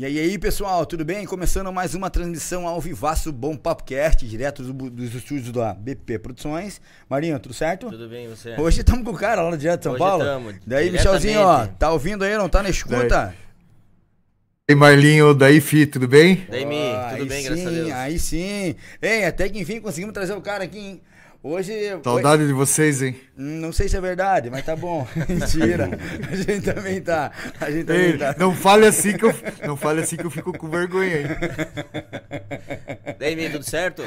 [0.00, 1.26] E aí, aí, pessoal, tudo bem?
[1.26, 6.20] Começando mais uma transmissão ao Vivaço Bom Papo Cast, direto dos, dos estúdios da BP
[6.20, 6.80] Produções.
[7.06, 7.90] Marinho, tudo certo?
[7.90, 8.58] Tudo bem, você?
[8.58, 10.24] Hoje estamos com o cara lá no direto de São Hoje Paulo.
[10.24, 13.34] tamo, Daí, Michelzinho, ó, tá ouvindo aí, não tá na escuta?
[14.66, 16.46] E Marlinho, daí Fi, tudo bem?
[16.48, 16.76] Daí, Mi,
[17.10, 17.92] tudo aí bem, sim, graças a Deus.
[17.92, 18.76] Aí sim.
[19.02, 21.02] Hein, até que enfim conseguimos trazer o cara aqui, hein?
[21.42, 21.72] Hoje.
[22.04, 23.18] Saudade de vocês, hein?
[23.36, 25.06] Hum, Não sei se é verdade, mas tá bom.
[25.26, 25.88] Mentira.
[26.30, 27.32] A gente também tá.
[27.58, 28.34] A gente também Ei, tá.
[28.38, 29.34] não fale assim que eu
[29.66, 31.26] não fale assim que eu fico com vergonha, hein?
[33.18, 34.02] Daí, Mi, tudo certo?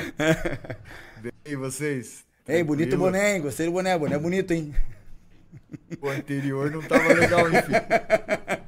[1.43, 2.23] E vocês?
[2.47, 3.41] Ei, bonito boné, hein?
[3.41, 4.73] Gostei do boné, boné bonito, hein?
[6.01, 7.81] O anterior não tava legal, hein, filho?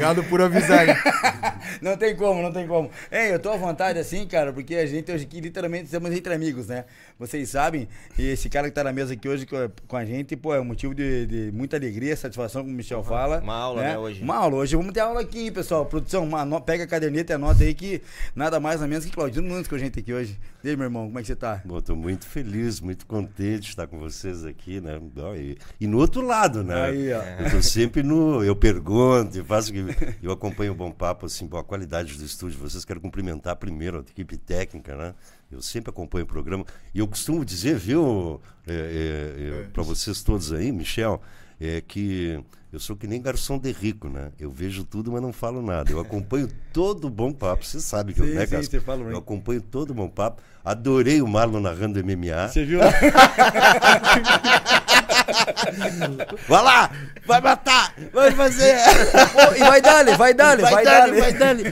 [0.00, 0.86] Obrigado por avisar?
[1.82, 2.90] Não tem como, não tem como.
[3.10, 6.34] Ei, eu tô à vontade assim, cara, porque a gente hoje aqui literalmente estamos entre
[6.34, 6.84] amigos, né?
[7.18, 7.88] Vocês sabem,
[8.18, 10.54] e esse cara que tá na mesa aqui hoje com a, com a gente, pô,
[10.54, 13.40] é um motivo de, de muita alegria, satisfação, como o Michel fala.
[13.40, 14.22] Uma aula, né, hoje.
[14.22, 14.56] Uma aula.
[14.56, 15.86] Hoje vamos ter aula aqui, hein, pessoal.
[15.86, 18.02] Produção, uma pega a caderneta e anota aí que
[18.34, 20.38] nada mais nada menos que Claudino Nunes com a gente aqui hoje.
[20.62, 21.62] E aí, meu irmão, como é que você tá?
[21.64, 25.00] Bom, estou muito feliz, muito contente de estar com vocês aqui, né?
[25.38, 26.82] E, e no outro lado, né?
[26.82, 27.22] Aí, ó.
[27.44, 28.44] Eu tô sempre no.
[28.44, 29.72] Eu pergunto, eu faço.
[29.72, 29.84] que-
[30.22, 32.58] Eu acompanho o Bom Papo, assim, boa qualidade do estúdio.
[32.58, 35.14] Vocês quero cumprimentar primeiro a equipe técnica, né?
[35.50, 36.64] Eu sempre acompanho o programa.
[36.94, 41.22] E eu costumo dizer, viu, é, para vocês todos aí, Michel,
[41.58, 42.38] é que
[42.72, 44.30] eu sou que nem garçom de rico, né?
[44.38, 45.90] Eu vejo tudo, mas não falo nada.
[45.90, 47.64] Eu acompanho todo Bom Papo.
[47.64, 50.40] Você sabe que Sim, eu, né, sim, você fala, Eu acompanho todo Bom Papo.
[50.64, 52.48] Adorei o Marlon narrando MMA.
[52.48, 52.80] Você viu?
[56.48, 56.90] Vai lá!
[57.26, 57.94] Vai matar!
[58.12, 58.76] Vai fazer!
[59.32, 61.20] Pô, e vai dali, vai dali, vai, dali.
[61.20, 61.62] vai dali!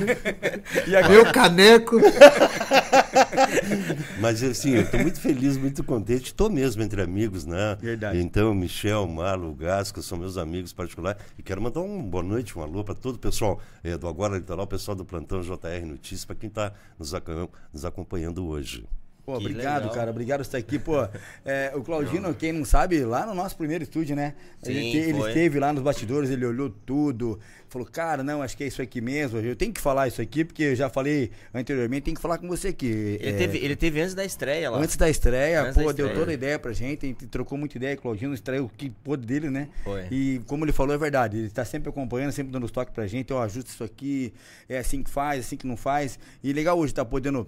[0.86, 1.12] E agora?
[1.12, 1.96] Meu caneco.
[4.20, 6.34] Mas assim, eu tô muito feliz, muito contente.
[6.34, 7.76] Tô mesmo entre amigos, né?
[7.80, 8.20] Verdade.
[8.20, 11.20] Então, Michel, Marlo, Gasca são meus amigos particulares.
[11.36, 14.36] E quero mandar uma boa noite, um alô para todo o pessoal eh, do Agora
[14.36, 18.87] Litoral, o pessoal do Plantão JR Notícias, para quem está nos acompanhando hoje.
[19.28, 19.94] Pô, Que obrigado, legal.
[19.94, 20.10] cara.
[20.10, 20.78] Obrigado por estar aqui.
[20.78, 21.06] Pô,
[21.44, 24.32] é, o Claudino, quem não sabe, lá no nosso primeiro estúdio, né?
[24.64, 25.28] ele, Sim, te- ele foi.
[25.28, 29.02] esteve lá nos bastidores, ele olhou tudo, falou, cara, não, acho que é isso aqui
[29.02, 29.38] mesmo.
[29.38, 32.48] Eu tenho que falar isso aqui, porque eu já falei anteriormente, tem que falar com
[32.48, 32.86] você aqui.
[33.20, 34.78] Ele, É, teve, ele teve antes da estreia lá.
[34.78, 36.14] Antes da estreia, Antes pô, da deu estreia.
[36.14, 39.26] toda a ideia pra gente, a gente trocou muita ideia, Claudino estreou o que pôde
[39.26, 39.68] dele, né?
[39.84, 40.06] Foi.
[40.10, 43.06] E como ele falou, é verdade, ele tá sempre acompanhando, sempre dando os toques pra
[43.06, 44.32] gente, ó, ajusta isso aqui,
[44.70, 46.18] é assim que faz, assim que não faz.
[46.42, 47.46] E legal hoje tá podendo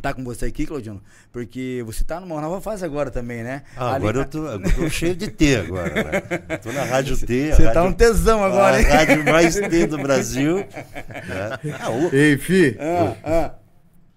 [0.00, 1.02] tá com você aqui, Claudino,
[1.32, 3.62] porque você tá numa nova fase agora também, né?
[3.76, 6.20] Ah, Ali- agora eu tô, eu tô cheio de T agora, né?
[6.58, 7.52] Tô na Rádio T.
[7.52, 8.86] a Você tá um tesão agora, a hein?
[8.86, 10.56] rádio mais T do Brasil.
[10.58, 11.58] né?
[11.80, 12.76] Ah, o- Ei, Fi.
[12.78, 13.54] Ah, ah.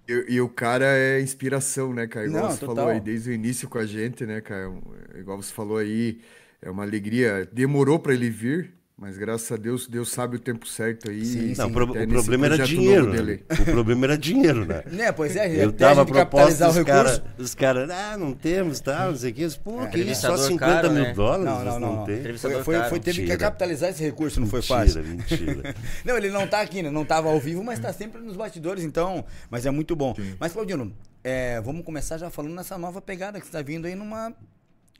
[0.08, 2.26] E, e o cara é inspiração, né, cara?
[2.26, 2.76] Igual Não, você total.
[2.76, 4.70] falou aí desde o início com a gente, né, cara?
[5.18, 6.20] Igual você falou aí,
[6.60, 7.48] é uma alegria.
[7.52, 11.24] Demorou pra ele vir, mas graças a Deus, Deus sabe o tempo certo aí.
[11.24, 13.16] Sim, e Não, o, sim, pro- até o problema era dinheiro, né?
[13.16, 13.44] dele.
[13.50, 14.84] O problema era dinheiro, né?
[14.90, 16.94] Né, pois é, Eu dava proposta, capitalizar o os recurso.
[16.96, 19.48] caras, os caras, ah, não temos, tá, não sei o que.
[19.58, 21.12] Pô, que isso, só Entrevistador 50 caro, mil né?
[21.12, 21.44] dólares?
[21.44, 21.96] Não, não, não.
[21.96, 22.04] não.
[22.06, 22.22] tem?
[22.38, 23.36] Foi, foi, foi- teve que Mentira.
[23.38, 25.02] capitalizar esse recurso, não foi Mentira, fácil.
[25.04, 25.74] mentira.
[26.04, 26.90] não, ele não tá aqui, né?
[26.90, 29.24] Não tava ao vivo, mas tá sempre nos bastidores, então.
[29.50, 30.14] Mas é muito bom.
[30.38, 30.92] Mas, Claudino,
[31.24, 34.32] é, vamos começar já falando nessa nova pegada que você tá vindo aí numa.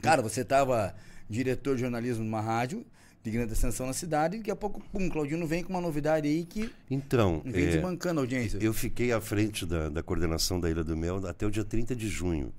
[0.02, 0.94] Cara, você tava
[1.30, 2.84] diretor de jornalismo numa rádio
[3.24, 6.28] de grande ascensão na cidade, e daqui a pouco, pum, Claudino vem com uma novidade
[6.28, 8.58] aí que Então, vem é, desbancando a audiência.
[8.60, 11.96] eu fiquei à frente da, da coordenação da Ilha do Mel até o dia 30
[11.96, 12.52] de junho.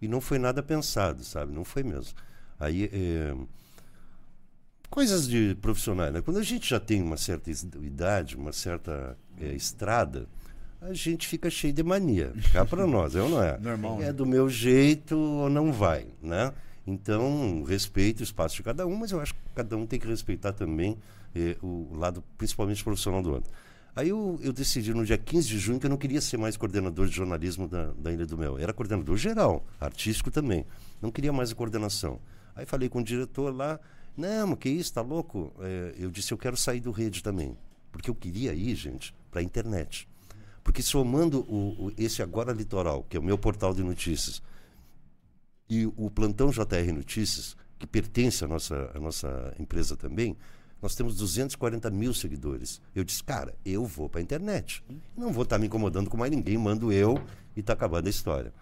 [0.00, 1.52] E não foi nada pensado, sabe?
[1.52, 2.14] Não foi mesmo.
[2.58, 3.34] Aí, é,
[4.90, 6.20] coisas de profissionais, né?
[6.20, 10.28] Quando a gente já tem uma certa idade, uma certa é, estrada,
[10.80, 12.32] a gente fica cheio de mania.
[12.52, 13.58] Cá para nós, é ou não é?
[13.58, 14.12] Normal, É né?
[14.12, 16.52] do meu jeito ou não vai, né?
[16.86, 20.06] Então, respeito o espaço de cada um, mas eu acho que cada um tem que
[20.06, 20.98] respeitar também
[21.34, 23.50] eh, o lado, principalmente profissional do outro.
[23.94, 26.56] Aí eu, eu decidi no dia 15 de junho que eu não queria ser mais
[26.56, 28.58] coordenador de jornalismo da, da Ilha do Mel.
[28.58, 30.64] Era coordenador geral, artístico também.
[31.00, 32.18] Não queria mais a coordenação.
[32.56, 33.78] Aí falei com o diretor lá,
[34.16, 35.52] não, que isso, tá louco?
[35.60, 37.56] Eh, eu disse, eu quero sair do rede também.
[37.92, 40.08] Porque eu queria ir, gente, para a internet.
[40.64, 44.42] Porque somando o, o- esse Agora Litoral, que é o meu portal de notícias,
[45.68, 50.36] e o Plantão JR Notícias, que pertence à nossa, à nossa empresa também,
[50.82, 52.80] nós temos 240 mil seguidores.
[52.94, 54.82] Eu disse, cara, eu vou para a internet.
[55.16, 57.22] Não vou estar me incomodando com mais ninguém, mando eu
[57.56, 58.52] e está acabando a história.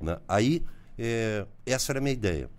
[0.00, 0.18] né?
[0.26, 0.64] Aí,
[0.98, 2.50] é, essa era a minha ideia.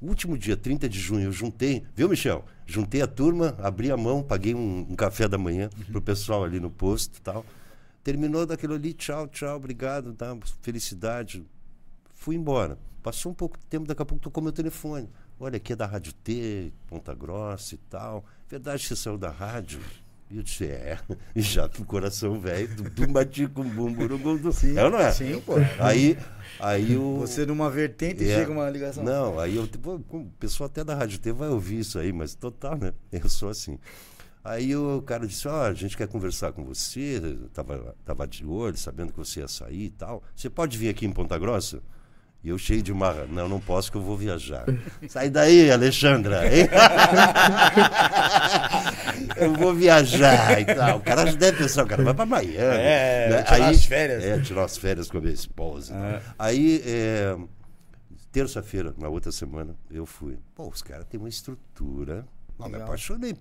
[0.00, 2.42] O último dia, 30 de junho, eu juntei, viu, Michel?
[2.66, 6.58] Juntei a turma, abri a mão, paguei um, um café da manhã pro pessoal ali
[6.58, 7.44] no posto e tal.
[8.02, 10.34] Terminou daquilo ali, tchau, tchau, obrigado, tá?
[10.62, 11.44] felicidade.
[12.14, 12.78] Fui embora.
[13.02, 15.08] Passou um pouco de tempo, daqui a pouco tocou meu telefone.
[15.38, 18.24] Olha, aqui é da Rádio T, Ponta Grossa e tal.
[18.48, 19.80] Verdade que você saiu da rádio?
[20.30, 20.96] E eu disse, é.
[21.34, 24.52] E já com o coração velho, do bati com no do...
[24.52, 25.10] Sim, é ou não é?
[25.10, 25.54] sim, pô.
[25.80, 26.16] Aí,
[26.60, 27.18] aí o...
[27.18, 28.36] Você numa vertente É.
[28.38, 29.02] chega uma ligação.
[29.02, 32.76] Não, aí eu, o pessoal até da Rádio T vai ouvir isso aí, mas total,
[32.76, 32.92] né?
[33.10, 33.76] Eu sou assim.
[34.44, 37.20] Aí o cara disse, ó, a gente quer conversar com você,
[37.52, 40.22] tava, tava de olho, sabendo que você ia sair e tal.
[40.34, 41.82] Você pode vir aqui em Ponta Grossa?
[42.42, 44.64] E eu cheio de marra, não, não posso que eu vou viajar.
[45.08, 46.40] Sai daí, Alexandra,
[49.36, 50.98] eu vou viajar e tal.
[50.98, 52.56] O cara deve pensar, o cara vai pra Miami.
[52.56, 54.24] É, tirar as férias.
[54.24, 56.22] É, tirar as férias com a minha esposa.
[56.38, 57.36] Aí, é,
[58.32, 60.38] terça-feira, na outra semana, eu fui.
[60.54, 62.26] Pô, os caras têm uma estrutura.
[62.58, 63.34] Não, me apaixonei.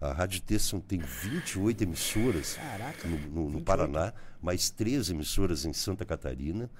[0.00, 3.64] A Rádio T são, tem 28 emissoras Caraca, no, no- no 28.
[3.64, 6.70] Paraná, mais três emissoras em Santa Catarina.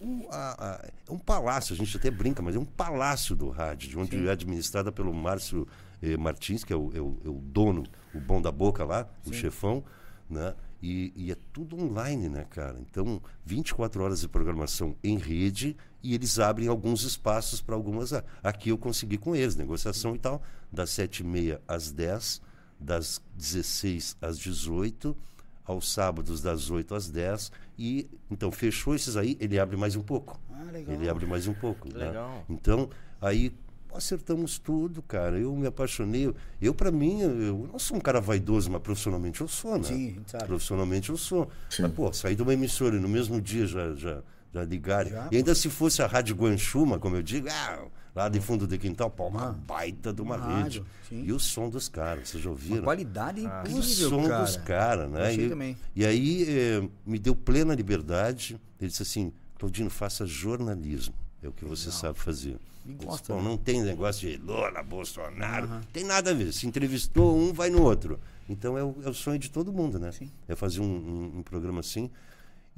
[0.00, 3.48] Um, a- a- é um palácio, a gente até brinca, mas é um palácio do
[3.50, 5.66] rádio, de onde é administrada pelo Márcio
[6.00, 7.84] eh, Martins, que é o, é o- é o dono,
[8.14, 9.82] o bom da boca lá, o chefão,
[10.30, 10.54] né?
[10.80, 12.78] E, e é tudo online, né, cara?
[12.78, 18.12] Então, 24 horas de programação em rede e eles abrem alguns espaços para algumas.
[18.12, 20.40] ah, Aqui eu consegui com eles, negociação e tal,
[20.72, 22.40] das 7h30 às 10
[22.78, 25.16] das 16 às 18
[25.64, 30.02] aos sábados das 8 às 10 e então fechou esses aí, ele abre mais um
[30.02, 30.40] pouco.
[30.52, 30.94] Ah, legal.
[30.94, 32.06] Ele abre mais um pouco, né?
[32.06, 32.44] Legal.
[32.48, 32.90] Então,
[33.20, 33.52] aí
[33.94, 35.38] acertamos tudo, cara.
[35.38, 36.32] Eu me apaixonei.
[36.60, 39.84] Eu, para mim, eu, não sou um cara vaidoso, mas profissionalmente eu sou, né?
[39.84, 40.44] Sim, sabe.
[40.46, 41.48] Profissionalmente eu sou.
[41.78, 44.22] Mas, pô, saí de uma emissora e no mesmo dia já, já,
[44.58, 45.10] já ligaram.
[45.10, 47.84] Já, e ainda se fosse a Rádio Guanchuma, como eu digo, ah,
[48.14, 50.48] lá de fundo de quintal, pô, uma baita de uma rede.
[50.62, 51.24] rádio, sim.
[51.24, 52.76] E o som dos caras, vocês já ouviram?
[52.78, 54.44] Uma qualidade o incrível, som cara.
[54.44, 55.34] dos caras, né?
[55.34, 58.58] E, e aí eh, me deu plena liberdade.
[58.80, 61.14] Ele disse assim, Claudino, faça jornalismo.
[61.42, 62.56] É o que você sabe fazer.
[63.04, 63.48] Gosta, "Bom, né?
[63.50, 65.68] não tem negócio de Lula, Bolsonaro.
[65.92, 66.52] Tem nada a ver.
[66.52, 68.18] Se entrevistou um, vai no outro.
[68.48, 70.10] Então é o, é o sonho de todo mundo, né?
[70.10, 70.30] Sim.
[70.48, 72.10] É fazer um, um- um programa assim.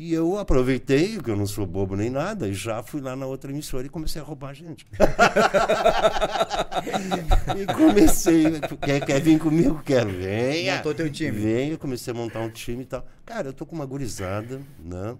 [0.00, 3.26] E eu aproveitei, que eu não sou bobo nem nada, e já fui lá na
[3.26, 4.86] outra emissora e comecei a roubar gente.
[7.54, 8.44] e comecei.
[8.80, 9.82] Quer, quer vir comigo?
[9.84, 10.08] Quero.
[10.08, 10.76] Venha.
[10.76, 11.32] Montou teu time.
[11.32, 13.06] Venha, comecei a montar um time e tal.
[13.26, 15.18] Cara, eu tô com uma gurizada, né?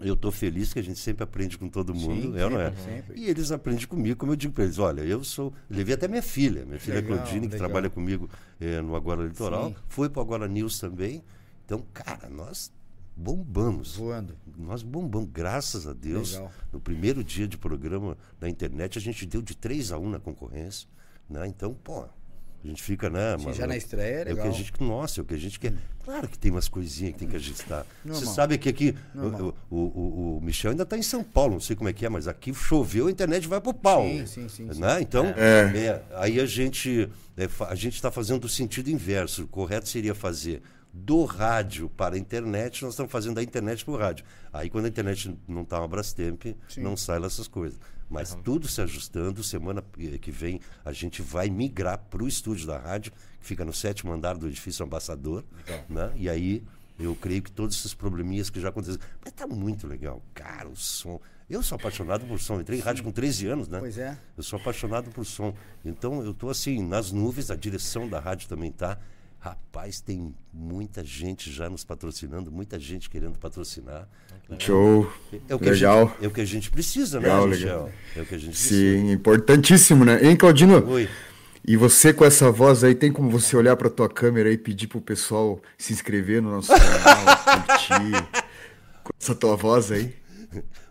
[0.00, 2.60] Eu tô feliz que a gente sempre aprende com todo mundo, Sim, é ou não
[2.60, 2.70] é?
[2.76, 3.18] sempre.
[3.18, 5.52] E eles aprendem comigo, como eu digo para eles, olha, eu sou.
[5.68, 7.68] Levei até minha filha, minha filha Legal, Claudine, que legal.
[7.68, 8.30] trabalha comigo
[8.60, 9.76] eh, no Agora Litoral, Sim.
[9.88, 11.24] foi pro Agora News também.
[11.64, 12.70] Então, cara, nós
[13.18, 13.96] bombamos.
[13.96, 14.36] Voando.
[14.56, 16.32] Nós bombamos, graças a Deus.
[16.34, 16.52] Legal.
[16.72, 20.18] No primeiro dia de programa na internet, a gente deu de 3 a 1 na
[20.20, 20.88] concorrência.
[21.28, 21.46] Né?
[21.48, 23.36] Então, pô, a gente fica, né?
[23.38, 24.48] Sim, mano, já na estreia é É o que legal.
[24.48, 24.72] a gente.
[24.80, 25.74] Nossa, é o que a gente quer.
[26.04, 27.84] Claro que tem umas coisinhas que tem que ajustar.
[28.04, 28.94] Você sabe que aqui.
[29.14, 32.06] O, o, o, o Michel ainda está em São Paulo, não sei como é que
[32.06, 34.02] é, mas aqui choveu, a internet vai pro pau.
[34.04, 34.80] Sim, sim, sim, sim.
[34.80, 35.00] Né?
[35.02, 35.72] Então, É.
[35.76, 39.44] é, aí a gente é, a gente está fazendo o sentido inverso.
[39.44, 43.94] O correto seria fazer do rádio para a internet, nós estamos fazendo da internet para
[43.94, 44.24] o rádio.
[44.52, 46.44] Aí quando a internet não está uma Brastemp,
[46.76, 47.78] não sai lá essas coisas.
[48.10, 52.66] Mas tudo se ajustando, semana eh, que vem a gente vai migrar para o estúdio
[52.66, 55.44] da rádio, que fica no sétimo andar do edifício Ambassador.
[55.88, 56.10] Né?
[56.16, 56.64] E aí
[56.98, 59.04] eu creio que todos esses probleminhas que já aconteceram.
[59.22, 60.22] Mas tá muito legal.
[60.34, 61.20] Cara, o som.
[61.48, 62.60] Eu sou apaixonado por som.
[62.60, 63.78] Entrei em rádio com 13 anos, né?
[63.78, 64.18] Pois é.
[64.36, 65.54] Eu sou apaixonado por som.
[65.84, 68.98] Então eu tô assim, nas nuvens, a direção da rádio também tá.
[69.48, 74.06] Rapaz, tem muita gente já nos patrocinando, muita gente querendo patrocinar.
[74.58, 75.10] Show.
[75.48, 76.08] É o que Legal.
[76.08, 77.84] Gente, é o que a gente precisa, Legal, né, legal.
[77.84, 77.92] Michel?
[78.16, 78.74] É o que a gente precisa.
[78.74, 80.22] Sim, importantíssimo, né?
[80.22, 80.86] Hein, Claudino?
[80.86, 81.08] Oi.
[81.66, 84.86] E você com essa voz aí, tem como você olhar pra tua câmera e pedir
[84.86, 87.36] pro pessoal se inscrever no nosso canal,
[87.66, 88.28] curtir?
[89.02, 90.14] Com essa tua voz aí?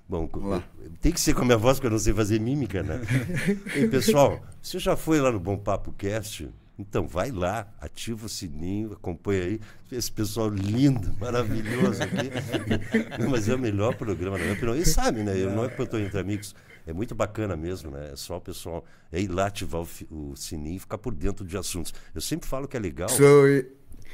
[0.10, 0.64] Bom, lá.
[1.00, 3.02] tem que ser com a minha voz, porque eu não sei fazer mímica, né?
[3.76, 6.50] e pessoal, você já foi lá no Bom Papo Cast?
[6.80, 9.60] Então, vai lá, ativa o sininho, acompanha aí.
[9.92, 12.30] Esse pessoal lindo, maravilhoso aqui.
[13.20, 14.76] Não, mas é o melhor programa, na minha opinião.
[14.76, 15.36] E sabe, né?
[15.36, 16.54] Eu, não é porque eu estou entre amigos.
[16.86, 18.12] É muito bacana mesmo, né?
[18.14, 19.88] É só o pessoal é ir lá ativar o,
[20.32, 21.94] o sininho e ficar por dentro de assuntos.
[22.14, 23.10] Eu sempre falo que é legal.
[23.10, 23.24] Isso,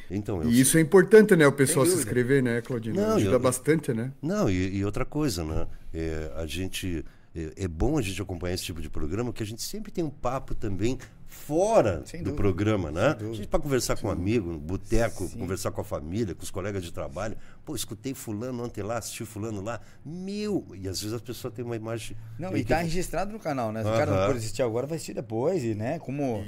[0.09, 1.45] Então, eu e isso é importante, né?
[1.45, 2.95] O pessoal se inscrever, né, Claudino?
[2.95, 4.11] Não, Ajuda eu- bastante, né?
[4.21, 5.67] Não, e, e outra coisa, né?
[5.93, 7.03] É, a gente.
[7.35, 10.03] É, é bom a gente acompanhar esse tipo de programa, porque a gente sempre tem
[10.03, 10.97] um papo também
[11.33, 13.17] fora Sem do dúvida, programa, né?
[13.19, 16.51] A gente para conversar com um amigo, no boteco, conversar com a família, com os
[16.51, 17.35] colegas de trabalho.
[17.65, 19.81] Pô, escutei fulano ontem lá, assisti fulano lá.
[20.05, 20.65] Mil!
[20.75, 22.15] E às vezes as pessoas têm uma imagem.
[22.39, 23.83] Não, e que- tá registrado no canal, né?
[23.83, 25.99] Se o cara não for assistir agora, vai assistir depois, e, né?
[25.99, 26.43] Como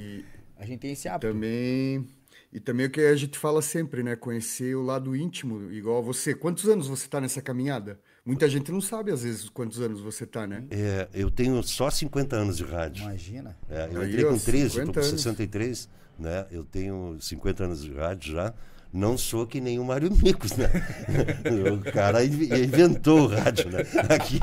[0.57, 1.33] a gente tem esse hábito.
[1.33, 2.07] Também.
[2.53, 4.15] E também o que a gente fala sempre, né?
[4.15, 6.33] Conhecer o lado íntimo, igual você.
[6.33, 7.99] Quantos anos você tá nessa caminhada?
[8.25, 10.63] Muita gente não sabe, às vezes, quantos anos você tá, né?
[10.71, 13.03] É, eu tenho só 50 anos de rádio.
[13.03, 13.55] Imagina.
[13.69, 15.21] É, eu Aí, entrei com 13, eu 50 tô com anos.
[15.21, 16.45] 63, né?
[16.51, 18.51] Eu tenho 50 anos de rádio já.
[18.91, 20.67] Não sou que nem o Mário Micos, né?
[21.71, 23.79] o cara inv- inventou o rádio, né?
[24.09, 24.39] Aqui.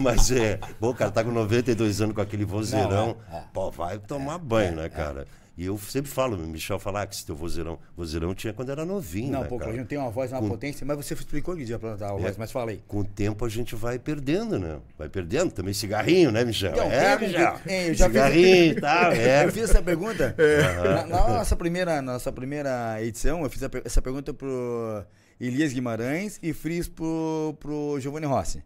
[0.00, 0.60] Mas é.
[0.78, 3.16] Bom, o cara tá com 92 anos com aquele vozeirão.
[3.30, 3.44] Não, é, é.
[3.52, 5.26] Pô, vai tomar banho, né, cara?
[5.56, 8.84] E eu sempre falo, Michel fala ah, que esse teu vozeirão, vozeirão tinha quando era
[8.84, 9.66] novinho, Não, né, pô, cara?
[9.70, 12.12] Claudinho tem uma voz, uma Com- potência, mas você explicou que dia pra dar a
[12.12, 12.38] voz, É.
[12.38, 12.82] mas fala aí.
[12.88, 14.78] Com o tempo a gente vai perdendo, né?
[14.98, 15.52] Vai perdendo.
[15.52, 16.72] Também cigarrinho, né, Michel?
[16.72, 17.58] Então, é, Michel.
[17.64, 19.44] tem- eu já fiz- cigarrinho e tal, é.
[19.44, 20.34] Eu fiz essa pergunta
[20.82, 23.44] na, na nossa, primeira, nossa primeira edição.
[23.44, 25.04] Eu fiz a essa pergunta pro
[25.40, 28.62] Elias Guimarães e fiz pro, pro Giovanni Rossi.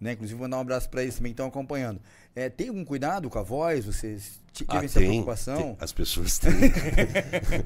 [0.00, 0.12] Né?
[0.12, 2.00] Inclusive, vou mandar um abraço para eles também que estão acompanhando.
[2.34, 3.84] É, tem algum cuidado com a voz?
[3.84, 5.56] Vocês t- Ah, essa tem, preocupação?
[5.56, 5.76] tem.
[5.80, 6.52] as pessoas têm.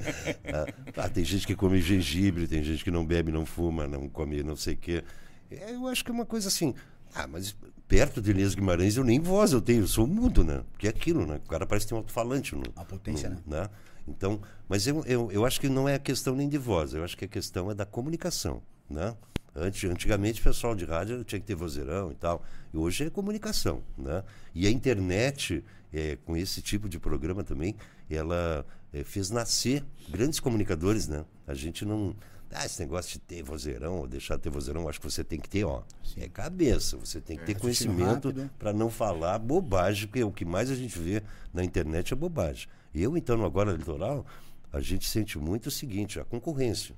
[0.97, 4.41] ah, tem gente que come gengibre, tem gente que não bebe, não fuma, não come
[4.43, 5.03] não sei o quê.
[5.51, 6.73] É, Eu acho que é uma coisa assim.
[7.13, 7.55] Ah, mas
[7.87, 10.63] perto de Elias Guimarães eu nem voz eu tenho, eu sou mudo, né?
[10.71, 11.39] Porque é aquilo, né?
[11.45, 12.63] O cara parece ter um alto-falante no.
[12.75, 13.69] A potência, no- né?
[14.07, 17.17] Então, mas eu, eu, eu acho que não é questão nem de voz, eu acho
[17.17, 19.15] que a questão é da comunicação, né?
[19.55, 22.43] Antes, antigamente o pessoal de rádio tinha que ter vozeirão e tal.
[22.73, 24.21] E hoje é comunicação, né?
[24.53, 27.73] E a internet, é, com esse tipo de programa também,
[28.09, 31.23] ela é, fez nascer grandes comunicadores, né?
[31.47, 32.13] A gente não...
[32.51, 35.39] Ah, esse negócio de ter vozeirão ou deixar de ter vozeirão, acho que você tem
[35.39, 35.83] que ter, ó,
[36.15, 36.95] é cabeça.
[36.97, 40.75] Você tem que ter raciocínio conhecimento para não falar bobagem, porque o que mais a
[40.75, 41.21] gente vê
[41.53, 42.69] na internet é bobagem.
[42.93, 44.25] Eu, então, no Agora Litoral,
[44.71, 46.95] a gente sente muito o seguinte, a concorrência.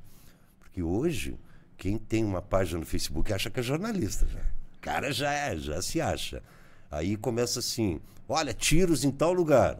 [0.59, 1.37] Porque hoje,
[1.77, 4.39] quem tem uma página no Facebook acha que é jornalista já.
[4.39, 6.41] O cara já é, já se acha.
[6.89, 9.79] Aí começa assim, olha, tiros em tal lugar.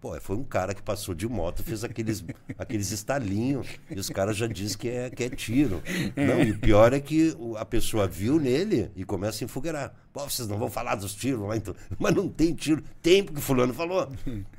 [0.00, 2.24] Pô, foi um cara que passou de moto, fez aqueles,
[2.58, 5.80] aqueles estalinhos, e os caras já dizem que é, que é tiro.
[6.16, 9.94] Não, e o pior é que a pessoa viu nele e começa a enfogueirar.
[10.12, 11.74] Pô, vocês não vão falar dos tiros lá, então.
[11.98, 12.82] Mas não tem tiro.
[13.00, 14.12] Tem, porque fulano falou.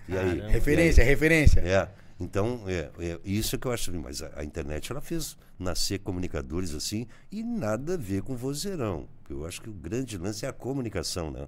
[0.10, 0.40] E aí?
[0.50, 1.60] Referência, referência.
[1.60, 1.88] É.
[2.24, 3.92] Então, é, é isso é que eu acho.
[4.00, 9.08] Mas a, a internet ela fez nascer comunicadores assim e nada a ver com vozeirão.
[9.30, 11.48] Eu acho que o grande lance é a comunicação, né?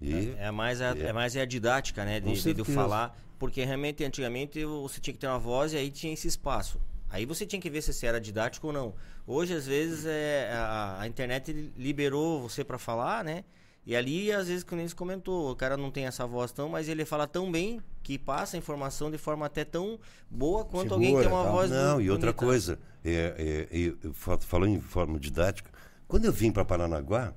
[0.00, 1.12] E, É mais a, é.
[1.12, 2.20] mais a didática, né?
[2.20, 2.72] De, de, certeza.
[2.72, 3.16] falar.
[3.38, 6.80] Porque realmente, antigamente, você tinha que ter uma voz e aí tinha esse espaço.
[7.08, 8.94] Aí você tinha que ver se você era didático ou não.
[9.26, 13.44] Hoje, às vezes, é, a, a internet liberou você para falar, né?
[13.86, 16.88] E ali, às vezes, como você comentou, o cara não tem essa voz tão, mas
[16.88, 21.14] ele fala tão bem que passa a informação de forma até tão boa quanto alguém
[21.14, 21.52] que tem uma tal.
[21.52, 22.44] voz Não, bu- e outra bonita.
[22.46, 25.70] coisa, é, é, falo- falando em forma didática,
[26.08, 27.32] quando eu vim para Paranaguá,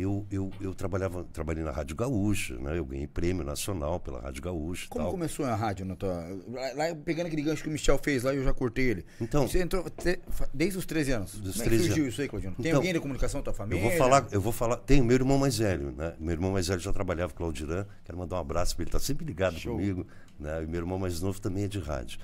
[0.00, 2.78] eu, eu, eu trabalhava, trabalhei na Rádio Gaúcha, né?
[2.78, 4.86] Eu ganhei prêmio nacional pela Rádio Gaúcha.
[4.88, 5.12] Como tal.
[5.12, 6.12] começou a rádio na tua.
[6.48, 9.04] Lá, lá, pegando aquele gancho que o Michel fez lá, eu já cortei ele.
[9.20, 10.20] Então- Você entrou te-
[10.52, 11.34] desde os 13 anos.
[11.38, 12.12] Dos Como é 13 que surgiu anos.
[12.14, 12.54] isso aí, Claudinho?
[12.54, 13.82] Tem Então, alguém da comunicação da tua Eu família?
[13.88, 14.76] vou falar, eu vou falar.
[14.78, 16.14] Tem o meu irmão mais velho, né?
[16.18, 17.84] Meu irmão mais velho já trabalhava com o Claudirã.
[18.04, 19.74] Quero mandar um abraço para ele, tá sempre ligado Show.
[19.76, 20.06] comigo.
[20.38, 20.62] Né?
[20.62, 22.18] E meu irmão mais novo também é de rádio.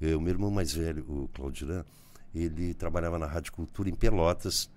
[0.00, 1.84] O meu irmão mais velho, o Claudirã,
[2.34, 4.68] ele trabalhava na Rádio Cultura em Pelotas.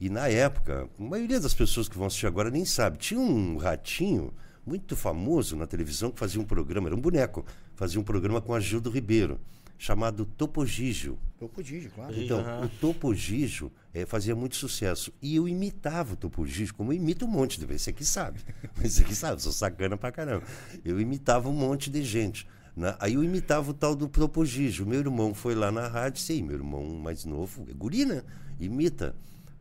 [0.00, 2.98] E na época, a maioria das pessoas que vão assistir agora nem sabe.
[2.98, 4.32] Tinha um ratinho
[4.64, 8.52] muito famoso na televisão que fazia um programa, era um boneco, fazia um programa com
[8.52, 9.40] a Gildo Ribeiro,
[9.78, 11.18] chamado Topogígio.
[11.40, 12.14] Eu podia, claro.
[12.18, 12.64] Então, aham.
[12.64, 15.12] o Topo Gijo eh, fazia muito sucesso.
[15.20, 17.82] E eu imitava o Topo Gijo, como eu imito um monte de vezes.
[17.82, 18.40] Você aqui sabe.
[18.76, 20.44] Você aqui sabe, sou sacana pra caramba.
[20.82, 22.48] Eu imitava um monte de gente.
[22.74, 22.96] né?
[22.98, 24.86] Aí eu imitava o tal do Topo Gijo.
[24.86, 28.22] Meu irmão foi lá na rádio, sei, meu irmão mais novo, é guri, né?
[28.58, 29.14] Imita.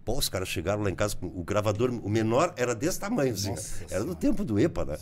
[0.05, 3.33] Pô, os caras chegaram lá em casa, com o gravador, o menor era desse tamanho,
[3.33, 3.49] assim.
[3.49, 4.97] Nossa era do tempo do EPA, né?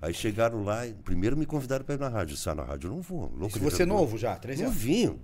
[0.00, 2.34] Aí chegaram lá, e primeiro me convidaram para ir na rádio.
[2.34, 3.30] Disse, ah, na rádio eu não vou.
[3.36, 4.74] Louco você é novo já, 13 anos.
[4.74, 5.20] Novinho.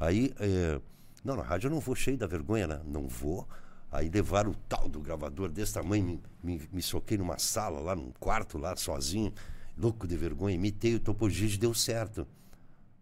[0.00, 0.80] Aí, é,
[1.24, 2.80] não, na rádio eu não vou, cheio da vergonha, né?
[2.84, 3.46] Não vou.
[3.92, 7.94] Aí levaram o tal do gravador desse tamanho, me, me, me soquei numa sala lá,
[7.94, 9.32] num quarto lá, sozinho,
[9.78, 12.26] louco de vergonha, imitei o Topo Gigi, deu certo.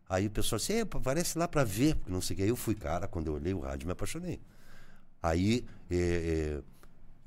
[0.06, 2.42] Aí o pessoal disse, "É, aparece lá pra ver, porque não sei o que.
[2.42, 4.38] Aí eu fui, cara, quando eu olhei o rádio, me apaixonei.
[5.24, 6.60] Aí, é, é,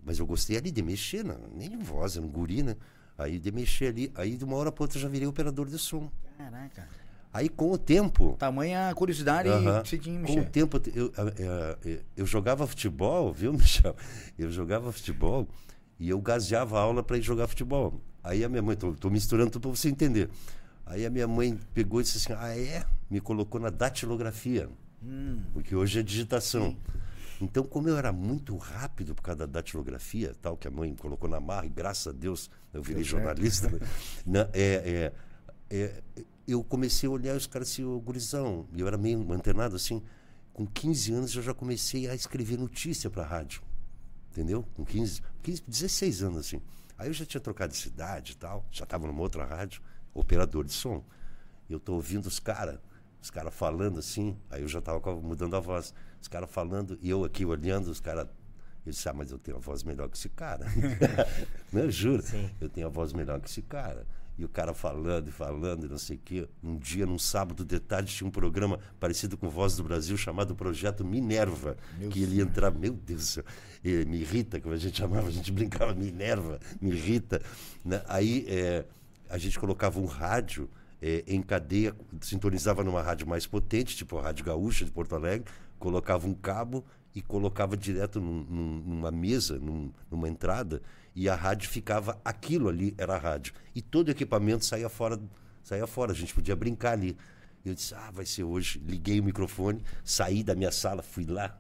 [0.06, 1.36] mas eu gostei ali de mexer, né?
[1.56, 2.76] nem de voz, um guri, né?
[3.18, 5.80] Aí de mexer ali, aí de uma hora pra outra eu já virei operador de
[5.80, 6.12] som.
[6.38, 6.88] Caraca.
[7.34, 9.82] Aí com o tempo, Tamanha curiosidade Aham.
[9.82, 13.96] que você tinha em Com o tempo, eu, eu, eu, eu jogava futebol, viu, Michel?
[14.38, 15.48] Eu jogava futebol
[16.00, 18.00] e eu gaseava a aula para ir jogar futebol.
[18.24, 20.30] Aí a minha mãe, tô, tô misturando tudo para você entender.
[20.86, 22.86] Aí a minha mãe pegou e disse assim: Ah, é?
[23.10, 24.70] Me colocou na datilografia,
[25.04, 25.42] Hum.
[25.52, 26.78] porque hoje é digitação.
[27.40, 30.98] Então, como eu era muito rápido por causa da datilografia, tal, que a mãe me
[30.98, 33.70] colocou na marra, e graças a Deus eu virei jornalista,
[34.26, 34.50] né?
[34.54, 35.12] É,
[35.70, 39.32] é, é, eu comecei a olhar os caras assim, ô gurizão, e eu era meio
[39.32, 40.02] antenado assim.
[40.54, 43.62] Com 15 anos eu já comecei a escrever notícia para rádio.
[44.32, 44.64] entendeu?
[44.74, 46.62] Com 15, 15, 16 anos assim.
[46.98, 49.82] Aí eu já tinha trocado de cidade e tal, já estava numa outra rádio,
[50.14, 51.04] operador de som.
[51.70, 52.80] Eu tô ouvindo os caras,
[53.22, 55.94] os caras falando assim, aí eu já estava mudando a voz.
[56.22, 58.28] Os caras falando, e eu aqui olhando, os caras.
[58.86, 60.66] Eu disse, ah, mas eu tenho a voz melhor que esse cara.
[61.74, 62.50] não, eu juro, Sim.
[62.62, 64.06] eu tenho a voz melhor que esse cara.
[64.38, 66.48] E o cara falando e falando e não sei o quê.
[66.64, 70.56] Um dia, num sábado de tarde, tinha um programa parecido com Voz do Brasil chamado
[70.56, 71.76] Projeto Minerva.
[71.98, 73.44] Meu que ele ia entrar, meu Deus do céu,
[73.84, 77.42] me irrita, como a gente chamava, a gente brincava, Minerva, me irrita.
[77.84, 78.02] Né?
[78.08, 78.86] Aí é,
[79.28, 80.70] a gente colocava um rádio
[81.02, 85.50] é, em cadeia, sintonizava numa rádio mais potente, tipo a Rádio Gaúcha de Porto Alegre,
[85.78, 90.82] colocava um cabo e colocava direto num, num, numa mesa, num, numa entrada,
[91.16, 93.54] e a rádio ficava aquilo ali era a rádio.
[93.74, 95.20] E todo o equipamento saía fora
[95.64, 97.18] saía fora a gente podia brincar ali.
[97.66, 98.80] Eu disse ah vai ser hoje.
[98.86, 101.60] Liguei o microfone saí da minha sala fui lá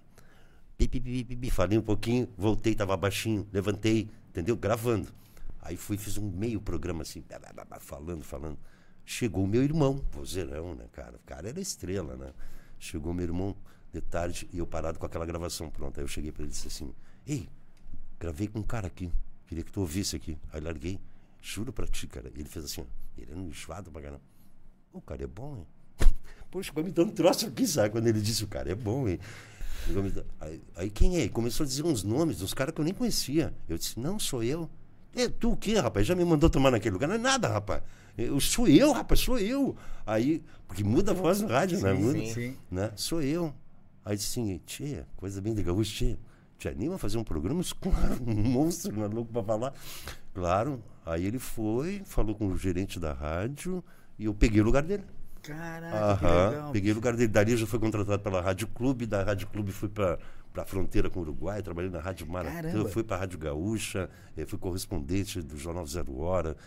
[0.78, 4.56] pipi, pipi, pipi, falei um pouquinho voltei estava baixinho levantei entendeu?
[4.56, 5.10] Gravando.
[5.60, 7.23] Aí fui fiz um meio programa assim
[7.80, 8.58] falando falando
[9.08, 12.32] chegou meu irmão vozeirão né cara o cara era estrela né
[12.78, 13.56] chegou meu irmão
[13.91, 16.54] de tarde e eu parado com aquela gravação pronta aí eu cheguei para ele e
[16.54, 16.93] disse assim
[17.26, 17.50] ei
[18.20, 19.12] gravei com um cara aqui
[19.48, 20.38] Queria que tu ouvisse aqui.
[20.52, 21.00] Aí larguei.
[21.41, 22.30] Juro pra ti, cara.
[22.36, 22.86] Ele fez assim.
[23.17, 24.22] Ele era um enxuado pra caramba.
[24.91, 25.67] O cara é bom, hein?
[26.52, 27.91] Poxa, ficou me dando troço aqui, sabe?
[27.91, 29.20] Quando ele disse, o cara é bom, hein?
[30.39, 31.30] Aí, aí quem é?
[31.30, 33.54] Começou a dizer uns nomes dos caras que eu nem conhecia.
[33.70, 34.70] Eu disse, não, sou eu.
[35.15, 36.06] É, tu o quê, rapaz?
[36.06, 37.08] Já me mandou tomar naquele lugar?
[37.08, 37.82] Não é nada, rapaz.
[38.17, 39.75] Eu, sou eu, rapaz, sou eu.
[40.06, 41.95] Aí, porque muda a voz no rádio, né?
[41.95, 42.06] sim, né?
[42.06, 42.58] Muda, sim, sim.
[42.71, 42.91] Né?
[42.95, 43.53] Sou eu.
[44.03, 46.17] Aí disse assim, tia, coisa bem de gaúcho, tia
[46.58, 47.62] te anima a fazer um programa?
[47.80, 49.73] Claro, um monstro, não é louco para falar.
[50.34, 50.84] Claro.
[51.06, 53.84] Aí ele foi, falou com o gerente da rádio
[54.19, 55.03] e eu peguei o lugar dele.
[55.41, 57.30] Caraca, Aham, legal, peguei o lugar dele.
[57.30, 60.17] Dali já foi contratado pela Rádio Clube, da Rádio Clube fui para
[60.58, 64.45] a fronteira com o Uruguai, trabalhei na Rádio Maratã, fui para a Rádio Gaúcha, eh,
[64.45, 66.58] fui correspondente do Jornal Zero Hora.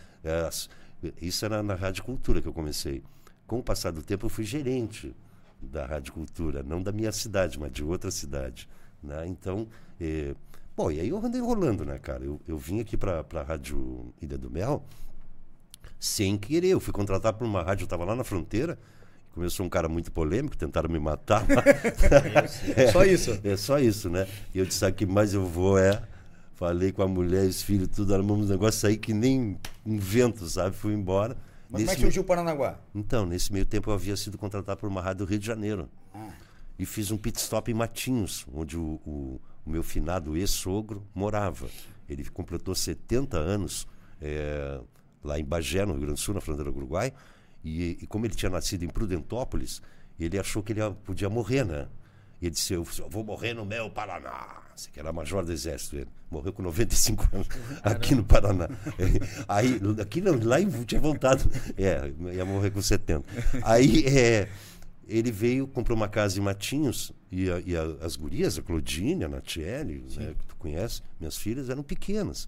[1.03, 3.03] É, isso era na Rádio Cultura que eu comecei.
[3.47, 5.13] Com o passar do tempo, eu fui gerente
[5.61, 8.67] da Rádio Cultura, não da minha cidade, mas de outra cidade.
[9.03, 9.27] Né?
[9.27, 9.67] Então,
[9.99, 10.33] é,
[10.75, 12.23] bom, e aí eu andei rolando, né, cara?
[12.23, 14.83] Eu, eu vim aqui para a Rádio Ilha do Mel
[15.99, 16.69] sem querer.
[16.69, 18.77] Eu fui contratado por uma rádio, eu estava lá na fronteira.
[19.33, 21.45] Começou um cara muito polêmico, tentaram me matar.
[22.75, 23.39] é, só isso.
[23.43, 24.27] É só isso, né?
[24.53, 26.01] E eu disse: que mais eu vou é.
[26.61, 30.47] Falei com a mulher, os filhos, tudo, armamos um negócio aí que nem um vento,
[30.47, 30.75] sabe?
[30.75, 31.35] Fui embora.
[31.69, 32.79] Mas nesse como é que surgiu o Paranaguá?
[32.93, 35.89] Então, nesse meio tempo eu havia sido contratado por uma rádio do Rio de Janeiro.
[36.13, 36.29] Ah
[36.81, 41.69] e fiz um pit stop em Matinhos, onde o, o, o meu finado ex-sogro morava.
[42.09, 43.87] Ele completou 70 anos
[44.19, 44.81] é,
[45.23, 47.13] lá em Bagé, no Rio Grande do Sul, na fronteira do Uruguai,
[47.63, 49.79] e, e, como ele tinha nascido em Prudentópolis,
[50.19, 51.87] ele achou que ele podia morrer, né?
[52.41, 54.61] E ele disse, eu vou morrer no meu Paraná.
[54.75, 57.47] Você que era major do exército, ele morreu com 95 anos
[57.83, 58.67] aqui no Paraná.
[59.47, 61.43] Aí, aqui não, lá tinha voltado,
[61.77, 63.23] é, ia morrer com 70.
[63.63, 64.49] Aí, é,
[65.07, 69.23] ele veio, comprou uma casa em Matinhos, e, a, e a, as gurias, a Claudine,
[69.23, 72.47] a Natiele, né, que tu conhece, minhas filhas, eram pequenas.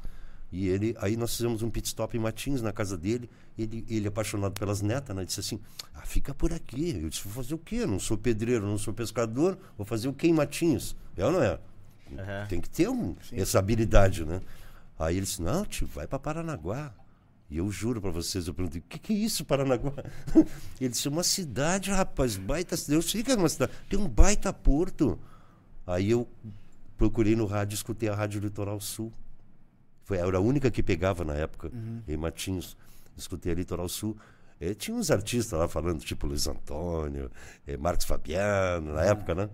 [0.53, 3.27] E ele, aí nós fizemos um pit stop em Matinhos, na casa dele.
[3.57, 5.59] Ele, ele apaixonado pelas netas, né, disse assim:
[5.95, 6.91] Ah, fica por aqui.
[7.01, 7.77] Eu disse: Vou fazer o quê?
[7.77, 10.95] Eu não sou pedreiro, não sou pescador, vou fazer o quê em Matinhos?
[11.17, 11.59] É ou não é?
[12.11, 12.47] Uhum.
[12.47, 14.41] Tem que ter um, essa habilidade, né?
[14.99, 16.93] Aí ele disse: Não, tio, vai para Paranaguá.
[17.49, 19.91] E eu juro para vocês, eu perguntei, o que, que é isso, Paranaguá?
[20.81, 22.95] Ele disse, uma cidade, rapaz, baita cidade.
[22.95, 25.19] Eu sei que é uma cidade, tem um baita porto.
[25.85, 26.27] Aí eu
[26.97, 29.13] procurei no rádio, escutei a Rádio Litoral Sul.
[30.03, 32.01] Foi, era a única que pegava na época, uhum.
[32.07, 32.75] em Matinhos.
[33.15, 34.17] Escutei a Litoral Sul.
[34.59, 37.29] É, tinha uns artistas lá falando, tipo Luiz Antônio,
[37.67, 39.05] é, Marcos Fabiano, na ah.
[39.05, 39.49] época, né?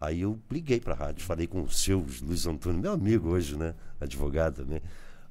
[0.00, 3.56] Aí eu liguei para a rádio, falei com o seu Luiz Antônio, meu amigo hoje,
[3.56, 3.74] né?
[4.00, 4.80] Advogado, né?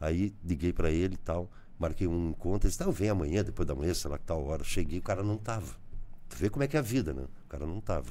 [0.02, 1.50] Aí liguei para ele e tal.
[1.78, 4.44] Marquei um encontro, ele disse, não, vem amanhã, depois da manhã, sei lá que tal
[4.46, 4.64] hora.
[4.64, 5.76] Cheguei, o cara não tava.
[6.30, 7.24] Tu vê como é que é a vida, né?
[7.46, 8.08] O cara não tava.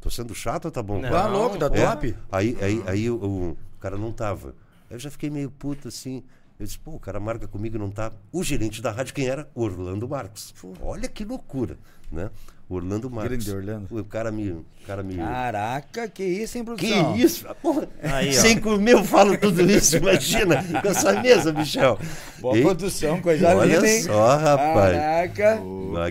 [0.00, 1.00] Tô sendo chato ou tá bom?
[1.00, 2.16] Não, ah, louco, tá é, top.
[2.30, 4.54] Aí, aí, aí o, o, cara não tava.
[4.92, 6.22] Aí eu já fiquei meio puto assim.
[6.60, 8.12] Eu disse, pô, o cara marca comigo e não tá.
[8.30, 9.48] O gerente da rádio, quem era?
[9.54, 10.54] Orlando Marcos.
[10.82, 11.78] Olha que loucura,
[12.10, 12.28] né?
[12.68, 13.46] Orlando Marcos.
[13.46, 13.98] Grande Orlando.
[13.98, 14.50] O cara me.
[14.50, 15.16] O cara me...
[15.16, 17.14] Caraca, que isso, hein, produção?
[17.14, 17.46] Que isso?
[17.62, 21.98] Porra, Aí, sem comer eu falo tudo isso, imagina, com essa mesa, Michel.
[22.38, 22.62] Boa e...
[22.62, 24.02] produção, coisa Olha linda, hein?
[24.02, 24.94] só, rapaz.
[24.94, 25.62] Caraca.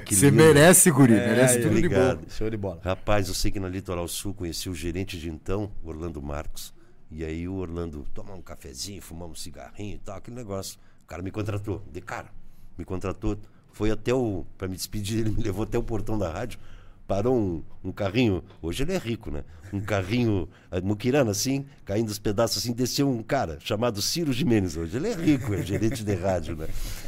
[0.09, 2.17] Você merece, guri, é, merece tudo obrigado.
[2.17, 2.31] de bom.
[2.31, 2.79] Show de bola.
[2.83, 6.73] Rapaz, eu sei que na Litoral Sul conheci o gerente de então, Orlando Marcos.
[7.11, 10.79] E aí o Orlando, tomar um cafezinho, fumar um cigarrinho e tal, aquele negócio.
[11.03, 12.31] O cara me contratou, de cara.
[12.77, 13.37] Me contratou
[13.73, 14.45] foi até o.
[14.57, 16.59] Para me despedir, ele me levou até o portão da rádio.
[17.07, 19.43] parou um, um carrinho, hoje ele é rico, né?
[19.73, 24.75] Um carrinho eh, muquirana, assim, caindo os pedaços assim, desceu um cara chamado Ciro Jimenez,
[24.75, 26.67] hoje ele é rico, é gerente de rádio, né?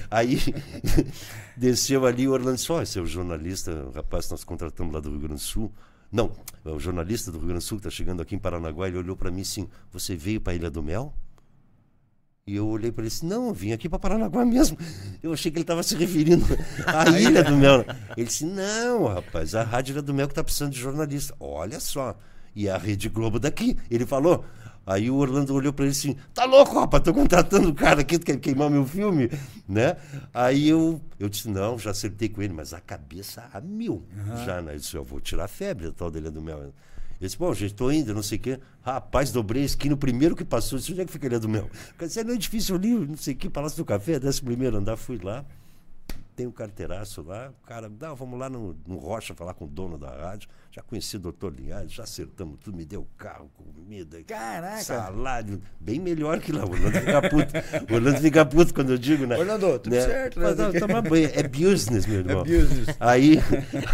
[0.10, 0.40] Aí
[1.58, 5.02] desceu ali o Orlando Sol, esse é o jornalista, o rapaz que nós contratamos lá
[5.02, 5.72] do Rio Grande do Sul.
[6.14, 6.32] Não,
[6.64, 9.00] é o jornalista do Rio Grande do Sul que está chegando aqui em Paranaguá, ele
[9.00, 11.12] olhou para mim assim: Você veio para a Ilha do Mel?
[12.46, 14.78] E eu olhei para ele e disse: Não, eu vim aqui para Paranaguá mesmo.
[15.24, 16.46] Eu achei que ele estava se referindo
[16.86, 17.84] à Ilha do Mel.
[18.16, 21.36] Ele disse: Não, rapaz, a Rádio Ilha do Mel que está precisando de jornalista.
[21.40, 22.16] Olha só.
[22.56, 23.76] E a Rede Globo daqui.
[23.90, 24.46] Ele falou:
[24.86, 28.20] Aí o Orlando olhou para ele assim: tá louco, rapaz, tô contratando o cara aqui,
[28.20, 29.30] tu quer queimar meu filme?
[29.68, 29.96] Né?
[30.34, 34.06] Aí eu, eu disse: não, já acertei com ele, mas a cabeça a mil.
[34.16, 34.46] Uhum.
[34.46, 34.74] Já, né?
[34.74, 36.60] Eu disse: eu vou tirar a febre, tal dele do mel.
[36.64, 36.74] Ele
[37.20, 38.60] disse: bom, gente, tô indo, não sei o quê.
[38.82, 41.40] Rapaz, dobrei a esquina, o primeiro que passou, disse: onde é que fica a Ilha
[41.40, 41.70] do Mel?
[42.00, 44.46] Eu disse: é no edifício ali, não sei o quê, Palácio do Café, desce o
[44.46, 45.46] primeiro andar, fui lá
[46.36, 49.68] tem um carteiraço lá, o cara, não, vamos lá no, no Rocha falar com o
[49.68, 50.50] dono da rádio.
[50.74, 54.82] Já conheci o doutor Linhares, já acertamos tudo, me deu carro, comida, Caraca.
[54.82, 56.66] salário, bem melhor que lá.
[56.66, 57.54] O Orlando fica puto.
[57.92, 59.38] O Orlando fica puto quando eu digo, né?
[59.38, 60.02] Orlando, tudo né?
[60.02, 60.48] certo, né?
[60.58, 61.30] Mas, toma banho.
[61.32, 62.42] É business, meu irmão.
[62.42, 62.98] É business.
[63.00, 63.38] Aí,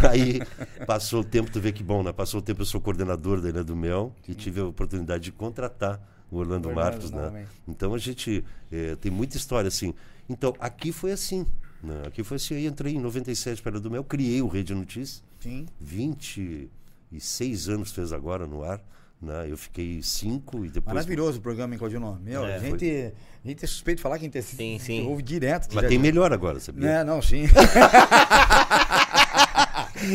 [0.08, 0.40] aí
[0.86, 2.14] passou o tempo, tu vê que bom, né?
[2.14, 5.32] Passou o tempo, eu sou coordenador da Ilha do Mel e tive a oportunidade de
[5.32, 7.46] contratar o Orlando, Orlando Marcos, né?
[7.68, 9.92] Então a gente é, tem muita história assim.
[10.30, 11.44] Então aqui foi assim.
[11.82, 12.02] Né?
[12.06, 15.22] Aqui foi assim, eu entrei em 97 para do Mel, criei o Rede Notícias.
[15.40, 15.66] Sim.
[15.80, 18.80] 26 anos fez agora no ar.
[19.20, 19.50] Né?
[19.50, 20.94] Eu fiquei cinco e depois.
[20.94, 22.18] Maravilhoso o programa, hein, Claudino?
[22.22, 23.12] Meu, é, a, gente, foi...
[23.44, 25.06] a gente é suspeito de falar que a gente sim, sim.
[25.06, 25.68] ouve direto.
[25.74, 26.88] Mas tem melhor agora, sabia?
[26.88, 27.44] É, não, sim.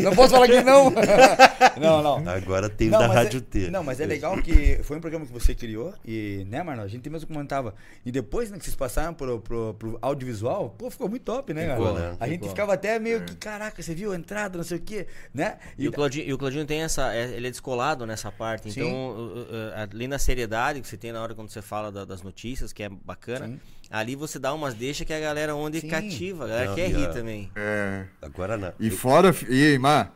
[0.01, 0.91] Não posso falar que não.
[1.79, 2.29] não, não.
[2.29, 3.71] Agora tem o da Rádio é, T.
[3.71, 6.83] Não, mas é legal que foi um programa que você criou e, né, Marlon?
[6.83, 7.73] A gente mesmo comentava.
[8.05, 11.69] E depois né, que vocês passaram pro, pro, pro audiovisual, pô, ficou muito top, né,
[11.71, 12.11] ficou, cara?
[12.11, 12.17] Né?
[12.19, 12.49] A gente ficou.
[12.49, 15.57] ficava até meio que, caraca, você viu a entrada, não sei o quê, né?
[15.77, 17.13] E, e o, Claudinho, e o Claudinho tem essa.
[17.13, 18.71] É, ele é descolado nessa parte.
[18.71, 18.81] Sim.
[18.81, 19.15] Então,
[19.75, 22.83] ali na seriedade que você tem na hora quando você fala da, das notícias, que
[22.83, 23.47] é bacana.
[23.47, 23.59] Sim.
[23.89, 25.87] Ali você dá umas deixas que a galera onde Sim.
[25.87, 27.51] cativa, a galera não, quer rir também.
[27.55, 28.05] É.
[28.21, 28.73] Agora não.
[28.79, 30.13] E fora, e Mar,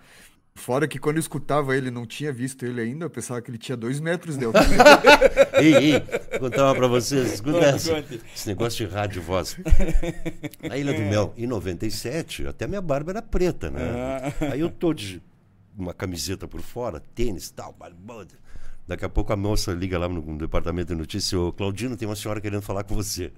[0.60, 3.58] Fora que quando eu escutava ele, não tinha visto ele ainda, eu pensava que ele
[3.58, 4.66] tinha dois metros de altura.
[5.58, 5.92] ei, ei,
[6.32, 7.36] vou contar uma pra vocês.
[7.36, 8.04] Escuta essa.
[8.36, 9.58] Esse negócio de rádio voz.
[10.62, 13.82] Na Ilha do Mel, em 97, até minha barba era preta, né?
[13.82, 14.52] Ah.
[14.52, 15.24] Aí eu tô de
[15.78, 18.36] uma camiseta por fora, tênis e tal, barbudo.
[18.86, 22.06] Daqui a pouco a moça liga lá no, no departamento de notícias, ô Claudino, tem
[22.06, 23.32] uma senhora querendo falar com você.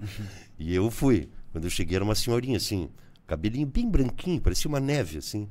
[0.58, 1.28] e eu fui.
[1.52, 2.90] Quando eu cheguei era uma senhorinha assim,
[3.28, 5.48] cabelinho bem branquinho, parecia uma neve, assim.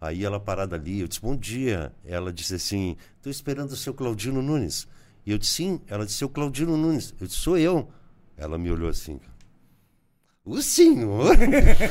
[0.00, 1.92] Aí ela parada ali, eu disse, bom dia.
[2.04, 4.86] Ela disse assim, estou esperando o seu Claudino Nunes.
[5.26, 5.80] E eu disse, sim.
[5.88, 7.14] Ela disse, seu Claudino Nunes.
[7.20, 7.88] Eu disse, sou eu.
[8.36, 9.18] Ela me olhou assim,
[10.48, 11.36] o senhor?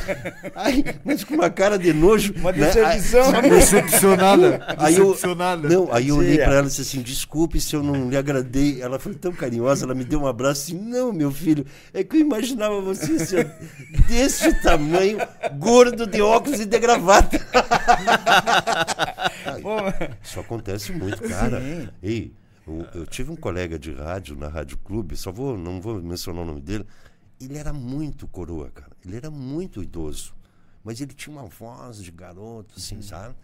[0.54, 2.34] Ai, mas com uma cara de nojo.
[2.36, 3.30] Uma decepção.
[3.30, 3.42] Né?
[3.42, 4.60] Decepcionada.
[4.76, 5.16] Aí eu,
[5.68, 8.82] não, aí eu olhei para ela e disse assim: desculpe se eu não lhe agradei.
[8.82, 12.02] Ela foi tão carinhosa, ela me deu um abraço e assim, não, meu filho, é
[12.02, 13.36] que eu imaginava você assim,
[14.08, 15.18] desse tamanho,
[15.56, 17.38] gordo, de óculos e de gravata.
[20.22, 21.60] Isso acontece muito, cara.
[21.60, 21.88] Sim.
[22.02, 22.32] Ei,
[22.66, 26.42] eu, eu tive um colega de rádio na Rádio Clube, só vou, não vou mencionar
[26.42, 26.84] o nome dele
[27.40, 28.92] ele era muito coroa, cara.
[29.04, 30.34] Ele era muito idoso.
[30.82, 33.02] Mas ele tinha uma voz de garoto, assim, uhum.
[33.02, 33.34] sabe?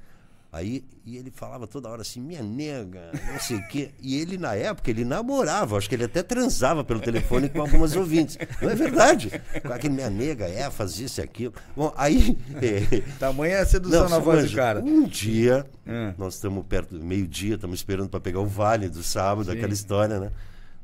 [0.54, 3.90] Aí e ele falava toda hora assim, minha nega, não sei o quê.
[4.00, 7.94] E ele, na época, ele namorava, acho que ele até transava pelo telefone com algumas
[7.96, 8.38] ouvintes.
[8.62, 9.32] Não é verdade?
[9.60, 11.54] Com aquele minha nega, é, fazia isso e aquilo.
[11.76, 12.38] Bom, aí.
[12.62, 13.00] É...
[13.18, 14.80] Tamanha a sedução não, na voz do cara.
[14.80, 16.14] Um dia, hum.
[16.16, 19.56] nós estamos perto do meio-dia, estamos esperando para pegar o vale do sábado, Sim.
[19.58, 20.30] aquela história, né?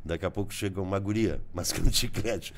[0.04, 2.52] Daqui a pouco chega uma guria, mascando chiclete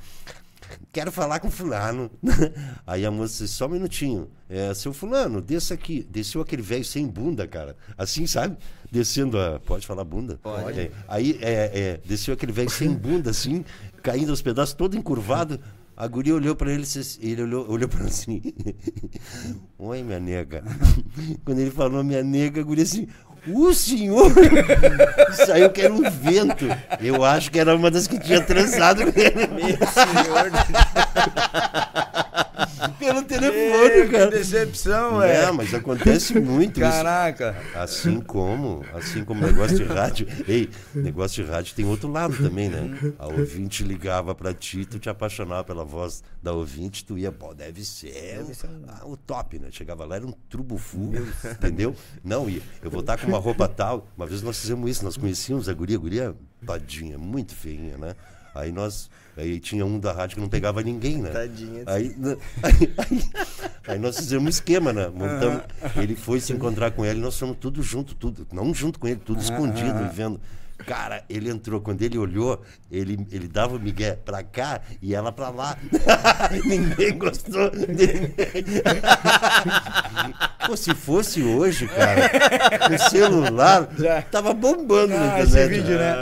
[0.92, 2.10] quero falar com fulano.
[2.86, 4.30] Aí a moça disse, só um minutinho.
[4.48, 6.06] É, seu fulano, desça aqui.
[6.10, 7.76] Desceu aquele velho sem bunda, cara.
[7.96, 8.56] Assim, sabe?
[8.90, 9.58] Descendo a...
[9.60, 10.38] Pode falar bunda?
[10.42, 10.80] Pode.
[10.80, 13.64] É, aí, é, é, desceu aquele velho sem bunda, assim,
[14.02, 15.58] caindo aos pedaços, todo encurvado.
[15.96, 16.84] A guria olhou para ele,
[17.20, 18.42] ele olhou, olhou para assim.
[19.78, 20.64] Oi, minha nega.
[21.44, 23.06] Quando ele falou minha nega, a guria assim,
[23.46, 24.32] o senhor
[25.46, 26.66] saiu que era um vento.
[27.00, 29.46] Eu acho que era uma das que tinha transado com ele.
[29.48, 30.50] Meu senhor.
[32.98, 34.30] Pelo telefone, cara.
[34.30, 35.32] Que decepção, velho.
[35.32, 37.56] É, mas acontece muito Caraca.
[37.68, 37.78] isso.
[37.78, 40.26] Assim como, assim como negócio de rádio.
[40.46, 43.14] Ei, negócio de rádio tem outro lado também, né?
[43.18, 47.54] A ouvinte ligava pra ti, tu te apaixonava pela voz da ouvinte, tu ia, pô,
[47.54, 48.84] deve ser, deve ser um...
[48.88, 49.68] ah, o top, né?
[49.70, 51.12] Chegava lá, era um trubufu,
[51.44, 51.94] entendeu?
[52.24, 52.62] Não ia.
[52.82, 54.06] Eu vou estar com uma roupa tal.
[54.16, 56.34] Uma vez nós fizemos isso, nós conhecíamos a guria, a guria,
[56.66, 58.14] tadinha, muito feinha, né?
[58.54, 59.10] Aí nós.
[59.36, 61.30] Aí tinha um da rádio que não pegava ninguém, né?
[61.30, 61.84] Tadinha.
[61.86, 62.14] Aí,
[62.62, 63.30] aí, aí,
[63.88, 65.08] aí nós fizemos um esquema, né?
[65.08, 65.62] Montamos.
[65.96, 68.46] Ele foi se encontrar com ela e nós fomos tudo junto, tudo.
[68.52, 70.40] Não junto com ele, tudo escondido e vendo.
[70.86, 75.30] Cara, ele entrou, quando ele olhou, ele, ele dava o Miguel pra cá e ela
[75.30, 75.78] pra lá.
[76.66, 78.34] Ninguém gostou dele.
[80.66, 82.30] Pô, se fosse hoje, cara,
[82.94, 83.88] o celular
[84.30, 85.80] tava bombando na Ah, esse internet.
[85.80, 86.12] vídeo, né?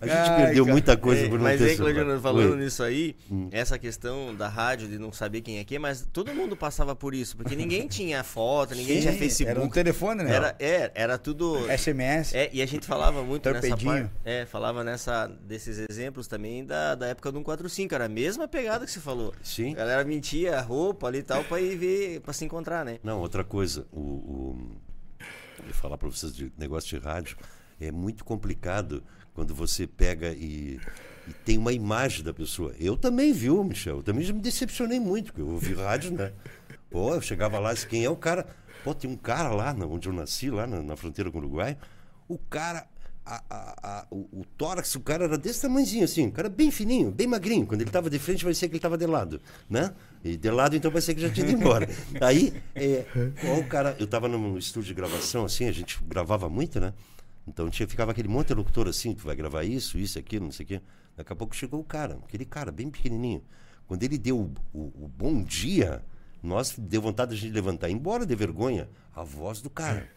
[0.00, 0.72] A gente Ai, perdeu cara.
[0.72, 1.94] muita coisa É, por não mas ter aí, celular.
[1.94, 2.56] Claudiano, falando Oi.
[2.58, 3.16] nisso aí,
[3.50, 7.14] essa questão da rádio, de não saber quem é quem, mas todo mundo passava por
[7.14, 9.50] isso, porque ninguém tinha foto, ninguém Sim, tinha Facebook.
[9.50, 10.32] Era um telefone, né?
[10.34, 11.56] Era, é, era tudo.
[11.76, 12.34] SMS.
[12.34, 13.92] É, e a gente falava muito nessa Torpedinho.
[13.92, 14.10] parte.
[14.24, 18.84] É, falava nessa, desses exemplos também da, da época do 145, era a mesma pegada
[18.84, 19.32] que você falou.
[19.42, 19.72] Sim.
[19.72, 22.98] A galera mentia a roupa ali e tal pra ir ver, pra se encontrar, né?
[23.02, 24.80] Não, outra coisa, o, o,
[25.72, 27.36] falar para vocês de negócio de rádio,
[27.80, 29.02] é muito complicado
[29.34, 30.80] quando você pega e,
[31.26, 32.74] e tem uma imagem da pessoa.
[32.78, 33.98] Eu também, viu, Michel?
[33.98, 36.32] Eu também já me decepcionei muito, porque eu ouvi rádio, né?
[36.90, 38.46] Pô, eu chegava lá, disse, quem é o cara?
[38.82, 41.76] Pô, tem um cara lá, onde eu nasci, lá na, na fronteira com o Uruguai,
[42.26, 42.86] o cara.
[43.36, 46.70] A- a- a- o, o tórax, o cara era desse tamanhozinho assim, o cara bem
[46.70, 47.66] fininho, bem magrinho.
[47.66, 49.92] Quando ele estava de frente, parecia que ele estava de lado, né?
[50.24, 51.88] E de lado, então parecia que já tinha ido embora.
[52.20, 53.04] Aí, é,
[53.58, 56.92] o cara, eu estava num estúdio de gravação, assim, a gente gravava muito, né?
[57.46, 60.52] Então tinha, ficava aquele monte de locutor assim, tu vai gravar isso, isso, aquilo, não
[60.52, 60.80] sei o quê.
[61.16, 63.42] Daqui a pouco chegou o cara, aquele cara bem pequenininho.
[63.86, 66.02] Quando ele deu o, o- o bom dia,
[66.42, 70.08] nós deu vontade de a gente levantar, embora de vergonha, a voz do cara.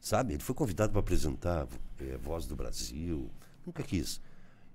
[0.00, 0.34] Sabe?
[0.34, 1.66] Ele foi convidado para apresentar
[2.12, 3.30] é, Voz do Brasil,
[3.66, 4.20] nunca quis.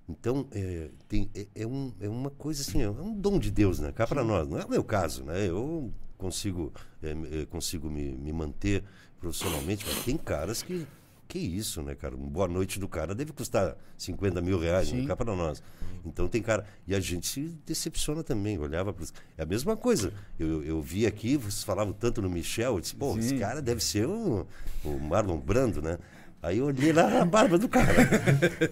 [0.09, 3.79] Então, é, tem, é, é um, é uma coisa assim, é um dom de Deus,
[3.79, 3.91] né?
[3.91, 4.47] Cá para nós.
[4.47, 5.47] Não é o meu caso, né?
[5.47, 7.11] Eu consigo, é,
[7.41, 8.83] é, consigo me, me manter
[9.19, 10.87] profissionalmente, mas tem caras que.
[11.27, 12.15] Que isso, né, cara?
[12.15, 15.05] Uma boa noite do cara deve custar 50 mil reais, né?
[15.05, 15.61] cá para nós.
[16.03, 16.65] Então tem cara.
[16.87, 19.05] E a gente se decepciona também, olhava para
[19.37, 20.11] É a mesma coisa.
[20.39, 23.83] Eu, eu vi aqui, vocês falavam tanto no Michel, eu disse, pô, esse cara deve
[23.83, 24.47] ser o,
[24.83, 25.99] o Marlon Brando, né?
[26.41, 27.93] Aí eu olhei lá a barba do cara.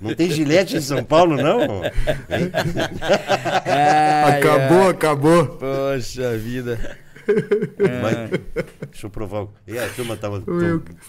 [0.01, 1.84] Não tem gilete em São Paulo, não?
[2.32, 2.51] Hein?
[4.38, 5.47] acabou, acabou.
[5.58, 6.97] Poxa vida.
[7.27, 8.39] Mas,
[8.89, 9.43] deixa eu provar.
[9.43, 10.41] o- E a turma tava.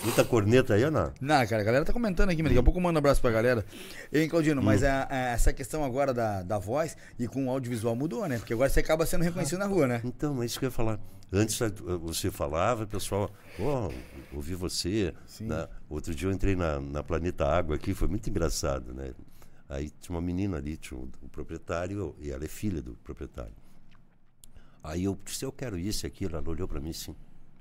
[0.04, 1.12] muita corneta aí ou não?
[1.20, 3.20] Não, cara, a galera tá comentando aqui, mas daqui a pouco eu mando um abraço
[3.20, 3.64] pra galera.
[4.12, 7.94] Hein, Claudino, mas a- a- essa questão agora da, da voz e com o audiovisual
[7.94, 8.36] mudou, né?
[8.38, 10.00] Porque agora você acaba sendo reconhecido na rua, né?
[10.04, 10.98] Então, é isso que eu ia falar.
[11.32, 11.70] Antes eh,
[12.02, 13.88] você falava, o pessoal, ó,
[14.32, 15.14] ouvi você.
[15.42, 15.68] né?
[15.88, 19.14] Outro dia eu entrei na, na Planeta Água aqui, foi muito engraçado, né?
[19.68, 23.54] Aí tinha uma menina ali, tinha um, um proprietário, e ela é filha do proprietário.
[24.82, 26.36] Aí eu disse, eu quero isso e aquilo.
[26.36, 27.14] Ela olhou para mim assim,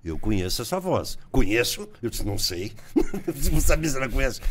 [0.04, 1.18] eu conheço essa voz.
[1.32, 1.90] Conheço?
[2.02, 2.74] Eu disse, não sei.
[3.52, 4.42] não sabia se ela conhece.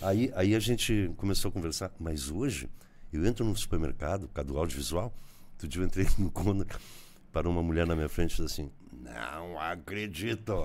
[0.00, 1.92] Aí, aí a gente começou a conversar.
[1.98, 2.68] Mas hoje,
[3.12, 5.12] eu entro no supermercado, por causa do audiovisual.
[5.52, 6.66] Outro dia eu entrei no Conda,
[7.30, 8.70] para uma mulher na minha frente e disse assim,
[9.02, 10.64] não acredito.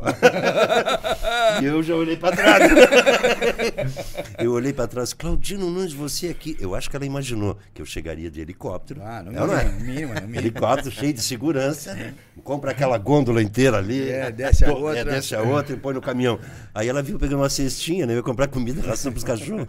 [1.61, 2.71] e eu já olhei para trás.
[4.37, 6.55] eu olhei para trás, Claudino Nunes, você aqui.
[6.59, 9.01] Eu acho que ela imaginou que eu chegaria de helicóptero.
[9.03, 9.65] Ah, É ou não é?
[9.65, 10.39] mínimo, mínimo, no mínimo.
[10.39, 14.09] Helicóptero cheio de segurança, compra aquela gôndola inteira ali.
[14.09, 14.99] É, desce a pô, outra.
[14.99, 16.39] É, desce a outra e põe no caminhão.
[16.73, 18.13] Aí ela viu pegando uma cestinha, né?
[18.13, 19.67] Eu ia comprar comida, ração para os cachorros.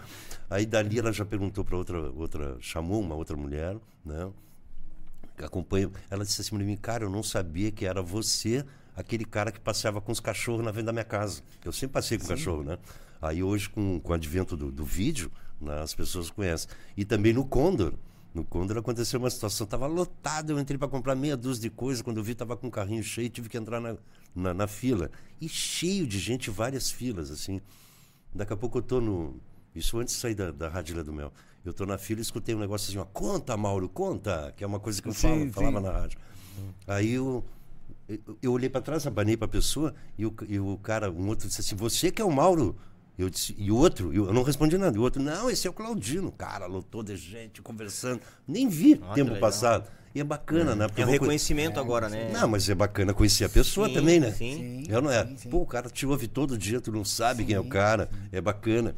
[0.51, 4.29] Aí dali ela já perguntou para outra, outra, chamou uma outra mulher, né?
[5.45, 5.91] Acompanha.
[6.11, 8.65] Ela disse assim para mim, cara, eu não sabia que era você
[8.97, 11.41] aquele cara que passeava com os cachorros na frente da minha casa.
[11.65, 12.79] Eu sempre passei com cachorro, né?
[13.23, 16.69] Aí hoje, com, com o advento do, do vídeo, né, as pessoas conhecem.
[16.97, 17.95] E também no Condor.
[18.35, 22.03] No Condor aconteceu uma situação, estava lotado, eu entrei para comprar meia dúzia de coisas,
[22.03, 23.97] quando eu vi estava com um carrinho cheio, tive que entrar na,
[24.35, 25.11] na, na fila.
[25.41, 27.61] E cheio de gente, várias filas, assim.
[28.35, 29.41] Daqui a pouco eu tô no.
[29.75, 31.33] Isso antes de sair da, da do Mel.
[31.65, 34.67] Eu tô na fila e escutei um negócio assim, ó, conta, Mauro, conta, que é
[34.67, 35.51] uma coisa que eu Sim, falo, sim.
[35.51, 36.19] falava na rádio.
[36.87, 37.45] Aí eu,
[38.09, 41.29] eu, eu olhei para trás, abanei para a pessoa e o, e o cara, um
[41.29, 42.77] outro disse assim, você que é o Mauro?
[43.19, 44.97] Eu disse, e o outro, eu, eu não respondi nada.
[44.97, 46.31] E o outro, não, esse é o Claudino.
[46.31, 48.21] Cara, lotou de gente conversando.
[48.47, 49.91] Nem vi Ah, tempo passado.
[50.15, 50.87] E é bacana, né?
[50.87, 52.31] Porque É um vou reconhecimento agora, né?
[52.33, 54.31] Não, mas é bacana conhecer a pessoa Sim, também, né?
[54.31, 54.85] sim.
[54.89, 55.27] Eu não é.
[55.27, 55.49] sim, sim.
[55.51, 58.09] Pô, o cara te ouve todo dia, tu não sabe quem é o cara.
[58.31, 58.95] É bacana.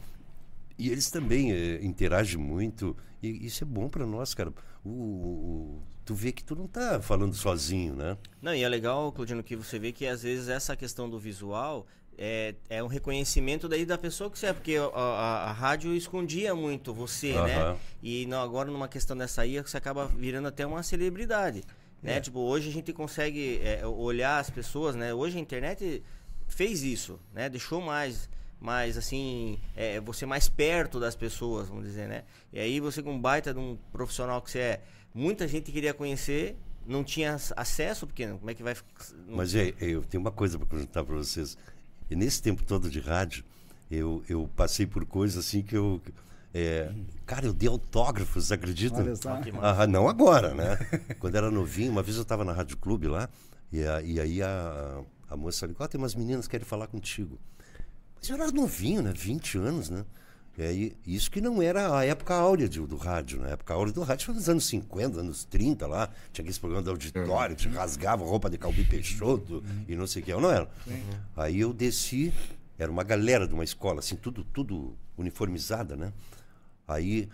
[0.80, 2.96] E eles também eh, interagem muito.
[3.22, 4.52] E isso é bom para nós, cara.
[4.84, 8.16] O, o- tu vê que tu não tá falando sozinho, né?
[8.40, 11.86] Não, e é legal, Claudino, que você vê que às vezes essa questão do visual
[12.18, 15.94] é, é um reconhecimento daí da pessoa que você é, porque a, a- a rádio
[15.94, 17.76] escondia muito você, né?
[18.02, 21.62] E não, agora numa questão dessa aí, você acaba virando até uma celebridade,
[22.02, 22.16] né?
[22.16, 22.20] É.
[22.20, 25.12] Tipo, hoje a gente consegue é, olhar as pessoas, né?
[25.14, 26.02] Hoje a internet
[26.48, 27.48] fez isso, né?
[27.50, 28.28] Deixou mais
[28.60, 32.24] mais assim, é, você mais perto das pessoas, vamos dizer, né?
[32.52, 34.80] E aí você com um baita de um profissional que você é,
[35.14, 38.76] muita gente queria conhecer, não tinha acesso, porque como é que vai...
[39.28, 41.56] Mas é, eu tenho uma coisa para perguntar para vocês.
[42.10, 43.44] E nesse tempo todo de rádio,
[43.90, 46.00] eu, eu passei por coisas assim que eu...
[46.52, 46.92] É,
[47.24, 49.14] cara, eu dei autógrafos, acredita?
[49.16, 49.40] Só.
[49.62, 50.76] Ah, não agora, né?
[51.20, 53.30] Quando era novinho, uma vez eu estava na Rádio Clube lá,
[53.72, 56.88] e, a, e aí a, a moça falou, oh, tem umas meninas que querem falar
[56.88, 57.38] contigo.
[58.20, 59.12] Mas eu era novinho, né?
[59.14, 60.04] 20 anos, né?
[60.58, 63.48] Aí, isso que não era a época áurea do, do rádio, né?
[63.48, 66.06] A época áurea do rádio foi nos anos 50, anos 30 lá.
[66.32, 70.24] Tinha aqueles programas de auditório que rasgava roupa de Calbi Peixoto e não sei o
[70.24, 70.32] que.
[70.32, 70.68] Eu não era.
[71.34, 72.32] Aí eu desci,
[72.78, 76.12] era uma galera de uma escola, assim, tudo, tudo uniformizada, né?
[76.86, 77.28] Aí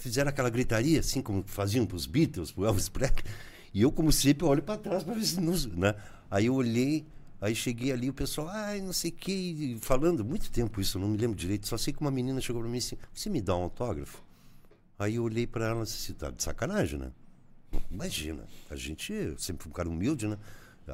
[0.00, 3.24] fizeram aquela gritaria, assim como faziam os Beatles, para o Elvis Presley.
[3.72, 5.52] E eu, como sempre, olho para trás para ver se não.
[5.76, 5.94] Né?
[6.30, 7.06] Aí eu olhei,
[7.40, 11.08] aí cheguei ali, o pessoal, ai, não sei o que, falando, muito tempo isso, não
[11.08, 11.66] me lembro direito.
[11.66, 14.22] Só sei que uma menina chegou para mim assim: você me dá um autógrafo?
[14.98, 17.10] Aí eu olhei para ela e disse: tá de sacanagem, né?
[17.90, 20.38] Imagina, a gente sempre foi um cara humilde, né?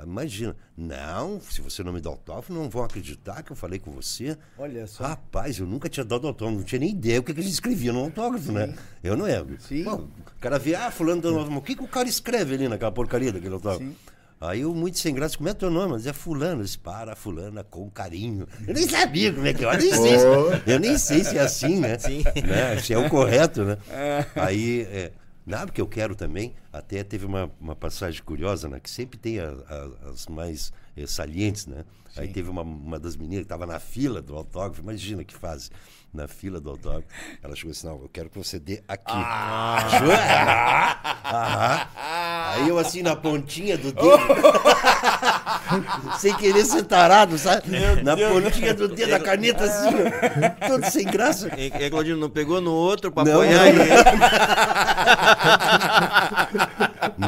[0.02, 3.90] Imagina, não, se você não me dá autógrafo, não vão acreditar que eu falei com
[3.90, 4.38] você.
[4.56, 5.04] Olha só.
[5.04, 7.52] Rapaz, eu nunca tinha dado autógrafo, não tinha nem ideia o que, que a gente
[7.52, 8.74] escrevia no autógrafo, né?
[9.04, 9.44] Eu não é.
[9.58, 9.84] Sim.
[9.84, 12.68] Bom, o cara vê, ah, fulano dando autógrafo, o que, que o cara escreve ali
[12.68, 13.84] naquela porcaria daquele autógrafo?
[13.84, 13.94] Sim.
[14.44, 15.92] Aí eu, muito sem graça, como é teu nome?
[15.92, 18.46] Mas é fulano, disse, para, fulana, com carinho.
[18.66, 20.16] Eu nem sabia como é que eu, eu nem sei,
[20.66, 21.96] eu nem sei se é assim, né?
[22.44, 22.78] Né?
[22.80, 23.78] Se é o correto, né?
[24.34, 25.12] Aí, é,
[25.46, 28.80] nada que eu quero também, até teve uma, uma passagem curiosa, né?
[28.80, 30.72] Que sempre tem a- a- as mais
[31.06, 31.84] salientes, né?
[32.14, 35.70] Aí teve uma, uma das meninas que estava na fila do autógrafo, imagina que fase,
[36.12, 37.06] na fila do autógrafo.
[37.42, 39.14] Ela chegou assim, não, eu quero que você dê aqui.
[39.98, 40.18] Jura?
[41.24, 41.86] Aham.
[42.54, 44.02] Aí eu assim, na pontinha do dedo,
[46.20, 47.62] sem querer ser tarado, sabe?
[48.02, 51.48] na pontinha do dedo, a caneta assim, ó, todo sem graça.
[51.56, 53.66] E, e Claudino não pegou no outro pra Não, apoiar não.
[53.68, 53.80] ele.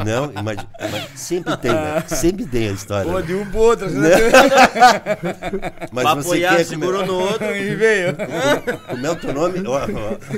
[0.03, 0.67] Não, imagina,
[1.15, 2.03] sempre tem, né?
[2.07, 3.11] Sempre tem a história.
[3.11, 3.25] Pô, né?
[3.25, 3.89] de um pro outro.
[3.89, 4.09] Né?
[5.91, 7.55] Mas pra você apoiar, quer segurou no outro.
[7.55, 8.15] e veio.
[8.89, 9.59] como é o teu nome?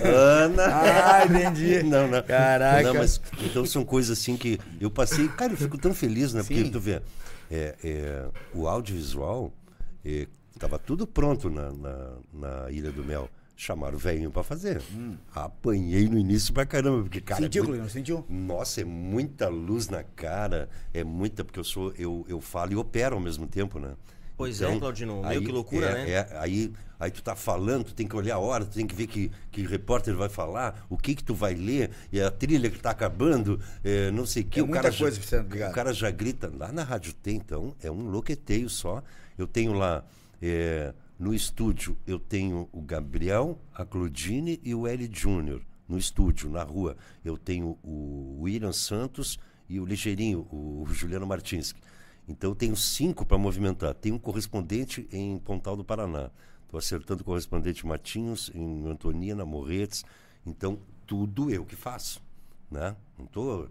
[0.03, 0.63] Ana.
[0.65, 1.83] Ah, entendi.
[1.83, 2.21] Não, não.
[2.21, 2.83] Caraca.
[2.83, 5.27] Não, mas, então são coisas assim que eu passei.
[5.29, 6.41] Cara, eu fico tão feliz, né?
[6.41, 6.71] Porque Sim.
[6.71, 7.01] tu vê,
[7.49, 9.51] é, é, o audiovisual
[10.53, 13.29] estava tudo pronto na, na, na Ilha do Mel.
[13.59, 14.79] Chamaram o velhinho para fazer.
[15.33, 17.41] Apanhei no início pra caramba, porque, cara.
[17.41, 17.89] é sentiu, muito- Cleino?
[17.89, 18.25] Sentiu?
[18.29, 22.75] Nossa, é muita luz na cara, é muita, porque eu sou, eu, eu falo e
[22.75, 23.95] opero ao mesmo tempo, né?
[24.37, 26.09] Pois é, Claudino, meio que loucura, é- né?
[26.11, 28.93] é, aí, aí tu tá falando, tu tem que olhar a hora, tu tem que
[28.93, 32.69] ver que, que repórter vai falar, o que que tu vai ler, e a trilha
[32.69, 34.59] que tá acabando, é, não sei o que.
[34.59, 35.71] É o muita cara já- coisa que você- obrigado.
[35.71, 39.01] O cara já grita, lá na Rádio tem, então, é um loqueteio só.
[39.35, 40.03] Eu tenho lá,
[40.39, 45.09] é, no estúdio, eu tenho o Gabriel, a Claudine e o L.
[45.11, 45.61] Júnior.
[45.87, 51.73] No estúdio, na rua, eu tenho o William Santos e o Ligeirinho, o Juliano Martins.
[52.27, 53.93] Então eu tenho cinco para movimentar.
[53.93, 56.29] Tem um correspondente em Pontal do Paraná.
[56.65, 60.03] Estou acertando o correspondente Matinhos, em Antonina, Morretes.
[60.45, 62.21] Então, tudo eu que faço.
[62.69, 62.93] Né?
[63.17, 63.69] Não estou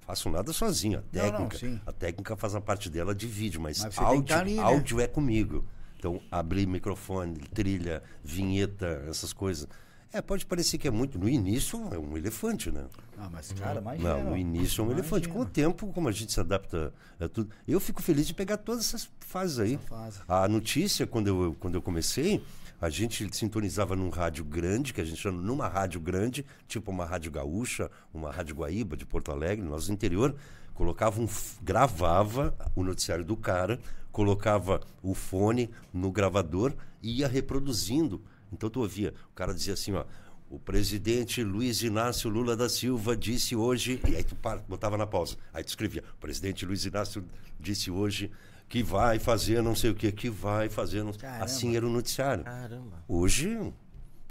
[0.00, 0.98] faço nada sozinho.
[0.98, 1.80] A Não, não, técnica, sim.
[1.86, 4.62] a técnica faz a parte dela de vídeo, mas, Mas áudio, tá ali, né?
[4.62, 5.64] áudio é comigo.
[6.00, 9.68] Então, abrir microfone, trilha, vinheta, essas coisas.
[10.10, 11.18] É, pode parecer que é muito.
[11.18, 12.86] No início é um elefante, né?
[13.18, 14.16] Ah, mas, cara, imagina.
[14.16, 15.28] Não, no início é um elefante.
[15.28, 17.50] Com o tempo, como a gente se adapta a tudo.
[17.68, 19.78] Eu fico feliz de pegar todas essas fases aí.
[19.88, 20.20] fase.
[20.26, 22.42] A notícia, quando eu, quando eu comecei,
[22.80, 27.04] a gente sintonizava num rádio grande, que a gente chama numa rádio grande, tipo uma
[27.04, 30.34] rádio gaúcha, uma rádio Guaíba de Porto Alegre, no interior,
[30.72, 31.28] colocava um,
[31.62, 33.78] gravava o noticiário do cara,
[34.10, 36.72] colocava o fone no gravador
[37.02, 38.22] e ia reproduzindo.
[38.50, 40.04] Então tu ouvia, o cara dizia assim, ó,
[40.48, 44.34] o presidente Luiz Inácio Lula da Silva disse hoje, e aí tu
[44.66, 47.22] botava na pausa, aí tu escrevia, o presidente Luiz Inácio
[47.60, 48.30] disse hoje
[48.70, 51.12] que vai fazer não sei o que, que vai fazer, não...
[51.40, 52.44] Assim era o noticiário.
[52.44, 53.04] Caramba.
[53.08, 53.58] Hoje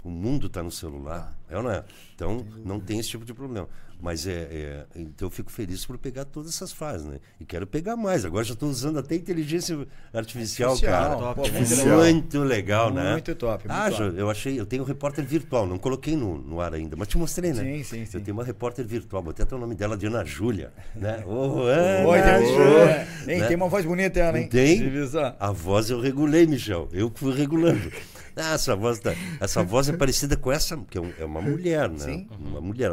[0.02, 1.84] o mundo está no celular, é ou não é?
[2.14, 3.68] Então não tem esse tipo de problema.
[4.00, 7.18] Mas é, é- então eu fico feliz por pegar todas essas fases, né?
[7.38, 8.24] E quero pegar mais.
[8.24, 11.34] Agora já estou usando até inteligência artificial, Artificial, cara.
[11.34, 12.92] pô, muito muito, legal.
[12.92, 13.12] né?
[13.12, 13.98] Muito top, muito ah, top.
[14.02, 17.08] já, eu achei, eu tenho um repórter virtual, não coloquei no, no ar ainda, mas
[17.08, 17.62] te mostrei, né?
[17.62, 18.16] Sim, sim, sim.
[18.18, 21.22] Eu tenho uma repórter virtual, botei até o nome dela de Ana Júlia, né?
[21.26, 23.46] Ô, Ana Oi, tem, Júlia, né?
[23.46, 24.48] tem uma voz bonita ela, hein?
[24.48, 24.80] Tem?
[25.38, 26.88] A voz eu regulei, Michel.
[26.92, 27.90] Eu fui regulando.
[28.36, 31.88] Ah, essa voz, tá, essa voz é parecida com essa, que é, é uma mulher,
[31.90, 31.98] né?
[31.98, 32.28] Sim.
[32.38, 32.92] Uma mulher,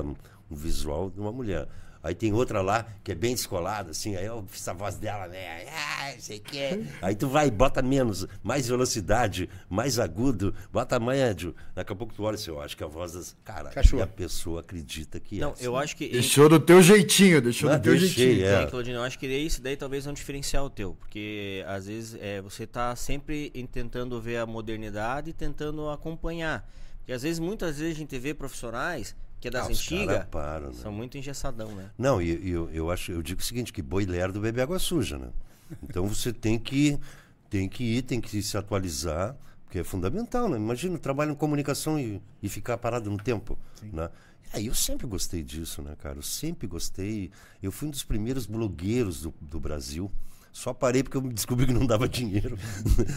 [0.50, 1.68] um, um visual de uma mulher.
[2.04, 5.28] Aí tem outra lá que é bem descolada, assim, aí eu fiz a voz dela,
[5.28, 5.66] né?
[5.68, 6.86] Ah, sei que.
[7.02, 11.54] Aí tu vai, bota menos, mais velocidade, mais agudo, bota médio.
[11.76, 13.36] Daqui a pouco tu olha assim, eu acho que a voz das.
[13.44, 14.00] Cara, Cachorro.
[14.00, 15.56] e a pessoa acredita que Não, é.
[15.60, 16.08] eu acho que.
[16.08, 18.46] Deixou do teu jeitinho, deixou Não, do teu deixei, jeitinho.
[18.46, 18.64] é.
[18.64, 22.16] É, Claudinho, eu acho que esse daí talvez é um diferencial teu, porque às vezes
[22.22, 26.66] é, você tá sempre em- tentando ver a modernidade e tentando acompanhar.
[27.00, 30.68] Porque às vezes, muitas vezes a gente vê profissionais que é das Ah, antigas, param,
[30.70, 30.74] né?
[30.74, 31.92] são muito engessadão, né?
[31.98, 34.80] Não, e e eu, eu acho, eu digo o seguinte, que boi lerdo bebe água
[34.80, 35.30] suja, né?
[35.84, 36.98] Então você tem que
[37.50, 39.36] tem que ir, tem que se atualizar,
[39.66, 40.58] porque é fundamental, né?
[40.58, 43.58] Imagina, trabalho em comunicação e, e ficar parado no tempo,
[43.94, 44.10] né?
[44.54, 46.18] Aí eu sempre gostei disso, né, cara?
[46.18, 47.32] Eu sempre gostei.
[47.62, 50.10] Eu fui um dos primeiros blogueiros do, do Brasil.
[50.52, 52.58] Só parei porque eu descobri que não dava dinheiro.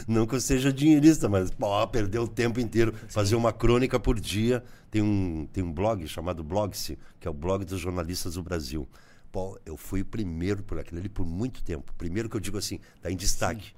[0.06, 2.94] não que eu seja dinheirista, mas pô, perdeu o tempo inteiro.
[3.08, 4.62] Fazer uma crônica por dia.
[4.90, 8.88] Tem um, tem um blog chamado Blogse, que é o blog dos jornalistas do Brasil.
[9.30, 11.94] Pô, eu fui o primeiro por aquilo ali por muito tempo.
[11.96, 13.72] Primeiro que eu digo assim, tá em destaque.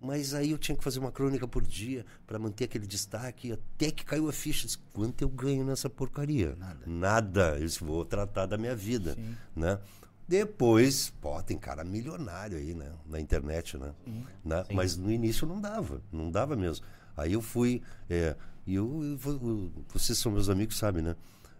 [0.00, 3.90] Mas aí eu tinha que fazer uma crônica por dia para manter aquele destaque, até
[3.90, 4.66] que caiu a ficha.
[4.66, 6.56] Disse, Quanto eu ganho nessa porcaria?
[6.58, 6.80] Nada.
[6.86, 7.58] Nada.
[7.58, 9.14] Eu disse, vou tratar da minha vida,
[9.54, 9.78] né?
[10.30, 12.92] Depois, pô, tem cara milionário aí, né?
[13.04, 13.92] Na internet, né?
[14.44, 14.64] Né?
[14.72, 16.86] Mas no início não dava, não dava mesmo.
[17.16, 21.16] Aí eu fui, é, e eu, eu vocês são meus amigos, sabem, né?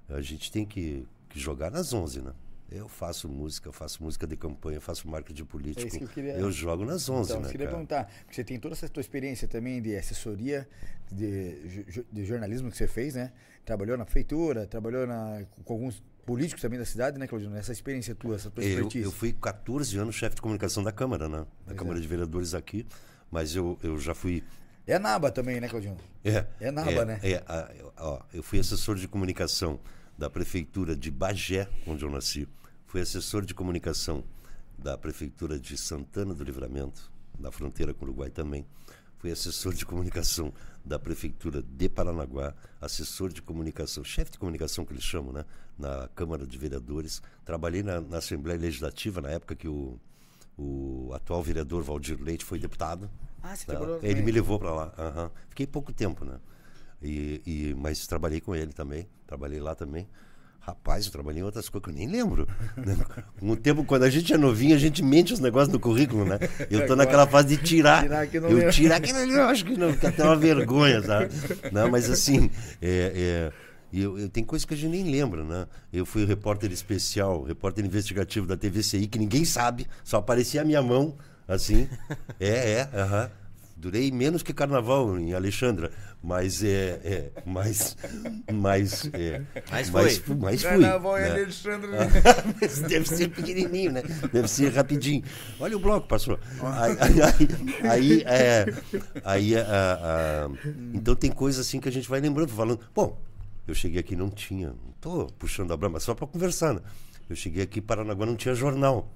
[0.08, 2.32] A gente tem que, que jogar nas 11, né?
[2.70, 5.82] Eu faço música, eu faço música de campanha, faço marketing político.
[5.82, 7.76] É isso que eu queria- eu jogo nas 11, Então, né, eu queria cara?
[7.76, 10.68] perguntar, porque você tem toda essa tua experiência também de assessoria,
[11.10, 13.32] de, de jornalismo que você fez, né?
[13.64, 16.00] Trabalhou na prefeitura, trabalhou na, com alguns
[16.30, 17.56] políticos também da cidade, né, Claudino?
[17.56, 19.04] Essa experiência tua, essa tua Eu, expertise.
[19.04, 21.44] eu fui 14 anos chefe de comunicação da Câmara, né?
[21.66, 22.86] Da Câmara de Vereadores aqui,
[23.32, 24.44] mas eu, eu já fui.
[24.86, 25.96] É naba também, né, Claudino?
[26.24, 27.18] É, É naba, né?
[27.20, 27.42] É,
[27.96, 29.80] ó, eu fui assessor de comunicação
[30.16, 32.46] da prefeitura de Bagé, onde eu nasci.
[32.86, 34.22] Fui assessor de comunicação
[34.78, 37.10] da prefeitura de Santana do Livramento,
[37.40, 38.64] na fronteira com o Uruguai também.
[39.20, 40.52] Fui assessor de comunicação
[40.84, 45.44] da prefeitura de Paranaguá, assessor de comunicação, chefe de comunicação que eles chamam, né?
[45.78, 47.20] Na Câmara de Vereadores.
[47.44, 49.98] Trabalhei na, na Assembleia Legislativa na época que o,
[50.56, 53.10] o atual vereador Valdir Leite foi deputado.
[53.42, 53.72] Ah, você Tá?
[53.72, 54.24] trabalhou Ele também.
[54.24, 54.94] me levou para lá.
[54.96, 55.30] aham.
[55.50, 56.38] Fiquei pouco tempo, né?
[57.02, 59.06] E, e- mas trabalhei com ele também.
[59.26, 60.08] Trabalhei lá também.
[60.60, 62.46] Rapaz, eu trabalhei em outras coisas que eu nem lembro.
[62.76, 62.96] né?
[63.38, 66.24] Com o tempo, quando a gente é novinho, a gente mente os negócios no currículo,
[66.24, 66.38] né?
[66.70, 68.02] Eu tô naquela fase de tirar.
[68.02, 68.72] Tirar que não eu lembro.
[68.72, 71.30] tirar eu acho que não, fica até uma vergonha, sabe?
[71.72, 72.50] Não, mas assim,
[72.80, 73.52] é, é,
[73.92, 75.66] eu, eu- tem coisas que a gente nem lembra, né?
[75.92, 80.82] Eu fui repórter especial, repórter investigativo da TVCI, que ninguém sabe, só aparecia a minha
[80.82, 81.16] mão,
[81.48, 81.88] assim.
[82.38, 83.30] É, é, aham.
[83.80, 85.90] Durei menos que carnaval em Alexandra,
[86.22, 87.96] mas é, é mas,
[88.52, 90.36] mas, é, Mas mas, foi.
[90.36, 90.70] mas fui.
[90.70, 91.30] Carnaval em né?
[91.30, 91.90] Alexandre.
[92.60, 94.02] Mas deve ser pequenininho, né?
[94.30, 95.24] Deve ser rapidinho.
[95.58, 96.38] Olha o bloco, passou.
[96.62, 98.66] Aí, aí, aí, aí, é,
[99.24, 100.50] aí, a- a-
[100.92, 102.80] então tem coisas assim que a gente vai lembrando, falando.
[102.94, 103.18] Bom,
[103.66, 106.80] eu cheguei aqui e não tinha, não tô puxando a brama, só para conversar, né?
[107.30, 109.10] Eu cheguei aqui em Paranaguá não tinha jornal.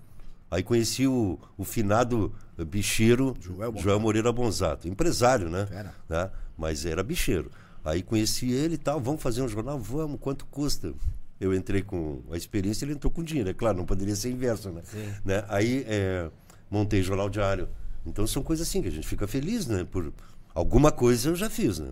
[0.54, 2.32] Aí conheci o, o finado
[2.68, 3.82] bicheiro Joel Bonzato.
[3.82, 5.66] Joel Moreira Bonzato, empresário, né?
[5.66, 5.92] Fera.
[6.08, 6.30] né?
[6.56, 7.50] Mas era bicheiro.
[7.84, 9.76] Aí conheci ele e tal, vamos fazer um jornal?
[9.80, 10.94] Vamos, quanto custa?
[11.40, 13.50] Eu entrei com a experiência, ele entrou com dinheiro.
[13.50, 14.82] É claro, não poderia ser inverso, né?
[15.24, 15.44] né?
[15.48, 16.30] Aí é,
[16.70, 17.68] montei jornal diário.
[18.06, 19.82] Então são coisas assim que a gente fica feliz, né?
[19.82, 20.12] Por
[20.54, 21.90] alguma coisa eu já fiz, né?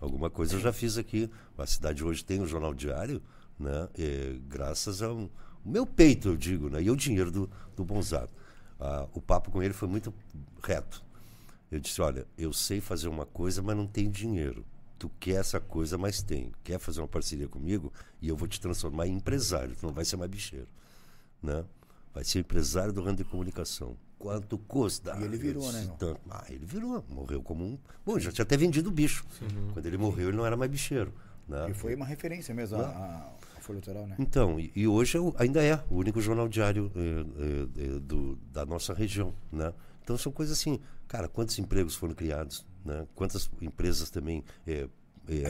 [0.00, 1.28] Alguma coisa eu já fiz aqui.
[1.58, 3.20] A cidade hoje tem o jornal diário,
[3.58, 3.88] né?
[3.98, 5.28] É, graças ao
[5.64, 6.82] o meu peito, eu digo, né?
[6.82, 8.30] E o dinheiro do, do Bonzato.
[8.78, 10.12] Ah, o papo com ele foi muito
[10.62, 11.02] reto.
[11.70, 14.64] Eu disse, olha, eu sei fazer uma coisa, mas não tenho dinheiro.
[14.98, 16.52] Tu quer essa coisa, mas tem.
[16.62, 19.74] Quer fazer uma parceria comigo e eu vou te transformar em empresário.
[19.74, 20.68] Tu não vai ser mais bicheiro,
[21.42, 21.64] né?
[22.12, 23.96] Vai ser empresário do ramo de comunicação.
[24.18, 25.16] Quanto custa?
[25.18, 25.94] E ele virou, Eu disse, né?
[25.98, 26.20] Tanto.
[26.30, 27.04] Ah, ele virou.
[27.08, 27.78] Morreu como um...
[28.06, 29.24] Bom, já tinha até vendido o bicho.
[29.72, 31.12] Quando ele morreu, ele não era mais bicheiro.
[31.48, 31.70] Né?
[31.70, 33.32] E foi uma referência mesmo, a, a
[33.64, 34.16] Folha Litoral, né?
[34.18, 38.36] Então, e, e hoje é o- ainda é o único jornal diário eh, eh, do,
[38.52, 39.72] da nossa região, né?
[40.02, 43.06] Então são coisas assim, cara, quantos empregos foram criados, né?
[43.14, 44.86] Quantas empresas também eh,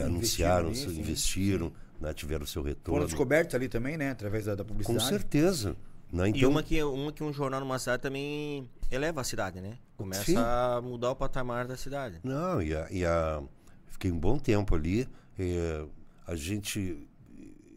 [0.03, 2.13] anunciaram, investiram, né?
[2.13, 2.95] tiveram seu retorno.
[2.99, 4.11] Foram descobertos ali também, né?
[4.11, 5.07] Através da, da Com publicidade.
[5.07, 5.75] certeza.
[6.11, 6.27] Né?
[6.27, 9.77] E Então, uma que, uma que um jornal numa cidade também eleva a cidade, né?
[9.97, 10.37] Começa Sim.
[10.37, 12.19] a mudar o patamar da cidade.
[12.23, 13.41] Não, e a, e a-
[13.87, 15.07] fiquei um bom tempo ali.
[15.37, 15.85] eh,
[16.27, 17.05] a gente.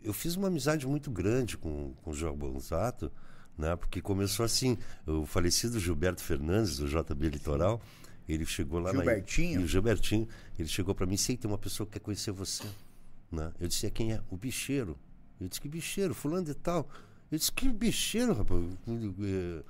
[0.02, 3.10] Eu fiz uma amizade muito grande com, com o João Bonzato,
[3.56, 3.74] né?
[3.76, 7.80] Porque começou assim, o falecido Gilberto Fernandes, do JB Litoral,
[8.28, 9.60] ele chegou lá Gilbertinho.
[9.60, 9.64] na.
[9.64, 10.28] O Gilbertinho,
[10.58, 12.64] ele chegou para mim, sei tem uma pessoa que quer conhecer você.
[13.30, 13.52] Né?
[13.60, 14.20] Eu disse, "É quem é?
[14.30, 14.96] O bicheiro.
[15.40, 16.88] Eu disse, que bicheiro, fulano de tal.
[17.30, 18.64] Eu disse, que bicheiro, rapaz.
[18.88, 19.62] É,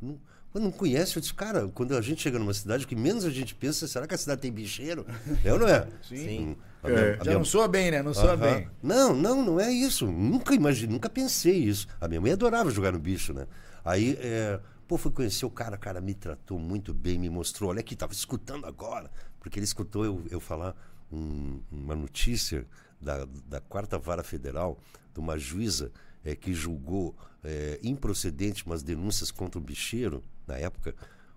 [0.00, 0.20] não,
[0.54, 3.30] não conhece, eu disse, cara, quando a gente chega numa cidade, o que menos a
[3.30, 5.04] gente pensa, será que a cidade tem bicheiro?
[5.44, 5.88] É ou não é?
[6.02, 6.16] Sim.
[6.16, 6.56] Sim.
[6.90, 7.14] É.
[7.14, 7.38] a Já minha...
[7.38, 8.02] não soa bem, né?
[8.02, 8.54] Não soa uh -huh.
[8.54, 8.70] bem.
[8.82, 10.06] Não, não, não é isso.
[10.06, 11.86] Nunca imaginei, nunca pensei isso.
[12.00, 13.46] A minha mãe adorava jogar no bicho, né?
[13.84, 14.58] Aí, é,
[14.88, 17.94] pô, fui conhecer o cara, o cara me tratou muito bem, me mostrou, olha aqui,
[17.94, 19.10] tava escutando agora.
[19.38, 20.74] Porque ele escutou eu, eu falar
[21.10, 22.66] um, uma notícia
[23.00, 24.78] da, da quarta vara federal
[25.12, 25.92] de uma juíza
[26.24, 30.94] é, que julgou é, improcedente umas denúncias contra o bicheiro, na época,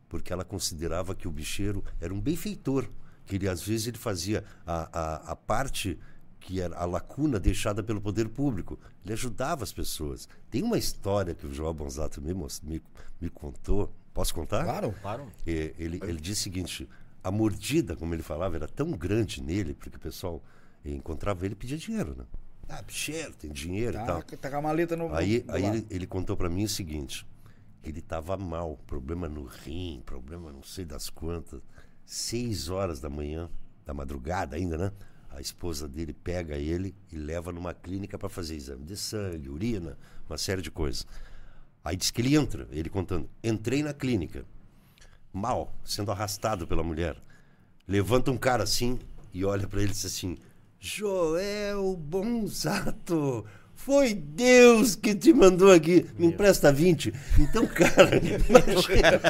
[0.08, 2.89] porque ela considerava que o bicheiro era um benfeitor,
[3.30, 5.99] que ele às vezes ele fazia a, a, a parte
[6.39, 8.80] que era a lacuna deixada pelo poder público.
[9.05, 10.27] Ele ajudava as pessoas.
[10.49, 12.82] Tem uma história que o João Bonzato me, me,
[13.21, 13.93] me contou.
[14.15, 14.63] Posso contar?
[14.63, 15.27] Claro, claro.
[15.45, 16.89] É, ele, ele disse o seguinte:
[17.23, 20.41] a mordida, como ele falava, era tão grande nele, porque o pessoal
[20.84, 22.25] encontrava ele e pedia dinheiro, né?
[22.67, 24.23] Ah, bicheiro, tem dinheiro tá, e tal.
[24.23, 25.13] Tá com a maleta no.
[25.13, 27.27] Aí, aí ele, ele, contou para mim o seguinte:
[27.84, 31.61] ele estava mal, problema no rim, problema não sei das quantas.
[32.12, 33.47] Seis horas da manhã,
[33.86, 34.91] da madrugada ainda, né?
[35.30, 39.95] A esposa dele pega ele e leva numa clínica para fazer exame de sangue, urina,
[40.28, 41.05] uma série de coisas.
[41.86, 44.43] Aí diz que ele entra, ele contando: entrei na clínica,
[45.32, 47.16] mal, sendo arrastado pela mulher.
[47.88, 48.97] Levanta um cara assim
[49.32, 50.36] e olha para ele e diz assim:
[50.80, 53.45] Joel Bonzato,
[53.80, 56.05] foi Deus que te mandou aqui.
[56.17, 57.13] Me empresta 20.
[57.39, 58.11] Então, cara,
[58.45, 59.21] imagina,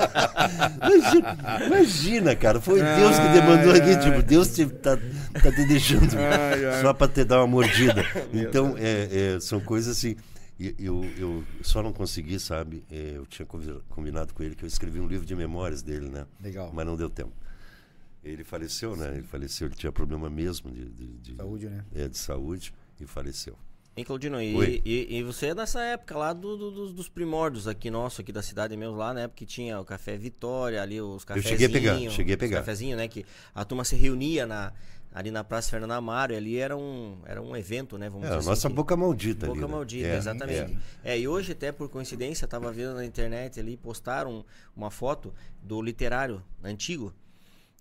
[0.86, 3.96] imagina, imagina cara, foi Deus que te mandou aqui.
[4.04, 6.10] Tipo, Deus te, tá, tá te deixando
[6.82, 8.04] só para te dar uma mordida.
[8.34, 10.16] Então, é, é, são coisas assim.
[10.78, 12.84] Eu, eu só não consegui, sabe?
[12.92, 13.46] É, eu tinha
[13.88, 16.26] combinado com ele que eu escrevi um livro de memórias dele, né?
[16.42, 16.72] Legal.
[16.74, 17.32] Mas não deu tempo.
[18.24, 19.14] Ele faleceu, né?
[19.14, 21.86] Ele faleceu, ele tinha problema mesmo de, de, de saúde, né?
[21.96, 23.56] É, de saúde e faleceu.
[24.00, 27.92] Hein, Claudino, e, e, e, você é dessa época lá do, do, dos primórdios aqui
[27.92, 31.26] nosso, aqui da cidade mesmo, lá na época que tinha o Café Vitória, ali os
[31.26, 31.62] cafezinhos.
[31.62, 32.58] Eu cheguei a pegar, cheguei a pegar.
[32.60, 33.10] Cafezinho, né?
[33.10, 34.72] Que a turma se reunia na,
[35.14, 38.10] ali na Praça Fernando Amaro, ali era um, era um evento, né?
[38.10, 39.68] Vamos é, dizer a nossa assim, boca maldita boca ali.
[39.68, 39.74] Né?
[39.74, 40.78] maldita, é, exatamente.
[41.04, 41.16] É.
[41.16, 41.20] é.
[41.20, 46.42] e hoje até por coincidência, estava vendo na internet ali, postaram uma foto do literário
[46.64, 47.14] antigo,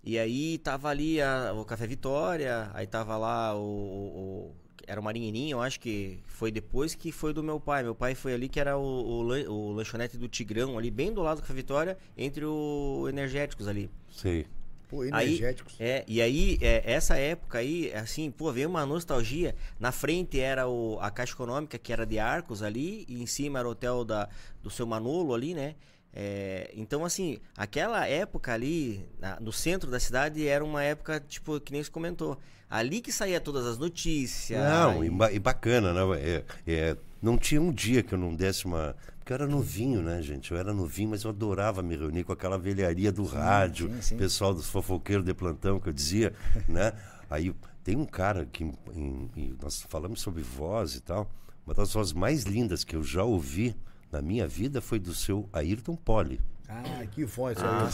[0.03, 4.55] e aí tava ali a, o Café Vitória, aí tava lá o, o
[4.87, 7.83] era o Marinheirinho, eu acho que foi depois que foi do meu pai.
[7.83, 11.21] Meu pai foi ali que era o, o, o lanchonete do Tigrão, ali bem do
[11.21, 13.89] lado do Café Vitória, entre o Energéticos ali.
[14.11, 14.45] Sei.
[14.89, 15.75] Pô, energéticos.
[15.79, 19.55] Aí, é, e aí, é, essa época aí, assim, pô, veio uma nostalgia.
[19.79, 23.59] Na frente era o, a Caixa Econômica, que era de Arcos ali, e em cima
[23.59, 24.27] era o hotel da,
[24.63, 25.75] do seu Manolo ali, né?
[26.11, 31.59] É, então, assim, aquela época ali, na, no centro da cidade, era uma época, tipo,
[31.59, 32.39] que nem você comentou.
[32.69, 34.61] Ali que saía todas as notícias.
[34.61, 36.01] Não, e, e bacana, né?
[36.21, 38.95] É, é, não tinha um dia que eu não desse uma.
[39.17, 40.51] Porque eu era novinho, né, gente?
[40.51, 44.01] Eu era novinho, mas eu adorava me reunir com aquela velharia do sim, rádio, sim,
[44.01, 44.17] sim.
[44.17, 46.33] pessoal dos fofoqueiros de plantão, que eu dizia,
[46.69, 46.93] né?
[47.29, 47.53] Aí
[47.83, 51.29] tem um cara que em, em, nós falamos sobre voz e tal.
[51.65, 53.75] Uma das vozes mais lindas que eu já ouvi
[54.11, 56.39] na minha vida foi do seu Ayrton Poli.
[56.67, 57.89] Ah, que voz, ah,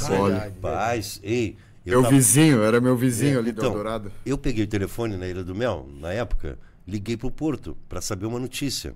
[0.62, 1.58] Paz, ei.
[1.86, 2.16] Eu meu tava...
[2.16, 4.12] vizinho, era meu vizinho é, ali então, do Dourado.
[4.26, 6.58] Eu peguei o telefone na Ilha do Mel, na época,
[6.88, 8.96] liguei pro Porto para saber uma notícia.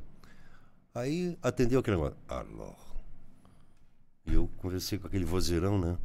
[0.94, 2.18] Aí atendeu aquele negócio.
[2.28, 2.74] Alô.
[4.26, 5.98] E eu conversei com aquele vozeirão, né?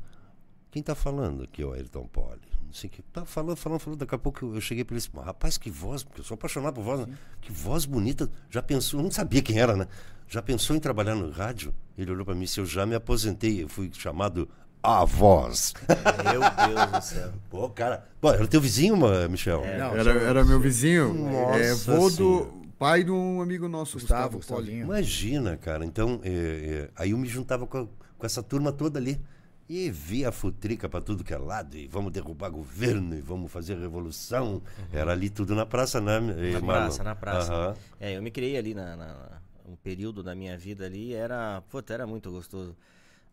[0.70, 2.40] Quem tá falando aqui é o Ayrton Poli.
[2.66, 3.02] Não sei o que.
[3.02, 3.98] Tá falando, falando, falando.
[4.00, 6.74] Daqui a pouco eu cheguei para ele e rapaz, que voz, porque eu sou apaixonado
[6.74, 7.06] por voz.
[7.06, 7.16] Né?
[7.40, 8.30] Que voz bonita.
[8.50, 9.86] Já pensou, não sabia quem era, né?
[10.28, 11.72] Já pensou em trabalhar no rádio?
[11.96, 14.48] Ele olhou para mim, se eu já me aposentei, eu fui chamado
[14.84, 15.72] a voz.
[15.88, 17.32] Meu Deus do céu.
[17.48, 18.06] Pô, cara.
[18.20, 18.96] Pô, era teu vizinho,
[19.30, 19.64] Michel?
[19.64, 21.14] É, não, era, era meu vizinho.
[21.14, 24.84] Nossa é, vô do pai de um amigo nosso, Gustavo, Gustavo Paulinho.
[24.84, 25.84] Imagina, cara.
[25.86, 27.86] Então, é, é, aí eu me juntava com, a,
[28.18, 29.18] com essa turma toda ali.
[29.66, 33.50] E via a futrica para tudo que é lado, e vamos derrubar governo, e vamos
[33.50, 34.56] fazer revolução.
[34.56, 34.60] Uhum.
[34.92, 36.62] Era ali tudo na praça, né, Na Marlon?
[36.62, 37.68] praça, na praça.
[37.68, 37.74] Uhum.
[37.98, 41.94] É, eu me criei ali na, na um período da minha vida ali, era, puta,
[41.94, 42.76] era muito gostoso.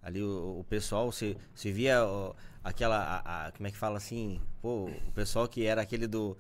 [0.02, 2.34] Ali o, o pessoal se, se via ó,
[2.64, 6.38] aquela, a, a, como é que fala assim, pô, o pessoal que era aquele do,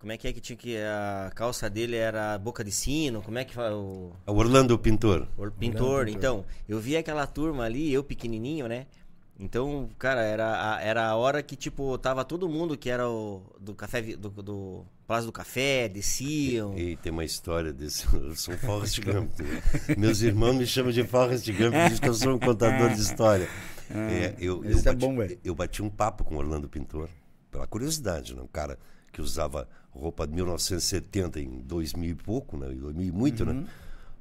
[0.00, 3.20] como é que é que tinha que a calça dele era boca de sino?
[3.20, 5.28] Como é que fala o, o Orlando Pintor.
[5.36, 5.88] O Pintor.
[5.90, 8.86] Orlando Então, eu vi aquela turma ali, eu pequenininho, né?
[9.40, 13.42] Então, cara, era a, era a hora que, tipo, tava todo mundo que era o
[13.58, 16.76] do café, do, do Plaza do Café, desciam.
[16.76, 19.32] E, e, tem uma história desse, eu sou um Forrest Gump.
[19.96, 23.48] Meus irmãos me chamam de Forrest Gump, dizem que eu sou um contador de história.
[23.90, 26.68] Ah, é, eu, eu, é bati, é bom, eu bati um papo com o Orlando
[26.68, 27.08] Pintor,
[27.50, 28.42] pela curiosidade, né?
[28.42, 28.78] um cara
[29.10, 32.70] que usava roupa de 1970 em 2000 e pouco, né?
[32.72, 33.52] em 2000 e muito, né?
[33.52, 33.60] uhum.
[33.62, 33.66] né?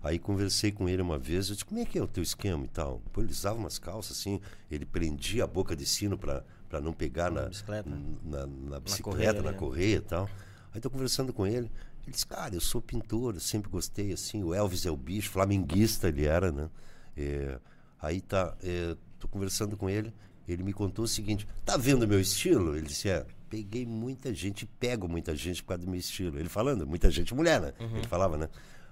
[0.01, 2.63] Aí conversei com ele uma vez, eu disse, como é que é o teu esquema
[2.63, 3.01] e tal?
[3.11, 4.39] Pô, ele usava umas calças assim,
[4.71, 6.43] ele prendia a boca de sino para
[6.81, 7.89] não pegar na, bicicleta.
[8.23, 9.57] na, na bicicleta, correia, na né?
[9.57, 10.29] correia e tal.
[10.73, 11.69] Aí tô conversando com ele,
[12.03, 15.29] ele disse, cara, eu sou pintor, eu sempre gostei assim, o Elvis é o bicho,
[15.31, 16.69] flamenguista ele era, né?
[17.17, 17.59] É,
[18.01, 20.13] aí tá, é, tô conversando com ele,
[20.47, 22.75] ele me contou o seguinte, tá vendo meu estilo?
[22.77, 26.39] Ele disse, é, peguei muita gente, pego muita gente por causa do meu estilo.
[26.39, 27.73] Ele falando, muita gente mulher, né?
[27.97, 28.49] Ele falava, né?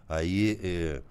[0.10, 1.02] Aí, é,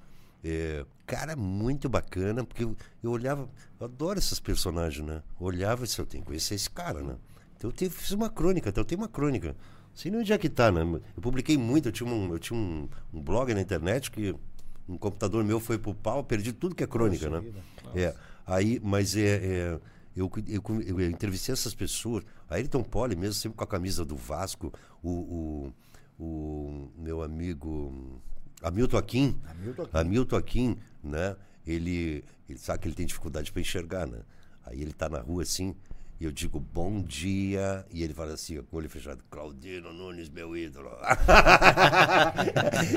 [0.45, 5.23] é, cara, muito bacana, porque eu, eu olhava, eu adoro esses personagens, né?
[5.41, 7.17] Eu olhava e disse, eu tenho que conhecer esse cara, né?
[7.57, 9.49] Então eu te- fiz uma crônica, então eu tenho uma crônica.
[9.49, 10.83] Não sei nem onde é que tá, né?
[11.17, 14.35] Eu publiquei muito, eu tinha um, eu tinha um, um blog na internet que
[14.89, 17.39] um computador meu foi pro pau, perdi tudo que é crônica, né?
[17.95, 18.15] É,
[18.47, 19.81] aí, mas é, é,
[20.15, 24.05] eu, eu, eu, eu entrevistei essas pessoas, a Ayrton Poli mesmo, sempre com a camisa
[24.05, 24.73] do Vasco,
[25.03, 25.73] o, o,
[26.25, 28.21] o meu amigo
[28.69, 29.99] Hamilton Aquim, Hamilton Aquim.
[29.99, 30.37] Hamilton
[31.03, 31.37] né?
[31.67, 34.19] Ele, ele sabe que ele tem dificuldade para enxergar, né?
[34.65, 35.75] Aí ele tá na rua assim,
[36.19, 40.29] e eu digo bom dia, e ele fala assim, com o olho fechado, Claudino Nunes,
[40.29, 40.91] meu ídolo.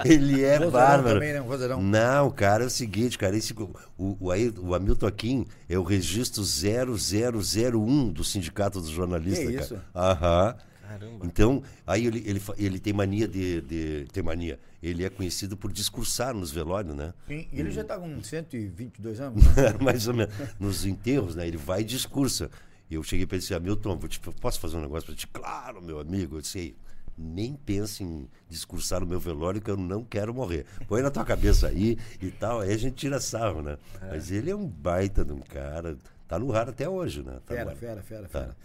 [0.06, 1.14] ele é Vozeirão bárbaro.
[1.16, 1.76] também, né?
[1.76, 1.82] Um.
[1.82, 4.18] Não, o cara é o seguinte, cara, esse, o, o,
[4.62, 9.66] o Hamilton Aquim é o registro 0001 do Sindicato dos Jornalistas, Que cara.
[9.66, 9.80] isso?
[9.96, 10.56] Aham.
[10.90, 11.26] Caramba.
[11.26, 14.08] Então, aí ele, ele, ele tem mania de, de.
[14.12, 14.60] Tem mania.
[14.82, 17.14] Ele é conhecido por discursar nos velórios, né?
[17.28, 19.44] Sim, e ele já tá com 122 anos.
[19.56, 19.76] né?
[19.82, 20.34] Mais ou menos.
[20.60, 21.48] Nos enterros, né?
[21.48, 22.50] Ele vai e discursa.
[22.90, 25.28] Eu cheguei para ele e disse, Hamilton, vou te- posso fazer um negócio para ti?
[25.28, 26.38] Claro, meu amigo.
[26.38, 26.76] Eu disse, "Ei,
[27.16, 30.66] nem pense em discursar no meu velório que eu não quero morrer.
[30.88, 32.62] Põe na tua cabeça aí e tal.
[32.62, 33.78] Aí a gente tira sarro, né?
[34.10, 35.98] Mas ele é um baita de um cara.
[36.28, 37.34] Tá no raro até hoje, né?
[37.46, 37.76] Tá Fera, ar.
[37.76, 38.56] fera, fera, Tá.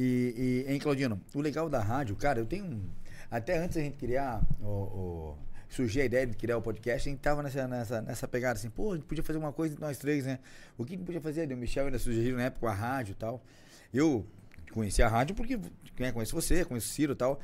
[0.00, 2.64] E, e, hein, Claudino, o legal da rádio, cara, eu tenho.
[2.64, 2.88] um-
[3.30, 4.64] Até antes da gente criar o.
[4.64, 5.38] o
[5.68, 8.70] surgir a ideia de criar o podcast, a gente tava nessa, nessa, nessa pegada assim,
[8.70, 10.38] pô, a gente podia fazer uma coisa nós três, né?
[10.78, 11.52] O que a gente podia fazer?
[11.52, 13.42] O Michel ainda sugeriu na época a rádio e tal.
[13.92, 14.24] Eu
[14.72, 15.58] conheci a rádio porque
[15.98, 17.38] né, conheço você, conheço o Ciro e tal.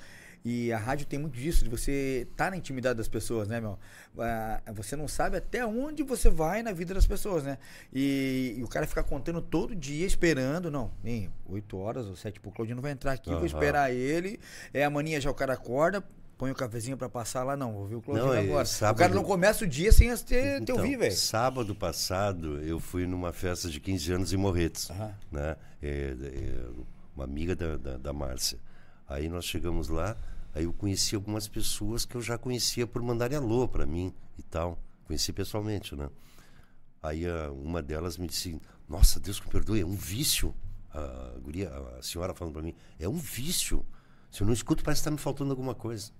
[0.45, 3.79] E a rádio tem muito disso, de você estar na intimidade das pessoas, né, meu?
[4.19, 7.57] Ah, Você não sabe até onde você vai na vida das pessoas, né?
[7.93, 12.39] E, e o cara ficar contando todo dia, esperando, não, nem 8 horas ou 7
[12.41, 13.47] pouco, o Claudinho vai entrar aqui, vou Aham.
[13.47, 14.39] esperar ele.
[14.75, 16.05] É a mania já o cara acorda,
[16.37, 18.67] põe o cafezinho pra passar lá, não, vou ver o Claudinho Não, agora.
[18.67, 21.17] sábado- O cara não começa o dia sem ter, ter Então, ouvir, velho.
[21.17, 25.15] Sábado passado eu fui numa festa de 15 anos em Morretes, Aham.
[25.33, 25.57] né?
[25.83, 26.67] É, é,
[27.17, 28.59] uma amiga da, da, da Márcia.
[29.09, 30.17] Aí nós chegamos lá,
[30.55, 34.43] aí eu conheci algumas pessoas que eu já conhecia por mandarem alô para mim e
[34.43, 34.79] tal.
[35.07, 36.09] Conheci pessoalmente, né?
[37.03, 40.55] Aí a- uma delas me disse: Nossa, Deus que me perdoe, é um vício.
[40.93, 43.85] A, guria, a senhora falando para mim: É um vício.
[44.31, 46.11] Se eu não escuto, parece que está me faltando alguma coisa.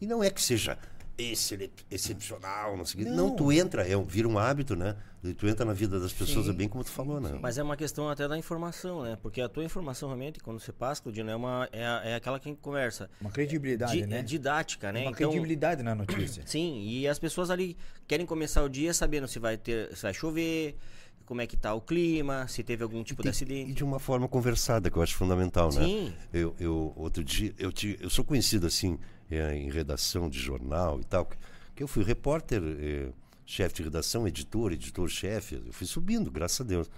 [0.00, 0.78] E não é que seja
[1.16, 3.10] excele- excepcional, não sei o quê.
[3.10, 3.28] Não.
[3.28, 4.96] Não, tu entra, é, vira um hábito, né?
[5.22, 7.38] E tu entra na vida das pessoas, é bem como tu falou, né?
[7.40, 9.16] Mas é uma questão até da informação, né?
[9.22, 12.38] Porque a tua informação realmente, quando você passa, Claudino, é, uma, é, a- é aquela
[12.38, 13.08] que conversa.
[13.20, 14.18] Uma credibilidade, Di- né?
[14.18, 15.00] É didática, né?
[15.00, 16.42] Uma Então, credibilidade na notícia.
[16.46, 17.74] Sim, e as pessoas ali
[18.06, 20.76] querem começar o dia sabendo se vai ter, se vai chover,
[21.24, 23.72] como é que tá o clima, se teve algum tipo de E acidente.
[23.72, 25.86] de uma forma conversada, que eu acho fundamental, né?
[25.86, 26.12] Sim.
[26.34, 28.98] Eu, eu, outro dia, eu, ti- eu sou conhecido assim,
[29.30, 31.26] é, em redação de jornal e tal,
[31.74, 33.12] que, eu fui repórter, é,
[33.44, 36.90] chefe de redação, editor, editor-chefe, eu fui subindo, graças a Deus.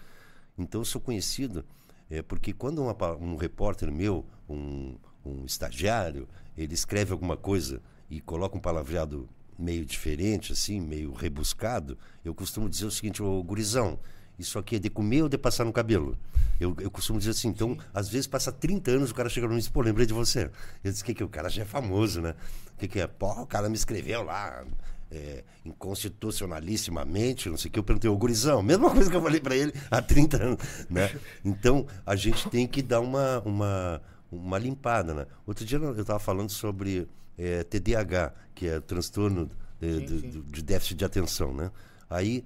[0.59, 1.64] Então eu sou conhecido,
[2.11, 8.20] é, porque quando uma um repórter meu, um, um estagiário, ele escreve alguma coisa e
[8.20, 13.99] coloca um palavreado meio diferente, assim, meio rebuscado, eu costumo dizer o seguinte, ô gurizão,
[14.39, 16.16] isso aqui é de comer ou de passar no cabelo?
[16.59, 19.53] Eu, eu costumo dizer assim, então, às vezes passa 30 anos, o cara chega pra
[19.55, 20.51] mim e diz, pô, lembrei de você.
[20.82, 21.26] Eu disse, o que que é?
[21.26, 22.34] O cara já é famoso, né?
[22.74, 23.07] O que que é?
[23.07, 24.64] Pô, o cara me escreveu lá,
[25.11, 29.41] é, inconstitucionalissimamente, não sei o que, eu perguntei, ô gurizão, mesma coisa que eu falei
[29.41, 30.59] pra ele há 30 anos,
[30.91, 31.14] né?
[31.45, 35.26] Então, a gente tem que dar uma, uma, uma limpada, né?
[35.47, 37.09] Outro dia eu estava falando sobre
[37.39, 41.70] é, TDAH, que é transtorno de, de- de- de déficit de atenção, né?
[42.09, 42.45] Aí,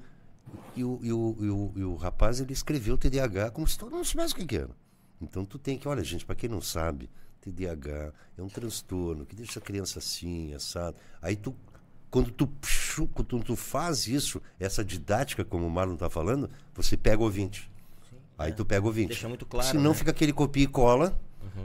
[0.77, 3.93] e o, e, o, e, o, e o rapaz, ele escreveu TDAH como se todo
[3.93, 4.71] mundo soubesse o que que era.
[5.21, 9.35] Então, tu tem que, olha, gente, para quem não sabe, TDAH é um transtorno que
[9.35, 10.97] deixa a criança assim, assado.
[11.21, 11.55] Aí tu,
[12.11, 12.49] quando tu,
[13.13, 17.71] quando tu faz isso, essa didática, como o Marlon tá falando, você pega o ouvinte.
[18.39, 19.09] Aí tu pega o ouvinte.
[19.09, 19.97] Deixa muito claro, Senão né?
[19.97, 21.21] fica aquele copia e cola,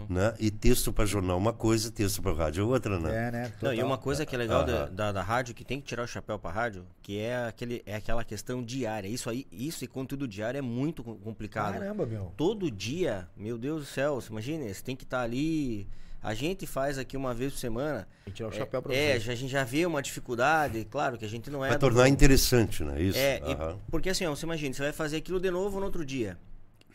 [0.10, 0.34] né?
[0.40, 3.28] E texto para jornal uma coisa, texto para rádio é outra, né?
[3.28, 3.54] É, né?
[3.62, 6.04] Não, e uma coisa que é legal da, da, da rádio, que tem que tirar
[6.04, 9.08] o chapéu pra rádio, que é, aquele, é aquela questão diária.
[9.08, 11.74] Isso aí, isso e conteúdo diário é muito com- complicado.
[11.74, 12.34] Caramba, meu.
[12.38, 15.88] Todo dia, meu Deus do céu, você imagina, você tem que estar ali
[16.22, 18.08] A gente faz aqui uma vez por semana.
[18.26, 19.24] Que tirar o chapéu pra É, vocês.
[19.26, 21.70] já- a gente já vê uma dificuldade, claro que a gente não é.
[21.70, 23.18] Vai do- tornar interessante, não é isso?
[23.20, 26.04] É, e- porque assim, ó, você imagina, você vai fazer aquilo de novo no outro
[26.04, 26.36] dia.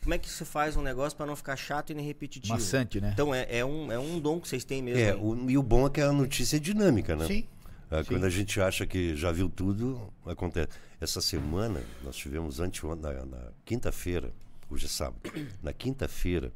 [0.03, 2.55] Como é que você faz um negócio pra não ficar chato e nem repetitivo?
[2.55, 3.11] Maçante, né?
[3.12, 5.01] Então é, é, um, é um dom que vocês têm mesmo.
[5.01, 7.26] É, o- e o bom é que a notícia é dinâmica, né?
[7.26, 7.44] Sim.
[7.90, 10.68] É, quando a gente acha que já viu tudo, acontece.
[11.01, 12.94] Essa semana, nós tivemos ante na,
[13.26, 14.32] na quinta-feira,
[14.70, 15.18] hoje é sábado,
[15.62, 16.53] na quinta-feira,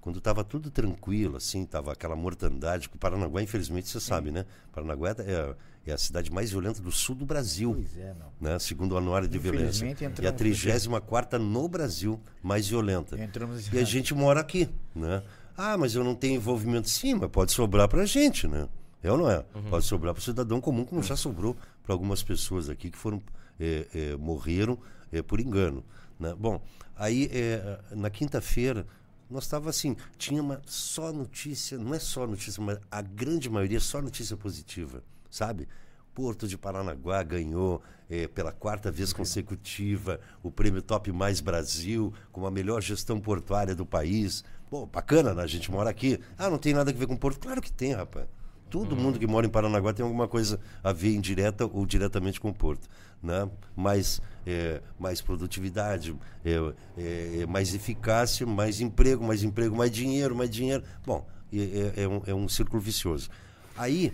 [0.00, 4.44] quando estava tudo tranquilo, assim, estava aquela mortandade, que o Paranaguá, infelizmente, você sabe, né?
[4.72, 5.54] Paranaguá é,
[5.90, 7.74] é a cidade mais violenta do sul do Brasil.
[7.74, 8.32] Pois é, meu.
[8.40, 8.58] Né?
[8.58, 9.84] Segundo o Anuário de Violência.
[9.84, 13.20] E a entramos 34 no Brasil mais violenta.
[13.20, 15.22] Entramos E a gente mora aqui, né?
[15.56, 16.88] Ah, mas eu não tenho envolvimento.
[16.88, 18.68] Sim, mas pode sobrar pra gente, né?
[19.02, 19.44] É ou não é?
[19.68, 23.20] Pode sobrar para o cidadão comum, como já sobrou para algumas pessoas aqui que foram
[23.58, 24.78] é, é, morreram
[25.10, 25.84] é, por engano.
[26.18, 26.34] Né?
[26.38, 26.62] Bom,
[26.96, 28.86] aí é, na quinta-feira
[29.28, 33.80] nós estava assim, tinha uma só notícia, não é só notícia, mas a grande maioria
[33.80, 35.02] só notícia positiva,
[35.32, 35.66] sabe?
[36.14, 42.46] Porto de Paranaguá ganhou eh, pela quarta vez consecutiva o prêmio Top Mais Brasil, com
[42.46, 44.44] a melhor gestão portuária do país.
[44.68, 45.42] Pô, bacana, né?
[45.42, 46.20] A gente mora aqui.
[46.36, 47.40] Ah, não tem nada a ver com Porto?
[47.40, 48.26] Claro que tem, rapaz.
[48.68, 52.50] Todo mundo que mora em Paranaguá tem alguma coisa a ver indireta ou diretamente com
[52.50, 52.88] o Porto.
[53.22, 53.48] Né?
[53.74, 56.14] Mais, eh, mais produtividade,
[56.44, 60.82] eh, eh, mais eficácia, mais emprego, mais emprego, mais dinheiro, mais dinheiro.
[61.06, 63.30] Bom, é, é- é um, é um círculo vicioso.
[63.76, 64.12] Aí,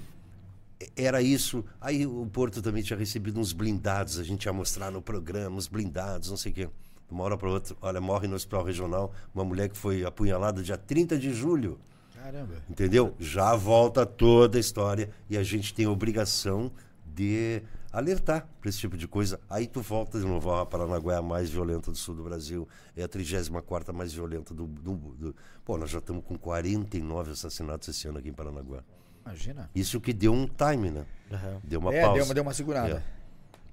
[0.96, 1.64] era isso.
[1.80, 5.66] Aí o Porto também tinha recebido uns blindados, a gente ia mostrar no programa, os
[5.66, 6.66] blindados, não sei o quê.
[6.66, 10.62] De uma hora para outra, olha, morre no hospital regional uma mulher que foi apunhalada
[10.62, 11.78] dia 30 de julho.
[12.14, 12.54] Caramba.
[12.68, 13.14] Entendeu?
[13.18, 16.70] Já volta toda a história e a gente tem a obrigação
[17.06, 19.40] de alertar para esse tipo de coisa.
[19.48, 22.68] Aí tu volta de novo, a Paranaguá é a mais violenta do sul do Brasil,
[22.94, 25.36] é a 34 mais violenta do, do, do...
[25.64, 28.82] Pô, nós já estamos com 49 assassinatos esse ano aqui em Paranaguá.
[29.28, 29.70] Imagina.
[29.74, 31.04] Isso que deu um time, né?
[31.30, 31.60] Aham.
[31.62, 32.14] Deu uma é, pausa.
[32.14, 33.04] deu uma, deu uma segurada.
[33.14, 33.18] É.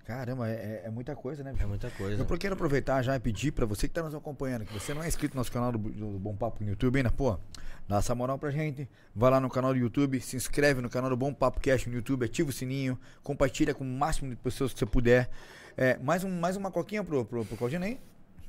[0.06, 1.64] Caramba, é, é- é muita coisa, né, bicho?
[1.64, 2.22] É muita coisa.
[2.22, 5.02] Eu quero aproveitar já e pedir pra você que tá nos acompanhando, que você não
[5.02, 7.40] é inscrito no nosso canal do, do Bom Papo no YouTube ainda, pô,
[7.88, 8.88] dá essa moral pra gente.
[9.16, 11.96] Vai lá no canal do YouTube, se inscreve no canal do Bom Papo Cast no
[11.96, 15.28] YouTube, ativa o sininho, compartilha com o máximo de pessoas que você puder.
[15.76, 18.00] É, mais, um, mais uma coquinha pro, pro, pro Claudinho aí?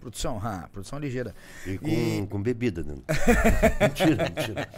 [0.01, 1.35] Produção, ah, produção ligeira.
[1.67, 3.03] E com, E- com bebida dentro.
[3.81, 4.69] mentira, mentira.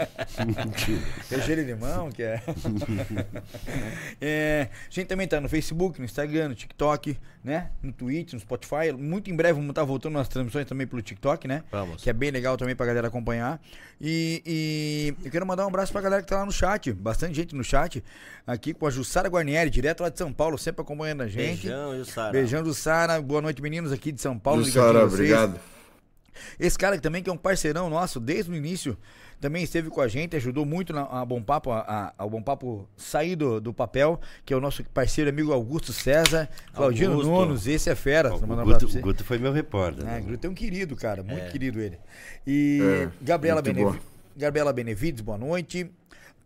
[0.64, 1.02] mentira.
[1.30, 2.42] É gelo de limão, que é.
[4.20, 4.68] é.
[4.72, 7.70] A gente também tá no Facebook, no Instagram, no TikTok, né?
[7.82, 8.92] No Twitch, no Spotify.
[8.96, 11.62] Muito em breve vamos estar voltando nas transmissões também pelo TikTok, né?
[11.70, 12.02] Vamos.
[12.02, 13.60] Que é bem legal também pra galera acompanhar.
[14.00, 16.92] E, e eu quero mandar um abraço pra galera que tá lá no chat.
[16.92, 18.02] Bastante gente no chat.
[18.46, 21.66] Aqui com a Jussara Guarnieri, direto lá de São Paulo, sempre acompanhando a gente.
[21.66, 22.32] Beijão e o Sara.
[22.32, 23.20] Beijão, Jussara.
[23.20, 24.64] Boa noite, meninos aqui de São Paulo.
[24.64, 25.30] Jussara, vocês.
[25.32, 25.60] obrigado.
[26.58, 28.96] Esse cara que também que é um parceirão nosso desde o início,
[29.40, 32.40] também esteve com a gente, ajudou muito na, a Bom Papo, a, a- ao Bom
[32.42, 37.30] Papo sair do, do papel, que é o nosso parceiro amigo Augusto César, Claudino Augusto.
[37.30, 38.32] Nunes, esse é fera.
[38.34, 39.00] O Guto.
[39.00, 40.02] Guto foi meu repórter.
[40.06, 40.20] É, né?
[40.20, 41.98] Guto é um querido, cara, muito querido ele.
[42.46, 43.96] E É, Gabriela, boa.
[44.36, 45.90] Gabriela Benevides, boa noite.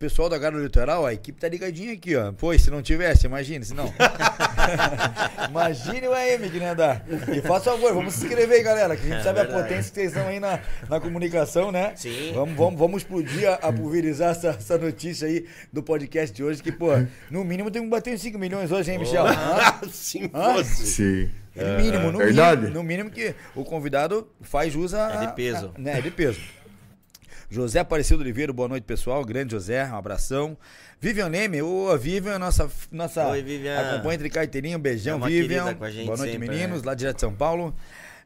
[0.03, 2.33] Pessoal da Gara do Litoral, a equipe tá ligadinha aqui, ó.
[2.33, 3.85] Pô, e se não tivesse, imagine, se não.
[5.49, 7.05] imagine o AM que não ia dar.
[7.33, 9.63] E faça favor, vamos se inscrever aí, galera, que a gente É sabe a verdade.
[9.63, 11.93] potência que vocês estão aí na, na comunicação, né?
[11.95, 12.33] Sim.
[12.35, 16.61] Vamos, vamos, vamos explodir, a, a pulverizar essa, essa notícia aí do podcast de hoje,
[16.61, 16.89] que, pô,
[17.31, 19.25] no mínimo tem que bater uns 5 milhões hoje, hein, Michel?
[19.25, 19.87] Hã?
[19.89, 20.85] Sim, fosse.
[20.85, 21.29] Sim.
[21.55, 22.61] No mínimo, no Verdade.
[22.63, 25.23] mínimo, no mínimo que o convidado faz jus a.
[25.23, 25.71] É de peso.
[25.73, 26.41] a- né, é de peso.
[27.53, 29.23] José Aparecido Oliveira, boa noite, pessoal.
[29.23, 30.57] Grande José, um abração.
[30.99, 33.79] Vivian Neme, ô, Vivian, nossa, nossa Oi, Vivian.
[33.79, 35.63] acompanha entre carteirinha, um beijão, É Vivian.
[35.65, 36.87] querida com a gente boa noite, sempre, meninos, né?
[36.87, 37.75] lá direto de São Paulo.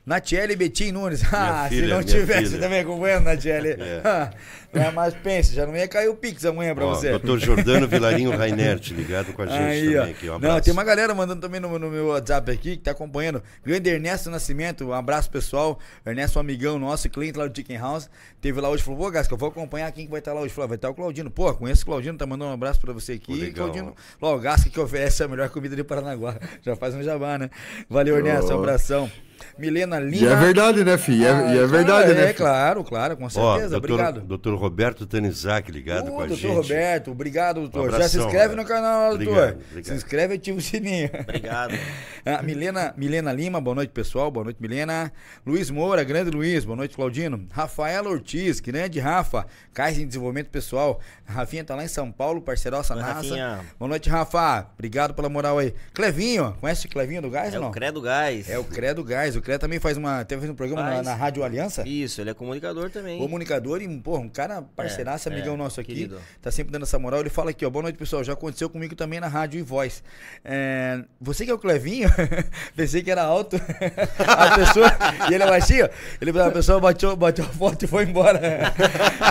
[0.06, 1.22] Natiele Betim Nunes.
[1.34, 2.62] Ah, se filha, não minha tivesse filha.
[2.62, 3.72] também acompanhando, Natiele.
[3.72, 4.30] É.
[4.74, 7.10] não é mais pense, já não ia cair o Pix amanhã pra Ó, você.
[7.12, 10.04] Doutor Jordano Vilarinho Rainert, ligado com a gente Aí, também ó.
[10.04, 10.30] aqui.
[10.30, 13.42] Um Não, tem uma galera mandando também no, no meu WhatsApp aqui que tá acompanhando.
[13.66, 15.80] Grande Ernesto Nascimento, um abraço pessoal.
[16.06, 18.10] Ernesto, um amigão nosso, cliente lá do Chicken House.
[18.42, 20.54] Teve lá hoje, falou: Pô, Gasca, eu vou acompanhar quem que vai estar lá hoje.
[20.54, 21.32] Falou: "Ah, Vai estar o Claudino.
[21.32, 23.26] Pô, conheço o Claudino, tá mandando um abraço pra você aqui.
[23.28, 23.54] Pô, legal.
[23.68, 26.36] Claudino, lá, o Gasca que oferece a melhor comida de Paranaguá.
[26.62, 27.50] Já faz um jabá, né?
[27.90, 28.60] Valeu, Ernesto, um Oh.
[28.60, 29.12] abração.
[29.58, 30.32] Milena E Lima.
[30.32, 31.22] é verdade, né, filho?
[31.22, 32.22] E é, Ah, e é verdade, claro, né?
[32.22, 32.36] É, filho?
[32.38, 33.70] claro, claro, com Ó, certeza.
[33.80, 34.22] doutor, Obrigado.
[34.22, 36.54] doutor Roberto Tanizak ligado Ô, com a doutor gente.
[36.56, 37.82] Roberto, obrigado, doutor.
[37.82, 38.58] Um Já se abração, inscreve Roberto.
[38.58, 39.28] no canal, doutor.
[39.34, 39.86] Obrigado, obrigado.
[39.86, 41.10] Se inscreve e ativa o sininho.
[41.22, 41.74] Obrigado.
[42.30, 44.30] Ah, Milena, Milena Lima, boa noite, pessoal.
[44.30, 45.14] Boa noite, Milena.
[45.46, 47.48] Luiz Moura, grande Luiz, boa noite, Claudino.
[47.50, 49.46] Rafaela Ortiz, grande Rafa.
[49.74, 51.00] Cais em Desenvolvimento Pessoal.
[51.26, 53.14] Rafinha tá lá em São Paulo, parceiraça Oi, nossa.
[53.14, 53.60] Rafinha.
[53.80, 54.68] Boa noite, Rafa.
[54.74, 55.74] Obrigado pela moral aí.
[55.94, 57.70] Clevinho, conhece o Clevinho do Gás É ou não?
[57.70, 58.50] o Credo Gás.
[58.50, 59.38] É o Credo Gás.
[59.38, 60.26] O Credo também faz uma.
[60.26, 61.88] Teve um programa na, na Rádio Aliança.
[61.88, 63.20] Isso, ele é comunicador também.
[63.20, 65.94] Comunicador e, porra, um cara cara parceiraço, É, amigão é, nosso aqui.
[65.94, 66.20] querido.
[66.42, 67.20] Tá sempre dando essa moral.
[67.20, 67.70] Ele fala aqui, ó.
[67.70, 68.24] Boa noite, pessoal.
[68.24, 70.04] Já aconteceu comigo também na rádio e voz.
[70.44, 72.10] É, você que é o Clevinho?
[72.76, 73.58] Pensei que era alto.
[74.18, 74.88] a pessoa.
[75.30, 75.90] E ele é baixinho?
[76.22, 78.40] Ele, a pessoa bateu, bateu a foto e foi embora.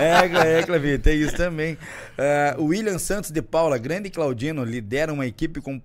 [0.01, 1.79] é, é, Clevinho, tem isso também.
[2.19, 5.81] É, William Santos de Paula, grande Claudino, lidera uma equipe com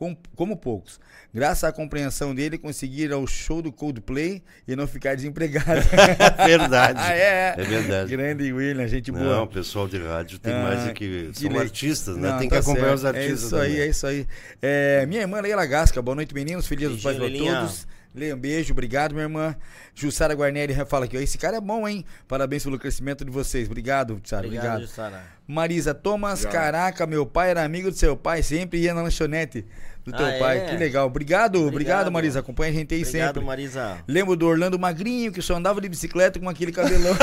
[0.00, 0.98] com- como poucos.
[1.32, 5.82] Graças à compreensão dele, conseguir ir ao show do Coldplay e não ficar desempregado.
[6.46, 6.98] verdade.
[7.00, 8.10] ah, é, É verdade.
[8.10, 9.22] Grande William, gente boa.
[9.22, 11.30] Não, o pessoal de rádio tem mais é que.
[11.34, 12.30] São le- artistas, né?
[12.30, 12.98] Não, tem que tá acompanhar certo.
[12.98, 13.42] os artistas.
[13.42, 13.80] É isso aí, também.
[13.82, 14.26] é isso aí.
[14.62, 16.66] É, minha irmã Leila Gasca, boa noite, meninos.
[16.66, 17.56] Feliz dos pais Leilinha.
[17.60, 17.86] todos.
[18.12, 19.54] Leia um beijo, obrigado, minha irmã.
[19.94, 22.04] Jussara Guarneri fala aqui, ó, esse cara é bom, hein?
[22.26, 23.66] Parabéns pelo crescimento de vocês.
[23.68, 24.88] Obrigado, Jussara, Obrigado, obrigado.
[24.88, 25.22] Jussara.
[25.46, 29.64] Marisa Thomas, caraca, meu pai era amigo do seu pai, sempre ia na lanchonete
[30.04, 30.58] do teu Ah, pai.
[30.58, 30.66] é?
[30.70, 31.06] Que legal.
[31.06, 32.12] Obrigado, obrigado, Obrigado.
[32.12, 32.40] Marisa.
[32.40, 33.44] Acompanha a gente aí Obrigado, sempre.
[33.44, 33.98] Marisa.
[34.08, 37.14] Lembro do Orlando Magrinho, que só andava de bicicleta com aquele cabelão.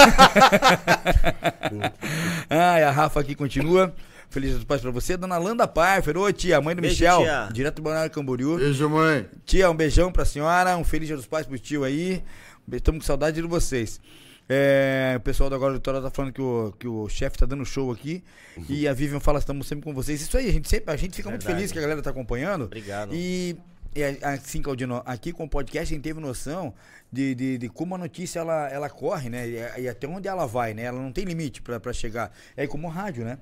[2.49, 3.93] Ai, a Rafa aqui continua.
[4.29, 5.15] Feliz dos pais pra você.
[5.15, 7.21] Dona Landa Parfer, ô tia, mãe do Beijo, Michel.
[7.21, 7.49] tia.
[7.51, 8.57] Direto do Balneário Camboriú.
[8.57, 9.25] Beijo, mãe.
[9.45, 10.75] Tia, um beijão pra senhora.
[10.77, 12.23] Um feliz dia dos pais pro tio aí.
[12.71, 13.99] Estamos com saudade de vocês.
[14.49, 17.65] É, o pessoal do Agora Litoral tá falando que o, que o chefe tá dando
[17.65, 18.23] show aqui.
[18.69, 20.21] E a Vivian fala, estamos sempre com vocês.
[20.21, 21.59] Isso aí, a gente sempre, a gente fica muito Verdade.
[21.59, 22.65] feliz que a galera tá acompanhando.
[22.65, 23.13] Obrigado.
[23.13, 23.57] E,
[23.95, 26.73] e assim, Claudino, aqui com o podcast a gente teve noção
[27.11, 29.47] de, de, de como a notícia ela, ela corre, né?
[29.47, 30.83] E, e até onde ela vai, né?
[30.83, 32.31] Ela não tem limite pra chegar.
[32.55, 33.39] É como rádio, né?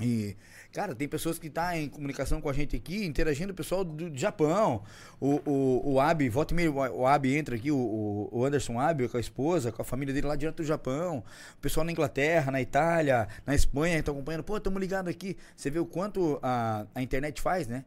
[0.00, 0.36] E,
[0.72, 4.16] cara, tem pessoas que estão em comunicação com a gente aqui, interagindo, o pessoal do
[4.16, 4.84] Japão.
[5.20, 9.08] O, o, o Abi, volta e meia, o Abi entra aqui, o, o- Anderson Abi,
[9.08, 11.18] com a esposa, com a família dele lá direto do Japão.
[11.56, 14.44] O pessoal na Inglaterra, na Itália, na Espanha, estão acompanhando.
[14.44, 15.36] Pô, estamos ligados aqui.
[15.56, 17.84] Você vê o quanto a, a internet faz, né?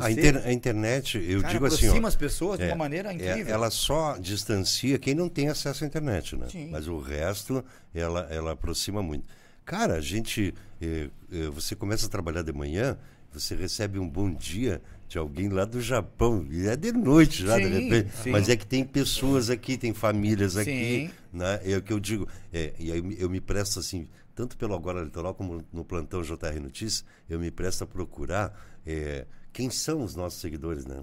[0.00, 1.86] A, inter- a internet, eu cara, digo assim.
[1.86, 3.54] aproxima as pessoas de é, uma maneira é, incrível.
[3.54, 6.48] ela só distancia quem não tem acesso à internet, né?
[6.50, 6.68] Sim.
[6.70, 9.24] Mas o resto, ela, ela aproxima muito.
[9.66, 10.54] Cara, a gente.
[10.80, 12.96] eh, eh, você começa a trabalhar de manhã,
[13.32, 16.46] você recebe um bom dia de alguém lá do Japão.
[16.50, 18.16] E é de noite já, de Sim, repente.
[18.16, 18.30] sim.
[18.30, 20.70] Mas é que tem pessoas aqui, tem famílias aqui.
[20.70, 21.10] Sim.
[21.32, 21.60] Né?
[21.64, 22.28] É o que eu digo.
[22.52, 25.84] É, e aí eu me- eu me presto assim, tanto pelo Agora Litoral como no
[25.84, 28.56] plantão JR Notícias, eu me presto a procurar
[28.86, 31.02] é, quem são os nossos seguidores, né?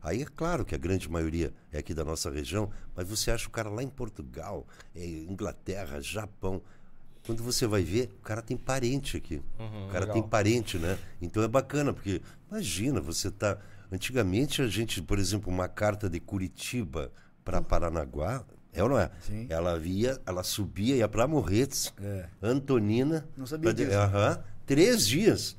[0.00, 3.48] Aí é claro que a grande maioria é aqui da nossa região, mas você acha
[3.48, 6.62] o cara lá em Portugal, é, Inglaterra, Japão.
[7.26, 9.42] Quando você vai ver, o cara tem parente aqui.
[9.58, 10.98] o cara tem parente, né?
[11.22, 12.20] Então é bacana, porque
[12.50, 13.58] imagina, você tá.
[13.90, 17.12] Antigamente a gente, por exemplo, uma carta de Curitiba
[17.44, 19.10] para Paranaguá, é ou não é?
[19.20, 19.46] Sim.
[19.48, 22.26] Ela via, ela subia, ia para Morretes, É.
[22.42, 23.26] Antonina.
[23.36, 23.96] Não sabia pra disso.
[23.96, 24.42] Aham.
[24.66, 25.56] Três dias.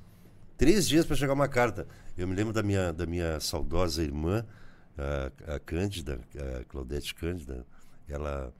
[0.57, 1.87] Três dias para chegar uma carta.
[2.17, 4.45] Eu me lembro da minha, da minha saudosa irmã,
[4.97, 6.19] a, a Cândida,
[6.59, 7.65] a Claudete Cândida.
[8.07, 8.53] Ela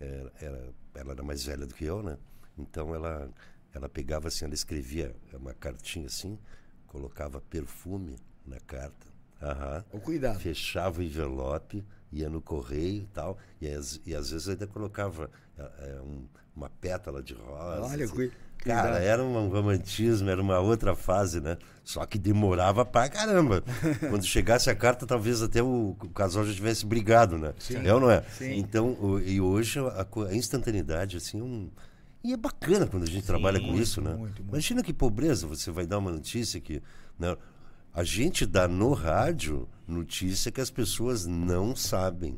[0.00, 2.16] era, era- ela era mais velha do que eu, né?
[2.58, 3.28] Então ela,
[3.74, 6.38] ela pegava assim, ela escrevia uma cartinha assim,
[6.86, 9.06] colocava perfume na carta.
[9.42, 9.84] Aham.
[9.92, 10.40] Ô, cuidado.
[10.40, 13.36] Fechava o envelope, ia no correio e tal.
[13.60, 17.82] E, às- e às vezes ainda colocava eh, eh, um- uma pétala de rosa.
[17.92, 18.14] Olha, assim.
[18.14, 19.02] cui- Cara, cuidado.
[19.04, 21.58] era um romantismo, era uma outra fase, né?
[21.84, 23.62] Só que demorava pra caramba.
[24.10, 27.52] Quando chegasse a carta, talvez até o, o casal já tivesse brigado, né?
[27.84, 28.22] É ou não é?
[28.22, 28.54] Sim.
[28.58, 31.70] Então, o- e hoje a, a instantaneidade, assim, é um.
[32.26, 34.10] E é bacana quando a gente trabalha com isso, né?
[34.10, 34.48] muito, muito.
[34.48, 36.82] Imagina que pobreza você vai dar uma notícia que.
[37.16, 37.36] Né?
[37.94, 42.36] A gente dá no rádio notícia que as pessoas não sabem.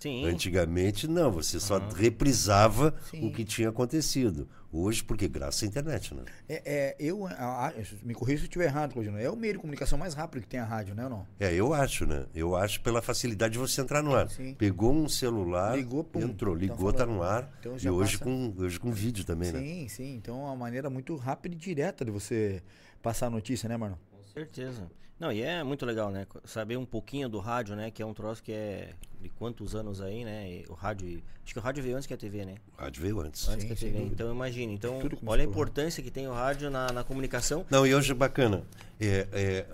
[0.00, 0.24] Sim.
[0.24, 3.28] Antigamente, não, você só reprisava Sim.
[3.28, 4.48] o que tinha acontecido.
[4.74, 6.22] Hoje, porque graças à internet, né?
[6.48, 9.18] É, é, eu, a- a- me corrija se eu estiver errado, Claudino.
[9.18, 11.26] É o meio de comunicação mais rápido que tem a rádio, né ou não?
[11.38, 12.24] É, eu acho, né?
[12.34, 14.30] Eu acho pela facilidade de você entrar no ar.
[14.30, 14.54] Sim.
[14.54, 17.50] Pegou um celular, Ligou, pum, entrou, tá ligou, tá no ar.
[17.60, 19.60] Então e hoje passa- com, hoje com vídeo também, né?
[19.60, 20.14] Sim, sim.
[20.14, 22.62] Então é uma maneira muito rápida e direta de você
[23.02, 23.98] passar a notícia, né, mano?
[24.10, 24.90] Com certeza.
[25.22, 26.26] Não, e é muito legal, né?
[26.44, 27.92] Saber um pouquinho do rádio, né?
[27.92, 30.50] Que é um troço que é de quantos anos aí, né?
[30.50, 31.22] E o rádio.
[31.44, 32.56] Acho que o rádio veio antes que a TV, né?
[32.76, 33.48] O rádio veio antes.
[33.48, 33.98] Antes Sim, que a TV.
[33.98, 34.14] dúvida.
[34.14, 34.74] Então imagine.
[34.74, 37.64] Então, olha a importância que tem o rádio na, na comunicação.
[37.70, 38.64] Não, e hoje é bacana.
[39.00, 39.66] É, é,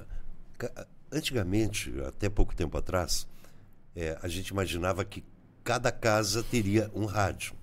[1.10, 3.26] antigamente, até pouco tempo atrás,
[3.96, 5.24] é, a gente imaginava que
[5.64, 7.54] cada casa teria um rádio.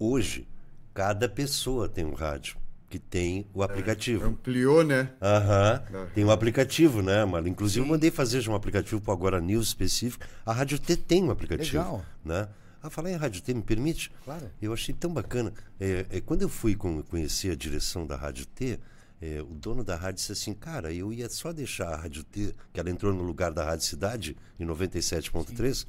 [0.00, 0.48] Hoje,
[0.92, 2.59] cada pessoa tem um rádio
[2.90, 4.26] que tem o aplicativo.
[4.26, 5.12] Ampliou, né?
[5.22, 5.82] Aham.
[6.12, 7.48] Tem um aplicativo, né, Marlon?
[7.48, 10.26] Inclusive, eu mandei fazer já um aplicativo para o Agora News específico.
[10.44, 11.78] A Rádio T tem um aplicativo.
[11.78, 12.04] Legal.
[12.24, 12.48] Né?
[12.82, 14.10] Ah, falar em Rádio T, me permite?
[14.24, 14.50] Claro.
[14.60, 15.52] Eu achei tão bacana.
[15.78, 18.80] É, é, quando eu fui com- conhecer a direção da Rádio T,
[19.22, 22.54] é, o dono da rádio disse assim, cara, eu ia só deixar a Rádio T,
[22.72, 25.86] que ela entrou no lugar da Rádio Cidade, em 97.3,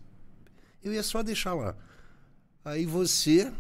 [0.84, 1.76] eu ia só deixar lá.
[2.64, 3.52] Aí você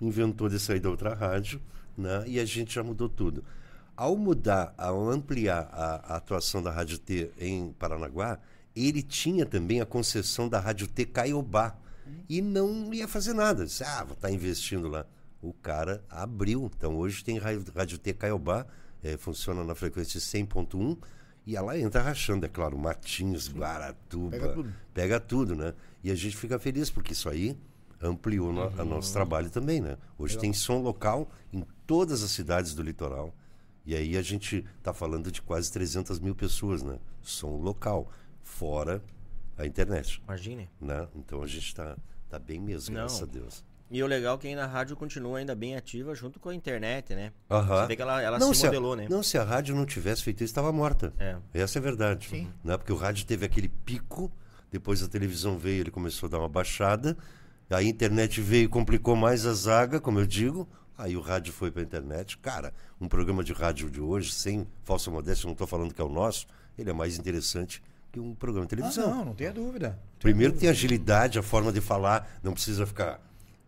[0.00, 1.60] inventou de sair da outra rádio,
[1.96, 2.24] né?
[2.26, 3.44] E a gente já mudou tudo.
[3.96, 8.38] Ao mudar, ao ampliar a, a atuação da Rádio T em Paranaguá,
[8.74, 11.76] ele tinha também a concessão da Rádio T Caiobá.
[12.28, 13.64] E não ia fazer nada.
[13.64, 15.06] Disse, ah, vou estar investindo lá.
[15.42, 16.70] O cara abriu.
[16.76, 18.66] Então hoje tem Rádio, T Caiobá,
[19.02, 20.98] é, funciona na frequência 100.1
[21.46, 24.72] e ela entra rachando, é claro, Martins, Guaratuba, Pega tudo.
[24.92, 25.74] pega tudo, né?
[26.02, 27.56] E a gente fica feliz, porque isso aí
[28.02, 29.96] ampliou no, a nosso trabalho também, né?
[30.18, 33.34] Hoje tem som local em todas as cidades do litoral.
[33.84, 36.98] E aí a gente está falando de quase 300 mil pessoas, né?
[37.22, 38.10] Som local,
[38.42, 39.02] fora
[39.56, 40.68] a internet, Imagine.
[40.80, 41.06] né?
[41.14, 41.96] Então a gente está
[42.28, 43.02] tá bem mesmo, Não.
[43.02, 43.64] graças a Deus.
[43.88, 46.54] E o legal é que ainda a rádio continua ainda bem ativa junto com a
[46.54, 47.32] internet, né?
[47.48, 47.82] Aham.
[47.82, 49.06] Você vê que ela, ela não, se se modelou, a, né?
[49.08, 51.12] Não, se a rádio não tivesse feito isso, estava morta.
[51.18, 51.36] É.
[51.54, 52.28] Essa é a verdade.
[52.28, 52.52] Sim.
[52.64, 52.76] Né?
[52.76, 54.30] Porque o rádio teve aquele pico,
[54.72, 57.16] depois a televisão veio, ele começou a dar uma baixada,
[57.70, 61.52] aí a internet veio e complicou mais a zaga, como eu digo, aí o rádio
[61.52, 62.38] foi para a internet.
[62.38, 66.04] Cara, um programa de rádio de hoje, sem falsa modéstia, não estou falando que é
[66.04, 66.46] o nosso,
[66.78, 67.82] ele é mais interessante
[68.12, 69.10] que um programa de Ah, televisão.
[69.10, 69.98] não, não tenha dúvida.
[70.20, 73.20] Primeiro tem a agilidade, a forma de falar, não precisa ficar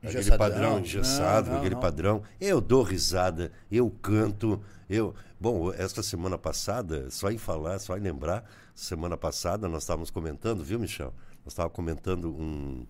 [0.03, 0.39] aquele Engessadão.
[0.39, 1.81] padrão engessado, Não, não, aquele não.
[1.83, 2.23] padrão.
[2.41, 5.15] Eu dou risada, eu canto, eu.
[5.41, 10.65] Bom, esta semana passada, só em falar, só em lembrar, semana passada nós estávamos comentando,
[10.65, 11.13] viu, Michel?
[11.45, 12.87] Nós estávamos comentando um,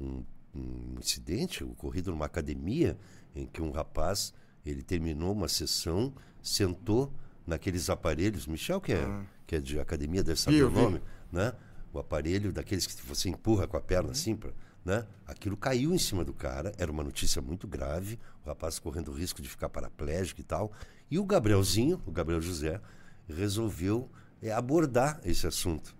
[0.00, 0.22] um,
[0.54, 2.96] um incidente ocorrido numa academia
[3.36, 4.32] em que um rapaz
[4.64, 6.12] ele terminou uma sessão,
[6.42, 7.12] sentou
[7.46, 8.46] naqueles aparelhos.
[8.46, 9.06] Michel, que é,
[9.46, 11.52] que é de academia, deve saber eu o nome, né?
[11.92, 14.50] O aparelho daqueles que você empurra com a perna assim, pra,
[14.84, 15.06] né?
[15.26, 19.14] Aquilo caiu em cima do cara, era uma notícia muito grave, o rapaz correndo o
[19.14, 20.72] risco de ficar paraplégico e tal.
[21.10, 22.80] E o Gabrielzinho, o Gabriel José,
[23.28, 24.10] resolveu
[24.42, 25.94] é, abordar esse assunto.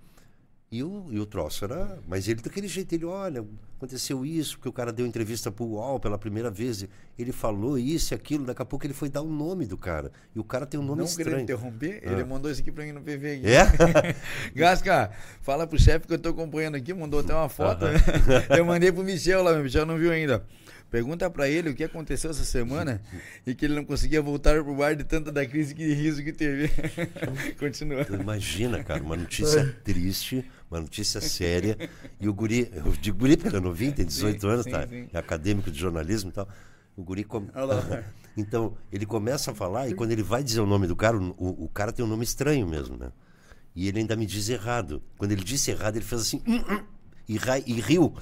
[0.70, 1.98] E o, e o troço era.
[2.08, 3.44] Mas ele daquele jeito, ele, olha,
[3.76, 6.84] aconteceu isso, porque o cara deu entrevista pro UOL pela primeira vez.
[7.16, 10.10] Ele falou isso e aquilo, daqui a pouco ele foi dar o nome do cara.
[10.34, 11.38] E o cara tem um nome Não estranho.
[11.40, 13.34] interromper, ele mandou isso aqui pra mim no PV.
[13.36, 13.46] Aqui.
[13.46, 14.16] É?
[14.54, 17.84] Gasca, fala pro chefe que eu tô acompanhando aqui, mandou até uma foto.
[17.84, 17.92] né?
[18.58, 20.44] Eu mandei pro Michel lá, o Michel não viu ainda.
[20.90, 23.00] Pergunta pra ele o que aconteceu essa semana
[23.44, 26.32] e que ele não conseguia voltar pro bar de tanta da crise de riso que
[26.32, 26.70] teve.
[27.58, 28.04] Continua.
[28.04, 31.76] Tu Imagina, cara, uma notícia triste, uma notícia séria.
[32.20, 34.70] E o guri, eu digo guri porque ele é novinho, tem 18 Sim, anos, sim,
[34.70, 34.86] tá?
[34.86, 35.08] sim.
[35.12, 36.48] É acadêmico de jornalismo e tal.
[36.96, 37.24] O guri.
[37.24, 37.46] Com...
[37.54, 38.04] Olha lá.
[38.38, 41.64] Então, ele começa a falar e quando ele vai dizer o nome do cara, o,
[41.64, 43.10] o cara tem um nome estranho mesmo, né?
[43.74, 45.02] E ele ainda me diz errado.
[45.16, 46.42] Quando ele disse errado, ele fez assim.
[46.46, 46.84] "Hum, hum",
[47.26, 48.14] e, e riu.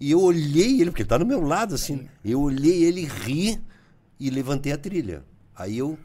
[0.00, 2.08] E eu olhei ele, porque ele tá no meu lado, assim.
[2.24, 3.60] Eu olhei ele ri
[4.18, 5.22] e levantei a trilha.
[5.54, 5.98] Aí eu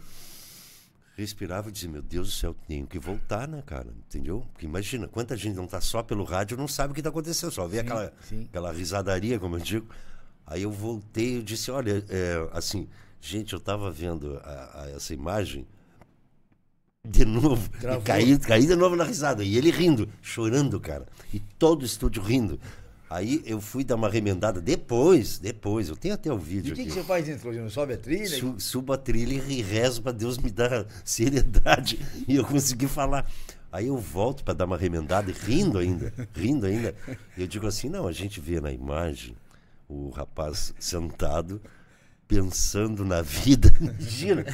[1.16, 3.88] respirava e dizia, meu Deus do céu, tenho que voltar, né, cara?
[4.08, 4.46] Entendeu?
[4.52, 7.52] Porque imagina, quanta gente não tá só pelo rádio não sabe o que tá acontecendo,
[7.52, 8.46] só vê aquela, sim.
[8.50, 9.88] aquela risadaria, como eu digo.
[10.46, 12.88] Aí eu voltei e disse, olha, é, assim,
[13.22, 15.66] gente, eu tava vendo a- a- essa imagem
[17.08, 17.70] de novo,
[18.00, 19.44] e caí, caí de novo na risada.
[19.44, 21.06] E ele rindo, chorando, cara.
[21.34, 22.60] E todo o estúdio rindo.
[23.10, 26.76] Aí eu fui dar uma remendada depois, depois, eu tenho até o E vídeo o
[26.76, 27.70] que, que você faz dentro?
[27.70, 28.28] Sobe a trilha?
[28.28, 33.30] Su, subo a trilha e rezo para Deus me dar seriedade e eu conseguir falar.
[33.72, 36.96] Aí eu volto para dar uma remendada e rindo ainda, rindo ainda.
[37.38, 39.36] E eu digo assim: não, a gente vê na imagem
[39.88, 41.62] o rapaz sentado
[42.28, 43.72] pensando na vida.
[43.80, 44.46] Imagina,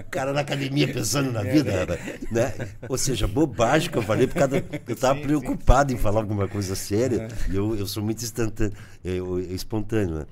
[0.00, 1.86] o cara na academia pensando na vida,
[2.30, 2.52] né?
[2.88, 6.48] Ou seja, bobagem que eu falei, por causa da- eu estava preocupado em falar alguma
[6.48, 7.28] coisa séria.
[7.50, 8.72] E eu, eu sou muito instantâneo,
[9.04, 10.26] eu- eu- espontâneo, né?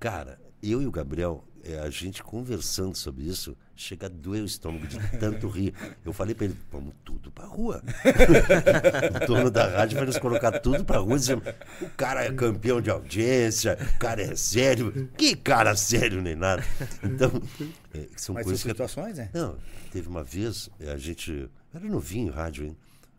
[0.00, 4.46] Cara, eu e o Gabriel, é, a gente conversando sobre isso, chega a doer o
[4.46, 5.74] estômago de tanto rir.
[6.04, 7.82] Eu falei pra ele, vamos tudo pra rua.
[9.22, 11.42] o dono da rádio vai nos colocar tudo pra rua, dizendo,
[11.80, 15.08] o cara é campeão de audiência, o cara é sério.
[15.16, 16.64] Que cara sério, nem nada.
[17.02, 17.30] Então,
[17.92, 18.68] é, são Mas são coisas que...
[18.68, 19.30] situações, né?
[19.32, 19.56] Não,
[19.92, 21.48] teve uma vez, eh, a gente.
[21.74, 22.76] Era novinho rádio, hein?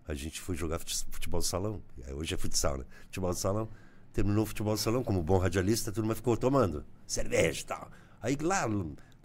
[0.07, 1.81] A gente foi jogar fute- futebol de salão.
[2.07, 2.85] Eh, Hoje é futsal, né?
[3.07, 3.67] Futebol de salão.
[4.13, 7.91] Terminou o futebol de salão, como bom radialista, a turma ficou tomando cerveja e tal.
[8.21, 8.65] Aí lá,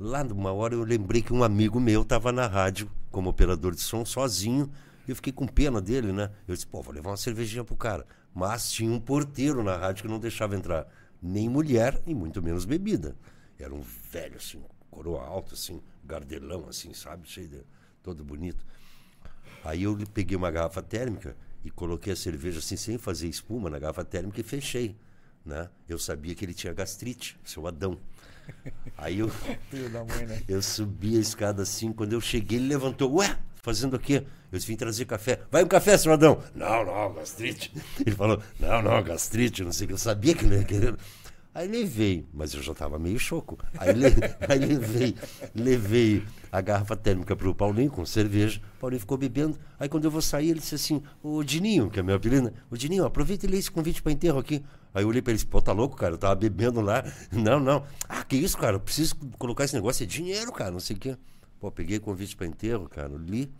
[0.00, 3.82] lá numa hora eu lembrei que um amigo meu estava na rádio, como operador de
[3.82, 4.72] som, sozinho.
[5.06, 6.30] E eu fiquei com pena dele, né?
[6.48, 8.06] Eu disse, pô, vou levar uma cervejinha pro cara.
[8.34, 10.86] Mas tinha um porteiro na rádio que não deixava entrar
[11.22, 13.14] nem mulher e muito menos bebida.
[13.58, 17.28] Era um velho, assim, coroa alta, assim, gardelão, assim, sabe?
[17.28, 17.60] Cheio de.
[18.02, 18.64] todo bonito.
[19.62, 23.78] Aí eu peguei uma garrafa térmica e coloquei a cerveja assim, sem fazer espuma, na
[23.78, 24.96] garrafa térmica e fechei.
[25.44, 25.68] Né?
[25.88, 27.98] Eu sabia que ele tinha gastrite, seu Adão.
[28.96, 29.30] Aí eu,
[30.08, 30.42] mãe, né?
[30.48, 34.24] eu subi a escada assim, quando eu cheguei, ele levantou, ué, fazendo o quê?
[34.52, 35.40] Eu vim trazer café.
[35.50, 36.42] Vai um café, seu Adão.
[36.54, 37.72] Não, não, gastrite.
[38.04, 39.94] Ele falou, não, não, gastrite, não sei o que.
[39.94, 40.96] Eu sabia que ele ia querer.
[41.52, 43.58] Aí levei, mas eu já estava meio choco.
[43.76, 44.06] Aí, le,
[44.48, 45.16] aí levei,
[45.54, 48.60] levei a garrafa térmica para o Paulinho com cerveja.
[48.76, 49.58] O Paulinho ficou bebendo.
[49.78, 52.76] Aí quando eu vou sair, ele disse assim: Ô Dininho, que é meu apelido, o
[52.76, 54.62] Dininho, aproveita e lê esse convite para enterro aqui.
[54.92, 56.14] Aí eu olhei para ele e disse: pô, tá louco, cara?
[56.14, 57.04] Eu tava bebendo lá.
[57.30, 57.84] Não, não.
[58.08, 58.76] Ah, que isso, cara?
[58.76, 61.16] Eu preciso colocar esse negócio, é dinheiro, cara, não sei o quê.
[61.60, 63.52] Pô, peguei convite para enterro, cara, li.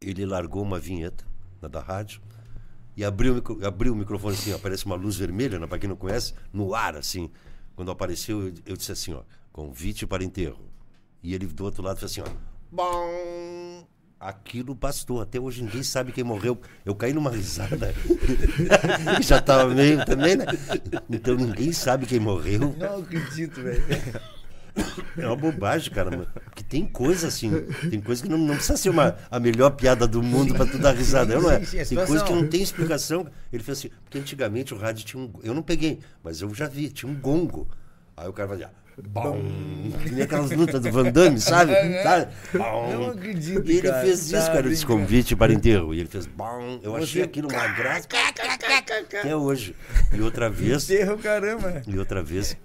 [0.00, 1.24] Ele largou uma vinheta
[1.60, 2.20] na da rádio
[2.96, 6.34] e abriu, abriu o microfone assim, aparece uma luz vermelha, né, para quem não conhece,
[6.52, 7.30] no ar, assim.
[7.74, 10.64] Quando apareceu, eu, eu, disse assim, ó, convite para enterro.
[11.22, 12.34] E ele do outro lado fez assim, ó,
[12.70, 13.86] bom,
[14.18, 15.20] aquilo bastou.
[15.20, 16.60] Até hoje ninguém sabe quem morreu.
[16.84, 17.94] Eu caí numa risada.
[19.22, 20.46] Já estava meio também, né?
[21.10, 22.74] Então ninguém sabe quem morreu.
[22.78, 23.82] Não acredito, velho.
[25.16, 26.28] É uma bobagem, cara.
[26.44, 27.50] Porque tem coisa assim.
[27.88, 30.78] Tem coisa que não, não precisa ser uma, a melhor piada do mundo para tu
[30.78, 31.34] dar risada.
[31.34, 31.64] Sim, não é?
[31.64, 33.26] Sim, tem coisa que não tem explicação.
[33.52, 35.30] Ele fez assim, porque antigamente o rádio tinha um.
[35.42, 37.66] Eu não peguei, mas eu já vi, tinha um gongo.
[38.16, 38.70] Aí o cara fazia.
[39.02, 39.40] Bom.
[40.02, 41.72] Que aquelas lutas do Van Damme, sabe?
[42.02, 42.32] sabe?
[42.54, 42.92] Bom.
[42.92, 43.70] Não acredito.
[43.70, 45.92] E ele cara, fez isso, cara, esse convite para enterro.
[45.92, 46.80] E ele fez bom.
[46.82, 48.08] Eu achei aquilo uma graça.
[49.20, 49.76] Até hoje.
[50.12, 50.88] E outra vez.
[50.88, 51.82] Enterro, caramba.
[51.86, 52.56] E outra vez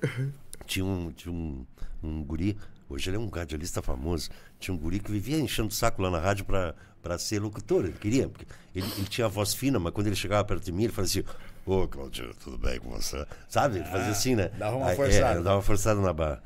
[0.72, 1.66] tinha um, tinha um,
[2.02, 2.58] um guri,
[2.90, 6.10] hoje ele é um radialista famoso, tinha um guri que vivia enchendo o saco lá
[6.10, 9.94] na rádio para ser locutor, ele queria, porque ele, ele, tinha a voz fina, mas
[9.94, 11.36] quando ele chegava perto de mim, ele fazia assim,
[11.66, 13.26] ô Claudio, tudo bem com você?
[13.48, 13.78] Sabe?
[13.78, 14.50] Ele fazia assim, né?
[14.58, 15.40] Dava uma forçada.
[15.40, 16.44] É, dava uma forçada na barra.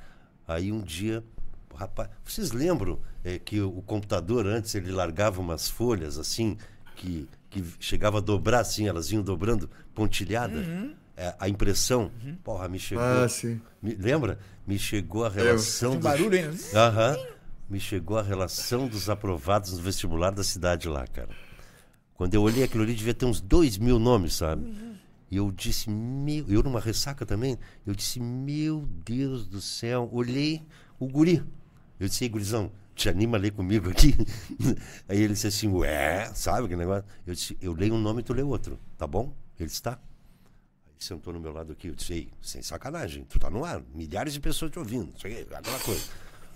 [0.47, 1.23] Aí um dia,
[1.73, 6.57] rapaz, vocês lembram é, que o, computador antes ele largava umas folhas assim,
[6.95, 10.57] que, que chegava a dobrar assim, elas iam dobrando, pontilhada?
[10.57, 10.93] Uhum.
[11.17, 12.35] É, a impressão, uhum.
[12.43, 13.03] porra, me chegou.
[13.03, 13.59] Ah, sim.
[13.81, 14.37] Me, lembra?
[14.67, 15.91] Me chegou a relação.
[15.91, 16.57] Tem barulho ainda.
[16.73, 17.17] Aham.
[17.67, 21.29] Me chegou a relação dos aprovados no vestibular da cidade lá, cara.
[22.15, 24.65] Quando eu olhei aquilo ali, devia ter uns dois mil nomes, sabe?
[24.65, 24.94] Uhum.
[25.29, 26.45] E eu disse, meu.
[26.47, 27.57] Eu numa ressaca também.
[27.85, 30.09] Eu disse, meu Deus do céu.
[30.11, 30.61] Olhei
[30.99, 31.43] o guri.
[31.99, 34.15] Eu disse, gurizão, te anima a ler comigo aqui?
[35.07, 37.05] Aí ele disse assim, ué, sabe que negócio?
[37.25, 39.33] Eu disse, eu leio um nome e tu lê outro, tá bom?
[39.57, 39.99] Ele está
[40.97, 41.87] sentou no meu lado aqui.
[41.87, 45.41] Eu disse, Ei, sem sacanagem, tu tá no ar, milhares de pessoas te ouvindo, sei
[45.41, 46.03] aquela coisa.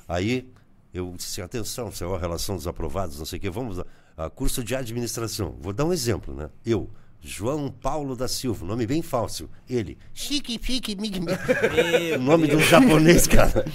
[0.08, 0.52] Aí
[0.94, 3.84] eu disse, atenção, a relação dos aprovados, não sei o que, vamos
[4.18, 5.56] a curso de administração.
[5.62, 6.50] Vou dar um exemplo, né?
[6.66, 6.90] Eu,
[7.22, 9.50] João Paulo da Silva, nome bem falso.
[9.70, 11.38] Ele, chique, fique, mig, mig.
[12.16, 13.66] O nome do japonês, cara.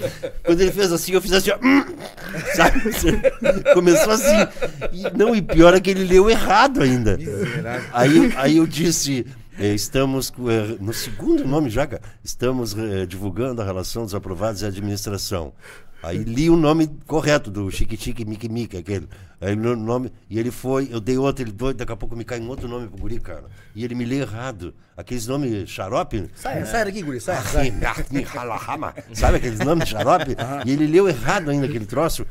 [0.45, 1.84] Quando ele fez assim, eu fiz assim, ó, hum,
[2.55, 2.80] sabe?
[3.74, 4.34] Começou assim.
[4.92, 7.18] E, não, e pior é que ele leu errado ainda.
[7.92, 9.26] Aí, aí eu disse,
[9.59, 11.88] é, estamos é, no segundo nome já,
[12.24, 15.53] estamos é, divulgando a relação dos aprovados e administração.
[16.05, 19.09] Aí li o nome correto do Chique Chique Mickey, aquele.
[19.40, 22.24] Aí o nome, e ele foi, eu dei outro, ele doido, daqui a pouco me
[22.24, 23.44] cai um outro nome pro guri, cara.
[23.74, 24.74] E ele me lê errado.
[24.97, 26.31] Aqueles nomes xarope.
[26.35, 26.64] Sai, é.
[26.64, 27.43] sai daqui, guri, sai.
[27.43, 27.70] sai.
[29.12, 30.36] Sabe aqueles nomes xarope?
[30.64, 32.26] E ele leu errado ainda aquele troço.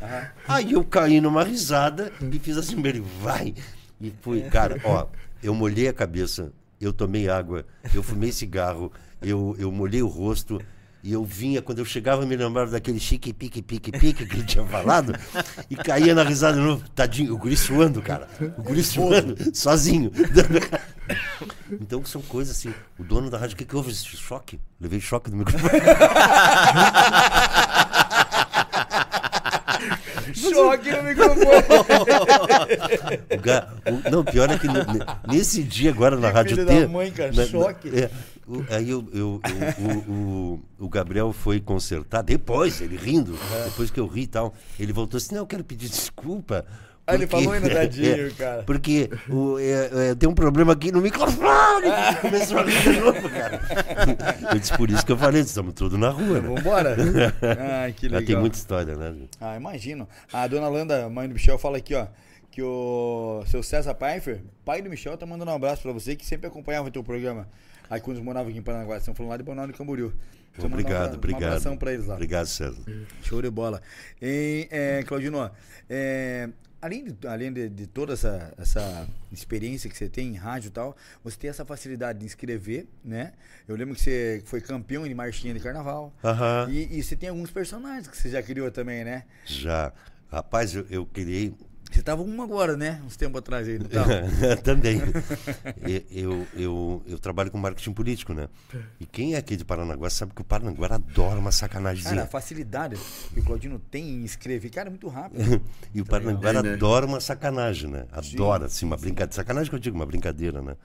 [0.47, 3.53] Aí eu caí numa risada e fiz assim, ele vai.
[4.01, 5.07] E fui, cara, ó,
[5.41, 6.51] eu molhei a cabeça
[6.85, 8.91] eu tomei água, eu fumei cigarro,
[9.21, 10.61] eu, eu molhei o rosto.
[11.03, 14.45] E eu vinha, quando eu chegava, me lembrava daquele chique, pique, pique, pique que ele
[14.45, 15.13] tinha falado,
[15.69, 16.89] e caía na risada de novo.
[16.95, 18.25] Tadinho, o guri suando, cara.
[18.57, 20.09] O guri suando, sozinho.
[21.69, 22.73] Então são coisas assim.
[22.97, 23.93] O dono da rádio, o que, que houve?
[23.93, 24.57] Choque.
[24.79, 25.81] Levei choque do microfone.
[30.33, 31.45] Choque no microfone.
[33.29, 34.67] o ga, o, não, pior é que
[35.27, 36.87] nesse dia agora na Rádio Filho T.
[36.87, 37.89] Mãe, cara, na, choque.
[37.89, 38.11] Na, é,
[38.47, 43.99] o, aí eu, eu, eu o, o, Gabriel foi consertar, depois, ele rindo, depois que
[43.99, 46.65] eu ri e tal, ele voltou assim: não, eu quero pedir desculpa.
[47.05, 48.63] Ah, ele falou ainda dadinho, é, cara.
[48.63, 51.87] Porque o, é, é, tem um problema aqui no microfone.
[52.21, 53.61] Começou a rir de novo, cara.
[54.53, 56.39] Eu disse, por isso que eu falei, estamos todos na rua.
[56.39, 56.47] Né?
[56.47, 56.95] Vambora?
[57.81, 58.21] Ai, que legal.
[58.21, 59.15] Já tem muita história, né?
[59.39, 60.07] Ah, imagino.
[60.31, 62.07] A dona Landa, mãe do Michel, fala aqui, ó.
[62.49, 66.25] Que o seu César Pfeiffer, pai do Michel, tá mandando um abraço pra você, que
[66.25, 67.47] sempre acompanhava o teu programa.
[67.89, 70.13] Aí quando morava aqui em Paranaguá, falando lá de Balneário Camboriú.
[70.55, 71.41] Então, obrigado, obrigado.
[71.41, 72.13] Um abração pra eles lá.
[72.13, 72.81] Obrigado, César.
[73.23, 73.81] Show de bola.
[74.21, 75.49] E, é, Claudino,
[75.89, 76.49] é,
[76.79, 80.71] além de, além de, de, toda essa, essa experiência que você tem em rádio e
[80.71, 83.33] tal, você tem essa facilidade de escrever, né?
[83.67, 86.13] Eu lembro que você foi campeão de marchinha de carnaval.
[86.23, 86.71] Uhum.
[86.71, 89.23] E, e, você tem alguns personagens que você já criou também, né?
[89.45, 89.91] Já.
[90.29, 91.53] Rapaz, eu, eu criei
[91.93, 93.01] você estava um agora, né?
[93.05, 93.79] Uns tempos atrás aí,
[94.63, 94.99] Também.
[96.09, 98.49] eu, eu, eu trabalho com marketing político, né?
[98.99, 102.03] E quem é aqui de Paranaguá sabe que o Paranaguá adora uma sacanagem.
[102.03, 102.97] Cara, a facilidade
[103.33, 105.61] que o Claudino tem em escrever, cara, é muito rápido.
[105.93, 106.73] e o Paranaguá é, né?
[106.73, 108.05] adora uma sacanagem, né?
[108.11, 109.33] Adora, sim, assim, uma brincadeira.
[109.33, 110.75] Sacanagem que eu digo, uma brincadeira, né?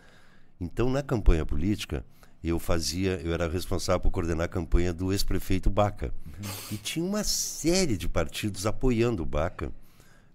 [0.61, 2.05] Então, na campanha política,
[2.45, 6.13] eu fazia, eu era responsável por coordenar a campanha do ex-prefeito Baca.
[6.27, 6.51] Uhum.
[6.73, 9.73] E tinha uma série de partidos apoiando o Baca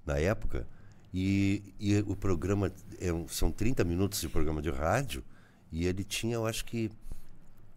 [0.06, 0.68] na época.
[1.14, 5.24] E, e o programa, é, são 30 minutos de programa de rádio,
[5.72, 6.92] e ele tinha, eu acho que,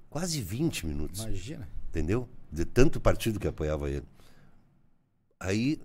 [0.08, 1.20] quase 20 minutos.
[1.20, 1.68] Imagina.
[1.88, 2.28] Entendeu?
[2.50, 4.06] De tanto partido que apoiava ele.
[5.38, 5.80] Aí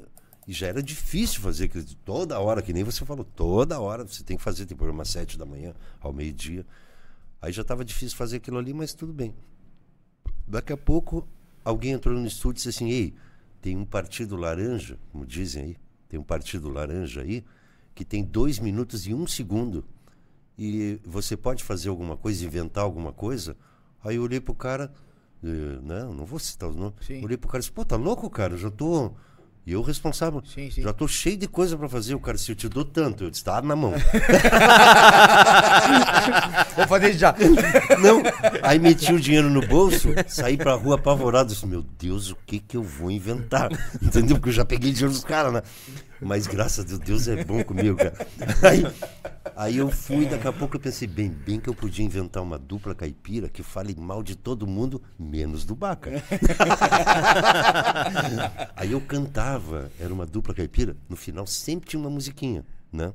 [0.48, 4.38] já era difícil fazer aquilo toda hora, que nem você falou, toda hora você tem
[4.38, 6.66] que fazer, tem programa às 7 da manhã, ao meio-dia.
[7.42, 9.34] Aí já estava difícil fazer aquilo ali, mas tudo bem.
[10.48, 11.28] Daqui a pouco,
[11.64, 13.14] alguém entrou no estúdio e disse assim: Ei,
[13.62, 15.78] tem um partido laranja, como dizem aí,
[16.12, 17.42] tem um partido laranja aí,
[17.96, 19.86] que tem dois minutos e um segundo.
[20.58, 23.56] E você pode fazer alguma coisa, inventar alguma coisa?
[24.04, 24.94] Aí eu olhei pro cara,
[25.42, 26.96] eh, não, não vou citar os nomes.
[27.00, 27.24] Sim.
[27.24, 28.56] Olhei pro cara e disse: Pô, tá louco, cara?
[28.56, 29.14] Eu já tô.
[29.66, 30.42] E eu responsável.
[30.44, 30.82] Sim, sim.
[30.82, 32.16] Já tô cheio de coisa para fazer.
[32.16, 33.94] O cara, se eu te dou tanto, eu disse, tá na mão.
[36.76, 37.36] Vou fazer já.
[38.02, 38.24] Não.
[38.64, 41.50] Aí meti o dinheiro no bolso, saí pra rua apavorado.
[41.50, 43.70] Disse, meu Deus, o que que eu vou inventar?
[44.02, 44.38] Entendeu?
[44.38, 45.62] Porque eu já peguei dinheiro dos caras, né?
[46.22, 48.14] Mas graças a Deus, é bom comigo, cara.
[48.62, 48.84] Aí,
[49.56, 52.60] aí eu fui, daqui a pouco eu pensei, bem, bem que eu podia inventar uma
[52.60, 56.12] dupla caipira que fale mal de todo mundo, menos do Baca.
[58.76, 63.12] aí eu cantava, era uma dupla caipira, no final sempre tinha uma musiquinha, né?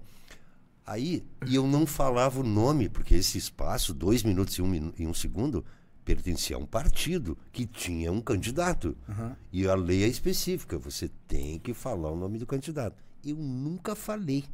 [0.85, 5.07] Aí, e eu não falava o nome, porque esse espaço, dois minutos e um, e
[5.07, 5.65] um segundo,
[6.07, 8.97] pertencia a um partido que tinha um candidato.
[9.09, 9.35] Uhum.
[9.53, 12.97] E a lei é específica, você tem que falar o nome do candidato.
[13.25, 14.45] Eu nunca falei.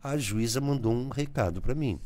[0.00, 1.98] A juíza mandou um recado para mim,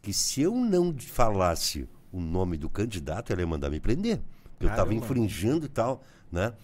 [0.00, 4.18] que se eu não falasse o nome do candidato, ela ia mandar me prender.
[4.58, 6.02] Eu estava infringindo e tal,
[6.32, 6.54] né?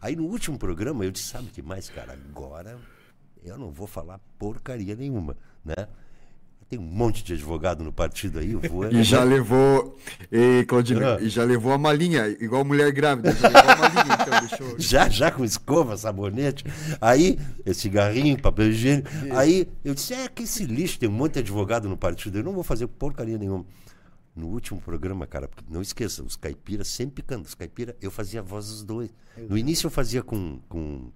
[0.00, 2.14] Aí no último programa eu disse, sabe o que mais, cara?
[2.14, 2.76] Agora
[3.44, 5.86] eu não vou falar porcaria nenhuma, né?
[6.68, 8.90] Tem um monte de advogado no partido aí, eu vou.
[8.90, 9.96] E já levou.
[10.32, 10.66] E,
[11.00, 11.18] ah.
[11.20, 13.32] e já levou a malinha, igual mulher grávida.
[13.32, 14.80] Já levou a malinha, então, eu...
[14.80, 16.64] Já, já com escova, sabonete.
[17.00, 17.38] Aí,
[17.72, 19.08] cigarrinho, papel higiênico.
[19.30, 22.42] Aí eu disse: é que esse lixo, tem um monte de advogado no partido, eu
[22.42, 23.64] não vou fazer porcaria nenhuma.
[24.34, 27.46] No último programa, cara, não esqueça, os caipiras sempre cantando.
[27.46, 29.14] Os caipiras, eu fazia a voz dos dois.
[29.48, 31.12] No início eu fazia com, com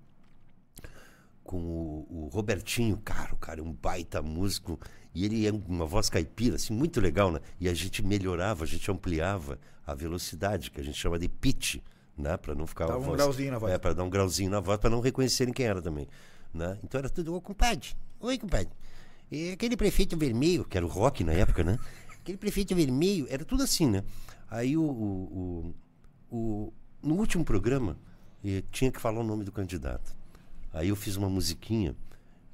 [1.51, 4.79] com o, o, Robertinho, cara, o cara é um baita músico.
[5.15, 7.41] E ele é uma voz caipira, assim, muito legal, né?
[7.59, 11.77] E a gente melhorava, a gente ampliava a velocidade, que a gente chama de pitch,
[12.17, 12.37] né?
[12.37, 12.87] Para não ficar.
[12.87, 13.73] Dava um voz, grauzinho na voz.
[13.73, 16.07] É, para dar um grauzinho na voz, para não reconhecerem quem era também.
[16.53, 16.79] Né?
[16.83, 18.71] Então era tudo, ô compadre, oi compadre.
[19.31, 21.79] E aquele prefeito vermelho, que era o rock na época, né?
[22.21, 24.03] Aquele prefeito vermelho, era tudo assim, né?
[24.49, 25.75] Aí o, o,
[26.31, 26.73] o, o
[27.03, 27.97] no último programa,
[28.45, 30.15] eh, tinha que falar o nome do candidato.
[30.73, 31.95] Aí eu fiz uma musiquinha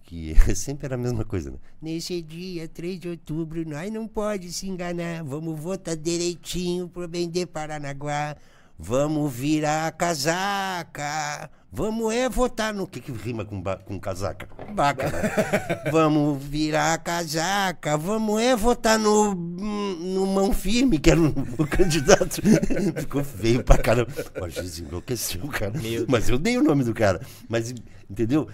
[0.06, 1.50] que sempre era a mesma coisa.
[1.50, 1.58] Né?
[1.82, 5.22] Nesse dia, 3 de outubro, nós não pode se enganar.
[5.24, 8.36] Vamos votar direitinho pro bem de Paranaguá.
[8.78, 11.50] Vamos virar casaca.
[11.72, 12.86] Vamos é votar no.
[12.86, 14.48] que, que rima com, com casaca?
[14.72, 15.10] Baca.
[15.10, 15.22] Né?
[15.90, 17.96] Vamos virar casaca.
[17.96, 21.28] Vamos é votar no, no Mão Firme, que era o,
[21.58, 22.40] o candidato.
[23.00, 24.10] Ficou feio pra caramba.
[24.36, 25.72] O enlouqueceu, cara.
[26.06, 27.20] Mas eu dei o nome do cara.
[27.48, 27.74] Mas,
[28.08, 28.46] entendeu?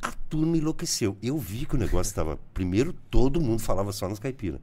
[0.00, 1.16] A turma enlouqueceu.
[1.22, 2.38] Eu vi que o negócio estava.
[2.52, 4.60] Primeiro, todo mundo falava só nos caipiras.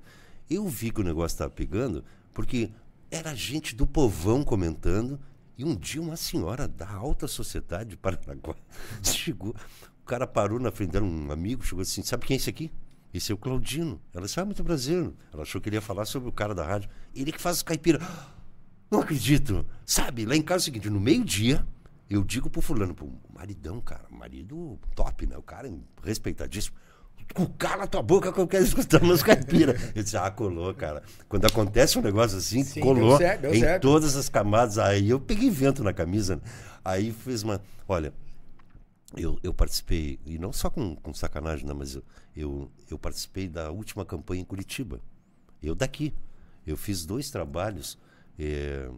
[0.49, 2.03] Eu vi que o negócio estava pegando,
[2.33, 2.71] porque
[3.09, 5.19] era gente do povão comentando.
[5.57, 8.55] E um dia uma senhora da alta sociedade de Paranaguá
[9.03, 9.55] chegou.
[10.01, 12.71] O cara parou na frente dela, um amigo, chegou assim: Sabe quem é esse aqui?
[13.13, 14.01] Esse é o Claudino.
[14.13, 15.11] Ela disse: Ah, muito prazer.
[15.31, 16.89] Ela achou que ele ia falar sobre o cara da rádio.
[17.15, 18.01] Ele que faz os caipiras.
[18.89, 19.65] Não acredito.
[19.85, 21.65] Sabe, lá em casa é o seguinte: no meio-dia,
[22.13, 25.37] eu digo pro fulano, pro maridão, cara, marido top, né?
[25.37, 25.71] O cara
[26.03, 26.77] respeitadíssimo.
[27.57, 29.75] Cala tua boca que eu quero escutar meus caipira.
[29.95, 31.01] Eu disse, ah, colou, cara.
[31.29, 33.81] Quando acontece um negócio assim, Sim, colou deu certo, deu em certo.
[33.81, 34.77] todas as camadas.
[34.77, 36.35] Aí eu peguei vento na camisa.
[36.35, 36.41] Né?
[36.83, 37.61] Aí fiz uma.
[37.87, 38.13] Olha,
[39.15, 42.03] eu, eu participei, e não só com, com sacanagem, não, mas eu,
[42.35, 44.99] eu, eu participei da última campanha em Curitiba.
[45.61, 46.13] Eu daqui.
[46.67, 47.97] Eu fiz dois trabalhos.
[48.37, 48.89] É,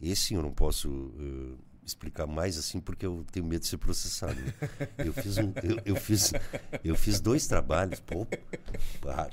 [0.00, 0.90] esse eu não posso.
[0.90, 4.34] Uh, explicar mais assim porque eu tenho medo de ser processado.
[4.40, 4.52] Né?
[4.98, 6.32] Eu fiz um, eu, eu, fiz
[6.84, 8.26] eu fiz dois trabalhos, pô,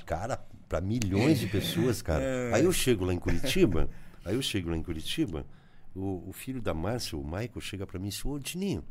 [0.04, 0.36] cara,
[0.68, 2.22] para milhões de pessoas, cara.
[2.22, 2.54] É.
[2.54, 3.88] Aí eu chego lá em Curitiba,
[4.24, 5.46] aí eu chego lá em Curitiba,
[5.94, 8.84] o, o filho da Márcia, o Michael, chega para mim e diz: "Ô, Dininho,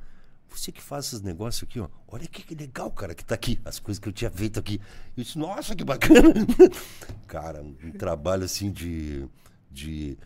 [0.49, 1.88] você que faz esses negócios aqui, ó.
[2.07, 3.60] Olha que, que legal, cara, que tá aqui.
[3.64, 4.81] As coisas que eu tinha feito aqui.
[5.15, 6.34] Eu disse, nossa, que bacana.
[7.27, 9.27] cara, um trabalho assim de,
[9.72, 10.18] de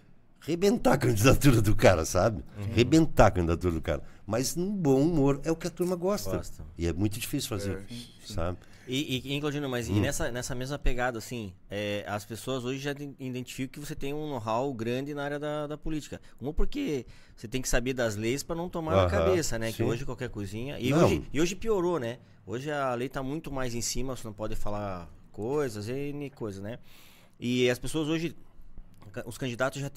[0.45, 2.43] rebentar a candidatura do cara, sabe?
[2.73, 4.03] Rebentar a candidatura do cara.
[4.25, 6.37] Mas num bom humor é o que a turma gosta.
[6.37, 6.63] Gosta.
[6.77, 7.85] E é muito difícil fazer,
[8.25, 8.57] sabe?
[8.85, 9.95] E, e, e, Claudino, mas Hum.
[9.95, 13.95] e nessa, nessa mesma pegada, assim, é, as pessoas hoje já iden- identificam que você
[13.95, 16.19] tem um know-how grande na área da, da política.
[16.41, 19.71] Uma porque você tem que saber das leis para não tomar na Aham, cabeça, né?
[19.71, 19.83] Que sim.
[19.83, 20.77] hoje qualquer coisinha.
[20.81, 22.19] E hoje, e hoje piorou, né?
[22.45, 26.61] Hoje a lei tá muito mais em cima, você não pode falar coisas, N coisas,
[26.61, 26.77] né?
[27.39, 28.35] E as pessoas hoje,
[29.25, 29.89] os candidatos já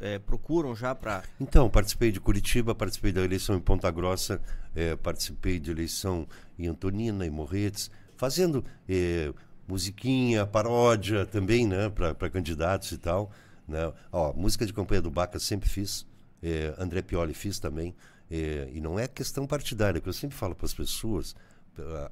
[0.00, 4.40] é, procuram já para Então, participei de Curitiba, participei da eleição em Ponta Grossa,
[4.74, 6.26] eh, participei de eleição
[6.58, 9.32] em Antonina, em Morretes, fazendo eh,
[9.66, 13.30] musiquinha, paródia também, né, para candidatos e tal.
[13.66, 13.92] Né?
[14.12, 16.06] Ó, música de campanha do Baca sempre fiz,
[16.42, 17.94] eh, André Pioli fiz também.
[18.30, 21.34] eh, e não é questão partidária, que eu sempre falo para as pessoas,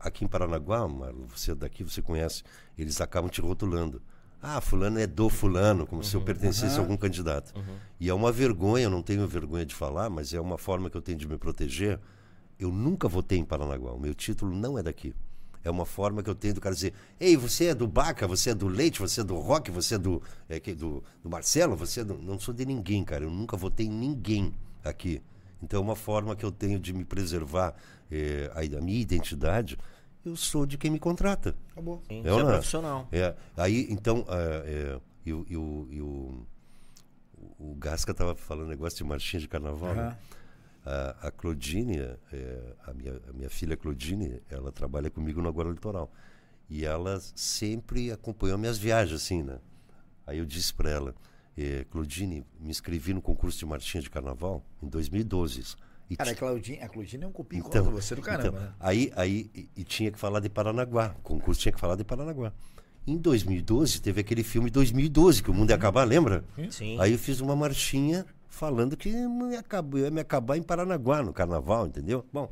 [0.00, 2.44] aqui em Paranaguá, Marlon, você é daqui, você conhece,
[2.78, 4.00] eles acabam te rotulando.
[4.42, 7.52] Ah, fulano é do fulano, como se eu pertencesse a algum candidato.
[7.98, 10.96] E é uma vergonha, eu não tenho vergonha de falar, mas é uma forma que
[10.96, 11.98] eu tenho de me proteger.
[12.58, 15.14] Eu nunca votei em Paranaguá, o meu título não é daqui.
[15.64, 18.50] É uma forma que eu tenho do cara dizer: Ei, você é do Baca, você
[18.50, 21.74] é do Leite, você é do Rock, você é do, é, que- do, do Marcelo,
[21.74, 22.14] você é do...
[22.16, 23.24] Não sou de ninguém, cara.
[23.24, 24.54] Eu nunca votei em ninguém
[24.84, 25.20] aqui.
[25.60, 27.74] Então é uma forma que eu tenho de me preservar
[28.12, 29.76] eh, a, a minha identidade.
[30.26, 31.54] Eu sou de quem me contrata.
[31.72, 32.02] Acabou.
[32.08, 32.52] Sim, É é é?
[32.52, 33.08] profissional.
[33.12, 35.46] É, aí, então, é, é, e, o-
[37.60, 39.94] o- Gasca estava falando negócio de marchinha de carnaval.
[39.94, 40.02] né?
[40.02, 40.16] Aham.
[40.84, 45.68] A, a Claudine, é, a, minha, a minha filha Claudine, ela trabalha comigo no Agora
[45.70, 46.10] Litoral.
[46.68, 49.58] E ela sempre acompanhou minhas viagens, assim, né?
[50.26, 51.14] Aí eu disse para ela,
[51.56, 55.76] é, Claudine, me inscrevi no concurso de marchinha de carnaval em 2012.
[56.08, 58.60] E Cara, a Claudinha, a Claudinha é um copia então, contra você do caramba, então,
[58.60, 58.72] né?
[58.78, 61.14] aí, aí e, e tinha que falar de Paranaguá.
[61.18, 62.52] O concurso tinha que falar de Paranaguá.
[63.06, 66.44] Em 2012, teve aquele filme 2012, que o mundo ia acabar, lembra?
[66.70, 66.98] Sim.
[67.00, 71.32] Aí eu fiz uma marchinha falando que ia acabar, ia me acabar em Paranaguá, no
[71.32, 72.24] carnaval, entendeu?
[72.32, 72.50] Bom,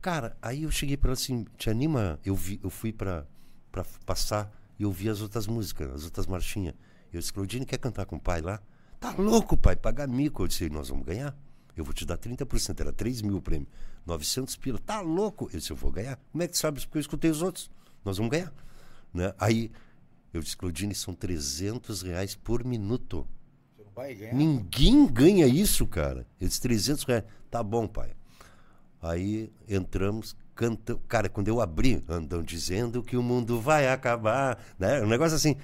[0.00, 2.18] cara, aí eu cheguei para ela assim, te anima?
[2.24, 3.26] Eu, vi, eu fui para
[4.06, 6.74] passar e ouvi as outras músicas, as outras marchinhas.
[7.12, 8.60] Eu disse, Claudine, quer cantar com o pai lá?
[8.98, 10.42] Tá louco, pai, pagar mico.
[10.42, 11.36] Eu disse, nós vamos ganhar.
[11.76, 13.68] Eu vou te dar 30%, era 3 mil o prêmio.
[14.06, 14.78] 900 pila.
[14.78, 15.48] Tá louco?
[15.52, 16.18] Eu disse, eu vou ganhar.
[16.32, 16.80] Como é que tu sabe?
[16.80, 17.70] Porque eu escutei os outros.
[18.04, 18.52] Nós vamos ganhar.
[19.12, 19.32] Né?
[19.38, 19.70] Aí
[20.32, 23.26] eu disse, Claudine, são 300 reais por minuto.
[24.32, 26.26] Ninguém ganha isso, cara.
[26.40, 27.24] Eu disse, 300 reais.
[27.50, 28.12] Tá bom, pai.
[29.02, 31.02] Aí entramos, cantamos.
[31.08, 34.62] Cara, quando eu abri, andam dizendo que o mundo vai acabar.
[34.78, 35.02] Né?
[35.02, 35.56] Um negócio assim.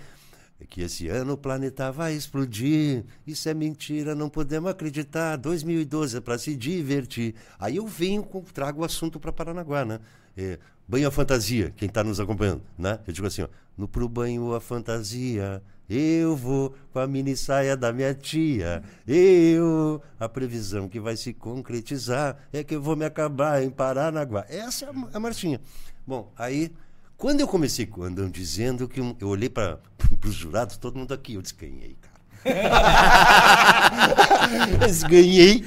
[0.60, 3.04] É que esse ano o planeta vai explodir.
[3.26, 5.36] Isso é mentira, não podemos acreditar.
[5.36, 7.34] 2012 é para se divertir.
[7.58, 10.00] Aí eu venho, trago o assunto para Paranaguá, né?
[10.36, 10.58] É,
[10.88, 13.00] banho à fantasia, quem está nos acompanhando, né?
[13.06, 17.76] Eu digo assim, ó, no pro banho à fantasia, eu vou com a mini saia
[17.76, 18.82] da minha tia.
[19.06, 24.46] Eu, a previsão que vai se concretizar é que eu vou me acabar em Paranaguá.
[24.48, 25.60] Essa é a, a marchinha.
[26.06, 26.72] Bom, aí
[27.16, 29.78] quando eu comecei, quando andam dizendo que eu olhei para
[30.24, 32.16] os jurados, todo mundo aqui, eu disse, ganhei, cara.
[34.86, 35.64] Disse, ganhei.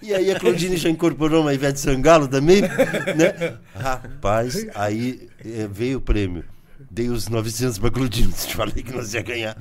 [0.00, 3.58] E aí a Claudine já incorporou uma Ivete Sangalo também, né?
[3.74, 6.44] Rapaz, aí eh, veio o prêmio.
[6.90, 9.56] Dei os 900 para Claudine, te falei que nós ia ganhar.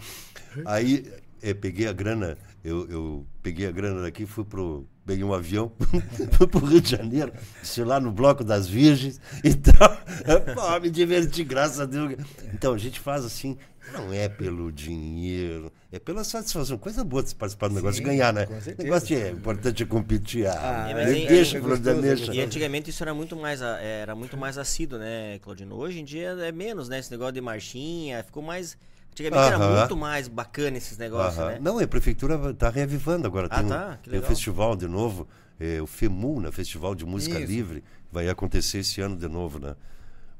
[0.65, 4.87] Aí eh, peguei a grana, eu, eu peguei a grana daqui, fui pro.
[5.05, 5.71] Peguei um avião,
[6.37, 9.97] fui pro Rio de Janeiro, estive lá no Bloco das Virgens e tal.
[10.53, 12.13] Pô, me diverti, graças a Deus.
[12.53, 13.57] Então, a gente faz assim,
[13.93, 16.77] não é pelo dinheiro, é pela satisfação.
[16.77, 18.47] Coisa boa de se participar do negócio Sim, de ganhar, né?
[18.79, 20.45] O negócio é importante é competir.
[20.45, 22.33] Ah, Ah, mas me aí- deixa, gostoso, mexa.
[22.33, 25.75] E antigamente isso era muito mais era muito mais assíduo, né, Claudino?
[25.75, 26.99] Hoje em dia é menos, né?
[26.99, 28.77] Esse negócio de marchinha, ficou mais.
[29.11, 29.79] Antigamente era Aham.
[29.79, 31.51] muito mais bacana esses negócios, Aham.
[31.51, 31.59] né?
[31.61, 33.47] Não, a prefeitura está reavivando agora.
[33.49, 34.29] Ah, tem um, tá, que tem um legal.
[34.35, 35.27] festival de novo,
[35.59, 36.51] é, o FEMU, né?
[36.51, 37.51] Festival de Música Isso.
[37.51, 39.75] Livre, vai acontecer esse ano de novo, né?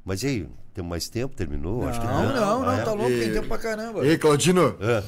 [0.04, 1.34] Mas e aí, tem mais tempo?
[1.36, 1.86] Terminou?
[1.86, 2.84] Acho que Não, não, não, Ah, é?
[2.84, 4.04] tá louco, tem tempo pra caramba.
[4.04, 4.76] Ei, Claudino.
[4.80, 5.04] É.